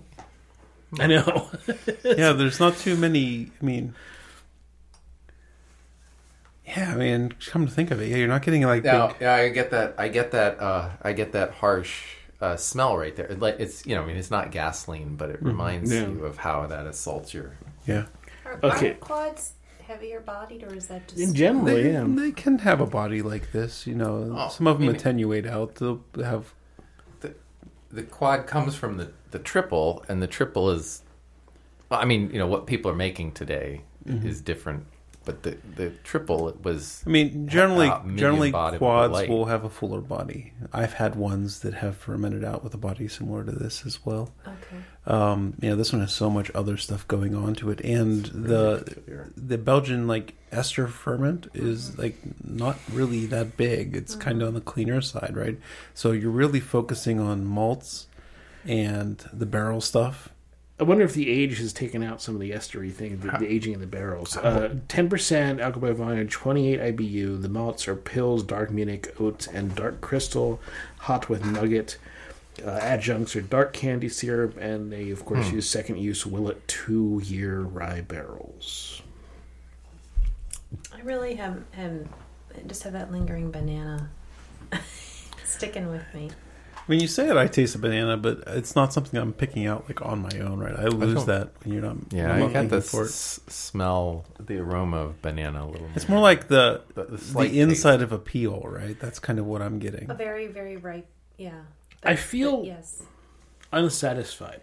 I 0.98 1.06
know. 1.06 1.50
yeah, 2.04 2.32
there's 2.32 2.58
not 2.60 2.76
too 2.78 2.96
many. 2.96 3.50
I 3.60 3.64
mean, 3.64 3.94
yeah, 6.66 6.92
I 6.92 6.96
mean, 6.96 7.32
come 7.46 7.66
to 7.66 7.72
think 7.72 7.90
of 7.90 8.00
it, 8.00 8.08
yeah, 8.08 8.16
you're 8.16 8.28
not 8.28 8.42
getting 8.42 8.62
like 8.62 8.84
Yeah, 8.84 9.08
big. 9.08 9.16
yeah, 9.20 9.34
I 9.34 9.48
get 9.48 9.70
that. 9.70 9.94
I 9.98 10.08
get 10.08 10.30
that. 10.32 10.60
Uh, 10.60 10.90
I 11.02 11.12
get 11.12 11.32
that 11.32 11.52
harsh 11.52 12.02
uh, 12.40 12.56
smell 12.56 12.96
right 12.96 13.14
there. 13.16 13.28
Like 13.38 13.56
it's 13.58 13.86
you 13.86 13.94
know, 13.94 14.02
I 14.02 14.06
mean, 14.06 14.16
it's 14.16 14.30
not 14.30 14.50
gasoline, 14.50 15.16
but 15.16 15.30
it 15.30 15.42
reminds 15.42 15.92
Yeah. 15.92 16.06
you 16.08 16.24
of 16.24 16.38
how 16.38 16.66
that 16.66 16.86
assaults 16.86 17.32
your. 17.34 17.52
Yeah, 17.86 18.06
Are, 18.44 18.58
Okay. 18.62 18.90
are 18.92 18.94
quads 18.94 19.52
heavier 19.88 20.20
bodied, 20.20 20.62
or 20.62 20.74
is 20.74 20.86
that 20.88 21.08
just 21.08 21.18
in 21.20 21.34
general, 21.34 21.64
they, 21.64 21.92
yeah. 21.92 22.04
they 22.06 22.30
can 22.30 22.58
have 22.60 22.80
a 22.80 22.86
body 22.86 23.22
like 23.22 23.50
this. 23.52 23.86
You 23.86 23.94
know, 23.94 24.34
Oh, 24.36 24.48
some 24.48 24.66
of 24.66 24.78
them 24.78 24.88
I 24.88 24.92
mean- 24.92 24.96
attenuate 24.96 25.46
out. 25.46 25.76
They'll 25.76 26.00
have 26.22 26.54
The 27.20 27.34
the 27.90 28.02
quad 28.04 28.46
comes 28.46 28.74
from 28.76 28.98
the 28.98 29.10
the 29.30 29.38
triple, 29.38 30.04
and 30.08 30.22
the 30.22 30.26
triple 30.26 30.70
is. 30.70 31.02
well, 31.88 32.00
I 32.00 32.04
mean, 32.04 32.30
you 32.32 32.38
know 32.38 32.46
what 32.46 32.66
people 32.66 32.90
are 32.90 32.94
making 33.08 33.32
today 33.32 33.82
mm-hmm. 34.06 34.26
is 34.26 34.40
different, 34.40 34.84
but 35.28 35.42
the 35.42 35.58
the 35.76 35.90
triple 36.04 36.48
it 36.48 36.64
was. 36.64 37.02
I 37.06 37.10
mean, 37.10 37.48
generally, 37.48 37.92
generally 38.16 38.50
quads 38.50 39.28
will 39.28 39.44
have 39.44 39.62
a 39.62 39.68
fuller 39.68 40.00
body. 40.00 40.54
I've 40.72 40.94
had 40.94 41.16
ones 41.16 41.60
that 41.60 41.74
have 41.74 41.98
fermented 41.98 42.44
out 42.44 42.64
with 42.64 42.72
a 42.72 42.78
body 42.78 43.08
similar 43.08 43.44
to 43.44 43.52
this 43.52 43.84
as 43.84 44.06
well. 44.06 44.32
okay? 44.46 44.82
Um, 45.04 45.52
yeah, 45.60 45.74
this 45.74 45.92
one 45.92 46.00
has 46.00 46.14
so 46.14 46.30
much 46.30 46.50
other 46.54 46.78
stuff 46.78 47.06
going 47.08 47.34
on 47.34 47.54
to 47.56 47.70
it, 47.70 47.82
and 47.82 48.24
the 48.24 49.30
the 49.36 49.58
Belgian 49.58 50.08
like 50.08 50.32
ester 50.50 50.88
ferment 50.88 51.48
is 51.52 51.98
like 51.98 52.16
not 52.42 52.78
really 52.90 53.26
that 53.26 53.58
big. 53.58 53.94
It's 53.94 54.14
kind 54.14 54.40
of 54.40 54.48
on 54.48 54.54
the 54.54 54.62
cleaner 54.62 55.02
side, 55.02 55.36
right? 55.36 55.58
So 55.92 56.12
you're 56.12 56.30
really 56.30 56.60
focusing 56.60 57.20
on 57.20 57.44
malts 57.44 58.06
and 58.64 59.18
the 59.30 59.46
barrel 59.46 59.82
stuff. 59.82 60.30
I 60.80 60.84
wonder 60.84 61.04
if 61.04 61.14
the 61.14 61.28
age 61.28 61.58
has 61.58 61.72
taken 61.72 62.04
out 62.04 62.22
some 62.22 62.36
of 62.36 62.40
the 62.40 62.52
estery 62.52 62.92
thing, 62.92 63.18
the, 63.18 63.36
the 63.38 63.52
aging 63.52 63.72
in 63.74 63.80
the 63.80 63.86
barrels. 63.86 64.36
Uh, 64.36 64.76
Ten 64.86 65.08
percent 65.08 65.60
alcohol 65.60 65.88
by 65.88 65.94
volume, 65.94 66.28
twenty-eight 66.28 66.96
IBU. 66.96 67.42
The 67.42 67.48
malts 67.48 67.88
are 67.88 67.96
Pils, 67.96 68.46
dark 68.46 68.70
Munich 68.70 69.12
oats, 69.18 69.48
and 69.48 69.74
dark 69.74 70.00
crystal, 70.00 70.60
hot 70.98 71.28
with 71.28 71.44
nugget. 71.44 71.98
Uh, 72.64 72.78
adjuncts 72.80 73.34
are 73.36 73.40
dark 73.40 73.72
candy 73.72 74.08
syrup, 74.08 74.56
and 74.56 74.92
they 74.92 75.10
of 75.10 75.24
course 75.24 75.50
use 75.50 75.68
second 75.68 75.98
use 75.98 76.24
Willett 76.24 76.66
two-year 76.68 77.60
rye 77.60 78.00
barrels. 78.00 79.02
I 80.92 81.00
really 81.00 81.34
have, 81.36 81.62
have 81.72 82.06
just 82.66 82.82
have 82.82 82.92
that 82.92 83.10
lingering 83.10 83.50
banana 83.50 84.10
sticking 85.44 85.88
with 85.88 86.02
me. 86.14 86.30
When 86.88 86.98
you 87.00 87.06
say 87.06 87.28
it, 87.28 87.36
I 87.36 87.46
taste 87.46 87.74
a 87.74 87.78
banana, 87.78 88.16
but 88.16 88.42
it's 88.46 88.74
not 88.74 88.92
something 88.92 89.20
I'm 89.20 89.32
picking 89.34 89.66
out 89.66 89.84
like 89.88 90.00
on 90.04 90.20
my 90.22 90.36
own, 90.40 90.58
right? 90.58 90.74
I 90.74 90.86
lose 90.86 91.14
don't- 91.14 91.26
that 91.26 91.50
when 91.62 91.74
you're 91.74 91.82
not. 91.82 91.96
Yeah, 92.10 92.30
I'm 92.32 92.36
I 92.36 92.38
not 92.40 92.52
got 92.54 92.68
the 92.70 92.76
looking 92.76 92.88
for 92.88 93.02
it. 93.02 93.08
s- 93.08 93.40
smell, 93.46 94.24
the 94.40 94.58
aroma 94.58 94.96
of 94.96 95.22
banana 95.22 95.64
a 95.64 95.66
little. 95.66 95.88
It's 95.94 96.08
more 96.08 96.20
like 96.20 96.48
the 96.48 96.82
the, 96.94 97.04
the 97.04 97.10
the 97.12 97.18
slight 97.18 97.52
inside 97.54 97.92
taste. 97.98 98.02
of 98.04 98.12
a 98.12 98.18
peel, 98.18 98.62
right? 98.64 98.98
That's 98.98 99.18
kind 99.18 99.38
of 99.38 99.44
what 99.46 99.60
I'm 99.62 99.78
getting. 99.78 100.10
A 100.10 100.14
very, 100.14 100.46
very 100.46 100.76
ripe. 100.78 101.06
Yeah. 101.36 101.60
I 102.02 102.16
feel- 102.16 102.64
yes. 102.64 103.02
unsatisfied. 103.72 104.62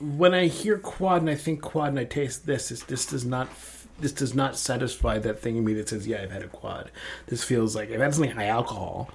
When 0.00 0.34
I 0.34 0.46
hear 0.46 0.78
quad 0.78 1.20
and 1.22 1.30
I 1.30 1.34
think 1.36 1.60
quad 1.62 1.88
and 1.90 1.98
I 1.98 2.04
taste 2.04 2.46
this, 2.46 2.70
this, 2.70 2.82
this 2.84 3.06
does 3.06 3.24
not 3.24 3.48
this 4.00 4.10
does 4.12 4.34
not 4.34 4.56
satisfy 4.56 5.18
that 5.18 5.38
thing 5.38 5.56
in 5.58 5.64
me 5.64 5.74
that 5.74 5.88
says, 5.90 6.08
"Yeah, 6.08 6.22
I've 6.22 6.32
had 6.32 6.42
a 6.42 6.48
quad." 6.48 6.90
This 7.26 7.44
feels 7.44 7.76
like 7.76 7.92
I've 7.92 8.00
had 8.00 8.12
something 8.14 8.32
high 8.32 8.46
alcohol, 8.46 9.10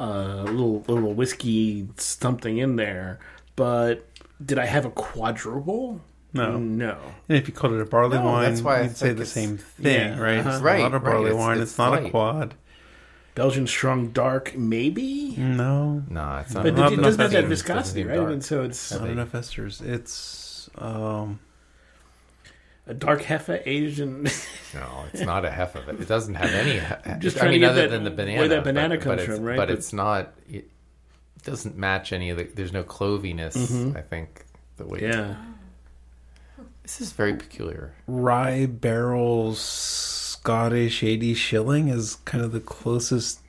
a 0.00 0.44
little 0.44 0.80
little 0.88 1.12
whiskey 1.14 1.88
something 1.96 2.58
in 2.58 2.76
there. 2.76 3.18
But 3.56 4.06
did 4.44 4.58
I 4.58 4.66
have 4.66 4.84
a 4.84 4.90
quadruple? 4.90 6.00
No. 6.32 6.58
no. 6.58 6.98
And 7.28 7.38
if 7.38 7.46
you 7.46 7.54
called 7.54 7.74
it 7.74 7.80
a 7.80 7.84
barley 7.84 8.18
No, 8.18 8.24
wine, 8.24 8.48
that's 8.50 8.60
why 8.62 8.78
I 8.78 8.82
you'd 8.82 8.96
say 8.96 9.06
think 9.06 9.18
the 9.18 9.26
same 9.26 9.56
thing, 9.56 10.12
yeah, 10.14 10.18
right? 10.18 10.38
uh-huh. 10.38 10.50
It's 10.50 10.60
Right, 10.62 10.80
not 10.80 10.92
a 10.92 10.98
right, 10.98 11.04
barley 11.04 11.26
it's- 11.26 11.38
wine. 11.40 11.58
it's 11.60 11.70
It's, 11.70 11.78
not 11.78 12.04
a 12.04 12.10
quad. 12.10 12.54
Belgian 13.36 13.66
strong 13.68 14.08
dark, 14.08 14.56
maybe. 14.56 15.36
No, 15.36 16.02
No, 16.10 16.38
it's 16.38 16.52
But 16.54 16.64
not. 16.64 16.66
it, 16.66 16.72
not 16.76 16.92
it 16.92 16.96
doesn't 16.96 17.20
have 17.20 17.30
that 17.32 17.44
viscosity, 17.44 18.02
right? 18.04 18.14
I 18.14 18.16
dark. 18.16 18.30
mean, 18.30 18.40
so 18.40 18.62
it's 18.64 18.90
not 18.90 19.00
Heavy. 19.02 19.12
enough 19.12 19.32
esters. 19.32 19.80
It's 19.80 20.68
um, 20.76 21.38
a 22.86 22.94
dark 22.94 23.22
hefeweizen. 23.22 24.24
No, 24.74 25.04
it's 25.12 25.22
not 25.22 25.44
a 25.44 25.50
hef 25.50 25.74
of 25.76 25.88
it. 25.88 26.00
It 26.00 26.08
doesn't 26.08 26.34
have 26.34 26.50
any. 26.50 26.72
he- 26.80 27.18
Just 27.20 27.36
I 27.36 27.40
trying 27.40 27.50
to 27.52 27.54
mean, 27.54 27.60
get 27.60 27.70
other 27.70 27.82
that- 27.82 27.88
than 27.90 28.04
the 28.04 28.10
where 28.10 28.16
banana, 28.16 28.48
that 28.48 28.64
banana 28.64 28.94
but, 28.96 29.02
comes 29.04 29.16
but 29.22 29.28
it's, 29.28 29.36
from, 29.38 29.44
right? 29.44 29.56
But 29.56 29.68
But- 29.68 29.74
it's 29.78 29.92
not. 29.92 30.34
It 30.50 30.70
doesn't 31.44 31.76
match 31.76 32.12
any 32.12 32.30
of 32.30 32.36
the. 32.38 32.44
There's 32.44 32.72
no 32.72 32.82
cloviness. 32.82 33.56
Mm-hmm. 33.56 33.96
I 33.96 34.00
think 34.02 34.44
the 34.76 34.86
way. 34.86 35.00
yeah. 35.02 35.36
This 36.82 37.00
is 37.00 37.12
very 37.12 37.34
peculiar. 37.34 37.94
rye 38.06 38.66
barrel 38.66 39.54
Scottish 39.54 41.02
eighty 41.02 41.32
shilling 41.32 41.88
is 41.88 42.16
kind 42.26 42.44
of 42.44 42.52
the 42.52 42.60
closest 42.60 43.40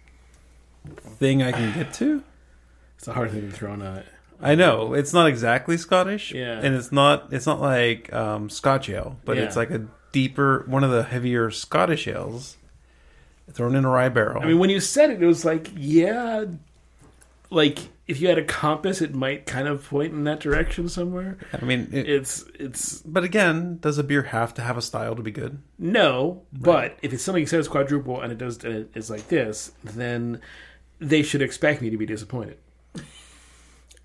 thing 1.17 1.43
I 1.43 1.51
can 1.51 1.73
get 1.73 1.91
to. 1.95 2.23
It's 2.97 3.07
a 3.09 3.13
hard 3.13 3.31
thing 3.31 3.49
to 3.49 3.51
throw 3.51 3.73
on 3.73 3.81
it. 3.81 4.05
I 4.45 4.55
know 4.55 4.93
it's 4.93 5.11
not 5.13 5.27
exactly 5.27 5.77
Scottish, 5.77 6.31
Yeah. 6.31 6.59
and 6.61 6.75
it's 6.75 6.91
not 6.91 7.33
it's 7.33 7.45
not 7.45 7.59
like 7.61 8.11
um, 8.13 8.49
Scotch 8.49 8.89
ale, 8.89 9.17
but 9.25 9.37
it's 9.37 9.55
Yeah. 9.55 9.59
like 9.59 9.71
a 9.71 9.87
deeper 10.11 10.63
one 10.67 10.83
of 10.83 10.91
the 10.91 11.03
heavier 11.03 11.51
Scottish 11.51 12.07
ales 12.07 12.57
thrown 13.51 13.75
in 13.75 13.83
a 13.85 13.89
rye 13.89 14.09
barrel. 14.09 14.41
I 14.41 14.45
mean, 14.45 14.59
when 14.59 14.69
you 14.69 14.79
said 14.79 15.09
it, 15.11 15.21
it 15.21 15.25
was 15.25 15.43
like, 15.45 15.69
yeah, 15.75 16.45
like 17.49 17.79
if 18.07 18.21
you 18.21 18.27
had 18.27 18.37
a 18.37 18.43
compass, 18.43 19.01
it 19.01 19.13
might 19.15 19.45
kind 19.47 19.67
of 19.67 19.83
point 19.87 20.13
in 20.13 20.23
that 20.25 20.39
direction 20.39 20.87
somewhere. 20.89 21.37
I 21.59 21.63
mean, 21.65 21.89
it, 21.91 22.07
It's 22.09 22.43
it's 22.59 22.99
but 23.01 23.23
again, 23.23 23.79
does 23.81 23.97
a 23.97 24.03
beer 24.03 24.23
have 24.23 24.53
to 24.55 24.61
have 24.61 24.77
a 24.77 24.81
style 24.81 25.15
to 25.15 25.21
be 25.23 25.31
good? 25.31 25.59
no, 25.79 26.43
but 26.53 26.97
if 27.01 27.13
it's 27.13 27.23
something 27.23 27.43
that 27.43 27.49
says 27.49 27.67
quadruple 27.67 28.21
and 28.21 28.31
it 28.31 28.37
does 28.37 28.63
and 28.63 28.73
it 28.75 28.91
is 28.95 29.09
like 29.09 29.27
this, 29.29 29.71
then 29.83 30.39
they 30.99 31.21
should 31.23 31.41
expect 31.41 31.81
me 31.81 31.89
to 31.89 31.97
be 31.97 32.05
disappointed. 32.05 32.57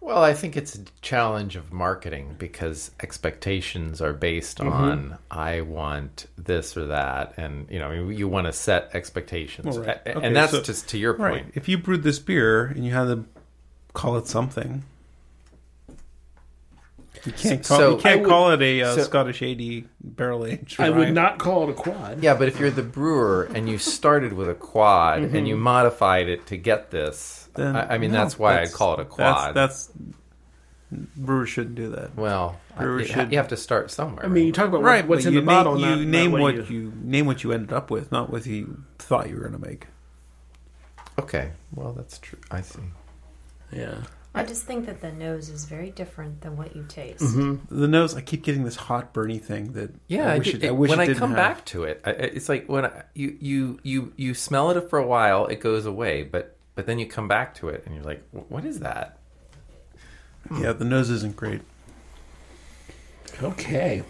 Well, 0.02 0.22
I 0.24 0.32
think 0.32 0.56
it's 0.56 0.74
a 0.76 0.80
challenge 1.02 1.56
of 1.56 1.72
marketing 1.72 2.36
because 2.38 2.90
expectations 3.02 4.00
are 4.00 4.12
based 4.14 4.58
Mm-hmm. 4.58 4.72
on 4.72 5.18
I 5.30 5.60
want 5.60 6.26
this 6.38 6.76
or 6.76 6.86
that, 6.86 7.34
and 7.36 7.66
you 7.70 7.78
know 7.78 7.90
you 7.92 8.26
want 8.26 8.46
to 8.46 8.52
set 8.52 8.90
expectations, 8.94 9.76
Well, 9.78 9.86
right. 9.86 10.00
Okay, 10.06 10.26
and 10.26 10.34
that's 10.34 10.52
so- 10.52 10.62
just 10.62 10.88
to 10.90 10.98
your 10.98 11.12
Right. 11.14 11.42
point. 11.42 11.52
If 11.54 11.68
you 11.68 11.76
brewed 11.78 12.02
this 12.02 12.18
beer 12.18 12.64
and 12.66 12.84
you 12.84 12.92
had 12.92 13.04
to 13.04 13.24
call 13.92 14.16
it 14.16 14.26
something, 14.26 14.84
you 17.24 17.32
can't 17.32 17.64
call, 17.66 17.78
So- 17.78 17.96
you 17.96 18.02
can't 18.02 18.20
would- 18.20 18.28
call 18.28 18.50
it 18.52 18.62
a 18.62 18.82
uh, 18.82 18.94
so- 18.96 19.02
Scottish 19.02 19.42
AD 19.42 19.84
barrel 20.02 20.46
aged. 20.46 20.80
I 20.80 20.90
would 20.90 21.12
not 21.12 21.38
call 21.38 21.64
it 21.68 21.70
a 21.70 21.74
quad. 21.74 22.22
Yeah, 22.22 22.34
but 22.34 22.48
if 22.48 22.58
you're 22.60 22.70
the 22.70 22.82
brewer 22.82 23.48
and 23.54 23.68
you 23.68 23.78
started 23.78 24.32
with 24.32 24.48
a 24.48 24.54
quad 24.54 25.20
and 25.22 25.46
you 25.48 25.56
modified 25.56 26.28
it 26.28 26.46
to 26.48 26.56
get 26.56 26.90
this, 26.90 27.48
Then- 27.54 27.76
I, 27.76 27.94
I 27.94 27.98
mean 27.98 28.12
no, 28.12 28.18
that's 28.18 28.38
why 28.38 28.52
that's- 28.54 28.72
I'd 28.72 28.76
call 28.76 28.94
it 28.94 29.00
a 29.00 29.04
quad. 29.04 29.54
That's, 29.54 29.86
that's 29.86 29.98
brewers 31.16 31.48
shouldn't 31.48 31.76
do 31.76 31.90
that. 31.90 32.16
well, 32.16 32.58
I- 32.76 32.82
Brewers 32.82 33.08
you, 33.08 33.14
should- 33.14 33.30
you 33.32 33.38
have 33.38 33.48
to 33.48 33.56
start 33.56 33.90
somewhere. 33.90 34.24
I 34.24 34.28
mean, 34.28 34.46
you 34.46 34.52
talk 34.52 34.68
about 34.68 34.82
Right, 34.82 35.06
what's 35.06 35.24
in 35.26 35.34
the 35.34 35.40
name, 35.40 35.46
bottle. 35.46 35.78
you 35.78 35.86
not, 35.86 35.98
not 35.98 36.06
name 36.06 36.32
what, 36.32 36.40
what 36.56 36.70
you... 36.70 36.92
name 37.02 37.26
what 37.26 37.44
you 37.44 37.52
ended 37.52 37.72
up 37.72 37.90
with, 37.90 38.10
not 38.10 38.30
what 38.30 38.46
you 38.46 38.82
thought 38.98 39.28
you 39.28 39.34
were 39.36 39.42
going 39.48 39.60
to 39.60 39.66
make. 39.68 39.86
okay, 41.18 41.50
well 41.74 41.92
that's 41.92 42.18
true. 42.18 42.38
I 42.50 42.62
see. 42.62 42.80
Yeah. 43.72 43.98
I 44.32 44.44
just 44.44 44.62
think 44.64 44.86
that 44.86 45.00
the 45.00 45.10
nose 45.10 45.48
is 45.48 45.64
very 45.64 45.90
different 45.90 46.40
than 46.42 46.56
what 46.56 46.76
you 46.76 46.84
taste. 46.88 47.22
Mm-hmm. 47.22 47.74
The 47.80 47.88
nose, 47.88 48.14
I 48.14 48.20
keep 48.20 48.42
getting 48.44 48.62
this 48.64 48.76
hot 48.76 49.12
burny 49.12 49.42
thing 49.42 49.72
that 49.72 49.90
Yeah, 50.06 50.28
I 50.28 50.34
I 50.34 50.38
wish 50.38 50.52
did- 50.52 50.64
it, 50.64 50.68
I 50.68 50.70
wish 50.70 50.88
when 50.90 51.00
it 51.00 51.02
I 51.02 51.06
didn't 51.06 51.18
come 51.18 51.30
have. 51.30 51.36
back 51.56 51.64
to 51.66 51.82
it, 51.84 52.00
I, 52.04 52.10
I- 52.10 52.12
it's 52.14 52.48
like 52.48 52.68
when 52.68 52.84
I, 52.86 53.02
you 53.14 53.36
you 53.40 53.80
you 53.82 54.12
you 54.16 54.34
smell 54.34 54.70
it 54.70 54.88
for 54.88 54.98
a 55.00 55.06
while, 55.06 55.46
it 55.46 55.58
goes 55.60 55.84
away, 55.84 56.22
but 56.22 56.56
but 56.76 56.86
then 56.86 56.98
you 57.00 57.06
come 57.06 57.26
back 57.26 57.54
to 57.56 57.68
it 57.70 57.82
and 57.84 57.94
you're 57.94 58.04
like, 58.04 58.22
what 58.30 58.64
is 58.64 58.78
that? 58.80 59.18
Yeah, 60.58 60.72
the 60.72 60.84
nose 60.84 61.10
isn't 61.10 61.34
great. 61.36 61.60
Okay. 63.42 64.02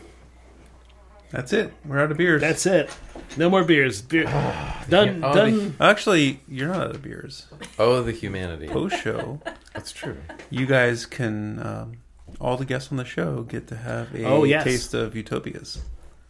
That's 1.31 1.53
it. 1.53 1.73
We're 1.85 2.01
out 2.01 2.11
of 2.11 2.17
beers. 2.19 2.41
That's 2.41 2.67
it. 2.67 2.91
No 3.37 3.49
more 3.49 3.63
beers. 3.65 4.03
Beer. 4.03 4.25
done. 4.89 5.23
Oh, 5.25 5.33
done. 5.33 5.77
Actually, 5.81 6.41
you're 6.49 6.69
not 6.69 6.89
out 6.89 6.95
of 6.97 7.03
beers. 7.03 7.47
Oh, 7.79 8.03
the 8.03 8.13
humanity. 8.13 8.67
Post 8.69 9.01
show, 9.03 9.41
That's 9.75 9.93
true. 9.93 10.17
you 10.51 10.67
guys 10.67 11.07
can 11.07 11.65
um, 11.65 11.93
all 12.41 12.57
the 12.57 12.65
guests 12.65 12.91
on 12.91 12.97
the 12.97 13.05
show 13.05 13.43
get 13.43 13.69
to 13.69 13.77
have 13.77 14.13
a 14.15 14.25
Oh, 14.25 14.43
yes. 14.45 14.65
taste 14.65 14.95
of 14.95 15.15
utopias. 15.15 15.81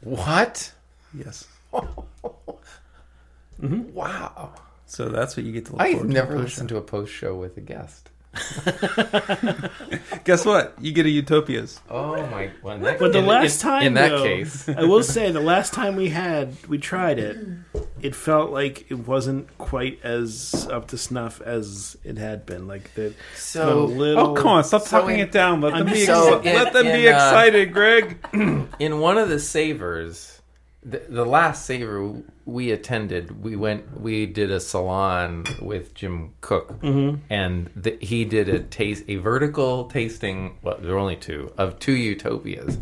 What? 0.02 0.72
Yes. 1.14 1.46
Wow. 3.62 4.54
So 4.86 5.08
that's 5.08 5.36
what 5.36 5.44
you 5.44 5.52
get 5.52 5.66
to 5.66 5.72
look 5.72 5.82
I've 5.82 5.92
forward 5.92 6.08
to. 6.08 6.14
never 6.14 6.36
on 6.36 6.42
listened 6.44 6.68
to 6.70 6.76
a 6.78 6.80
post 6.82 7.12
show 7.12 7.34
with 7.36 7.56
a 7.56 7.60
guest. 7.60 8.10
Guess 10.24 10.44
what? 10.46 10.74
You 10.80 10.92
get 10.92 11.06
a 11.06 11.10
utopias. 11.10 11.80
Oh 11.90 12.24
my! 12.26 12.50
Well, 12.62 12.76
in 12.76 12.82
that, 12.82 12.98
But 12.98 13.12
the 13.12 13.18
in- 13.18 13.26
last 13.26 13.56
in- 13.62 13.68
time, 13.68 13.82
in 13.86 13.94
that 13.94 14.08
though, 14.10 14.22
case, 14.22 14.68
I 14.76 14.84
will 14.84 15.02
say 15.02 15.30
the 15.32 15.40
last 15.40 15.72
time 15.72 15.96
we 15.96 16.08
had 16.10 16.54
we 16.68 16.78
tried 16.78 17.18
it, 17.18 17.36
it 18.00 18.14
felt 18.14 18.50
like 18.50 18.90
it 18.90 18.94
wasn't 19.06 19.56
quite 19.58 19.98
as 20.04 20.68
up 20.70 20.88
to 20.88 20.98
snuff 20.98 21.40
as 21.40 21.96
it 22.04 22.18
had 22.18 22.46
been. 22.46 22.68
Like 22.68 22.94
the 22.94 23.14
So- 23.34 23.80
a 23.80 23.84
little. 23.84 24.28
Oh, 24.28 24.34
come 24.34 24.46
on! 24.48 24.64
Stop 24.64 24.82
So 24.82 25.00
talking 25.00 25.16
in- 25.16 25.20
it 25.26 25.32
down. 25.32 25.60
Let 25.60 25.74
I'm 25.74 25.84
them 25.86 25.94
be. 25.94 26.04
so 26.04 26.40
exci- 26.40 26.46
in- 26.46 26.54
let 26.54 26.72
them 26.72 26.84
be 26.86 27.08
uh, 27.08 27.12
excited, 27.14 27.72
Greg. 27.72 28.18
in 28.78 29.00
one 29.00 29.18
of 29.18 29.28
the 29.28 29.38
Savors, 29.40 30.39
the, 30.82 31.02
the 31.08 31.24
last 31.26 31.66
Savor 31.66 32.22
we 32.46 32.70
attended, 32.70 33.42
we 33.44 33.54
went, 33.56 34.00
we 34.00 34.26
did 34.26 34.50
a 34.50 34.60
salon 34.60 35.44
with 35.60 35.94
Jim 35.94 36.32
Koch, 36.40 36.74
and 36.82 37.70
the, 37.76 37.98
he 38.00 38.24
did 38.24 38.48
a 38.48 38.60
taste, 38.60 39.04
a 39.08 39.16
vertical 39.16 39.84
tasting. 39.86 40.56
Well, 40.62 40.78
there 40.80 40.92
were 40.94 40.98
only 40.98 41.16
two 41.16 41.52
of 41.58 41.78
two 41.78 41.92
utopias. 41.92 42.78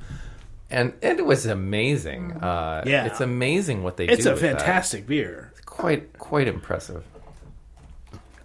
And, 0.71 0.93
and 1.03 1.19
it 1.19 1.25
was 1.27 1.47
amazing. 1.47 2.33
Uh, 2.33 2.83
Yeah. 2.87 3.07
it's 3.07 3.21
amazing 3.21 3.83
what 3.83 3.97
they 3.97 4.07
It's 4.07 4.25
do. 4.25 4.31
a 4.31 4.33
with 4.35 4.43
that. 4.43 4.59
fantastic 4.59 5.07
beer. 5.07 5.53
quite 5.65 6.19
quite 6.19 6.47
impressive. 6.47 7.05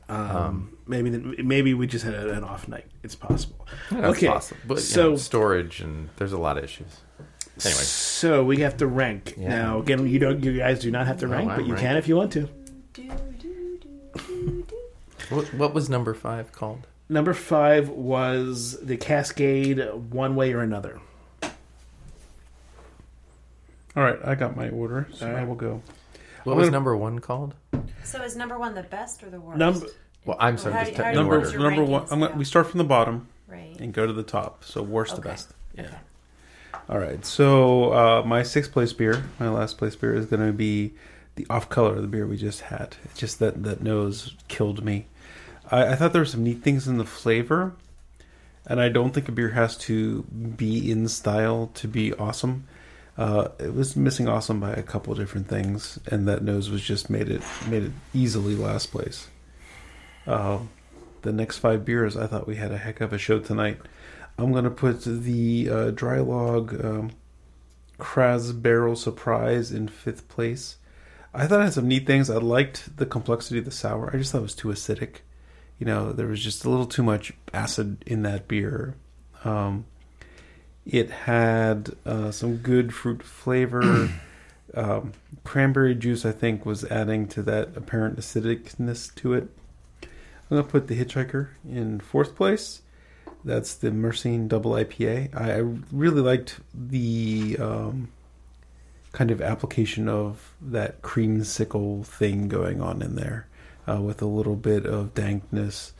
Um, 0.10 0.78
maybe 0.86 1.10
the, 1.10 1.44
maybe 1.44 1.74
we 1.74 1.88
just 1.88 2.06
had 2.06 2.14
an 2.14 2.44
off 2.44 2.68
night. 2.68 2.86
It's 3.04 3.16
possible. 3.16 3.68
That's 3.92 4.18
okay, 4.18 4.28
possible. 4.28 4.60
But 4.68 4.80
so 4.80 5.12
know, 5.12 5.16
storage 5.16 5.80
and 5.82 6.10
there's 6.18 6.34
a 6.34 6.38
lot 6.38 6.58
of 6.58 6.64
issues. 6.64 6.98
Anyway, 7.64 7.82
so 7.84 8.44
we 8.44 8.58
have 8.60 8.78
to 8.78 8.88
rank 8.88 9.36
Yeah. 9.38 9.50
now. 9.50 9.80
Again, 9.80 10.08
you 10.08 10.18
don't. 10.20 10.44
You 10.44 10.58
guys 10.58 10.80
do 10.80 10.90
not 10.92 11.06
have 11.08 11.20
to 11.20 11.28
oh, 11.28 11.30
rank, 11.30 11.52
I'm 11.52 11.58
but 11.60 11.68
you 11.68 11.76
can 11.76 11.98
if 11.98 12.08
you 12.08 12.16
want 12.16 12.32
to. 12.34 12.50
What, 15.30 15.54
what 15.54 15.74
was 15.74 15.90
number 15.90 16.14
five 16.14 16.52
called? 16.52 16.88
Number 17.10 17.34
five 17.34 17.90
was 17.90 18.80
the 18.82 18.98
Cascade, 18.98 19.80
one 20.12 20.36
way 20.36 20.54
or 20.54 20.62
another. 20.62 21.00
All 23.96 24.04
right, 24.04 24.18
I 24.24 24.36
got 24.36 24.56
my 24.56 24.70
order, 24.70 25.08
so 25.14 25.30
All 25.30 25.36
I 25.36 25.44
will 25.44 25.56
go. 25.56 25.82
What 26.44 26.54
I'm 26.54 26.58
was 26.58 26.66
gonna- 26.68 26.72
number 26.76 26.98
one 26.98 27.20
called? 27.20 27.54
So 28.04 28.22
is 28.24 28.36
number 28.36 28.58
one 28.58 28.74
the 28.74 28.84
best 28.84 29.24
or 29.24 29.30
the 29.30 29.40
worst? 29.40 29.58
Number 29.60 29.86
Well, 30.26 30.38
I'm 30.40 30.56
Or 30.56 30.58
sorry, 30.58 30.74
how 30.74 30.80
just 30.84 30.92
do 30.94 30.98
you- 30.98 31.04
how 31.04 31.10
in 31.10 31.14
do 31.16 31.20
you 31.20 31.24
Number 31.24 31.38
What's 31.40 31.50
order. 31.52 31.60
your 31.62 31.70
number 31.72 31.84
one. 31.92 32.02
rankings 32.06 32.12
I'm 32.12 32.20
gonna, 32.20 32.36
we 32.36 32.46
start 32.46 32.68
from 32.68 32.78
the 32.80 32.84
bottom 32.84 33.28
right. 33.48 33.76
and 33.80 33.94
go 33.94 34.08
to 34.08 34.14
the 34.14 34.24
top. 34.24 34.64
So 34.64 34.82
worst 34.82 35.16
to 35.16 35.22
best. 35.22 35.54
yeah. 35.76 35.90
All 36.90 37.00
right. 37.00 37.26
So 37.26 37.94
uh, 37.94 38.24
my 38.26 38.44
sixth 38.44 38.72
place 38.72 38.94
beer, 38.94 39.24
my 39.40 39.50
last 39.50 39.78
place 39.78 39.96
beer, 39.96 40.16
is 40.16 40.26
going 40.26 40.46
to 40.46 40.54
be 40.54 40.94
the 41.36 41.48
off 41.50 41.70
color 41.70 41.96
of 41.96 42.02
the 42.02 42.08
beer 42.08 42.28
we 42.28 42.38
just 42.38 42.62
had. 42.62 42.98
It's 43.06 43.18
just 43.18 43.40
that 43.40 43.64
that 43.64 43.82
nose 43.82 44.36
killed 44.48 44.84
me. 44.84 45.08
I, 45.72 45.94
I 45.94 45.96
thought 45.96 46.14
there 46.14 46.22
were 46.22 46.26
some 46.26 46.44
neat 46.44 46.62
things 46.62 46.88
in 46.88 46.98
the 46.98 47.06
flavor, 47.06 47.74
and 48.66 48.82
I 48.82 48.90
don't 48.90 49.14
think 49.14 49.30
a 49.30 49.32
beer 49.32 49.50
has 49.50 49.78
to 49.80 50.24
be 50.24 50.92
in 50.92 51.08
style 51.08 51.72
to 51.76 51.88
be 51.88 52.14
awesome. 52.14 52.68
Uh, 53.18 53.50
it 53.60 53.74
was 53.74 53.96
missing 53.96 54.28
awesome 54.28 54.60
by 54.60 54.72
a 54.72 54.84
couple 54.84 55.14
different 55.14 55.48
things, 55.48 56.00
and 56.08 56.28
that 56.28 56.44
nose 56.44 56.70
was 56.70 56.82
just 56.82 57.10
made 57.10 57.30
it 57.30 57.42
made 57.68 57.84
it 57.84 57.92
easily 58.14 58.56
last 58.56 58.92
place. 58.92 59.28
Uh, 60.26 60.60
the 61.22 61.32
next 61.32 61.60
five 61.60 61.86
beers, 61.86 62.18
I 62.18 62.28
thought 62.28 62.48
we 62.48 62.56
had 62.56 62.72
a 62.72 62.78
heck 62.78 63.02
of 63.02 63.14
a 63.14 63.18
show 63.18 63.40
tonight. 63.40 63.80
I'm 64.38 64.52
going 64.52 64.64
to 64.64 64.70
put 64.70 65.04
the 65.04 65.70
uh, 65.70 65.92
Draai 65.92 66.26
Laag 66.26 66.84
um, 66.84 67.12
Crazzbarrel 68.00 68.98
Surprise 68.98 69.72
in 69.72 69.88
fifth 69.88 70.28
place. 70.28 70.78
I 71.34 71.48
thought 71.48 71.62
it 71.62 71.66
had 71.66 71.74
some 71.74 71.88
neat 71.88 72.06
things. 72.06 72.30
I 72.30 72.38
liked 72.38 72.98
the 72.98 73.06
complexity 73.06 73.60
of 73.60 73.66
the 73.66 73.72
sour. 73.72 74.10
I 74.14 74.18
just 74.18 74.32
thought 74.32 74.40
it 74.40 74.42
was 74.42 74.56
too 74.56 74.68
acidic. 74.70 75.18
You 75.80 75.86
know, 75.86 76.12
there 76.12 76.28
was 76.28 76.44
just 76.44 76.66
a 76.66 76.70
little 76.70 76.86
too 76.86 77.04
much 77.04 77.34
acid 77.54 78.04
in 78.06 78.22
that 78.24 78.48
beer. 78.48 78.96
Um, 79.44 79.86
it 80.86 81.10
had 81.10 81.92
uh, 82.06 82.32
some 82.32 82.58
good 82.58 82.94
fruit 82.94 83.24
flavor. 83.24 84.10
um, 84.76 85.14
cranberry 85.44 85.96
juice, 85.96 86.26
I 86.26 86.32
think, 86.32 86.66
was 86.66 86.86
adding 86.86 87.28
to 87.30 87.42
that 87.44 87.76
apparent 87.76 88.20
acidicness 88.20 89.14
to 89.16 89.34
it. 89.34 89.50
I'm 90.04 90.58
going 90.58 90.64
to 90.64 90.70
put 90.70 90.88
the 90.88 91.04
Hitchhiker 91.04 91.50
in 91.68 92.00
fourth 92.00 92.36
place. 92.36 92.82
That's 93.46 93.74
the 93.76 93.90
Myrcene 93.92 94.48
Double 94.48 94.72
IPA. 94.72 95.36
I, 95.36 95.54
I 95.56 95.78
really 95.92 96.22
liked 96.22 96.60
the 96.74 97.58
um, 97.60 98.08
kind 99.12 99.32
of 99.32 99.42
application 99.42 100.08
of 100.08 100.54
that 100.62 101.02
creamsicle 101.02 102.06
thing 102.06 102.48
going 102.48 102.82
on 102.82 103.02
in 103.02 103.16
there 103.16 103.48
uh, 103.88 104.02
with 104.02 104.22
a 104.22 104.26
little 104.28 104.56
bit 104.56 104.86
of 104.86 105.14
dankness. 105.14 105.94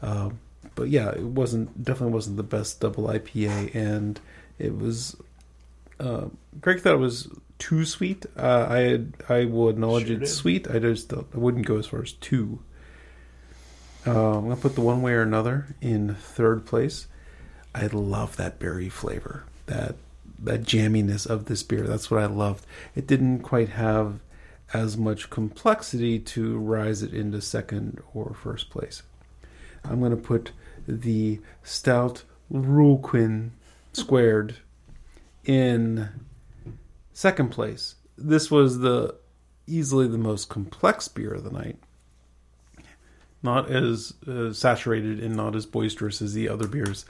Uh, 0.00 0.30
but 0.74 0.88
yeah, 0.88 1.10
it 1.10 1.22
wasn't 1.22 1.82
definitely 1.84 2.14
wasn't 2.14 2.36
the 2.36 2.42
best 2.42 2.80
double 2.80 3.04
IPA, 3.08 3.74
and 3.74 4.20
it 4.58 4.76
was. 4.78 5.16
Uh, 6.00 6.26
Greg 6.60 6.80
thought 6.80 6.94
it 6.94 6.98
was 6.98 7.28
too 7.58 7.84
sweet. 7.84 8.26
Uh, 8.36 8.66
I 8.68 8.78
had, 8.80 9.14
I 9.28 9.44
will 9.44 9.68
acknowledge 9.68 10.06
Sure 10.08 10.16
it's 10.16 10.30
did. 10.30 10.36
sweet. 10.36 10.70
I 10.70 10.78
just 10.80 11.12
I 11.12 11.22
wouldn't 11.34 11.66
go 11.66 11.78
as 11.78 11.86
far 11.86 12.02
as 12.02 12.12
two. 12.12 12.58
Uh, 14.06 14.38
I'm 14.38 14.44
gonna 14.44 14.56
put 14.56 14.74
the 14.74 14.80
one 14.82 15.02
way 15.02 15.12
or 15.12 15.22
another 15.22 15.74
in 15.80 16.14
third 16.14 16.66
place. 16.66 17.06
I 17.74 17.86
love 17.86 18.36
that 18.36 18.58
berry 18.58 18.88
flavor, 18.88 19.44
that 19.66 19.96
that 20.38 20.62
jamminess 20.62 21.26
of 21.26 21.46
this 21.46 21.62
beer. 21.62 21.86
That's 21.86 22.10
what 22.10 22.22
I 22.22 22.26
loved. 22.26 22.66
It 22.94 23.06
didn't 23.06 23.40
quite 23.40 23.70
have 23.70 24.20
as 24.74 24.96
much 24.96 25.30
complexity 25.30 26.18
to 26.18 26.58
rise 26.58 27.02
it 27.02 27.14
into 27.14 27.40
second 27.40 28.00
or 28.12 28.34
first 28.34 28.70
place. 28.70 29.02
I'm 29.84 30.00
gonna 30.00 30.16
put 30.16 30.52
the 30.86 31.40
stout 31.62 32.24
Rullquin 32.52 33.50
squared 33.92 34.56
in 35.44 36.08
second 37.12 37.50
place. 37.50 37.94
This 38.18 38.50
was 38.50 38.80
the 38.80 39.16
easily 39.66 40.06
the 40.08 40.18
most 40.18 40.48
complex 40.48 41.08
beer 41.08 41.32
of 41.32 41.44
the 41.44 41.50
night. 41.50 41.78
Not 43.44 43.70
as 43.70 44.14
uh, 44.26 44.52
saturated 44.52 45.20
and 45.20 45.36
not 45.36 45.54
as 45.54 45.66
boisterous 45.66 46.20
as 46.20 46.34
the 46.34 46.48
other 46.48 46.66
beers, 46.66 47.04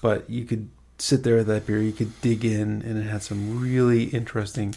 but 0.00 0.30
you 0.30 0.44
could 0.44 0.70
sit 0.98 1.24
there 1.24 1.36
with 1.36 1.48
that 1.48 1.66
beer, 1.66 1.82
you 1.82 1.92
could 1.92 2.18
dig 2.20 2.44
in, 2.44 2.80
and 2.82 2.96
it 2.96 3.02
had 3.02 3.22
some 3.22 3.60
really 3.60 4.04
interesting 4.04 4.74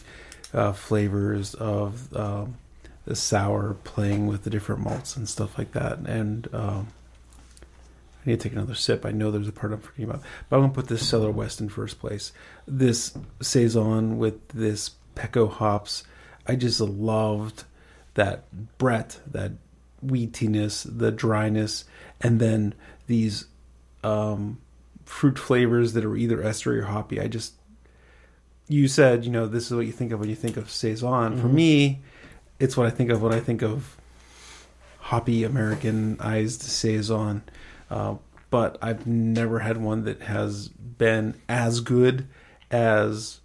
uh, 0.54 0.74
flavors 0.74 1.54
of 1.54 2.14
um, 2.16 2.58
the 3.06 3.16
sour 3.16 3.76
playing 3.84 4.26
with 4.26 4.44
the 4.44 4.50
different 4.50 4.82
malts 4.82 5.16
and 5.16 5.30
stuff 5.30 5.58
like 5.58 5.72
that. 5.74 6.00
And 6.00 6.48
um, 6.54 6.88
I 8.26 8.32
need 8.32 8.40
to 8.40 8.50
take 8.50 8.54
another 8.54 8.74
sip. 8.74 9.06
I 9.06 9.12
know 9.12 9.30
there's 9.30 9.48
a 9.48 9.52
part 9.52 9.72
I'm 9.72 9.80
forgetting 9.80 10.10
about, 10.10 10.24
but 10.50 10.56
I'm 10.56 10.64
gonna 10.64 10.74
put 10.74 10.88
this 10.88 11.08
Cellar 11.08 11.30
West 11.30 11.62
in 11.62 11.70
first 11.70 12.00
place. 12.00 12.34
This 12.68 13.16
saison 13.42 14.18
with 14.18 14.48
this 14.50 14.92
Pekko 15.16 15.52
hops, 15.52 16.04
I 16.48 16.56
just 16.56 16.82
loved 16.82 17.66
that 18.16 18.46
Brett, 18.80 19.20
that 19.28 19.52
wheatiness, 20.08 20.86
the 20.98 21.12
dryness, 21.12 21.86
and 22.22 22.40
then 22.40 22.74
these 23.08 23.46
um, 24.04 24.60
fruit 25.06 25.38
flavors 25.38 25.94
that 25.94 26.06
are 26.06 26.16
either 26.16 26.38
estery 26.38 26.78
or 26.78 26.86
hoppy. 26.86 27.20
I 27.20 27.28
just, 27.28 27.54
you 28.68 28.88
said, 28.88 29.26
you 29.26 29.32
know, 29.32 29.48
this 29.48 29.66
is 29.66 29.74
what 29.74 29.86
you 29.86 29.92
think 29.92 30.12
of 30.12 30.20
when 30.20 30.30
you 30.30 30.36
think 30.36 30.58
of 30.58 30.70
saison. 30.70 31.40
For 31.40 31.48
me, 31.48 32.02
it's 32.60 32.76
what 32.76 32.88
I 32.88 32.90
think 32.90 33.10
of 33.10 33.22
when 33.22 33.34
I 33.34 33.40
think 33.40 33.62
of 33.62 33.98
hoppy 35.00 35.44
Americanized 35.44 36.62
saison. 36.62 37.44
Uh, 37.90 38.16
but 38.50 38.78
I've 38.82 39.06
never 39.06 39.60
had 39.60 39.78
one 39.78 40.06
that 40.06 40.22
has 40.22 40.70
been 40.70 41.36
as 41.50 41.82
good 41.82 42.28
as 42.72 43.40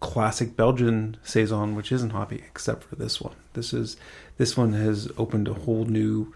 classic 0.00 0.56
Belgian 0.56 1.16
saison, 1.22 1.76
which 1.76 1.92
isn't 1.92 2.10
hoppy, 2.10 2.36
except 2.36 2.84
for 2.84 2.96
this 2.96 3.20
one. 3.20 3.34
This 3.52 3.72
is 3.72 3.96
this 4.40 4.56
one 4.56 4.72
has 4.72 5.06
opened 5.18 5.48
a 5.48 5.52
whole 5.52 5.84
new 5.84 6.32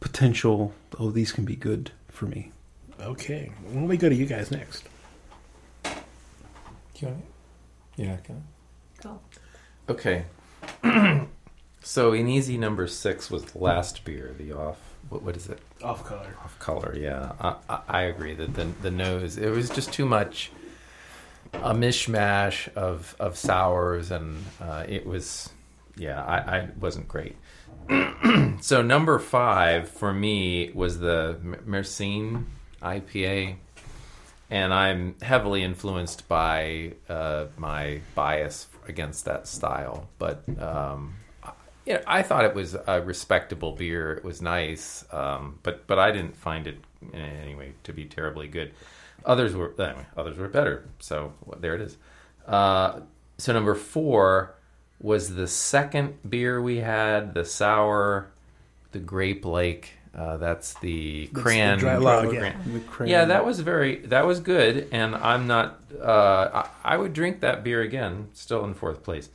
potential. 0.00 0.72
Oh, 0.98 1.10
these 1.10 1.32
can 1.32 1.44
be 1.44 1.54
good 1.54 1.90
for 2.08 2.24
me. 2.24 2.50
Okay. 2.98 3.52
Let 3.74 3.74
me 3.74 3.98
go 3.98 4.08
to 4.08 4.14
you 4.14 4.24
guys 4.24 4.50
next. 4.50 4.84
You 5.84 7.08
want 7.08 7.18
it? 7.18 8.00
You're 8.00 8.08
not 8.08 8.24
gonna. 8.24 8.42
Cool. 9.02 9.22
Okay. 9.90 10.24
so 11.82 12.14
in 12.14 12.26
easy 12.26 12.56
number 12.56 12.86
six 12.86 13.30
was 13.30 13.44
the 13.44 13.58
last 13.58 14.06
beer, 14.06 14.34
the 14.38 14.54
off. 14.54 14.78
What, 15.10 15.22
what 15.22 15.36
is 15.36 15.50
it? 15.50 15.60
Off 15.82 16.06
color. 16.06 16.34
Off 16.42 16.58
color. 16.58 16.96
Yeah, 16.98 17.32
I, 17.38 17.56
I, 17.68 17.80
I 17.86 18.02
agree 18.04 18.32
that 18.32 18.54
the 18.54 18.64
the 18.80 18.90
nose 18.90 19.36
it 19.36 19.50
was 19.50 19.68
just 19.68 19.92
too 19.92 20.06
much. 20.06 20.50
A 21.52 21.74
mishmash 21.74 22.72
of 22.72 23.14
of 23.20 23.36
sours, 23.36 24.10
and 24.10 24.42
uh, 24.58 24.84
it 24.88 25.04
was, 25.04 25.50
yeah, 25.96 26.22
I, 26.22 26.36
I 26.58 26.68
wasn't 26.80 27.08
great. 27.08 27.36
so 28.60 28.82
number 28.82 29.18
five 29.18 29.88
for 29.88 30.12
me 30.12 30.70
was 30.74 30.98
the 30.98 31.38
Myrcene 31.66 32.44
IPA, 32.82 33.56
and 34.50 34.74
I'm 34.74 35.14
heavily 35.22 35.62
influenced 35.62 36.28
by 36.28 36.94
uh, 37.08 37.46
my 37.56 38.00
bias 38.14 38.66
against 38.88 39.24
that 39.26 39.46
style. 39.46 40.08
But 40.18 40.42
um, 40.60 41.14
I- 41.42 41.52
yeah, 41.84 42.02
I 42.06 42.22
thought 42.22 42.44
it 42.44 42.54
was 42.54 42.74
a 42.74 43.00
respectable 43.00 43.72
beer. 43.72 44.12
It 44.14 44.24
was 44.24 44.42
nice, 44.42 45.04
um, 45.12 45.60
but 45.62 45.86
but 45.86 45.98
I 46.00 46.10
didn't 46.10 46.36
find 46.36 46.66
it 46.66 46.78
in 47.12 47.20
any 47.20 47.54
way 47.54 47.74
to 47.84 47.92
be 47.92 48.04
terribly 48.06 48.48
good. 48.48 48.72
Others 49.24 49.54
were 49.54 49.72
anyway, 49.78 50.06
others 50.16 50.36
were 50.36 50.48
better. 50.48 50.84
So 50.98 51.32
there 51.60 51.74
it 51.76 51.80
is. 51.82 51.96
Uh, 52.46 53.00
so 53.38 53.52
number 53.52 53.74
four 53.76 54.55
was 55.00 55.34
the 55.34 55.46
second 55.46 56.18
beer 56.28 56.60
we 56.60 56.78
had, 56.78 57.34
the 57.34 57.44
sour, 57.44 58.28
the 58.92 58.98
Grape 58.98 59.44
Lake. 59.44 59.90
Uh, 60.14 60.38
that's 60.38 60.72
the 60.80 61.28
That's 61.32 61.42
cran. 61.42 61.78
the 61.78 61.84
Draai 61.86 62.00
Laag, 62.00 62.32
yeah. 62.32 62.38
cran- 62.40 62.72
The 62.72 62.80
cran- 62.80 63.08
yeah, 63.10 63.24
that 63.26 63.44
was 63.44 63.60
very 63.60 63.96
that 64.06 64.24
was 64.26 64.40
good, 64.40 64.88
and 64.90 65.14
I'm 65.14 65.46
not. 65.46 65.78
Uh, 66.00 66.64
I, 66.84 66.94
I 66.94 66.96
would 66.96 67.12
drink 67.12 67.40
that 67.40 67.62
beer 67.62 67.82
again. 67.82 68.28
Still 68.32 68.64
in 68.64 68.72
fourth 68.72 69.02
place. 69.02 69.28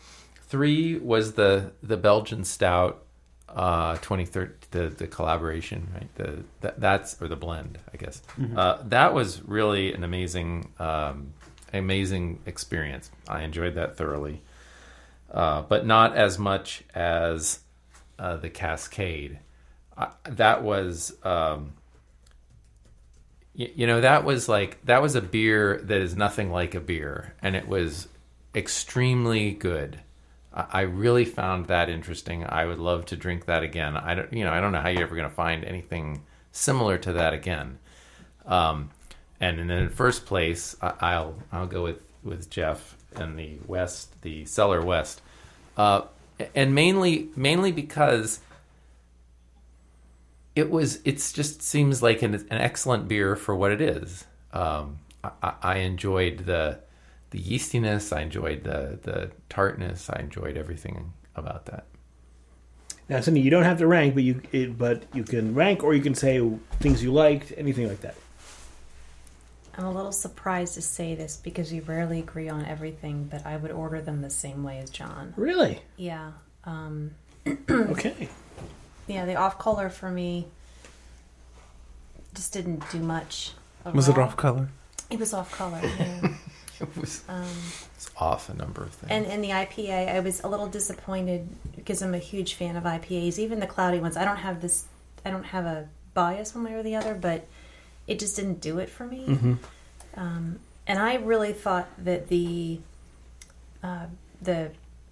Three 0.47 0.97
was 0.97 1.33
the 1.33 1.71
the 1.83 1.97
Belgian 1.97 2.43
stout, 2.43 3.03
uh, 3.47 3.93
2013, 3.97 4.55
the 4.71 4.89
the 4.89 5.05
collaboration, 5.05 5.87
right? 5.93 6.09
The 6.15 6.43
that, 6.61 6.79
that's 6.79 7.21
or 7.21 7.27
the 7.27 7.35
blend, 7.35 7.77
I 7.93 7.97
guess. 7.97 8.23
Uh, 8.57 8.79
that 8.85 9.13
was 9.13 9.43
really 9.43 9.93
an 9.93 10.03
amazing 10.03 10.71
um, 10.79 11.33
amazing 11.71 12.39
experience. 12.47 13.11
I 13.27 13.43
enjoyed 13.43 13.75
that 13.75 13.97
thoroughly, 13.97 14.41
uh, 15.31 15.63
but 15.63 15.85
not 15.85 16.15
as 16.15 16.37
much 16.37 16.83
as 16.93 17.59
uh, 18.19 18.37
the 18.37 18.49
Cascade. 18.49 19.39
I, 19.97 20.09
that 20.29 20.63
was. 20.63 21.15
Um, 21.23 21.73
y- 23.57 23.71
you 23.75 23.87
know 23.87 24.01
that 24.01 24.23
was 24.23 24.47
like 24.47 24.83
that 24.85 25.01
was 25.01 25.15
a 25.15 25.21
beer 25.21 25.81
that 25.83 26.01
is 26.01 26.15
nothing 26.15 26.51
like 26.51 26.75
a 26.75 26.79
beer 26.79 27.33
and 27.41 27.55
it 27.55 27.67
was 27.67 28.07
extremely 28.55 29.51
good 29.51 29.99
I 30.53 30.81
really 30.81 31.23
found 31.23 31.67
that 31.67 31.87
interesting. 31.87 32.45
I 32.45 32.65
would 32.65 32.79
love 32.79 33.05
to 33.07 33.15
drink 33.15 33.45
that 33.45 33.63
again. 33.63 33.95
I 33.95 34.15
don't, 34.15 34.33
you 34.33 34.43
know, 34.43 34.51
I 34.51 34.59
don't 34.59 34.73
know 34.73 34.81
how 34.81 34.89
you're 34.89 35.03
ever 35.03 35.15
going 35.15 35.29
to 35.29 35.33
find 35.33 35.63
anything 35.63 36.23
similar 36.51 36.97
to 36.99 37.13
that 37.13 37.33
again. 37.33 37.79
Um, 38.45 38.89
and 39.39 39.71
in 39.71 39.89
first 39.89 40.25
place, 40.25 40.75
I, 40.81 40.93
I'll 40.99 41.35
I'll 41.53 41.67
go 41.67 41.83
with 41.83 42.03
with 42.21 42.49
Jeff 42.49 42.97
and 43.15 43.37
the 43.37 43.57
West, 43.67 44.21
the 44.21 44.45
Cellar 44.45 44.81
West, 44.83 45.21
uh, 45.77 46.01
and 46.55 46.73
mainly 46.75 47.29
mainly 47.35 47.71
because 47.71 48.39
it 50.55 50.69
was 50.69 50.99
it's 51.05 51.31
just 51.31 51.61
seems 51.61 52.01
like 52.03 52.21
an, 52.21 52.33
an 52.35 52.45
excellent 52.51 53.07
beer 53.07 53.35
for 53.35 53.55
what 53.55 53.71
it 53.71 53.81
is. 53.81 54.25
Um, 54.53 54.99
I, 55.23 55.31
I- 55.43 55.53
I 55.61 55.75
enjoyed 55.77 56.39
the 56.45 56.79
the 57.29 57.39
yeastiness. 57.41 58.15
I 58.15 58.21
enjoyed 58.21 58.63
the 58.63 58.99
the 59.01 59.31
tartness. 59.49 60.09
I 60.09 60.19
enjoyed 60.19 60.57
everything 60.57 61.13
about 61.35 61.65
that. 61.67 61.85
Now, 63.07 63.19
something 63.21 63.43
you 63.43 63.49
don't 63.49 63.63
have 63.63 63.77
to 63.79 63.87
rank, 63.87 64.13
but 64.13 64.23
you 64.23 64.41
it, 64.51 64.77
but 64.77 65.03
you 65.13 65.23
can 65.23 65.53
rank, 65.53 65.83
or 65.83 65.93
you 65.93 66.01
can 66.01 66.15
say 66.15 66.41
things 66.79 67.03
you 67.03 67.11
liked, 67.13 67.53
anything 67.57 67.87
like 67.87 68.01
that. 68.01 68.15
I'm 69.77 69.85
a 69.85 69.91
little 69.91 70.11
surprised 70.11 70.73
to 70.75 70.81
say 70.81 71.15
this 71.15 71.37
because 71.37 71.71
we 71.71 71.79
rarely 71.79 72.19
agree 72.19 72.49
on 72.49 72.65
everything, 72.65 73.27
but 73.31 73.45
I 73.45 73.57
would 73.57 73.71
order 73.71 74.01
them 74.01 74.21
the 74.21 74.29
same 74.29 74.63
way 74.63 74.79
as 74.79 74.89
Jon. 74.89 75.33
Really? 75.37 75.81
Yeah. 75.97 76.31
Um, 76.65 77.11
Okay. 77.69 78.29
yeah, 79.07 79.25
the 79.25 79.35
off 79.35 79.57
color 79.57 79.89
for 79.89 80.09
me 80.11 80.47
just 82.33 82.53
didn't 82.53 82.83
do 82.91 82.99
much. 82.99 83.53
Was 83.93 84.07
it 84.09 84.17
off 84.17 84.37
color? 84.37 84.69
It 85.09 85.19
was 85.19 85.33
off 85.33 85.51
color. 85.51 85.81
Yeah. 86.81 86.87
It 86.87 86.97
was 86.99 87.23
um, 87.29 87.45
it's 87.95 88.09
off 88.17 88.49
a 88.49 88.55
number 88.55 88.81
of 88.81 88.89
things. 88.89 89.11
and 89.11 89.25
in 89.27 89.41
the 89.41 89.49
IPA, 89.49 90.15
I 90.15 90.19
was 90.19 90.41
a 90.41 90.47
little 90.47 90.65
disappointed 90.65 91.47
because 91.75 92.01
I'm 92.01 92.15
a 92.15 92.17
huge 92.17 92.55
fan 92.55 92.75
of 92.75 92.85
IPAs, 92.85 93.37
even 93.37 93.59
the 93.59 93.67
cloudy 93.67 93.99
ones. 93.99 94.17
I 94.17 94.25
don't 94.25 94.37
have 94.37 94.61
this. 94.61 94.85
I 95.23 95.29
don't 95.29 95.43
have 95.43 95.65
a 95.65 95.87
bias 96.15 96.55
one 96.55 96.63
way 96.63 96.73
or 96.73 96.81
the 96.81 96.95
other, 96.95 97.13
but 97.13 97.45
it 98.11 98.19
just 98.19 98.35
didn't 98.35 98.59
do 98.59 98.79
it 98.79 98.89
for 98.89 99.05
me. 99.05 99.25
Mm-hmm. 99.25 99.53
Um, 100.15 100.59
and 100.85 100.99
I 100.99 101.15
really 101.15 101.53
thought 101.53 101.87
that 102.03 102.27
the 102.27 102.79
uh, 103.81 104.07
the 104.41 104.71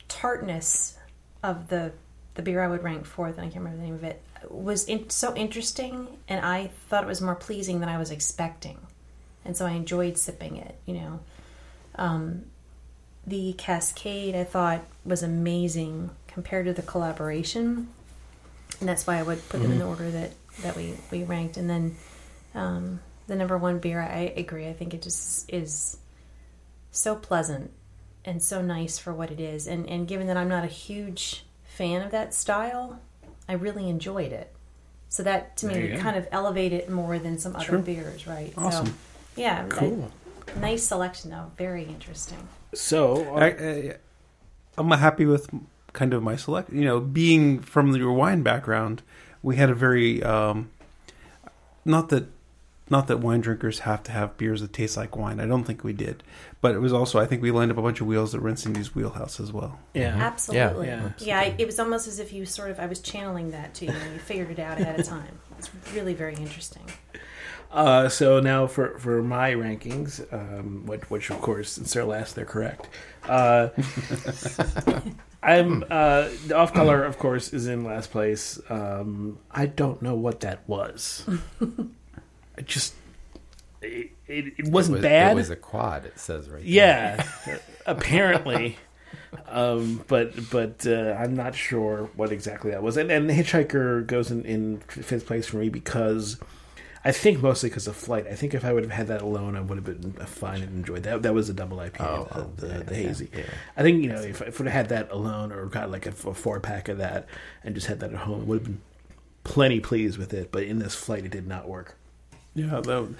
tartness 0.10 0.98
of 1.42 1.70
the 1.70 1.94
the 2.34 2.42
beer 2.42 2.62
I 2.62 2.68
would 2.68 2.84
rank 2.84 3.06
fourth, 3.06 3.38
and 3.38 3.46
I 3.48 3.50
can't 3.50 3.64
remember 3.64 3.78
the 3.78 3.84
name 3.84 3.96
of 3.96 4.04
it, 4.04 4.22
was 4.50 4.86
in, 4.86 5.10
so 5.10 5.34
interesting, 5.36 6.08
and 6.28 6.46
I 6.46 6.72
thought 6.90 7.04
it 7.04 7.08
was 7.08 7.22
more 7.22 7.36
pleasing 7.36 7.80
than 7.80 7.88
I 7.88 7.98
was 7.98 8.12
expecting, 8.12 8.78
and 9.46 9.56
so 9.56 9.66
I 9.66 9.72
enjoyed 9.72 10.18
sipping 10.18 10.58
it. 10.58 10.76
You 10.86 10.96
know, 10.96 11.20
um, 11.96 12.44
the 13.26 13.54
Cascade 13.54 14.36
I 14.36 14.44
thought 14.44 14.84
was 15.06 15.24
amazing 15.24 16.10
compared 16.28 16.66
to 16.66 16.74
the 16.74 16.82
collaboration, 16.82 17.88
and 18.82 18.90
that's 18.90 19.08
why 19.08 19.18
I 19.18 19.24
would 19.24 19.48
put 19.48 19.62
them 19.62 19.72
in 19.72 19.80
the 19.80 19.86
order 19.86 20.12
that 20.12 20.34
that 20.64 20.76
we 20.76 20.96
we 21.12 21.24
ranked, 21.24 21.56
and 21.56 21.70
then. 21.70 21.96
Um, 22.60 23.00
the 23.28 23.36
number 23.36 23.58
one 23.58 23.80
beer, 23.80 24.02
I 24.02 24.34
agree. 24.36 24.68
I 24.68 24.74
think 24.74 24.94
it 24.94 25.02
just 25.02 25.52
is 25.54 25.98
so 26.92 27.16
pleasant 27.16 27.72
and 28.26 28.42
so 28.42 28.62
nice 28.62 28.98
for 28.98 29.14
what 29.14 29.32
it 29.32 29.40
is. 29.40 29.68
And 29.68 29.88
and 29.88 30.08
given 30.08 30.28
that 30.28 30.38
I'm 30.38 30.50
not 30.50 30.64
a 30.64 30.68
huge 30.68 31.46
fan 31.64 32.02
of 32.02 32.12
that 32.12 32.34
style, 32.34 33.00
I 33.48 33.54
really 33.54 33.88
enjoyed 33.90 34.32
it. 34.32 34.52
So 35.10 35.24
that 35.24 35.58
to 35.58 35.68
me 35.68 35.92
would 35.92 36.00
kind 36.00 36.18
of 36.18 36.28
elevate 36.32 36.74
it 36.74 36.90
more 36.90 37.18
than 37.18 37.38
some 37.40 37.56
other 37.56 37.66
Sure. 37.66 37.80
beers, 37.80 38.28
right? 38.28 38.54
Awesome. 38.58 38.88
So 38.88 38.94
yeah, 39.38 39.66
a 39.66 39.70
Cool. 39.70 40.12
nice 40.58 40.84
selection 40.84 41.32
though. 41.32 41.52
Very 41.58 41.84
interesting. 41.84 42.48
So, 42.74 43.36
I, 43.36 43.46
I, 43.48 43.96
I'm 44.78 44.92
happy 44.92 45.26
with 45.26 45.50
kind 45.94 46.14
of 46.14 46.22
my 46.22 46.36
select. 46.36 46.72
You 46.72 46.86
know, 46.86 47.00
being 47.00 47.60
from 47.60 47.96
your 47.96 48.14
wine 48.14 48.44
background, 48.44 49.02
we 49.42 49.56
had 49.56 49.72
a 49.72 49.74
very 49.74 50.22
um, 50.22 50.70
not 51.86 52.10
that 52.10 52.28
not 52.90 53.08
that 53.08 53.20
wine 53.20 53.42
drinkers 53.42 53.80
have 53.80 54.04
to 54.04 54.12
have 54.12 54.38
beers 54.38 54.62
that 54.62 54.74
taste 54.74 54.98
like 54.98 55.16
wine. 55.16 55.40
I 55.40 55.46
don't 55.46 55.64
think 55.64 55.84
we 55.84 55.94
did, 55.94 56.24
but 56.62 56.76
it 56.76 56.80
was 56.80 56.94
also 56.94 57.20
I 57.20 57.26
think 57.26 57.42
we 57.42 57.52
lined 57.52 57.72
up 57.72 57.78
a 57.78 57.82
bunch 57.82 58.02
of 58.02 58.08
wheels 58.08 58.32
that 58.32 58.42
were 58.42 58.50
in 58.50 58.56
Cindi's 58.58 58.96
wheelhouse 58.96 59.40
as 59.40 59.52
well. 59.52 59.80
yeah. 59.94 60.16
Absolutely. 60.16 60.88
Yeah. 60.88 61.10
Yeah, 61.20 61.40
I, 61.40 61.56
it 61.58 61.66
was 61.66 61.80
almost 61.80 62.08
as 62.08 62.20
if 62.20 62.34
you 62.34 62.46
sort 62.46 62.72
of 62.72 62.80
I 62.80 62.86
was 62.86 63.00
channeling 63.00 63.52
that 63.52 63.74
to 63.76 63.86
you 63.86 63.92
and 63.92 64.14
you 64.14 64.20
figured 64.20 64.52
it 64.52 64.60
out 64.60 64.80
ahead 64.80 65.00
of 65.00 65.06
time. 65.06 65.40
It's 65.58 65.70
really 65.94 66.14
very 66.14 66.36
interesting. 66.36 66.84
Uh, 67.72 68.10
so 68.10 68.40
now 68.40 68.66
for, 68.66 68.98
for 68.98 69.22
my 69.22 69.52
rankings, 69.52 70.22
um, 70.34 70.86
which, 70.88 71.08
which 71.12 71.30
of 71.30 71.40
course, 71.40 71.74
since 71.74 71.94
they're 71.94 72.04
last, 72.06 72.36
they're 72.36 72.46
correct. 72.46 72.88
Uh, 73.28 73.70
I'm 75.44 75.84
uh, 75.90 76.30
the 76.48 76.56
off 76.56 76.74
color, 76.74 77.04
of 77.04 77.18
course, 77.20 77.54
is 77.54 77.68
in 77.68 77.84
last 77.84 78.12
place. 78.12 78.60
Um, 78.70 79.38
I 79.52 79.68
don't 79.68 80.02
know 80.02 80.16
what 80.16 80.40
that 80.42 80.68
was. 80.68 81.26
I 82.60 82.62
just 82.62 82.94
it, 83.82 84.12
it, 84.28 84.54
it 84.58 84.68
wasn't 84.68 84.98
it 84.98 85.00
was, 85.00 85.04
bad. 85.04 85.32
It 85.32 85.36
was 85.36 85.50
a 85.50 85.56
quad. 85.56 86.06
It 86.06 86.20
says 86.20 86.50
right. 86.50 86.62
there. 86.62 86.70
Yeah, 86.70 87.58
apparently. 87.86 88.78
Um, 89.48 90.04
but 90.08 90.50
but 90.50 90.86
uh, 90.86 91.16
I'm 91.18 91.36
not 91.36 91.56
sure 91.56 92.10
what 92.16 92.32
exactly 92.32 92.72
that 92.72 92.84
was. 92.84 92.98
And, 92.98 93.10
and 93.12 93.30
the 93.30 93.34
Hitchhiker 93.34 94.06
goes 94.06 94.30
in, 94.30 94.44
in 94.44 94.80
fifth 94.80 95.26
place 95.26 95.48
for 95.48 95.58
me 95.58 95.70
because 95.70 96.38
I 97.06 97.12
think 97.12 97.42
mostly 97.42 97.70
because 97.70 97.88
of 97.88 97.96
flight. 97.96 98.28
I 98.28 98.36
think 98.36 98.54
if 98.54 98.66
I 98.66 98.74
would 98.74 98.84
have 98.84 98.92
had 98.92 99.08
that 99.08 99.22
alone, 99.22 99.56
I 99.56 99.62
would 99.62 99.78
have 99.78 99.86
been 99.86 100.14
fine 100.26 100.62
and 100.62 100.76
enjoyed 100.76 101.04
that. 101.04 101.22
That 101.22 101.34
was 101.34 101.50
a 101.50 101.54
double 101.54 101.78
IPA, 101.78 102.02
Oh, 102.02 102.28
the, 102.32 102.40
oh, 102.40 102.52
the, 102.58 102.68
yeah, 102.68 102.84
the 102.84 102.96
yeah, 102.96 103.08
hazy. 103.08 103.30
yeah. 103.34 103.44
I 103.78 103.84
think 103.84 104.04
you 104.04 104.10
know 104.10 104.20
if, 104.22 104.42
if 104.42 104.60
I 104.60 104.64
would 104.64 104.72
have 104.72 104.88
had 104.88 104.90
that 104.90 105.12
alone 105.12 105.52
or 105.52 105.66
got 105.68 105.90
like 105.90 106.06
a, 106.06 106.10
a 106.10 106.34
four 106.34 106.60
pack 106.60 106.90
of 106.90 106.98
that 106.98 107.28
and 107.64 107.74
just 107.74 107.88
had 107.88 108.00
that 108.02 108.12
at 108.12 108.20
home, 108.20 108.42
I 108.42 108.44
would 108.44 108.60
have 108.60 108.66
been 108.66 108.82
plenty 109.44 109.80
pleased 109.80 110.18
with 110.18 110.34
it. 110.34 110.52
But 110.52 110.64
in 110.64 110.80
this 110.80 110.96
flight, 110.96 111.24
it 111.24 111.32
did 111.32 111.48
not 111.48 111.68
work. 111.68 111.96
Yeah, 112.56 112.82
that 112.82 113.02
would, 113.02 113.16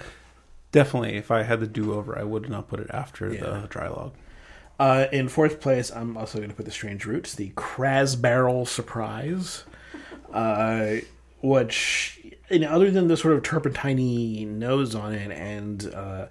definitely. 0.72 1.16
If 1.16 1.30
I 1.30 1.42
had 1.44 1.60
the 1.60 1.66
do 1.66 1.92
over, 1.94 2.18
I 2.18 2.22
would 2.22 2.48
not 2.50 2.68
put 2.68 2.80
it 2.80 2.90
after 2.92 3.32
Yeah. 3.32 3.40
the 3.40 3.68
Draai 3.68 3.88
Laag. 3.96 4.12
Uh, 4.78 5.06
in 5.12 5.28
fourth 5.28 5.60
place, 5.60 5.90
I'm 5.90 6.16
also 6.16 6.38
going 6.38 6.50
to 6.50 6.56
put 6.56 6.64
the 6.64 6.70
Strange 6.70 7.04
Roots, 7.04 7.34
the 7.34 7.50
Crazzbarrel 7.50 8.66
Surprise, 8.66 9.64
uh, 10.32 10.96
which, 11.42 12.18
you 12.50 12.60
know, 12.60 12.68
other 12.70 12.90
than 12.90 13.08
the 13.08 13.16
sort 13.16 13.34
of 13.34 13.42
turpentiny 13.42 14.44
nose 14.46 14.94
on 14.94 15.12
it 15.14 15.30
and 15.32 15.92
uh, 15.94 16.26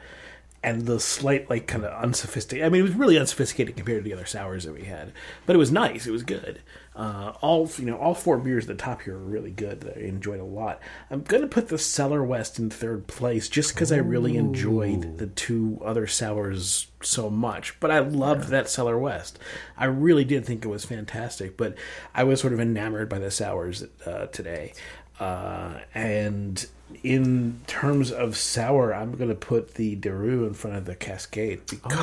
and 0.63 0.81
the 0.87 0.99
slight, 0.99 1.49
like, 1.49 1.67
kind 1.67 1.85
of 1.85 1.93
unsophisticated. 2.03 2.65
I 2.65 2.69
mean, 2.69 2.81
it 2.81 2.83
was 2.83 2.95
really 2.95 3.17
unsophisticated 3.17 3.77
compared 3.77 4.03
to 4.03 4.09
the 4.09 4.13
other 4.13 4.25
sours 4.25 4.65
that 4.65 4.73
we 4.73 4.83
had, 4.85 5.13
but 5.45 5.55
it 5.55 5.59
was 5.59 5.71
nice. 5.71 6.05
It 6.05 6.11
was 6.11 6.23
good. 6.23 6.59
Uh, 6.99 7.31
all 7.39 7.69
you 7.77 7.85
know, 7.85 7.95
all 7.95 8.13
four 8.13 8.37
beers 8.37 8.65
at 8.65 8.77
the 8.77 8.83
top 8.83 9.03
here 9.03 9.15
are 9.15 9.19
really 9.19 9.51
good. 9.51 9.79
That 9.79 9.95
I 9.97 10.01
enjoyed 10.01 10.41
a 10.41 10.43
lot. 10.43 10.81
I'm 11.09 11.21
going 11.21 11.41
to 11.41 11.47
put 11.47 11.69
the 11.69 11.77
Cellar 11.77 12.21
West 12.21 12.59
in 12.59 12.69
third 12.69 13.07
place 13.07 13.47
just 13.47 13.73
because 13.73 13.89
I 13.93 13.97
really 13.97 14.35
enjoyed 14.35 15.17
the 15.17 15.27
two 15.27 15.79
other 15.81 16.07
sours 16.07 16.87
so 17.01 17.29
much. 17.29 17.79
But 17.79 17.89
I 17.89 17.99
loved 17.99 18.49
that 18.49 18.67
Cellar 18.69 18.99
West. 18.99 19.39
I 19.77 19.85
really 19.85 20.25
did 20.25 20.45
think 20.45 20.65
it 20.65 20.67
was 20.67 20.83
fantastic. 20.83 21.55
But 21.55 21.75
I 22.13 22.25
was 22.25 22.41
sort 22.41 22.51
of 22.51 22.59
enamored 22.59 23.07
by 23.07 23.19
the 23.19 23.31
sours 23.31 23.85
uh, 24.05 24.25
today. 24.25 24.73
Uh, 25.21 25.79
and 25.93 26.67
in 27.01 27.61
terms 27.65 28.11
of 28.11 28.35
sour, 28.35 28.93
I'm 28.93 29.15
going 29.15 29.29
to 29.29 29.35
put 29.35 29.75
the 29.75 29.95
De 29.95 30.11
Rulles 30.13 30.47
in 30.47 30.53
front 30.53 30.75
of 30.75 30.83
the 30.83 30.95
Cascade 30.95 31.61
because 31.69 31.93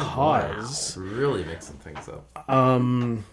really 0.97 1.45
mixing 1.45 1.77
things 1.77 2.09
up. 2.09 2.49
um, 2.49 3.25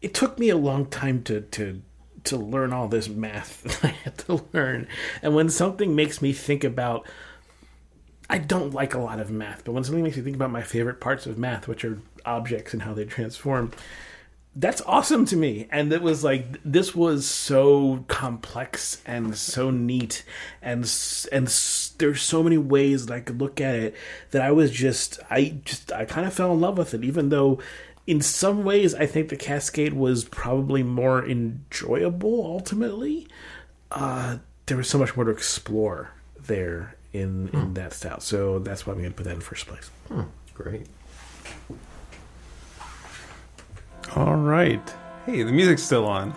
it 0.00 0.14
took 0.14 0.38
me 0.38 0.48
a 0.48 0.56
long 0.56 0.86
time 0.86 1.22
to 1.24 1.40
to 1.42 1.82
to 2.24 2.36
learn 2.36 2.72
all 2.72 2.88
this 2.88 3.08
math 3.08 3.62
that 3.82 3.84
I 3.84 3.88
had 3.88 4.18
to 4.18 4.44
learn. 4.52 4.86
And 5.22 5.34
when 5.34 5.48
something 5.48 5.94
makes 5.94 6.20
me 6.20 6.32
think 6.32 6.64
about 6.64 7.06
I 8.30 8.38
don't 8.38 8.74
like 8.74 8.94
a 8.94 8.98
lot 8.98 9.20
of 9.20 9.30
math, 9.30 9.64
but 9.64 9.72
when 9.72 9.84
something 9.84 10.04
makes 10.04 10.16
me 10.16 10.22
think 10.22 10.36
about 10.36 10.50
my 10.50 10.62
favorite 10.62 11.00
parts 11.00 11.26
of 11.26 11.38
math, 11.38 11.66
which 11.66 11.84
are 11.84 11.98
objects 12.26 12.74
and 12.74 12.82
how 12.82 12.92
they 12.92 13.06
transform, 13.06 13.72
that's 14.54 14.82
awesome 14.82 15.24
to 15.26 15.36
me. 15.36 15.66
And 15.70 15.90
it 15.92 16.02
was 16.02 16.24
like 16.24 16.44
this 16.64 16.94
was 16.94 17.26
so 17.26 18.04
complex 18.08 19.00
and 19.06 19.34
so 19.36 19.70
neat, 19.70 20.24
and 20.60 20.80
and 21.32 21.46
there's 21.98 22.22
so 22.22 22.42
many 22.42 22.58
ways 22.58 23.06
that 23.06 23.14
I 23.14 23.20
could 23.20 23.40
look 23.40 23.60
at 23.60 23.76
it 23.76 23.94
that 24.32 24.42
I 24.42 24.50
was 24.50 24.70
just 24.70 25.20
I 25.30 25.60
just 25.64 25.92
I 25.92 26.04
kind 26.04 26.26
of 26.26 26.34
fell 26.34 26.52
in 26.52 26.60
love 26.60 26.76
with 26.78 26.94
it, 26.94 27.04
even 27.04 27.28
though. 27.30 27.60
In 28.08 28.22
some 28.22 28.64
ways, 28.64 28.94
I 28.94 29.04
think 29.04 29.28
the 29.28 29.36
Cascade 29.36 29.92
was 29.92 30.24
probably 30.24 30.82
more 30.82 31.22
enjoyable 31.22 32.42
ultimately. 32.42 33.28
Uh, 33.90 34.38
there 34.64 34.78
was 34.78 34.88
so 34.88 34.96
much 34.96 35.14
more 35.14 35.26
to 35.26 35.30
explore 35.30 36.12
there 36.40 36.96
in 37.12 37.48
in 37.52 37.74
that 37.74 37.92
style. 37.92 38.20
So 38.20 38.60
that's 38.60 38.86
why 38.86 38.94
I'm 38.94 39.00
going 39.00 39.10
to 39.10 39.14
put 39.14 39.24
that 39.24 39.34
in 39.34 39.40
first 39.42 39.66
place. 39.66 39.90
Great. 40.54 40.86
All 44.16 44.36
right. 44.36 44.94
Hey, 45.26 45.42
the 45.42 45.52
music's 45.52 45.82
still 45.82 46.06
on. 46.06 46.32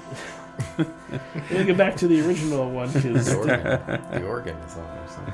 We'll 1.49 1.63
get 1.63 1.77
back 1.77 1.95
to 1.97 2.07
the 2.09 2.19
original 2.27 2.69
one 2.69 2.91
because 2.91 3.27
The 3.31 3.37
organ, 3.37 3.63
the 4.11 4.25
organ 4.27 4.57
is 4.57 4.75
on 4.75 4.97
or 4.97 5.07
something. 5.07 5.33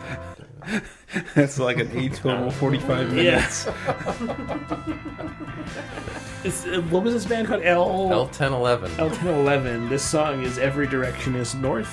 It's 1.35 1.57
like 1.57 1.77
an 1.77 1.89
eight 1.97 2.13
atonal 2.13 2.51
45 2.51 3.13
minutes. 3.13 3.65
yeah. 3.65 4.87
It's, 6.43 6.65
uh, 6.65 6.81
what 6.89 7.03
was 7.03 7.13
this 7.13 7.25
band 7.25 7.47
called? 7.47 7.63
L 7.63 8.11
El 8.11 8.27
Ten 8.27 8.53
Eleven. 8.53 8.91
El 8.99 9.09
Ten 9.09 9.27
Eleven. 9.27 9.89
This 9.89 10.03
song 10.03 10.43
is 10.43 10.57
"Every 10.57 10.87
Direction 10.87 11.35
Is 11.35 11.55
North," 11.55 11.91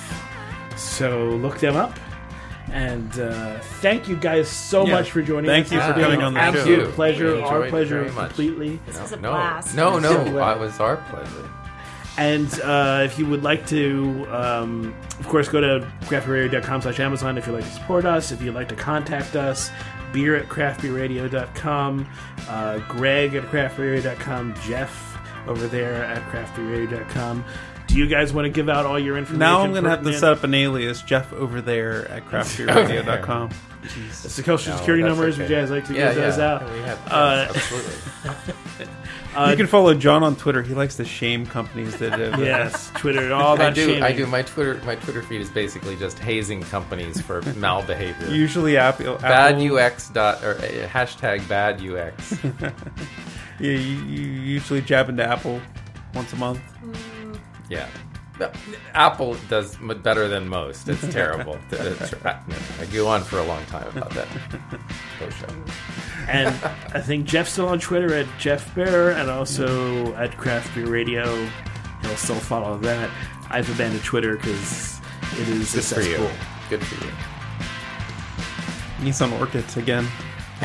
so 0.77 1.29
look 1.41 1.57
them 1.59 1.75
up. 1.75 1.97
And 2.71 3.19
uh, 3.19 3.59
thank 3.81 4.07
you 4.07 4.15
guys 4.15 4.47
so 4.47 4.85
Yeah. 4.85 4.93
much 4.93 5.11
for 5.11 5.21
joining 5.21 5.49
us. 5.49 5.53
Thank 5.53 5.65
us. 5.67 5.71
you 5.73 5.77
It's 5.79 5.87
for 5.87 5.93
been 5.93 6.03
coming 6.03 6.19
an 6.19 6.25
on 6.25 6.33
the 6.35 6.39
absolute 6.39 6.85
show. 6.85 6.91
pleasure. 6.91 7.35
Enjoyed 7.35 7.43
Our 7.53 7.65
it 7.65 7.69
pleasure 7.69 7.99
very 8.03 8.11
much. 8.11 8.27
completely. 8.29 8.79
This 8.85 8.99
was 8.99 9.11
a 9.13 9.17
no, 9.17 9.31
blast. 9.31 9.75
no, 9.75 9.99
no. 9.99 10.11
Yeah. 10.25 10.53
It 10.55 10.59
was 10.59 10.79
our 10.79 10.97
pleasure. 10.97 11.49
And 12.17 12.47
uh, 12.61 13.01
if 13.03 13.19
you 13.19 13.25
would 13.25 13.43
like 13.43 13.67
to, 13.67 14.25
um, 14.29 14.95
of 15.19 15.27
course, 15.27 15.49
go 15.49 15.59
to 15.59 15.85
craftbeerradio.com 16.03 16.81
slash 16.81 16.99
Amazon 16.99 17.37
if 17.37 17.45
you'd 17.45 17.53
like 17.53 17.65
to 17.65 17.69
support 17.71 18.05
us. 18.05 18.31
If 18.31 18.41
you'd 18.41 18.55
like 18.55 18.69
to 18.69 18.75
contact 18.75 19.35
us, 19.35 19.69
beer 20.13 20.35
at 20.37 20.47
craftbeerradio.com, 20.47 22.07
uh, 22.47 22.77
Greg 22.87 23.35
at 23.35 23.43
craftbeerradio.com, 23.43 24.55
Jeff 24.65 25.17
over 25.47 25.67
there 25.67 26.05
at 26.05 26.21
craftbeerradio.com. 26.31 27.43
Do 27.87 27.97
you 27.97 28.07
guys 28.07 28.33
want 28.33 28.45
to 28.45 28.49
give 28.49 28.69
out 28.69 28.85
all 28.85 28.97
your 28.97 29.17
information? 29.17 29.39
Now 29.39 29.61
I'm 29.61 29.71
going 29.71 29.83
to 29.83 29.89
have 29.89 30.03
to 30.03 30.13
set 30.13 30.31
up 30.31 30.43
an 30.43 30.53
alias, 30.53 31.01
Jeff 31.01 31.31
over 31.33 31.59
there 31.61 32.09
at 32.09 32.25
craftbeerradio.com. 32.29 33.49
That's 33.83 34.23
the 34.23 34.29
social 34.43 34.71
No, 34.73 34.77
security 34.77 35.03
numbers. 35.03 35.35
okay. 35.35 35.43
Would 35.43 35.49
you 35.51 35.55
guys 35.57 35.69
like 35.69 35.85
to 35.87 35.93
Yeah, 35.93 36.13
give 36.13 36.23
those 36.23 36.37
yeah. 36.37 36.53
out? 36.53 36.71
We 36.71 36.79
have, 36.79 38.87
Uh, 39.35 39.49
you 39.51 39.57
can 39.57 39.67
follow 39.67 39.93
Jon 39.93 40.23
on 40.23 40.35
Twitter. 40.35 40.61
He 40.61 40.73
likes 40.73 40.95
to 40.95 41.05
shame 41.05 41.45
companies 41.45 41.97
that 41.97 42.17
have. 42.17 42.35
uh, 42.39 42.43
Yes, 42.43 42.91
Twitter, 42.95 43.33
all 43.33 43.61
I 43.61 43.69
do. 43.71 43.85
shaming. 43.85 44.03
I 44.03 44.11
do. 44.13 44.25
My 44.27 44.41
Twitter. 44.43 44.79
My 44.85 44.95
Twitter 44.95 45.21
feed 45.21 45.41
is 45.41 45.49
basically 45.49 45.95
just 45.97 46.17
hazing 46.19 46.61
companies 46.63 47.19
for 47.21 47.41
malbehavior. 47.55 48.29
Usually, 48.33 48.77
Apple. 48.77 49.15
bad 49.17 49.55
Apple- 49.55 49.77
UX 49.77 50.09
dot 50.09 50.43
or 50.43 50.51
uh, 50.55 50.87
hashtag 50.87 51.47
bad 51.47 51.81
UX. 51.81 52.37
Yeah, 53.57 53.71
you, 53.71 53.77
you 54.03 54.21
usually 54.41 54.81
jab 54.81 55.07
into 55.07 55.23
Apple 55.23 55.61
once 56.13 56.33
a 56.33 56.35
month. 56.35 56.59
yeah. 57.69 57.87
Apple 58.93 59.37
does 59.47 59.77
better 60.03 60.27
than 60.27 60.49
most. 60.49 60.89
It's 60.89 61.07
terrible. 61.13 61.57
It's- 61.71 62.13
I 62.25 62.85
go 62.91 63.07
on 63.07 63.23
for 63.23 63.39
a 63.39 63.45
long 63.45 63.65
time 63.67 63.87
about 63.95 64.09
that 64.09 64.27
post 65.19 65.37
show. 65.39 65.47
And 66.27 66.49
I 66.93 67.01
think 67.01 67.25
Jeff's 67.25 67.51
still 67.51 67.67
on 67.67 67.79
Twitter 67.79 68.13
at 68.13 68.25
Jeff 68.39 68.73
Bear 68.75 69.11
and 69.11 69.29
also 69.29 70.13
at 70.15 70.35
Craft 70.37 70.73
Beer 70.75 70.87
Radio. 70.87 71.25
He'll 72.01 72.15
still 72.15 72.35
follow 72.35 72.77
that. 72.79 73.09
I've 73.49 73.69
abandoned 73.73 74.03
Twitter 74.03 74.35
because 74.35 74.99
it 75.33 75.47
is 75.49 75.73
Good 75.73 75.79
a 75.83 75.83
for 75.83 76.01
you. 76.01 76.17
cesspool. 76.17 76.31
Good 76.69 76.83
for 76.85 77.05
you. 77.05 77.11
Nissan 79.07 79.39
Orchids 79.39 79.77
again. 79.77 80.03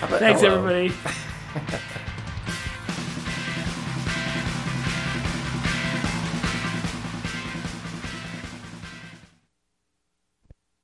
How 0.00 0.06
about- 0.08 0.18
Thanks, 0.20 0.40
hello. 0.42 0.66
everybody. 0.66 0.92